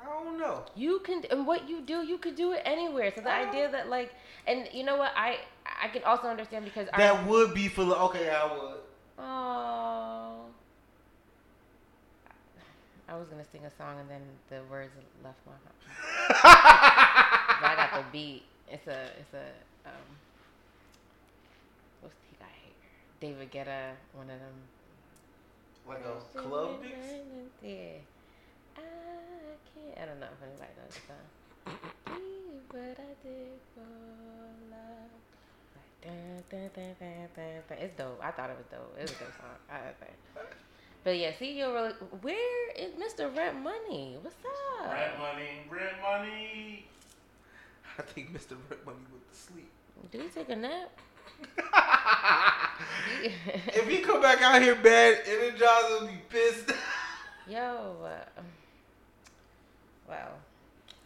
I 0.00 0.04
don't 0.06 0.38
know. 0.38 0.64
You 0.76 1.00
can, 1.00 1.22
and 1.30 1.46
what 1.46 1.68
you 1.68 1.80
do, 1.80 2.02
you 2.02 2.18
could 2.18 2.36
do 2.36 2.52
it 2.52 2.62
anywhere. 2.64 3.12
So 3.14 3.22
the 3.22 3.32
idea 3.32 3.70
that 3.70 3.88
like, 3.88 4.14
and 4.46 4.68
you 4.72 4.84
know 4.84 4.96
what, 4.96 5.12
I 5.16 5.38
I 5.82 5.88
can 5.88 6.02
also 6.04 6.28
understand 6.28 6.64
because 6.64 6.88
I, 6.92 6.98
That 6.98 7.26
would 7.26 7.54
be 7.54 7.68
for 7.68 7.84
love. 7.84 8.10
Okay, 8.10 8.30
I 8.30 8.44
would. 8.52 8.78
oh, 9.18 10.37
I 13.08 13.16
was 13.16 13.26
gonna 13.28 13.44
sing 13.50 13.64
a 13.64 13.70
song 13.76 13.98
and 14.00 14.08
then 14.10 14.22
the 14.50 14.60
words 14.70 14.92
left 15.24 15.38
my 15.46 15.52
mouth. 15.52 17.24
But 17.60 17.70
I 17.70 17.74
got 17.74 17.90
the 17.92 18.04
beat. 18.12 18.42
It's 18.70 18.86
a 18.86 19.10
it's 19.18 19.34
a 19.34 19.46
um. 19.88 20.08
What's 22.02 22.14
he 22.30 22.36
got 22.38 22.48
here? 22.62 22.74
David 23.18 23.50
Guetta, 23.50 23.96
one 24.14 24.30
of 24.30 24.38
them. 24.38 24.58
like 25.88 26.04
a 26.06 26.38
club 26.38 26.78
mix. 26.80 26.94
Yeah. 27.62 27.98
I 28.76 28.80
can't. 29.74 29.98
I 30.00 30.06
don't 30.06 30.20
know 30.20 30.30
if 30.30 30.42
anybody 30.46 30.70
knows 30.78 30.94
the 30.94 31.02
song. 31.10 31.26
Be 32.14 32.60
what 32.70 32.94
I 33.00 33.12
did 33.26 33.58
for 33.74 33.90
love. 34.70 35.10
Like, 35.74 35.92
dun, 36.04 36.42
dun, 36.50 36.70
dun, 36.76 36.94
dun, 37.00 37.28
dun, 37.34 37.62
dun. 37.68 37.78
It's 37.78 37.96
dope. 37.98 38.20
I 38.22 38.30
thought 38.30 38.50
it 38.50 38.56
was 38.56 38.66
dope. 38.70 38.94
It 38.98 39.02
was 39.02 39.10
a 39.10 39.18
dope 39.18 39.34
song. 39.34 39.58
I 39.68 39.90
think. 39.98 40.14
But 41.04 41.18
yeah, 41.18 41.30
see, 41.38 41.58
you're 41.58 41.72
really. 41.72 41.92
Where 42.20 42.70
is 42.76 42.92
Mr. 42.92 43.34
Rent 43.34 43.62
Money? 43.62 44.16
What's 44.20 44.36
up? 44.80 44.92
Rent 44.92 45.18
money, 45.18 45.48
rent 45.70 45.96
money. 46.02 46.86
I 47.98 48.02
think 48.02 48.32
Mr. 48.32 48.56
Rent 48.68 48.84
Money 48.84 48.98
went 49.10 49.32
to 49.32 49.38
sleep. 49.38 49.70
Did 50.10 50.22
he 50.22 50.28
take 50.28 50.48
a 50.50 50.56
nap? 50.56 50.90
if 53.22 53.88
he 53.88 53.98
come 53.98 54.20
back 54.20 54.42
out 54.42 54.60
here 54.60 54.74
bad, 54.74 55.24
Energizer 55.24 56.00
will 56.00 56.08
be 56.08 56.20
pissed. 56.28 56.72
Yo, 57.48 57.96
uh, 58.04 58.42
well, 60.08 60.32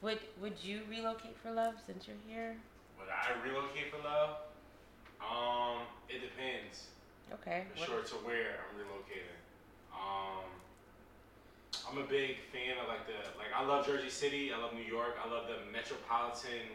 would 0.01 0.19
would 0.41 0.55
you 0.63 0.81
relocate 0.89 1.37
for 1.43 1.53
love 1.53 1.75
since 1.87 2.07
you're 2.07 2.17
here? 2.29 2.57
Would 2.99 3.09
I 3.09 3.47
relocate 3.47 3.93
for 3.95 4.03
love? 4.03 4.37
Um, 5.21 5.83
it 6.09 6.21
depends. 6.21 6.89
Okay. 7.33 7.65
For 7.75 7.81
what- 7.81 7.89
sure 7.89 8.03
to 8.03 8.15
where 8.27 8.57
I'm 8.59 8.81
relocating. 8.81 9.42
Um, 9.95 10.49
I'm 11.89 11.99
a 11.99 12.09
big 12.09 12.41
fan 12.53 12.81
of 12.81 12.89
like 12.89 13.07
the 13.07 13.21
like 13.37 13.53
I 13.55 13.65
love 13.65 13.87
Jersey 13.87 14.11
City. 14.11 14.53
I 14.53 14.59
love 14.59 14.75
New 14.75 14.85
York. 14.85 15.17
I 15.21 15.29
love 15.29 15.49
the 15.49 15.61
metropolitan. 15.71 16.69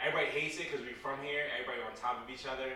Everybody 0.00 0.28
hates 0.32 0.60
it 0.60 0.68
because 0.68 0.84
we're 0.84 0.98
from 0.98 1.20
here. 1.24 1.48
Everybody 1.56 1.80
on 1.84 1.92
top 1.96 2.20
of 2.20 2.28
each 2.28 2.44
other. 2.44 2.72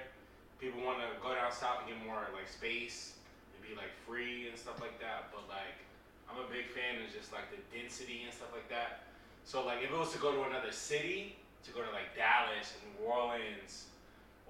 People 0.61 0.85
want 0.85 1.01
to 1.01 1.09
go 1.25 1.33
down 1.33 1.53
south 1.53 1.85
and 1.85 1.89
get 1.89 1.99
more 2.05 2.21
like 2.37 2.49
space 2.49 3.17
and 3.57 3.59
be 3.65 3.73
like 3.77 3.93
free 4.05 4.49
and 4.49 4.57
stuff 4.57 4.81
like 4.81 5.01
that. 5.01 5.33
But 5.33 5.49
like 5.49 5.81
I'm 6.29 6.39
a 6.41 6.49
big 6.49 6.69
fan 6.71 7.01
of 7.01 7.09
just 7.13 7.33
like 7.33 7.49
the 7.49 7.61
density 7.73 8.29
and 8.29 8.33
stuff 8.33 8.53
like 8.53 8.69
that. 8.69 9.09
So 9.45 9.65
like 9.65 9.81
if 9.83 9.91
it 9.91 9.99
was 9.99 10.13
to 10.13 10.21
go 10.21 10.37
to 10.37 10.43
another 10.49 10.73
city, 10.73 11.37
to 11.65 11.71
go 11.73 11.81
to 11.81 11.91
like 11.93 12.13
Dallas 12.17 12.77
and 12.77 12.85
New 12.93 13.09
Orleans 13.09 13.91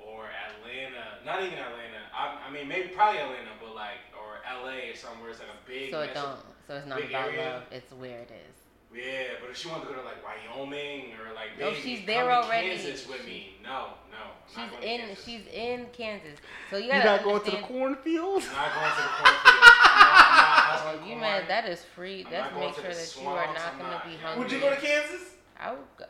or 0.06 0.24
Atlanta, 0.26 1.18
not 1.24 1.42
even 1.42 1.58
Atlanta. 1.58 2.00
I, 2.14 2.48
I 2.48 2.50
mean 2.52 2.68
maybe 2.68 2.88
probably 2.88 3.20
Atlanta, 3.20 3.50
but 3.60 3.74
like 3.74 4.00
or 4.16 4.38
LA 4.64 4.90
or 4.90 4.94
somewhere 4.96 5.30
it's 5.30 5.40
like 5.40 5.48
a 5.48 5.68
big. 5.68 5.90
So 5.90 6.00
it 6.02 6.14
don't. 6.14 6.38
So 6.66 6.76
it's 6.76 6.86
not 6.86 6.98
big 6.98 7.10
about 7.10 7.28
area. 7.28 7.52
love. 7.54 7.62
It's 7.70 7.92
where 7.92 8.18
it 8.20 8.30
is. 8.30 8.56
Yeah, 8.92 9.38
but 9.40 9.50
if 9.50 9.56
she 9.56 9.68
wanted 9.68 9.86
to 9.86 9.94
go 9.94 10.00
to 10.00 10.02
like 10.04 10.18
Wyoming 10.24 11.12
or 11.14 11.32
like 11.34 11.54
No, 11.58 11.70
baby, 11.70 11.80
she's 11.82 11.98
come 11.98 12.06
there 12.06 12.24
to 12.24 12.30
already. 12.42 12.68
Kansas 12.70 13.06
with 13.08 13.24
me. 13.24 13.54
No, 13.62 13.94
no. 14.10 14.18
I'm 14.18 14.34
She's 14.48 14.56
not 14.56 14.70
going 14.72 14.82
in. 14.82 15.00
Kansas. 15.06 15.24
She's 15.24 15.40
in 15.52 15.86
Kansas. 15.92 16.38
So 16.70 16.76
you 16.76 16.84
You're 16.86 16.94
gotta 17.02 17.10
not 17.10 17.22
going 17.24 17.38
to 17.38 17.50
the 17.50 17.56
understand- 17.58 17.66
cornfields? 17.78 18.46
I'm 18.50 18.54
not 18.56 18.74
going 18.74 18.90
to 18.90 19.02
the 19.02 19.08
cornfield. 19.14 19.62
I'm 19.62 20.10
not, 20.10 20.82
I'm 20.82 20.96
not 20.98 21.02
you 21.06 21.08
corn. 21.14 21.20
man, 21.20 21.42
that 21.46 21.68
is 21.68 21.84
free. 21.94 22.26
I'm 22.26 22.32
Let's 22.32 22.54
make 22.56 22.74
sure 22.74 22.82
the 22.82 22.88
that 22.98 23.16
you 23.22 23.28
are 23.28 23.46
not 23.46 23.60
I'm 23.72 23.78
gonna 23.78 23.90
not- 23.92 24.04
be 24.10 24.16
hungry. 24.16 24.42
Would 24.42 24.52
you 24.52 24.60
go 24.60 24.70
to 24.70 24.76
Kansas? 24.80 25.22
I 25.60 25.70
would. 25.70 25.78
Go, 25.96 26.04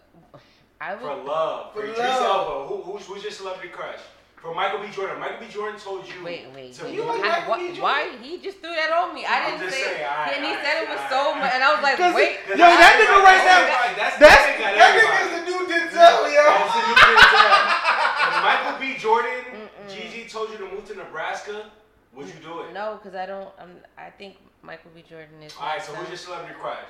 I 0.81 0.97
For 0.97 1.15
love. 1.15 1.73
For, 1.75 1.81
For 1.81 1.85
Idris 1.87 1.99
love. 1.99 2.49
Elba. 2.49 2.69
Who, 2.69 2.77
who's, 2.93 3.05
who's 3.07 3.23
your 3.23 3.33
celebrity 3.33 3.69
crush? 3.69 4.01
For 4.41 4.55
Michael 4.55 4.81
B. 4.81 4.89
Jordan. 4.89 5.21
Michael 5.21 5.37
B. 5.45 5.53
Jordan 5.53 5.79
told 5.79 6.09
you. 6.09 6.25
Wait, 6.25 6.49
wait. 6.55 6.73
to 6.81 6.85
wait. 6.89 6.95
You 6.95 7.05
like 7.05 7.21
I- 7.21 7.45
Michael 7.45 7.51
why, 7.53 7.59
Jordan? 7.69 7.83
why 7.85 8.17
he 8.23 8.39
just 8.41 8.59
threw 8.65 8.73
that 8.73 8.89
on 8.89 9.13
me? 9.15 9.27
I 9.29 9.37
I'm 9.45 9.61
didn't 9.61 9.69
just 9.69 9.77
say. 9.77 9.85
saying, 9.85 10.09
alright, 10.09 10.33
and 10.33 10.41
he 10.41 10.51
alright, 10.57 10.65
said 10.65 10.75
it 10.81 10.89
was 10.89 10.97
alright, 10.97 11.13
so 11.13 11.21
alright. 11.21 11.41
much, 11.45 11.53
and 11.53 11.61
I 11.61 11.69
was 11.77 11.83
like, 11.85 11.97
'Cause 12.01 12.15
wait. 12.17 12.33
Yo, 12.49 12.65
that 12.65 12.95
nigga 12.97 13.21
right 13.21 13.45
now- 13.53 14.01
That's, 14.01 14.17
That's, 14.17 14.41
that 14.49 14.57
got 14.57 14.73
that 14.81 14.97
everybody. 14.97 15.21
nigga's 15.21 15.33
the 15.37 15.43
new 15.45 15.61
Denzel, 15.69 16.21
yo. 16.33 16.45
That's 16.49 16.73
the 16.73 16.83
new 16.89 16.97
Denzel. 16.97 18.41
Michael 18.41 18.77
B. 18.81 18.97
Jordan, 18.97 19.41
Mm-mm. 19.53 19.85
Gigi 19.93 20.25
told 20.25 20.49
you 20.49 20.57
to 20.57 20.69
move 20.73 20.89
to 20.89 20.95
Nebraska, 20.97 21.69
would 22.17 22.27
you 22.27 22.41
do 22.41 22.65
it? 22.65 22.73
No, 22.73 22.97
because 22.97 23.13
I 23.15 23.27
don't. 23.29 23.53
I'm, 23.61 23.77
I 24.01 24.09
think 24.09 24.41
Michael 24.65 24.91
B. 24.97 25.05
Jordan 25.05 25.43
is. 25.45 25.53
All 25.61 25.69
right, 25.69 25.77
my 25.79 25.85
so 25.85 25.93
son. 25.93 26.01
who's 26.01 26.09
your 26.09 26.17
celebrity 26.17 26.55
crush? 26.59 26.89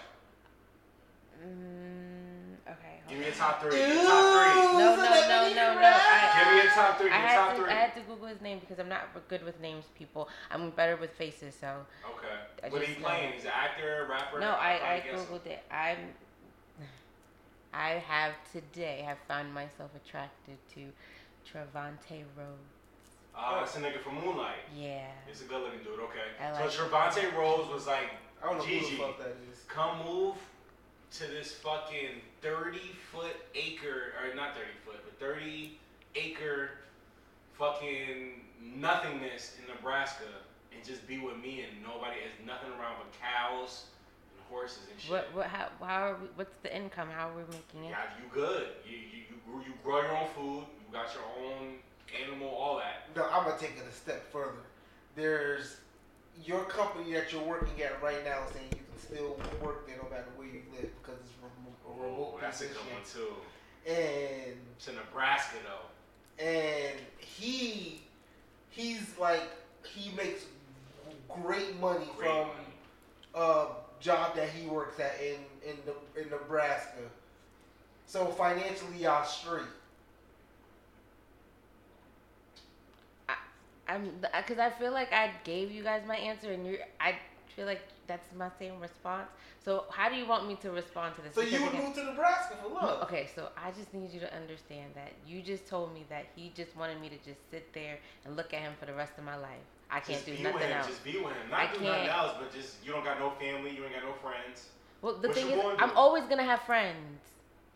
Mm, 1.42 1.50
okay. 1.50 1.99
Give 3.10 3.18
me 3.18 3.26
a 3.26 3.32
top 3.32 3.60
three. 3.60 3.76
Your 3.76 3.88
top 3.88 4.54
three. 4.54 4.78
No, 4.78 4.94
no, 4.94 5.02
no, 5.02 5.54
no, 5.54 5.74
no. 5.74 5.92
I, 5.92 6.44
Give 6.44 6.54
me 6.54 6.62
your 6.62 6.72
top 6.72 6.98
three. 6.98 7.10
I 7.10 7.16
had 7.16 7.34
top 7.34 7.56
to, 7.56 7.62
three. 7.62 7.70
I 7.70 7.74
had 7.74 7.94
to 7.96 8.00
Google 8.02 8.28
his 8.28 8.40
name 8.40 8.60
because 8.60 8.78
I'm 8.78 8.88
not 8.88 9.08
good 9.28 9.44
with 9.44 9.60
names, 9.60 9.86
people. 9.98 10.28
I'm 10.50 10.70
better 10.70 10.96
with 10.96 11.10
faces, 11.10 11.56
so. 11.60 11.84
Okay. 12.16 12.28
I 12.64 12.68
What 12.68 12.82
are 12.82 12.84
just 12.84 12.96
he 12.96 13.02
know. 13.02 13.08
playing? 13.08 13.32
He's 13.32 13.44
an 13.44 13.50
actor, 13.52 14.06
rapper. 14.08 14.38
No, 14.38 14.50
I'll 14.50 14.54
I, 14.54 15.02
I 15.04 15.08
googled 15.12 15.46
it. 15.46 15.62
I'm. 15.72 15.98
I 17.74 18.02
have 18.06 18.32
today 18.52 19.02
have 19.04 19.18
found 19.26 19.52
myself 19.52 19.90
attracted 19.96 20.56
to 20.74 20.80
Trevante 21.44 22.22
Rhodes. 22.36 22.70
Oh, 23.36 23.56
that's 23.60 23.76
a 23.76 23.80
nigga 23.80 24.00
from 24.00 24.16
Moonlight. 24.24 24.56
Yeah. 24.76 25.06
He's 25.26 25.42
a 25.42 25.44
good 25.44 25.62
looking 25.62 25.80
dude. 25.80 25.98
Okay. 26.00 26.30
I 26.40 26.52
like 26.52 26.70
so 26.70 26.84
it. 26.84 26.90
Trevante 26.90 27.36
Rhodes 27.36 27.72
was 27.72 27.86
like, 27.86 28.10
I 28.42 28.46
don't 28.46 28.58
know 28.58 28.64
who 28.64 28.80
Gigi, 28.80 28.96
the 28.96 29.02
fuck 29.02 29.18
that 29.18 29.36
is. 29.52 29.64
come 29.68 30.04
move 30.04 30.36
to 31.12 31.26
this 31.26 31.52
fucking 31.52 32.20
30 32.42 32.78
foot 33.12 33.36
acre, 33.54 34.12
or 34.22 34.34
not 34.34 34.54
30 34.54 34.66
foot, 34.84 34.96
but 35.04 35.18
30 35.18 35.78
acre 36.14 36.70
fucking 37.58 38.40
nothingness 38.76 39.56
in 39.60 39.74
Nebraska 39.74 40.24
and 40.74 40.84
just 40.84 41.06
be 41.06 41.18
with 41.18 41.36
me 41.36 41.62
and 41.68 41.82
nobody 41.82 42.20
has 42.20 42.46
nothing 42.46 42.70
around 42.70 42.96
but 42.98 43.12
cows 43.20 43.86
and 44.32 44.42
horses 44.48 44.80
and 44.90 45.00
shit. 45.00 45.10
What 45.10 45.28
what 45.34 45.46
how 45.46 45.68
how 45.80 46.02
are 46.12 46.16
we, 46.20 46.28
what's 46.36 46.56
the 46.62 46.74
income? 46.74 47.08
How 47.14 47.28
are 47.30 47.36
we 47.36 47.42
making 47.50 47.84
it? 47.84 47.90
Yeah, 47.90 48.04
you 48.18 48.30
good. 48.32 48.68
You, 48.88 48.96
you, 48.96 49.24
you, 49.30 49.36
grow- 49.46 49.60
you 49.60 49.72
grow 49.84 50.00
your 50.02 50.16
own 50.16 50.28
food. 50.34 50.64
You 50.86 50.92
got 50.92 51.08
your 51.14 51.24
own 51.46 51.74
animal, 52.24 52.48
all 52.48 52.78
that. 52.78 53.08
No, 53.14 53.26
I'm 53.30 53.44
gonna 53.44 53.58
take 53.58 53.76
it 53.76 53.84
a 53.88 53.92
step 53.92 54.30
further. 54.32 54.62
There's 55.16 55.76
your 56.44 56.64
company 56.64 57.12
that 57.12 57.32
you're 57.32 57.42
working 57.42 57.82
at 57.82 58.02
right 58.02 58.24
now 58.24 58.38
saying 58.52 58.66
you 58.70 58.76
can 58.78 58.79
still 59.00 59.36
work 59.60 59.86
there 59.86 59.96
no 59.96 60.08
matter 60.10 60.30
where 60.36 60.46
you 60.46 60.62
live 60.72 60.90
because 61.02 61.20
it's 61.20 61.34
remote, 61.42 61.78
a 61.86 61.88
Oh, 61.88 62.02
remote 62.02 62.40
that's 62.40 62.60
a 62.60 62.66
good 62.66 62.76
one 62.76 63.02
too. 63.04 63.34
And 63.86 64.56
To 64.80 64.92
Nebraska 64.92 65.56
though. 65.64 65.88
and 66.44 66.98
he 67.18 68.02
he's 68.70 69.16
like 69.18 69.42
he 69.84 70.10
makes 70.12 70.46
great 71.28 71.78
money 71.80 72.06
Great 72.16 72.28
from 72.28 72.48
money. 72.48 72.74
uh 73.34 73.66
job 74.00 74.34
that 74.36 74.48
he 74.50 74.66
works 74.66 74.98
at 75.00 75.20
in 75.20 75.36
in 75.68 75.76
the 75.84 76.20
in 76.20 76.30
Nebraska. 76.30 77.10
So 78.06 78.26
financially, 78.26 78.98
y'all 78.98 79.24
straight. 79.24 79.64
I'm 83.88 84.20
because 84.36 84.58
I 84.58 84.70
feel 84.70 84.92
like 84.92 85.12
I 85.12 85.30
gave 85.44 85.70
you 85.70 85.82
guys 85.82 86.02
my 86.06 86.16
answer, 86.16 86.52
and 86.52 86.66
you're 86.66 86.78
I 87.00 87.16
feel 87.56 87.66
like 87.66 87.80
that's 88.06 88.26
my 88.36 88.48
same 88.58 88.80
response. 88.80 89.28
So 89.64 89.84
how 89.90 90.08
do 90.08 90.16
you 90.16 90.26
want 90.26 90.46
me 90.48 90.56
to 90.62 90.70
respond 90.70 91.14
to 91.16 91.22
this? 91.22 91.34
So 91.34 91.42
Because 91.42 91.52
you 91.58 91.64
would 91.64 91.74
again- 91.74 91.86
move 91.86 91.94
to 91.96 92.04
Nebraska 92.04 92.56
for 92.62 92.68
love. 92.70 93.02
Okay, 93.04 93.28
so 93.34 93.48
I 93.56 93.70
just 93.72 93.92
need 93.94 94.10
you 94.12 94.20
to 94.20 94.34
understand 94.34 94.92
that 94.94 95.12
you 95.26 95.42
just 95.42 95.66
told 95.68 95.92
me 95.94 96.04
that 96.08 96.26
he 96.34 96.52
just 96.56 96.74
wanted 96.76 97.00
me 97.00 97.08
to 97.10 97.16
just 97.18 97.40
sit 97.50 97.72
there 97.72 97.98
and 98.24 98.36
look 98.36 98.52
at 98.54 98.60
him 98.62 98.72
for 98.80 98.86
the 98.86 98.94
rest 98.94 99.12
of 99.18 99.24
my 99.24 99.36
life. 99.36 99.64
I 99.90 100.00
can't 100.00 100.24
just 100.24 100.26
do 100.26 100.42
nothing 100.42 100.68
him. 100.68 100.72
else. 100.78 100.86
Just 100.86 101.04
be 101.04 101.18
with 101.18 101.32
him. 101.34 101.50
I 101.52 101.64
Not 101.64 101.74
do 101.74 101.80
nothing 101.80 102.06
can't. 102.06 102.18
else, 102.18 102.32
but 102.38 102.52
just 102.52 102.76
you 102.84 102.92
don't 102.92 103.04
got 103.04 103.18
no 103.18 103.30
family. 103.30 103.70
You 103.74 103.84
ain't 103.84 103.94
got 103.94 104.04
no 104.04 104.12
friends. 104.14 104.68
Well, 105.02 105.14
the 105.16 105.32
thing 105.32 105.48
is, 105.50 105.60
I'm 105.78 105.96
always 105.96 106.24
gonna 106.24 106.44
have 106.44 106.60
friends. 106.62 107.18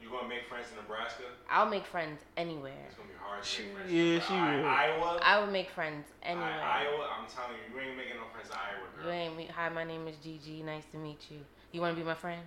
You 0.05 0.11
gonna 0.11 0.29
make 0.29 0.45
friends 0.49 0.67
in 0.71 0.77
Nebraska? 0.77 1.25
I'll 1.49 1.69
make 1.69 1.87
friends 1.87 2.21
anywhere. 2.37 2.77
It's 2.87 2.95
gonna 2.95 3.09
be 3.09 3.15
hard 3.19 3.43
to 3.43 3.49
She- 3.49 3.63
make 3.65 3.73
friends. 3.73 3.93
yeah, 3.93 4.05
in 4.05 4.21
she 4.21 4.35
I- 4.35 4.57
will. 4.59 4.67
Iowa. 4.69 5.21
I 5.23 5.41
would 5.41 5.51
make 5.53 5.71
friends 5.71 6.07
I- 6.23 6.27
anywhere. 6.29 6.61
Iowa. 6.63 7.09
I'm 7.19 7.27
telling 7.27 7.57
you, 7.57 7.75
you 7.75 7.81
ain't 7.89 7.97
making 7.97 8.17
no 8.17 8.25
friends 8.33 8.51
in 8.51 8.57
Iowa, 8.57 8.85
You 9.03 9.11
ain't 9.11 9.37
me. 9.37 9.47
Hi, 9.57 9.69
my 9.71 9.85
name 9.85 10.07
is 10.07 10.17
Gigi. 10.19 10.63
Nice 10.63 10.85
to 10.93 10.99
meet 10.99 11.21
you. 11.31 11.41
You 11.73 11.81
want 11.81 11.97
to 11.97 12.01
be 12.01 12.07
my 12.07 12.15
friend? 12.15 12.43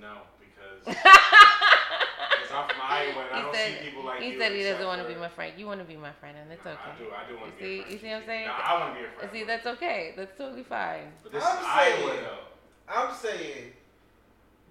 No, 0.00 0.18
because 0.38 0.84
because 0.86 2.52
I'm 2.54 2.68
from 2.68 2.80
Iowa 2.80 3.26
and 3.26 3.34
I 3.34 3.36
He 3.36 3.42
don't 3.42 3.54
said- 3.54 3.78
see 3.78 3.84
people 3.86 4.04
like 4.04 4.20
he 4.22 4.30
you. 4.30 4.38
said 4.38 4.52
he 4.52 4.62
doesn't 4.62 4.86
want 4.86 5.02
to 5.02 5.08
be 5.08 5.14
my 5.16 5.28
friend. 5.28 5.52
You 5.58 5.66
want 5.66 5.80
to 5.80 5.86
be 5.86 5.96
my 5.96 6.12
friend, 6.12 6.36
and 6.38 6.50
it's 6.52 6.64
Nah, 6.64 6.72
okay. 6.72 6.80
I 6.94 6.98
do. 6.98 7.04
I 7.10 7.28
do 7.28 7.36
want 7.38 7.58
to 7.58 7.64
You 7.64 7.68
be. 7.68 7.74
a 7.74 7.76
see- 7.76 7.80
friend 7.82 7.92
you 7.92 7.98
see 7.98 8.06
what 8.08 8.16
I'm 8.20 8.26
saying? 8.26 8.46
Nah, 8.46 8.54
I 8.62 8.78
want 8.80 8.94
to 8.94 9.00
be 9.00 9.06
a 9.06 9.10
friend. 9.10 9.30
See, 9.32 9.44
that's 9.44 9.66
okay. 9.66 10.14
That's 10.16 10.38
totally 10.38 10.62
fine. 10.62 11.12
But 11.24 11.32
this 11.32 11.44
I'm 11.44 11.58
is 11.58 11.64
Iowa 11.66 12.08
saying- 12.10 12.24
though. 12.24 12.38
I'm 12.86 13.14
saying, 13.14 13.72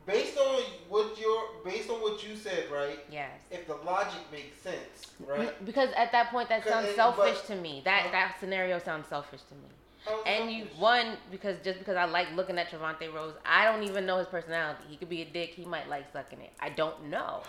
based 0.05 0.38
on 0.38 0.61
what 0.89 1.19
your 1.19 1.43
based 1.63 1.89
on 1.89 2.01
what 2.01 2.27
you 2.27 2.35
said, 2.35 2.69
right? 2.71 2.99
Yes. 3.11 3.31
If 3.51 3.67
the 3.67 3.75
logic 3.75 4.19
makes 4.31 4.57
sense, 4.61 5.11
right? 5.25 5.53
Because 5.65 5.89
at 5.95 6.11
that 6.11 6.30
point, 6.31 6.49
that 6.49 6.67
sounds 6.67 6.88
it- 6.89 6.95
selfish 6.95 7.38
but- 7.39 7.47
to 7.47 7.55
me. 7.55 7.81
That 7.85 8.09
that 8.11 8.35
scenario 8.39 8.80
sounds 8.80 9.07
selfish 9.07 9.41
to 9.49 9.55
me. 9.55 9.69
How 10.05 10.19
is 10.19 10.23
And 10.25 10.51
you 10.51 10.63
selfish? 10.65 10.80
one 10.80 11.17
because 11.31 11.57
just 11.63 11.80
because 11.80 11.95
I 11.95 12.05
like 12.05 12.27
looking 12.35 12.57
at 12.57 12.69
Trevante 12.69 13.13
Rhodes, 13.13 13.38
I 13.45 13.65
don't 13.65 13.84
even 13.84 14.05
know 14.05 14.17
his 14.17 14.27
personality. 14.27 14.84
He 14.89 14.97
could 14.97 15.09
be 15.09 15.21
a 15.21 15.25
dick. 15.25 15.51
He 15.51 15.65
might 15.65 15.88
like 15.89 16.11
sucking 16.11 16.41
it. 16.41 16.51
I 16.59 16.69
don't 16.69 17.05
know, 17.05 17.41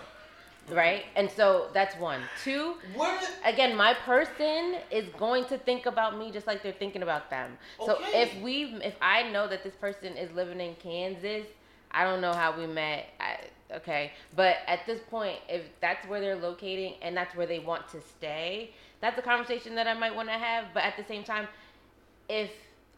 right? 0.71 1.03
And 1.17 1.29
so 1.29 1.69
that's 1.75 1.97
one. 1.97 2.21
Two. 2.45 2.77
What 2.95 3.21
is, 3.21 3.29
Again, 3.45 3.75
my 3.77 3.93
person 3.95 4.77
is 4.93 5.09
going 5.19 5.47
to 5.47 5.59
think 5.59 5.87
about 5.87 6.17
me 6.17 6.31
just 6.31 6.47
like 6.47 6.63
they're 6.63 6.73
thinking 6.73 7.03
about 7.03 7.29
them. 7.29 7.59
So 7.85 7.99
if 8.01 8.41
we, 8.41 8.77
if 8.85 8.95
I 9.03 9.29
know 9.31 9.49
that 9.49 9.65
this 9.65 9.75
person 9.75 10.17
is 10.17 10.31
living 10.33 10.61
in 10.61 10.77
Kansas, 10.77 11.47
I 11.95 12.05
don't 12.05 12.21
know 12.21 12.33
how 12.33 12.59
we 12.59 12.67
met. 12.67 13.07
I, 13.21 13.39
okay, 13.77 14.13
but 14.35 14.57
at 14.67 14.81
this 14.87 15.01
point, 15.09 15.39
if 15.49 15.63
that's 15.81 16.07
where 16.09 16.21
they're 16.21 16.37
locating 16.37 16.95
and 17.03 17.17
that's 17.17 17.35
where 17.37 17.47
they 17.47 17.61
want 17.61 17.89
to 17.91 18.01
stay, 18.01 18.71
that's 19.01 19.19
a 19.19 19.23
conversation 19.23 19.75
that 19.77 19.87
I 19.87 19.95
might 19.95 20.15
want 20.15 20.29
to 20.29 20.35
have. 20.35 20.67
But 20.75 20.83
at 20.83 20.97
the 20.97 21.05
same 21.05 21.25
time, 21.25 21.47
if 22.29 22.51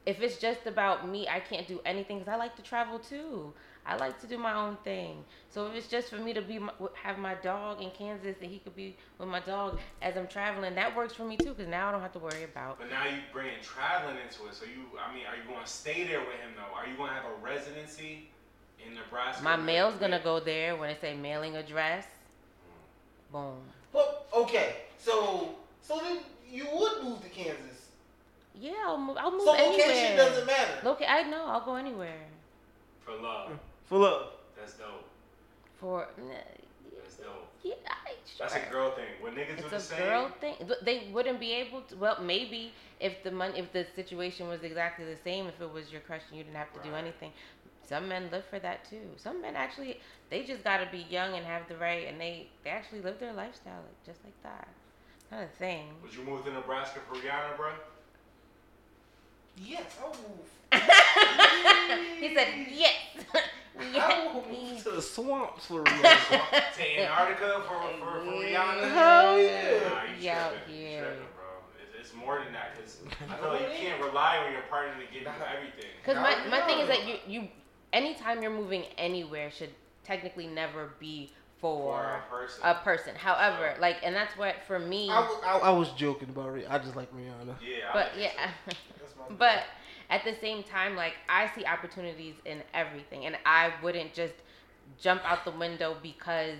if 0.06 0.22
it's 0.22 0.38
just 0.38 0.66
about 0.66 1.08
me, 1.08 1.26
I 1.28 1.40
can't 1.40 1.66
do 1.66 1.80
anything 1.84 2.20
because 2.20 2.32
I 2.32 2.36
like 2.36 2.54
to 2.56 2.62
travel 2.62 2.98
too. 3.00 3.52
I 3.84 3.96
like 3.96 4.20
to 4.20 4.26
do 4.26 4.38
my 4.38 4.52
own 4.54 4.76
thing. 4.82 5.24
So 5.48 5.66
if 5.66 5.74
it's 5.74 5.88
just 5.88 6.10
for 6.10 6.16
me 6.16 6.32
to 6.32 6.42
be 6.42 6.60
have 6.94 7.18
my 7.18 7.34
dog 7.34 7.82
in 7.82 7.90
Kansas 7.90 8.36
and 8.40 8.50
he 8.50 8.58
could 8.58 8.74
be 8.74 8.96
with 9.18 9.28
my 9.28 9.40
dog 9.40 9.78
as 10.02 10.16
I'm 10.16 10.26
traveling, 10.26 10.74
that 10.74 10.96
works 10.96 11.14
for 11.14 11.24
me 11.24 11.36
too 11.36 11.50
because 11.54 11.68
now 11.68 11.88
I 11.88 11.92
don't 11.92 12.00
have 12.00 12.12
to 12.12 12.18
worry 12.18 12.44
about. 12.44 12.78
But 12.78 12.90
now 12.90 13.04
you 13.04 13.18
bringing 13.32 13.60
traveling 13.62 14.16
into 14.16 14.46
it. 14.46 14.54
So 14.54 14.64
you, 14.64 14.98
I 14.98 15.12
mean, 15.12 15.24
are 15.26 15.36
you 15.36 15.42
going 15.48 15.64
to 15.64 15.70
stay 15.70 16.04
there 16.04 16.20
with 16.20 16.38
him 16.38 16.50
though? 16.56 16.74
Are 16.74 16.86
you 16.86 16.96
going 16.96 17.10
to 17.10 17.14
have 17.14 17.26
a 17.26 17.44
residency 17.44 18.30
in 18.84 18.94
Nebraska? 18.94 19.42
My 19.42 19.56
with- 19.56 19.64
mail's 19.64 19.94
gonna 19.96 20.20
go 20.22 20.40
there 20.40 20.76
when 20.76 20.90
it 20.90 21.00
say 21.00 21.14
mailing 21.14 21.56
address. 21.56 22.06
Boom. 23.32 23.56
but 23.92 24.28
okay, 24.32 24.76
so 24.98 25.54
so 25.82 25.98
then 25.98 26.18
you 26.48 26.66
would 26.72 27.02
move 27.02 27.22
to 27.22 27.28
Kansas. 27.28 27.88
Yeah, 28.54 28.72
I'll 28.86 28.98
move. 28.98 29.16
I'll 29.18 29.30
move 29.32 29.42
So 29.42 29.52
anywhere. 29.54 29.86
location 29.86 30.16
doesn't 30.16 30.46
matter. 30.46 30.72
Loca- 30.84 31.10
I 31.10 31.22
know. 31.24 31.44
I'll 31.46 31.64
go 31.64 31.74
anywhere. 31.74 32.24
for 33.04 33.14
love. 33.16 33.50
For 33.86 33.98
love. 33.98 34.28
That's 34.58 34.74
dope. 34.74 35.04
For 35.78 36.08
nah, 36.16 36.32
That's 37.02 37.16
dope. 37.16 37.48
yeah, 37.62 37.74
I, 37.86 38.10
sure. 38.24 38.46
That's 38.48 38.54
a 38.54 38.70
girl 38.72 38.92
thing. 38.92 39.04
When 39.20 39.34
niggas 39.34 39.58
do 39.62 39.68
the 39.68 39.78
same. 39.78 39.78
It's 39.78 39.92
a 39.92 39.96
girl 39.96 40.30
thing. 40.40 40.54
They 40.82 41.08
wouldn't 41.12 41.38
be 41.38 41.52
able 41.52 41.82
to. 41.82 41.96
Well, 41.96 42.16
maybe 42.22 42.72
if 43.00 43.22
the 43.22 43.30
money, 43.30 43.58
if 43.58 43.72
the 43.72 43.86
situation 43.94 44.48
was 44.48 44.62
exactly 44.62 45.04
the 45.04 45.18
same, 45.22 45.46
if 45.46 45.60
it 45.60 45.70
was 45.70 45.92
your 45.92 46.00
crush 46.00 46.22
and 46.30 46.38
you 46.38 46.44
didn't 46.44 46.56
have 46.56 46.72
to 46.72 46.80
do 46.88 46.94
anything. 46.94 47.32
Some 47.88 48.08
men 48.08 48.28
live 48.32 48.44
for 48.44 48.58
that 48.58 48.88
too. 48.88 49.02
Some 49.16 49.40
men 49.40 49.54
actually, 49.54 50.00
they 50.28 50.42
just 50.42 50.64
gotta 50.64 50.88
be 50.90 51.06
young 51.08 51.34
and 51.34 51.46
have 51.46 51.68
the 51.68 51.76
right, 51.76 52.08
and 52.08 52.20
they 52.20 52.48
they 52.64 52.70
actually 52.70 53.00
live 53.00 53.20
their 53.20 53.32
lifestyle 53.32 53.80
like, 53.80 54.04
just 54.04 54.24
like 54.24 54.40
that. 54.42 54.68
Not 55.30 55.44
a 55.44 55.58
thing. 55.58 55.88
would 56.02 56.14
you 56.14 56.22
move 56.22 56.44
to 56.44 56.52
Nebraska 56.52 57.00
for 57.08 57.16
Rihanna, 57.16 57.56
bro? 57.56 57.70
Yes, 59.56 59.96
I'll 60.02 60.08
move. 60.08 60.46
he 62.20 62.34
said 62.34 62.48
yes. 62.70 62.94
I 63.78 64.30
will 64.32 64.44
move 64.50 64.82
to 64.84 64.90
the 64.90 65.02
swamps 65.02 65.66
for 65.66 65.82
Rihanna. 65.82 66.74
to 66.76 67.00
Antarctica 67.00 67.62
for, 67.66 67.80
for, 67.98 68.20
for 68.24 68.30
Rihanna? 68.30 68.92
Hell 68.92 69.38
yeah. 69.38 69.88
Nah, 69.88 70.02
you 70.02 70.10
Yeah, 70.20 70.50
yeah. 70.68 70.98
tripping, 71.00 71.18
bro. 71.36 71.44
It's, 71.82 72.08
it's 72.08 72.14
more 72.14 72.42
than 72.42 72.52
that 72.52 72.74
because 72.76 72.98
I 73.30 73.36
feel 73.36 73.48
like 73.50 73.60
you 73.60 73.88
can't 73.88 74.02
rely 74.02 74.38
on 74.38 74.52
your 74.52 74.62
partner 74.62 74.94
to 74.94 75.12
give 75.12 75.22
you 75.22 75.28
everything. 75.28 75.90
Because 76.02 76.16
my, 76.16 76.48
my 76.48 76.66
thing 76.66 76.80
is 76.80 76.88
that 76.88 77.06
you 77.06 77.16
you 77.26 77.48
anytime 77.92 78.42
you're 78.42 78.50
moving 78.50 78.84
anywhere 78.98 79.50
should 79.50 79.70
technically 80.04 80.46
never 80.46 80.90
be 81.00 81.30
for, 81.58 81.92
For 81.92 82.04
a 82.04 82.22
person. 82.30 82.60
a 82.64 82.74
person. 82.74 83.14
However, 83.16 83.74
like, 83.80 83.96
and 84.02 84.14
that's 84.14 84.36
what 84.36 84.56
for 84.66 84.78
me. 84.78 85.08
I, 85.10 85.20
wa- 85.20 85.40
I, 85.42 85.58
I 85.58 85.70
was 85.70 85.90
joking 85.92 86.28
about 86.28 86.56
it. 86.58 86.66
I 86.68 86.78
just 86.78 86.96
like 86.96 87.10
Rihanna. 87.14 87.56
yeah. 87.62 87.90
But 87.92 88.10
think 88.14 88.32
yeah, 88.34 88.50
but 89.38 89.64
at 90.10 90.22
the 90.24 90.34
same 90.40 90.62
time, 90.62 90.96
like 90.96 91.14
I 91.28 91.50
see 91.54 91.64
opportunities 91.64 92.34
in 92.44 92.62
everything, 92.74 93.26
and 93.26 93.36
I 93.46 93.72
wouldn't 93.82 94.12
just 94.12 94.34
jump 95.00 95.22
out 95.24 95.44
the 95.44 95.50
window 95.50 95.96
because 96.02 96.56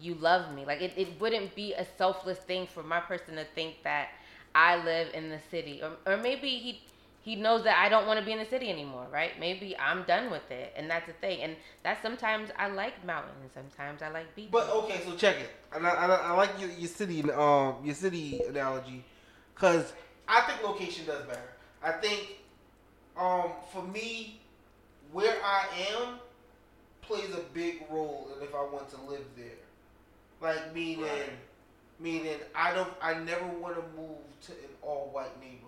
you 0.00 0.14
love 0.14 0.54
me. 0.54 0.64
Like 0.64 0.80
it, 0.80 0.92
it 0.96 1.20
wouldn't 1.20 1.54
be 1.54 1.74
a 1.74 1.84
selfless 1.96 2.38
thing 2.38 2.66
for 2.66 2.82
my 2.82 3.00
person 3.00 3.36
to 3.36 3.44
think 3.54 3.82
that 3.84 4.08
I 4.54 4.82
live 4.82 5.08
in 5.14 5.28
the 5.28 5.38
city, 5.50 5.82
or 5.82 5.92
or 6.10 6.16
maybe 6.16 6.48
he 6.48 6.80
he 7.28 7.36
knows 7.36 7.62
that 7.64 7.76
I 7.76 7.90
don't 7.90 8.06
want 8.06 8.18
to 8.18 8.24
be 8.24 8.32
in 8.32 8.38
the 8.38 8.46
city 8.46 8.70
anymore, 8.70 9.06
right? 9.12 9.38
Maybe 9.38 9.76
I'm 9.76 10.04
done 10.04 10.30
with 10.30 10.50
it, 10.50 10.72
and 10.74 10.90
that's 10.90 11.06
the 11.06 11.12
thing. 11.12 11.42
And 11.42 11.56
that's 11.82 12.00
sometimes 12.00 12.48
I 12.58 12.68
like 12.68 13.04
mountains, 13.04 13.34
and 13.54 13.70
sometimes 13.70 14.00
I 14.00 14.08
like 14.08 14.34
beaches. 14.34 14.50
But 14.52 14.70
okay, 14.70 15.02
so 15.04 15.14
check 15.14 15.36
it. 15.36 15.50
I, 15.70 15.78
I, 15.78 16.06
I 16.06 16.32
like 16.32 16.58
your, 16.58 16.70
your 16.70 16.88
city 16.88 17.22
um 17.30 17.74
your 17.84 17.94
city 17.94 18.40
analogy, 18.48 19.04
cause 19.54 19.92
I 20.26 20.40
think 20.42 20.62
location 20.62 21.04
does 21.04 21.26
matter. 21.26 21.52
I 21.82 21.92
think 21.92 22.38
um 23.14 23.50
for 23.72 23.82
me, 23.82 24.40
where 25.12 25.36
I 25.44 25.66
am 25.92 26.14
plays 27.02 27.30
a 27.34 27.42
big 27.52 27.84
role 27.90 28.30
in 28.34 28.42
if 28.42 28.54
I 28.54 28.62
want 28.62 28.88
to 28.90 29.00
live 29.02 29.26
there. 29.36 29.60
Like 30.40 30.74
meaning, 30.74 31.02
Right. 31.02 31.30
meaning 32.00 32.38
I 32.54 32.72
don't 32.72 32.92
I 33.02 33.18
never 33.18 33.46
want 33.46 33.74
to 33.74 33.82
move 34.00 34.16
to 34.46 34.52
an 34.52 34.72
all 34.80 35.10
white 35.12 35.38
neighborhood. 35.38 35.67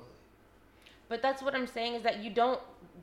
But 1.10 1.22
that's 1.22 1.42
what 1.42 1.56
I'm 1.56 1.66
saying 1.66 1.94
is 1.94 2.02
that 2.04 2.22
you 2.22 2.30
don't 2.30 2.60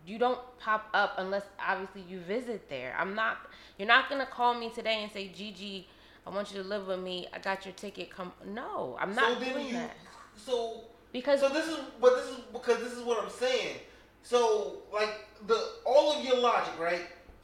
you 0.08 0.18
don't 0.18 0.40
pop 0.60 0.88
up 0.94 1.16
unless 1.18 1.44
obviously 1.60 2.04
you 2.10 2.22
visit 2.22 2.70
there. 2.70 2.96
I'm 2.98 3.14
not 3.14 3.38
you're 3.78 3.88
not 3.88 4.10
gonna 4.10 4.26
call 4.26 4.54
me 4.56 4.70
today 4.70 5.04
and 5.04 5.12
say, 5.12 5.28
Gigi, 5.28 5.90
I 6.26 6.30
want 6.30 6.50
you 6.52 6.64
to 6.64 6.68
live 6.68 6.88
with 6.88 7.02
me. 7.02 7.28
I 7.34 7.40
got 7.40 7.66
your 7.66 7.74
ticket. 7.74 8.10
Come 8.10 8.32
no, 8.46 8.98
I'm 9.00 9.14
not 9.14 9.34
so 9.34 9.40
then 9.42 9.54
doing 9.54 9.68
you 9.68 9.74
that. 9.74 9.98
so 10.38 10.86
Because 11.12 11.42
So 11.42 11.50
this 11.50 11.68
is, 11.68 11.78
but 12.02 12.16
this 12.16 12.26
is 12.28 12.38
because 12.54 12.80
this 12.80 12.94
is 12.94 13.04
what 13.04 13.22
I'm 13.22 13.30
saying. 13.30 13.76
So 14.24 14.78
like 14.94 15.28
the 15.46 15.72
all 15.86 16.14
of 16.14 16.24
your 16.24 16.40
logic, 16.40 16.80
right? 16.80 17.02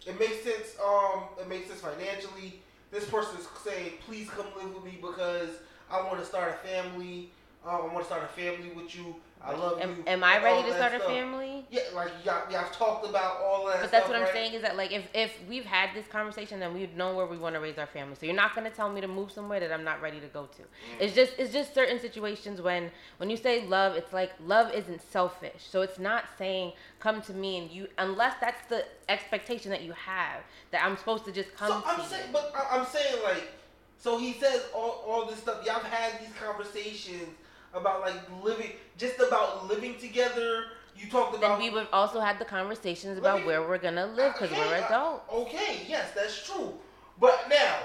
It 0.07 0.17
makes 0.17 0.43
sense. 0.43 0.77
Um, 0.81 1.23
it 1.41 1.49
makes 1.49 1.67
sense 1.67 1.81
financially. 1.81 2.61
This 2.89 3.03
person 3.09 3.37
is 3.37 3.47
saying, 3.65 3.93
"Please 4.05 4.29
come 4.29 4.45
live 4.57 4.73
with 4.73 4.85
me 4.85 4.97
because 5.01 5.49
I 5.91 6.01
want 6.01 6.19
to 6.19 6.25
start 6.25 6.53
a 6.53 6.67
family. 6.67 7.31
Um, 7.65 7.81
I 7.89 7.93
want 7.93 7.99
to 7.99 8.05
start 8.05 8.23
a 8.23 8.27
family 8.27 8.71
with 8.75 8.95
you. 8.95 9.15
I 9.45 9.55
love 9.55 9.79
am, 9.81 9.97
you." 9.97 10.03
am 10.07 10.23
I 10.23 10.41
ready 10.43 10.69
to 10.69 10.75
start 10.75 10.93
a 10.93 10.97
stuff. 10.99 11.09
family? 11.11 11.65
Yeah, 11.69 11.81
like 11.93 12.11
y'all, 12.23 12.49
y'all 12.51 12.69
talked 12.71 13.05
about 13.07 13.41
all 13.41 13.65
that. 13.67 13.81
But 13.81 13.91
that's 13.91 14.05
stuff, 14.05 14.07
what 14.07 14.15
I'm 14.15 14.23
right? 14.23 14.31
saying 14.33 14.53
is 14.53 14.61
that 14.61 14.77
like 14.77 14.91
if 14.93 15.03
if 15.13 15.33
we've 15.49 15.65
had 15.65 15.89
this 15.93 16.07
conversation, 16.07 16.59
then 16.59 16.73
we 16.73 16.87
know 16.95 17.15
where 17.15 17.25
we 17.25 17.37
want 17.37 17.55
to 17.55 17.59
raise 17.61 17.77
our 17.77 17.87
family. 17.87 18.15
So 18.19 18.25
you're 18.25 18.35
not 18.35 18.55
gonna 18.55 18.69
tell 18.69 18.89
me 18.89 19.01
to 19.01 19.07
move 19.07 19.31
somewhere 19.31 19.59
that 19.59 19.71
I'm 19.71 19.83
not 19.83 20.01
ready 20.01 20.19
to 20.19 20.27
go 20.27 20.45
to. 20.45 20.61
Mm. 20.61 20.65
It's 21.01 21.13
just 21.13 21.33
it's 21.37 21.51
just 21.51 21.73
certain 21.73 21.99
situations 21.99 22.61
when 22.61 22.91
when 23.17 23.29
you 23.29 23.37
say 23.37 23.65
love, 23.67 23.95
it's 23.95 24.13
like 24.13 24.31
love 24.45 24.71
isn't 24.73 25.01
selfish. 25.11 25.63
So 25.69 25.81
it's 25.81 25.99
not 25.99 26.25
saying 26.37 26.73
come 26.99 27.21
to 27.23 27.33
me 27.33 27.57
and 27.57 27.69
you 27.71 27.87
unless 27.97 28.35
that's 28.39 28.65
the 28.69 28.85
expectation 29.09 29.71
that 29.71 29.81
you 29.81 29.91
have 29.93 30.41
that 30.71 30.83
I'm 30.85 30.95
supposed 30.97 31.25
to 31.25 31.31
just 31.31 31.53
come 31.55 31.67
So 31.69 31.81
to 31.81 31.87
I'm 31.87 31.99
you. 31.99 32.05
saying, 32.05 32.29
but 32.31 32.53
I- 32.55 32.77
I'm 32.79 32.85
saying 32.85 33.21
like, 33.23 33.51
so 33.97 34.17
he 34.17 34.33
says 34.33 34.63
all, 34.73 35.03
all 35.07 35.25
this 35.25 35.39
stuff. 35.39 35.65
Y'all 35.65 35.75
have 35.79 35.83
had 35.91 36.21
these 36.21 36.33
conversations 36.37 37.29
about 37.73 38.01
like 38.01 38.15
living, 38.43 38.71
just 38.97 39.19
about 39.19 39.67
living 39.67 39.95
together. 39.97 40.65
You 40.95 41.09
talked 41.09 41.33
then 41.33 41.43
about. 41.43 41.59
we 41.59 41.69
would 41.71 41.87
also 41.91 42.19
have 42.19 42.37
the 42.39 42.45
conversations 42.45 43.17
about 43.17 43.39
me- 43.41 43.47
where 43.47 43.61
we're 43.67 43.79
gonna 43.79 44.05
live 44.05 44.33
because 44.33 44.51
we're 44.51 44.75
adults. 44.75 45.23
Okay, 45.31 45.81
yes, 45.87 46.11
that's 46.15 46.45
true. 46.45 46.73
But 47.19 47.47
now, 47.49 47.77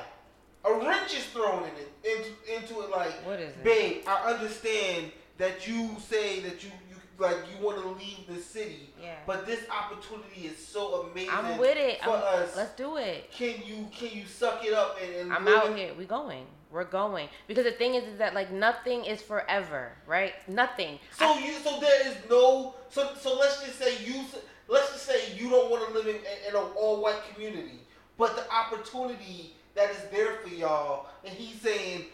a 0.65 0.74
wrench 0.74 1.15
is 1.15 1.24
thrown 1.27 1.65
in 1.65 1.70
it 1.77 1.93
into, 2.05 2.55
into 2.74 2.81
it 2.82 2.90
like, 2.90 3.12
What 3.27 3.40
is 3.40 3.51
it? 3.51 3.65
babe, 3.65 4.02
I 4.06 4.32
understand 4.32 5.12
that 5.39 5.66
you 5.66 5.97
say 6.01 6.40
that 6.40 6.62
you 6.62 6.70
you 6.90 6.97
like 7.19 7.36
you 7.51 7.65
want 7.65 7.81
to 7.82 7.89
leave 7.89 8.27
the 8.28 8.40
city, 8.40 8.93
Yeah. 9.02 9.15
but 9.27 9.44
this 9.47 9.60
opportunity 9.70 10.43
is 10.47 10.65
so 10.65 11.09
amazing. 11.10 11.31
I'm 11.32 11.59
with 11.59 11.77
it. 11.77 12.01
for 12.05 12.10
I'm- 12.10 12.43
us. 12.43 12.55
Let's 12.56 12.73
do 12.77 12.97
it. 12.98 13.31
Can 13.32 13.55
you 13.65 13.89
can 13.97 14.10
you 14.16 14.27
suck 14.27 14.65
it 14.65 14.73
up 14.74 14.98
and, 15.02 15.15
and 15.15 15.32
I'm 15.32 15.48
out 15.48 15.66
in- 15.69 15.77
here. 15.77 15.94
We 15.94 16.05
going. 16.05 16.47
We're 16.70 16.85
going. 16.85 17.28
Because 17.47 17.65
the 17.65 17.73
thing 17.73 17.95
is, 17.95 18.05
is 18.05 18.19
that 18.19 18.35
like 18.35 18.53
nothing 18.53 19.05
is 19.05 19.23
forever, 19.23 19.93
right? 20.07 20.35
Nothing. 20.49 20.99
So 21.12 21.39
you 21.39 21.53
so 21.55 21.81
there 21.81 22.09
is 22.09 22.16
no 22.28 22.74
so 22.90 23.11
so 23.19 23.39
let's 23.39 23.65
just 23.65 23.78
say 23.78 24.05
you 24.05 24.24
let's 24.69 24.93
just 24.93 25.07
say 25.07 25.35
you 25.35 25.49
don't 25.49 25.70
want 25.70 25.86
to 25.89 25.95
live 25.95 26.07
in, 26.07 26.16
in 26.16 26.55
an 26.55 26.62
all 26.77 27.03
white 27.03 27.20
community, 27.32 27.81
but 28.19 28.36
the 28.36 28.45
opportunity 28.53 29.55
that 29.74 29.90
is 29.90 30.05
there 30.11 30.35
for 30.43 30.49
y'all, 30.49 31.07
and 31.24 31.32
he's 31.32 31.61
saying, 31.61 32.05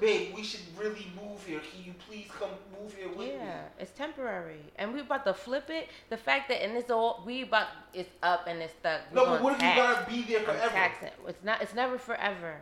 babe, 0.00 0.34
we 0.34 0.42
should 0.42 0.60
really 0.76 1.06
move 1.14 1.44
here. 1.46 1.60
Can 1.60 1.84
you 1.84 1.94
please 2.08 2.26
come 2.38 2.50
move 2.80 2.94
here 2.94 3.08
with 3.08 3.18
me? 3.18 3.32
Yeah, 3.32 3.62
it's 3.78 3.92
temporary, 3.92 4.60
and 4.76 4.92
we 4.92 5.00
about 5.00 5.24
to 5.26 5.34
flip 5.34 5.70
it. 5.70 5.88
The 6.08 6.16
fact 6.16 6.48
that 6.48 6.62
and 6.64 6.76
it's 6.76 6.90
all 6.90 7.22
we 7.24 7.42
about 7.42 7.68
it's 7.94 8.10
up 8.22 8.46
and 8.46 8.60
it's 8.60 8.72
stuck. 8.74 9.02
We 9.10 9.16
No, 9.16 9.26
but 9.26 9.42
what 9.42 9.54
if 9.54 9.62
you 9.62 9.68
tax. 9.68 9.78
gotta 9.78 10.10
be 10.10 10.22
there 10.22 10.40
forever? 10.40 10.68
taxing. 10.68 11.10
It's 11.28 11.44
not. 11.44 11.62
It's 11.62 11.74
never 11.74 11.98
forever. 11.98 12.56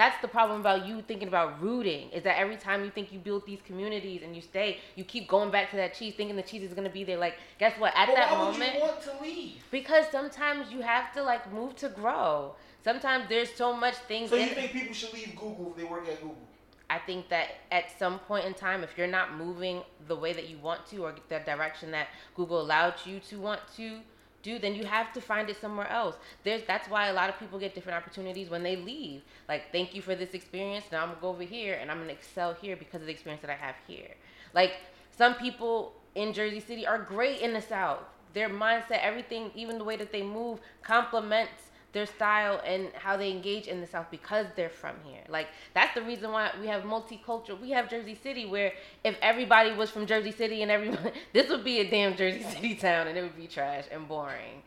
That's 0.00 0.18
the 0.22 0.28
problem 0.28 0.60
about 0.60 0.86
you 0.86 1.02
thinking 1.02 1.28
about 1.28 1.60
rooting. 1.62 2.08
Is 2.08 2.22
that 2.22 2.38
every 2.38 2.56
time 2.56 2.82
you 2.84 2.90
think 2.90 3.12
you 3.12 3.18
build 3.18 3.44
these 3.44 3.58
communities 3.66 4.22
and 4.24 4.34
you 4.34 4.40
stay, 4.40 4.78
you 4.96 5.04
keep 5.04 5.28
going 5.28 5.50
back 5.50 5.68
to 5.72 5.76
that 5.76 5.92
cheese, 5.92 6.14
thinking 6.14 6.36
the 6.36 6.42
cheese 6.42 6.62
is 6.62 6.72
gonna 6.72 6.88
be 6.88 7.04
there. 7.04 7.18
Like, 7.18 7.34
guess 7.58 7.78
what? 7.78 7.92
At 7.94 8.06
But 8.06 8.14
that 8.14 8.32
why 8.32 8.38
moment, 8.38 8.58
would 8.60 8.74
you 8.76 8.80
want 8.80 9.02
to 9.02 9.22
leave? 9.22 9.62
because 9.70 10.06
sometimes 10.10 10.72
you 10.72 10.80
have 10.80 11.12
to 11.12 11.22
like 11.22 11.52
move 11.52 11.76
to 11.76 11.90
grow. 11.90 12.54
Sometimes 12.82 13.28
there's 13.28 13.52
so 13.52 13.74
much 13.74 13.94
things. 14.08 14.30
So 14.30 14.36
you 14.36 14.46
think 14.46 14.72
people 14.72 14.94
should 14.94 15.12
leave 15.12 15.36
Google 15.36 15.72
if 15.72 15.76
they 15.76 15.84
work 15.84 16.08
at 16.08 16.18
Google? 16.22 16.48
I 16.88 16.98
think 16.98 17.28
that 17.28 17.48
at 17.70 17.84
some 17.98 18.20
point 18.20 18.46
in 18.46 18.54
time, 18.54 18.82
if 18.82 18.96
you're 18.96 19.06
not 19.06 19.36
moving 19.36 19.82
the 20.08 20.16
way 20.16 20.32
that 20.32 20.48
you 20.48 20.56
want 20.60 20.86
to 20.86 21.04
or 21.04 21.14
the 21.28 21.40
direction 21.40 21.90
that 21.90 22.08
Google 22.34 22.62
allowed 22.62 22.94
you 23.04 23.20
to 23.28 23.38
want 23.38 23.60
to 23.76 23.98
do, 24.42 24.58
then 24.58 24.74
you 24.74 24.84
have 24.84 25.12
to 25.12 25.20
find 25.20 25.48
it 25.50 25.60
somewhere 25.60 25.88
else. 25.88 26.16
There's 26.44 26.62
that's 26.66 26.88
why 26.88 27.06
a 27.08 27.12
lot 27.12 27.28
of 27.28 27.38
people 27.38 27.58
get 27.58 27.74
different 27.74 27.96
opportunities 27.96 28.50
when 28.50 28.62
they 28.62 28.76
leave. 28.76 29.22
Like, 29.48 29.72
thank 29.72 29.94
you 29.94 30.02
for 30.02 30.14
this 30.14 30.34
experience. 30.34 30.86
Now 30.90 31.02
I'm 31.02 31.08
gonna 31.08 31.20
go 31.20 31.28
over 31.28 31.42
here 31.42 31.78
and 31.80 31.90
I'm 31.90 31.98
gonna 31.98 32.12
excel 32.12 32.54
here 32.54 32.76
because 32.76 33.00
of 33.00 33.06
the 33.06 33.12
experience 33.12 33.42
that 33.42 33.50
I 33.50 33.56
have 33.56 33.76
here. 33.86 34.14
Like 34.54 34.72
some 35.16 35.34
people 35.34 35.92
in 36.14 36.32
Jersey 36.32 36.60
City 36.60 36.86
are 36.86 36.98
great 36.98 37.40
in 37.40 37.52
the 37.52 37.62
South. 37.62 38.00
Their 38.32 38.48
mindset, 38.48 39.00
everything, 39.02 39.50
even 39.54 39.78
the 39.78 39.84
way 39.84 39.96
that 39.96 40.12
they 40.12 40.22
move, 40.22 40.60
complements 40.82 41.69
their 41.92 42.06
style 42.06 42.60
and 42.64 42.88
how 42.94 43.16
they 43.16 43.30
engage 43.30 43.66
in 43.66 43.80
the 43.80 43.86
South 43.86 44.06
because 44.10 44.46
they're 44.56 44.70
from 44.70 44.94
here. 45.04 45.22
Like 45.28 45.48
that's 45.74 45.94
the 45.94 46.02
reason 46.02 46.30
why 46.32 46.50
we 46.60 46.66
have 46.68 46.82
multicultural. 46.84 47.60
We 47.60 47.70
have 47.70 47.90
Jersey 47.90 48.14
City 48.14 48.46
where 48.46 48.72
if 49.04 49.16
everybody 49.22 49.72
was 49.72 49.90
from 49.90 50.06
Jersey 50.06 50.32
City 50.32 50.62
and 50.62 50.70
everyone, 50.70 51.10
this 51.32 51.48
would 51.50 51.64
be 51.64 51.80
a 51.80 51.90
damn 51.90 52.16
Jersey 52.16 52.42
City 52.44 52.74
town 52.74 53.08
and 53.08 53.18
it 53.18 53.22
would 53.22 53.36
be 53.36 53.46
trash 53.46 53.84
and 53.90 54.06
boring. 54.06 54.62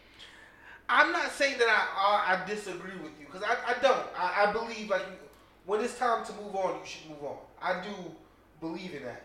I'm 0.90 1.12
not 1.14 1.32
saying 1.32 1.58
that 1.60 1.68
I 1.70 2.36
I, 2.36 2.44
I 2.44 2.46
disagree 2.48 2.96
with 3.02 3.14
you 3.20 3.26
because 3.26 3.44
I, 3.44 3.56
I 3.72 3.82
don't. 3.82 4.06
I, 4.18 4.46
I 4.48 4.52
believe 4.52 4.90
like 4.90 5.06
when 5.66 5.80
it's 5.82 5.98
time 5.98 6.26
to 6.26 6.34
move 6.34 6.56
on, 6.56 6.76
you 6.80 6.86
should 6.86 7.10
move 7.10 7.24
on. 7.24 7.38
I 7.62 7.82
do 7.82 7.90
believe 8.60 8.94
in 8.94 9.04
that. 9.04 9.24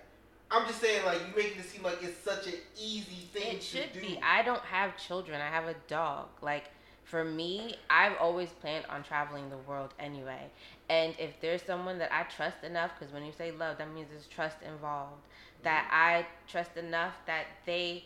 I'm 0.51 0.67
just 0.67 0.81
saying 0.81 1.05
like 1.05 1.19
you 1.21 1.27
making 1.37 1.59
it 1.61 1.65
seem 1.69 1.83
like 1.83 1.99
it's 2.03 2.17
such 2.19 2.47
an 2.47 2.55
easy 2.81 3.27
thing 3.35 3.57
It 3.57 3.61
to 3.61 3.67
should 3.67 3.93
do. 3.93 4.01
be. 4.01 4.21
I 4.23 4.43
don't 4.43 4.63
have 4.63 4.97
children. 4.97 5.41
I 5.41 5.49
have 5.49 5.67
a 5.67 5.75
dog. 5.89 6.29
Like 6.41 6.71
for 7.09 7.25
me, 7.25 7.77
I've 7.89 8.17
always 8.21 8.51
planned 8.51 8.85
on 8.91 9.03
traveling 9.03 9.49
the 9.49 9.57
world 9.57 9.95
anyway. 9.99 10.51
And 10.91 11.15
if 11.19 11.41
there's 11.41 11.63
someone 11.63 11.99
that 11.99 12.13
I 12.13 12.25
trust 12.25 12.63
enough, 12.63 12.93
because 12.99 13.13
when 13.13 13.25
you 13.25 13.33
say 13.33 13.51
love, 13.51 13.79
that 13.79 13.93
means 13.93 14.09
there's 14.11 14.27
trust 14.27 14.57
involved. 14.63 15.23
That 15.63 15.89
I 15.91 16.27
trust 16.47 16.77
enough 16.77 17.15
that 17.27 17.47
they 17.65 18.05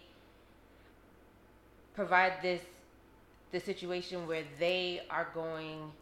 provide 1.94 2.34
this 2.42 2.62
the 3.50 3.60
situation 3.60 4.26
where 4.26 4.44
they 4.58 5.02
are 5.10 5.28
going 5.34 5.92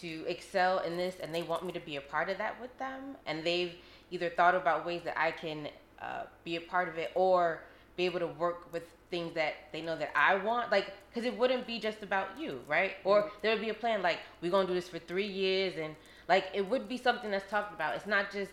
to 0.00 0.24
excel 0.26 0.80
in 0.80 0.96
this 0.96 1.16
and 1.22 1.32
they 1.32 1.42
want 1.42 1.64
me 1.64 1.72
to 1.72 1.80
be 1.80 1.96
a 1.96 2.00
part 2.00 2.28
of 2.28 2.38
that 2.38 2.60
with 2.60 2.76
them 2.78 3.16
and 3.26 3.44
they've 3.44 3.74
either 4.10 4.28
thought 4.30 4.56
about 4.56 4.84
ways 4.84 5.02
that 5.04 5.16
I 5.16 5.30
can 5.30 5.68
uh, 6.02 6.24
be 6.44 6.56
a 6.56 6.60
part 6.60 6.88
of 6.88 6.98
it 6.98 7.12
or 7.14 7.60
be 7.96 8.04
able 8.04 8.18
to 8.18 8.26
work 8.26 8.72
with 8.72 8.82
things 9.10 9.34
that 9.34 9.54
they 9.72 9.82
know 9.82 9.96
that 9.96 10.10
I 10.16 10.36
want 10.36 10.70
like 10.70 10.92
because 11.08 11.26
it 11.26 11.36
wouldn't 11.36 11.66
be 11.66 11.78
just 11.78 12.02
about 12.02 12.28
you 12.38 12.60
right? 12.68 12.92
Or 13.04 13.22
mm-hmm. 13.22 13.34
there 13.42 13.52
would 13.52 13.60
be 13.60 13.70
a 13.70 13.74
plan 13.74 14.02
like 14.02 14.18
we're 14.40 14.50
gonna 14.50 14.68
do 14.68 14.74
this 14.74 14.88
for 14.88 14.98
three 14.98 15.26
years 15.26 15.74
and 15.78 15.94
like 16.28 16.46
it 16.54 16.68
would 16.68 16.88
be 16.88 16.96
something 16.96 17.30
that's 17.30 17.48
talked 17.50 17.74
about. 17.74 17.96
It's 17.96 18.06
not 18.06 18.32
just 18.32 18.50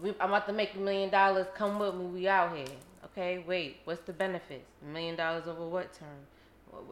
we, 0.00 0.10
I'm 0.20 0.30
about 0.30 0.46
to 0.46 0.52
make 0.52 0.74
a 0.74 0.78
million 0.78 1.10
dollars 1.10 1.46
come 1.54 1.78
with 1.78 1.94
me 1.94 2.06
we 2.06 2.28
out 2.28 2.56
here 2.56 2.66
okay? 3.04 3.44
Wait 3.46 3.78
what's 3.84 4.02
the 4.02 4.12
benefits? 4.12 4.68
A 4.82 4.92
million 4.92 5.16
dollars 5.16 5.46
over 5.46 5.66
what 5.66 5.92
term? 5.92 6.08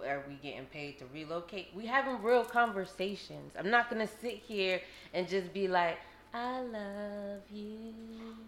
Are 0.07 0.25
we 0.27 0.35
getting 0.37 0.65
paid 0.67 0.99
to 0.99 1.05
relocate? 1.13 1.69
We 1.75 1.85
having 1.87 2.23
real 2.23 2.45
conversations. 2.45 3.53
I'm 3.59 3.71
not 3.71 3.91
gonna 3.91 4.09
sit 4.09 4.43
here 4.47 4.81
and 5.15 5.29
just 5.29 5.53
be 5.53 5.69
like 5.69 5.99
I 6.35 6.61
love 6.61 7.41
you. 7.51 7.95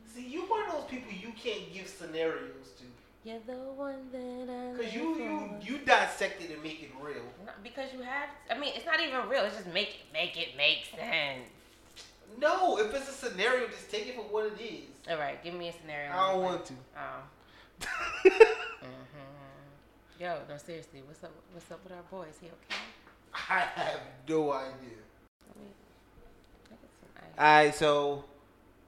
See, 0.06 0.26
you 0.26 0.42
one 0.42 0.66
of 0.66 0.72
those 0.72 0.90
people 0.90 1.12
you 1.12 1.32
can't 1.32 1.72
give 1.72 1.86
scenarios 1.86 2.72
to 2.78 2.84
you're 3.24 3.38
the 3.46 3.52
one 3.52 4.10
that 4.12 4.52
I 4.52 4.76
because 4.76 4.94
you 4.94 5.16
you 5.16 5.50
you 5.60 5.78
dissect 5.84 6.42
it 6.42 6.50
and 6.50 6.62
make 6.62 6.82
it 6.82 6.90
real. 7.00 7.22
Not 7.44 7.62
because 7.62 7.92
you 7.92 8.00
have. 8.02 8.28
I 8.50 8.58
mean, 8.58 8.72
it's 8.74 8.86
not 8.86 9.00
even 9.00 9.28
real. 9.28 9.44
It's 9.44 9.56
just 9.56 9.66
make 9.68 9.88
it 9.88 10.12
make 10.12 10.36
it 10.38 10.56
make 10.56 10.86
sense. 10.94 11.48
No, 12.38 12.78
if 12.78 12.94
it's 12.94 13.08
a 13.08 13.12
scenario, 13.12 13.66
just 13.68 13.90
take 13.90 14.06
it 14.06 14.14
for 14.14 14.22
what 14.22 14.46
it 14.46 14.60
is. 14.62 14.84
All 15.10 15.18
right, 15.18 15.42
give 15.42 15.54
me 15.54 15.68
a 15.68 15.72
scenario. 15.72 16.12
I 16.12 16.32
don't 16.32 16.42
want 16.42 16.64
to. 16.66 16.74
Oh. 16.96 17.22
hmm 17.82 18.88
Yo, 20.20 20.36
no, 20.48 20.56
seriously, 20.56 21.02
what's 21.06 21.22
up? 21.22 21.30
What's 21.52 21.70
up 21.70 21.82
with 21.84 21.92
our 21.92 22.02
boy? 22.10 22.26
Is 22.30 22.38
He 22.40 22.46
okay? 22.46 22.80
I 23.32 23.60
have 23.80 24.00
no 24.28 24.52
idea. 24.52 24.98
Let 25.46 25.56
me. 25.56 25.70
I 26.66 26.70
get 26.70 26.78
some 27.00 27.10
ice. 27.16 27.24
All 27.38 27.44
right, 27.44 27.74
so 27.74 28.24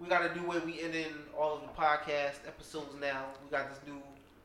we 0.00 0.08
got 0.08 0.28
a 0.30 0.34
new 0.40 0.46
way 0.48 0.58
we 0.58 0.80
end 0.80 0.94
in 0.94 1.06
all 1.38 1.56
of 1.56 1.62
the 1.62 1.68
podcast 1.68 2.46
episodes 2.46 2.94
now. 3.00 3.26
We 3.44 3.56
got 3.56 3.68
this 3.70 3.78
new 3.86 4.00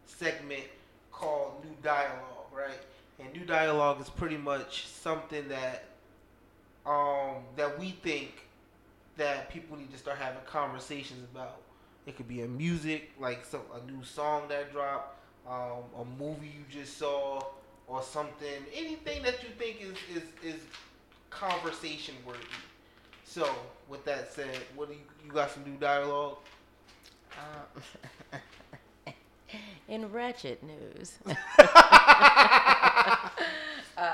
segment 0.05 0.63
called 1.11 1.63
New 1.63 1.75
Dialogue, 1.83 2.47
right? 2.53 2.79
And 3.19 3.31
New 3.33 3.45
Dialogue 3.45 4.01
is 4.01 4.09
pretty 4.09 4.37
much 4.37 4.87
something 4.87 5.47
that 5.49 5.85
um 6.85 7.43
that 7.55 7.79
we 7.79 7.91
think 7.91 8.45
that 9.17 9.49
people 9.49 9.77
need 9.77 9.91
to 9.91 9.97
start 9.97 10.17
having 10.17 10.41
conversations 10.45 11.23
about. 11.33 11.61
It 12.05 12.15
could 12.17 12.27
be 12.27 12.41
a 12.41 12.47
music, 12.47 13.11
like 13.19 13.45
some 13.45 13.61
a 13.73 13.91
new 13.91 14.03
song 14.03 14.43
that 14.49 14.71
dropped, 14.71 15.17
um, 15.47 15.83
a 15.99 16.05
movie 16.19 16.47
you 16.47 16.63
just 16.69 16.97
saw, 16.97 17.41
or 17.87 18.03
something. 18.03 18.63
Anything 18.73 19.23
that 19.23 19.41
you 19.43 19.49
think 19.57 19.81
is 19.81 19.97
is 20.15 20.23
is 20.43 20.61
conversation 21.29 22.15
worthy. 22.25 22.39
So, 23.25 23.49
with 23.89 24.05
that 24.05 24.31
said, 24.31 24.57
what 24.75 24.87
do 24.89 24.93
you 24.95 25.01
you 25.25 25.31
got 25.31 25.51
some 25.51 25.63
new 25.63 25.77
dialogue? 25.77 26.37
Um, 27.37 27.81
in 29.87 30.11
wretched 30.11 30.59
news. 30.63 31.19
uh, 33.97 34.07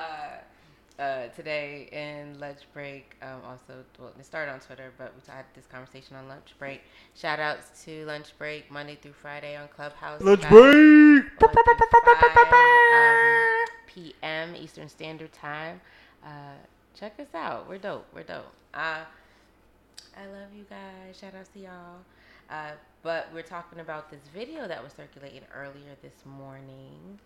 uh, 0.99 1.27
today 1.35 1.89
in 1.91 2.39
lunch 2.39 2.59
break, 2.73 3.15
um, 3.21 3.41
also, 3.45 3.83
well, 3.99 4.11
it 4.19 4.25
started 4.25 4.51
on 4.51 4.59
Twitter, 4.59 4.91
but 4.97 5.13
we 5.15 5.21
had 5.31 5.45
this 5.55 5.65
conversation 5.65 6.15
on 6.15 6.27
lunch 6.27 6.53
break. 6.59 6.81
Shout 7.15 7.39
outs 7.39 7.83
to 7.85 8.05
lunch 8.05 8.37
break 8.37 8.69
Monday 8.69 8.97
through 9.01 9.13
Friday 9.13 9.55
on 9.55 9.67
Clubhouse. 9.69 10.21
Lunch 10.21 10.41
break. 10.41 10.75
1 10.75 11.31
5, 11.39 11.53
um, 12.93 13.65
p.m. 13.87 14.55
Eastern 14.55 14.89
Standard 14.89 15.31
Time. 15.33 15.81
Uh, 16.23 16.55
check 16.99 17.19
us 17.19 17.33
out. 17.33 17.67
We're 17.67 17.77
dope. 17.77 18.05
We're 18.13 18.23
dope. 18.23 18.53
Uh, 18.73 19.05
I 20.17 20.25
love 20.27 20.53
you 20.55 20.65
guys. 20.69 21.17
Shout 21.19 21.33
out 21.33 21.51
to 21.53 21.59
y'all. 21.59 21.99
Uh, 22.51 22.71
but 23.03 23.29
we're 23.33 23.41
talking 23.41 23.79
about 23.79 24.11
this 24.11 24.19
video 24.33 24.67
that 24.67 24.83
was 24.83 24.91
circulating 24.93 25.41
earlier 25.55 25.95
this 26.01 26.13
morning. 26.25 27.17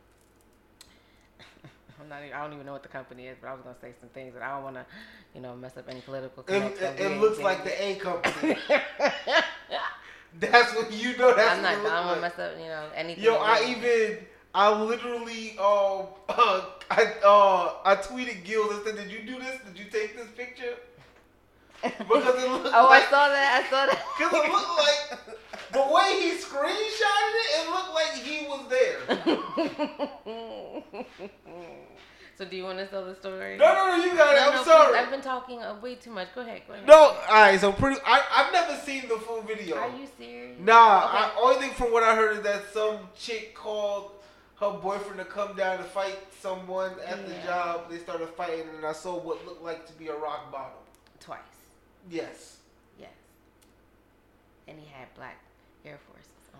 I'm 1.99 2.07
not. 2.07 2.21
Even, 2.23 2.33
I 2.35 2.43
don't 2.43 2.53
even 2.53 2.65
know 2.65 2.73
what 2.73 2.83
the 2.83 2.89
company 2.89 3.27
is, 3.27 3.37
but 3.41 3.47
I 3.47 3.53
was 3.53 3.61
gonna 3.63 3.75
say 3.81 3.91
some 3.99 4.09
things 4.09 4.33
that 4.35 4.43
I 4.43 4.53
don't 4.53 4.63
want 4.63 4.75
to, 4.75 4.85
you 5.33 5.41
know, 5.41 5.55
mess 5.55 5.77
up 5.77 5.85
any 5.89 6.01
political 6.01 6.43
It, 6.43 6.47
connections. 6.47 6.99
it, 6.99 7.11
it 7.11 7.19
looks 7.19 7.39
like 7.39 7.63
the. 7.63 7.83
A 7.83 7.95
company. 7.95 8.55
That's 10.39 10.75
what 10.75 10.91
you 10.93 11.17
know. 11.17 11.35
That's 11.35 11.57
I'm 11.57 11.63
not. 11.63 11.73
I 11.73 11.77
what 11.77 11.79
it 11.79 11.83
don't 11.83 11.83
looks 11.83 12.05
want 12.05 12.15
to 12.15 12.21
mess 12.21 12.39
up, 12.39 12.59
you 12.59 12.67
know, 12.67 12.85
anything. 12.95 13.23
Yo, 13.23 13.35
I 13.35 13.61
we- 13.61 13.71
even, 13.71 14.17
I 14.53 14.81
literally, 14.83 15.51
um, 15.57 16.07
uh, 16.29 16.65
I, 16.91 17.13
uh, 17.23 17.73
I 17.83 17.95
tweeted 17.95 18.43
Gil 18.45 18.69
and 18.71 18.83
said, 18.85 18.95
"Did 18.95 19.11
you 19.11 19.21
do 19.25 19.39
this? 19.39 19.59
Did 19.65 19.77
you 19.79 19.85
take 19.89 20.15
this 20.15 20.27
picture?" 20.35 20.75
Because 21.83 22.43
it 22.43 22.49
looked 22.49 22.67
Oh, 22.73 22.85
like, 22.89 23.03
I 23.03 23.09
saw 23.09 23.27
that. 23.29 23.63
I 23.63 23.69
saw 23.69 23.85
that. 23.85 23.99
Because 24.17 24.33
it 24.33 24.51
looked 24.51 24.75
like 24.77 25.01
the 25.71 25.85
way 25.93 26.09
he 26.21 26.31
screenshotted 26.37 27.35
it, 27.43 27.49
it 27.59 27.65
looked 27.69 27.93
like 27.93 28.13
he 28.13 28.47
was 28.47 28.63
there. 28.69 28.99
So 32.37 32.43
do 32.43 32.57
you 32.57 32.63
want 32.65 32.79
to 32.79 32.87
tell 32.87 33.05
the 33.05 33.15
story? 33.15 33.55
No, 33.57 33.73
no, 33.73 33.95
no, 33.97 34.03
you 34.03 34.13
got 34.13 34.35
it. 34.35 34.39
No, 34.41 34.49
I'm 34.49 34.55
no, 34.55 34.63
sorry. 34.65 34.91
please, 34.91 34.97
I've 34.99 35.09
been 35.09 35.21
talking 35.21 35.61
uh, 35.61 35.75
way 35.81 35.95
too 35.95 36.11
much. 36.11 36.27
Go 36.35 36.41
ahead. 36.41 36.63
Go 36.67 36.73
ahead. 36.73 36.85
No, 36.85 36.95
all 36.95 37.15
right. 37.29 37.57
So 37.57 37.71
pretty. 37.71 37.97
I 38.05 38.21
I've 38.29 38.51
never 38.51 38.75
seen 38.81 39.07
the 39.07 39.15
full 39.15 39.41
video. 39.41 39.77
Are 39.77 39.87
you 39.89 40.05
serious? 40.17 40.59
Nah. 40.59 41.05
Okay. 41.05 41.17
I, 41.17 41.31
only 41.41 41.61
thing 41.61 41.71
from 41.75 41.93
what 41.93 42.03
I 42.03 42.13
heard 42.13 42.35
is 42.35 42.43
that 42.43 42.73
some 42.73 43.07
chick 43.17 43.55
called 43.55 44.11
her 44.59 44.71
boyfriend 44.71 45.19
to 45.19 45.23
come 45.25 45.55
down 45.55 45.77
to 45.77 45.85
fight 45.85 46.17
someone 46.41 46.91
at 47.07 47.25
the 47.25 47.35
job. 47.45 47.89
They 47.89 47.99
started 47.99 48.27
fighting, 48.29 48.65
and 48.75 48.85
I 48.85 48.91
saw 48.91 49.17
what 49.17 49.45
looked 49.45 49.63
like 49.63 49.85
to 49.87 49.93
be 49.93 50.07
a 50.09 50.15
rock 50.15 50.51
bottom. 50.51 50.73
Twice. 51.21 51.39
Yes. 52.09 52.57
Yes. 52.99 53.09
And 54.67 54.79
he 54.79 54.85
had 54.91 55.13
black 55.15 55.37
Air 55.85 55.99
Forces 56.07 56.29
on. 56.53 56.59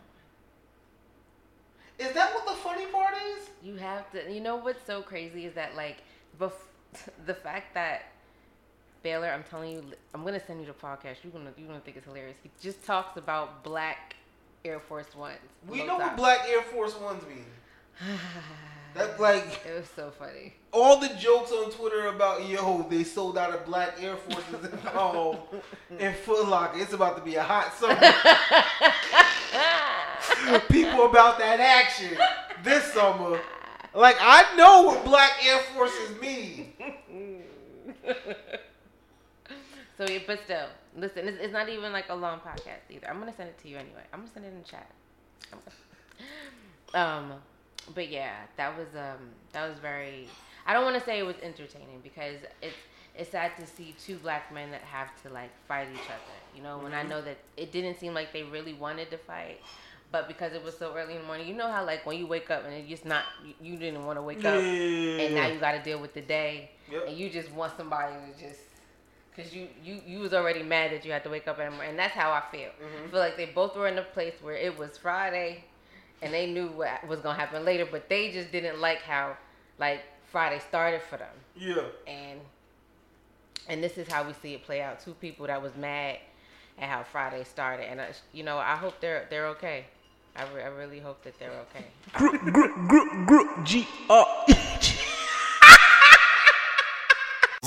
Is 2.05 2.13
that 2.13 2.33
what 2.33 2.45
the 2.45 2.61
funny 2.61 2.85
part 2.87 3.15
is? 3.37 3.49
You 3.63 3.75
have 3.75 4.11
to. 4.11 4.31
You 4.31 4.41
know 4.41 4.55
what's 4.57 4.85
so 4.85 5.01
crazy 5.01 5.45
is 5.45 5.53
that 5.55 5.75
like, 5.75 5.97
bef- 6.39 6.51
the 7.25 7.33
fact 7.33 7.73
that 7.73 8.03
Baylor, 9.03 9.29
I'm 9.29 9.43
telling 9.43 9.71
you, 9.71 9.83
I'm 10.13 10.23
gonna 10.23 10.43
send 10.45 10.61
you 10.61 10.67
the 10.67 10.73
podcast. 10.73 11.17
You're 11.23 11.31
gonna 11.31 11.51
you're 11.57 11.67
gonna 11.67 11.79
think 11.79 11.97
it's 11.97 12.05
hilarious. 12.05 12.37
He 12.41 12.49
just 12.61 12.83
talks 12.83 13.17
about 13.17 13.63
black 13.63 14.15
Air 14.63 14.79
Force 14.79 15.15
Ones. 15.15 15.37
We 15.67 15.85
know 15.85 15.97
what. 15.97 16.17
Black 16.17 16.47
Air 16.49 16.61
Force 16.63 16.99
Ones 16.99 17.23
mean. 17.27 17.45
That's 18.95 19.19
like 19.19 19.43
It 19.67 19.75
was 19.77 19.89
so 19.95 20.11
funny. 20.17 20.53
all 20.71 20.99
the 20.99 21.09
jokes 21.19 21.51
on 21.51 21.69
Twitter 21.71 22.07
about 22.07 22.47
yo, 22.47 22.83
they 22.89 23.03
sold 23.03 23.37
out 23.37 23.53
of 23.53 23.65
Black 23.65 24.01
Air 24.01 24.15
Forces 24.15 24.71
in, 24.71 24.79
um, 24.97 25.37
in 25.99 26.13
Foot 26.13 26.47
Locker. 26.47 26.79
It's 26.79 26.93
about 26.93 27.17
to 27.17 27.23
be 27.23 27.35
a 27.35 27.43
hot 27.43 27.73
summer. 27.75 27.95
People 30.69 31.05
about 31.07 31.37
that 31.39 31.59
action 31.59 32.17
this 32.63 32.85
summer. 32.93 33.39
Like 33.93 34.15
I 34.19 34.55
know 34.55 34.83
what 34.83 35.03
Black 35.05 35.31
Air 35.45 35.59
Forces 35.75 36.19
mean. 36.21 36.73
So, 39.97 40.05
yeah, 40.09 40.19
but 40.27 40.39
still, 40.43 40.67
listen, 40.97 41.25
it's, 41.27 41.37
it's 41.39 41.53
not 41.53 41.69
even 41.69 41.93
like 41.93 42.09
a 42.09 42.15
long 42.15 42.39
podcast 42.39 42.81
either. 42.89 43.07
I'm 43.09 43.19
gonna 43.19 43.33
send 43.35 43.47
it 43.49 43.57
to 43.59 43.69
you 43.69 43.77
anyway. 43.77 44.01
I'm 44.11 44.19
gonna 44.19 44.31
send 44.33 44.45
it 44.45 44.53
in 44.53 44.63
chat. 44.63 44.89
Um, 46.93 47.33
but 47.93 48.09
yeah, 48.09 48.33
that 48.57 48.77
was 48.77 48.87
um, 48.95 49.29
that 49.51 49.69
was 49.69 49.79
very. 49.79 50.27
I 50.65 50.73
don't 50.73 50.83
want 50.83 50.97
to 50.97 51.03
say 51.05 51.19
it 51.19 51.23
was 51.23 51.35
entertaining 51.41 52.01
because 52.01 52.37
it's 52.61 52.77
it's 53.13 53.31
sad 53.31 53.55
to 53.57 53.65
see 53.67 53.93
two 53.93 54.17
black 54.17 54.51
men 54.53 54.71
that 54.71 54.81
have 54.81 55.09
to 55.23 55.29
like 55.29 55.51
fight 55.67 55.87
each 55.93 56.09
other. 56.09 56.37
You 56.53 56.63
know, 56.63 56.79
when 56.79 56.93
I 56.93 57.03
know 57.03 57.21
that 57.21 57.37
it 57.57 57.71
didn't 57.71 57.97
seem 57.99 58.13
like 58.13 58.33
they 58.33 58.43
really 58.43 58.73
wanted 58.73 59.09
to 59.11 59.17
fight. 59.17 59.59
But 60.11 60.27
because 60.27 60.53
it 60.53 60.63
was 60.63 60.77
so 60.77 60.95
early 60.95 61.15
in 61.15 61.21
the 61.21 61.27
morning, 61.27 61.47
you 61.47 61.55
know 61.55 61.69
how 61.69 61.83
like 61.85 62.05
when 62.05 62.17
you 62.17 62.27
wake 62.27 62.49
up 62.49 62.63
and 62.65 62.73
it's 62.73 62.87
just 62.87 63.05
not 63.05 63.23
you, 63.43 63.53
you 63.61 63.77
didn't 63.77 64.05
want 64.05 64.17
to 64.17 64.21
wake 64.21 64.45
up, 64.45 64.61
and 65.19 65.33
now 65.35 65.47
you 65.47 65.59
got 65.59 65.73
to 65.73 65.81
deal 65.83 65.99
with 65.99 66.13
the 66.13 66.21
day, 66.21 66.71
Yep. 66.89 67.07
and 67.07 67.17
you 67.17 67.29
just 67.29 67.51
want 67.51 67.75
somebody 67.75 68.13
to 68.13 68.39
just 68.47 68.59
because 69.35 69.53
you 69.53 69.67
you 69.83 70.01
you 70.05 70.19
was 70.19 70.33
already 70.33 70.63
mad 70.63 70.91
that 70.91 71.03
you 71.05 71.11
had 71.11 71.23
to 71.23 71.29
wake 71.29 71.47
up 71.47 71.59
and 71.59 71.73
and 71.81 71.97
that's 71.99 72.13
how 72.13 72.31
I 72.31 72.41
feel. 72.51 72.69
I 73.05 73.09
feel 73.09 73.19
like 73.19 73.35
they 73.35 73.47
both 73.47 73.75
were 73.75 73.87
in 73.87 73.97
a 73.97 74.03
place 74.03 74.35
where 74.41 74.55
it 74.55 74.77
was 74.77 74.97
Friday, 74.97 75.65
and 76.25 76.33
they 76.33 76.47
knew 76.47 76.67
what 76.69 77.07
was 77.07 77.19
gonna 77.21 77.37
happen 77.39 77.63
later, 77.63 77.85
but 77.89 78.09
they 78.09 78.31
just 78.31 78.51
didn't 78.51 78.81
like 78.81 79.01
how 79.01 79.37
like 79.77 80.01
Friday 80.31 80.59
started 80.59 81.01
for 81.03 81.17
them, 81.17 81.29
Yeah. 81.55 81.83
and 82.07 82.41
and 83.69 83.83
this 83.83 83.97
is 83.97 84.07
how 84.07 84.23
we 84.27 84.33
see 84.33 84.53
it 84.55 84.63
play 84.65 84.81
out. 84.81 84.99
Two 84.99 85.13
people 85.13 85.47
that 85.47 85.61
was 85.61 85.75
mad 85.77 86.17
at 86.79 86.89
how 86.89 87.03
Friday 87.03 87.43
started, 87.45 87.89
and 87.89 88.01
I, 88.01 88.07
you 88.33 88.43
know 88.43 88.57
I 88.57 88.75
hope 88.75 88.99
they're 88.99 89.27
they're 89.29 89.47
okay. 89.49 89.85
I, 90.35 90.43
re- 90.53 90.63
I 90.63 90.67
really 90.67 90.99
hope 90.99 91.23
that 91.23 91.39
they're 91.39 91.49
okay. 91.51 91.85
Group, 92.11 92.41
group, 92.53 92.75
group, 92.89 93.27
group, 93.27 93.63
G 93.63 93.87
R 94.09 94.27
E 94.49 94.53
G. 94.81 94.95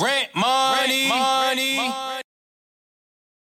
Rent 0.01 0.28
money, 0.35 1.09
money, 1.09 1.76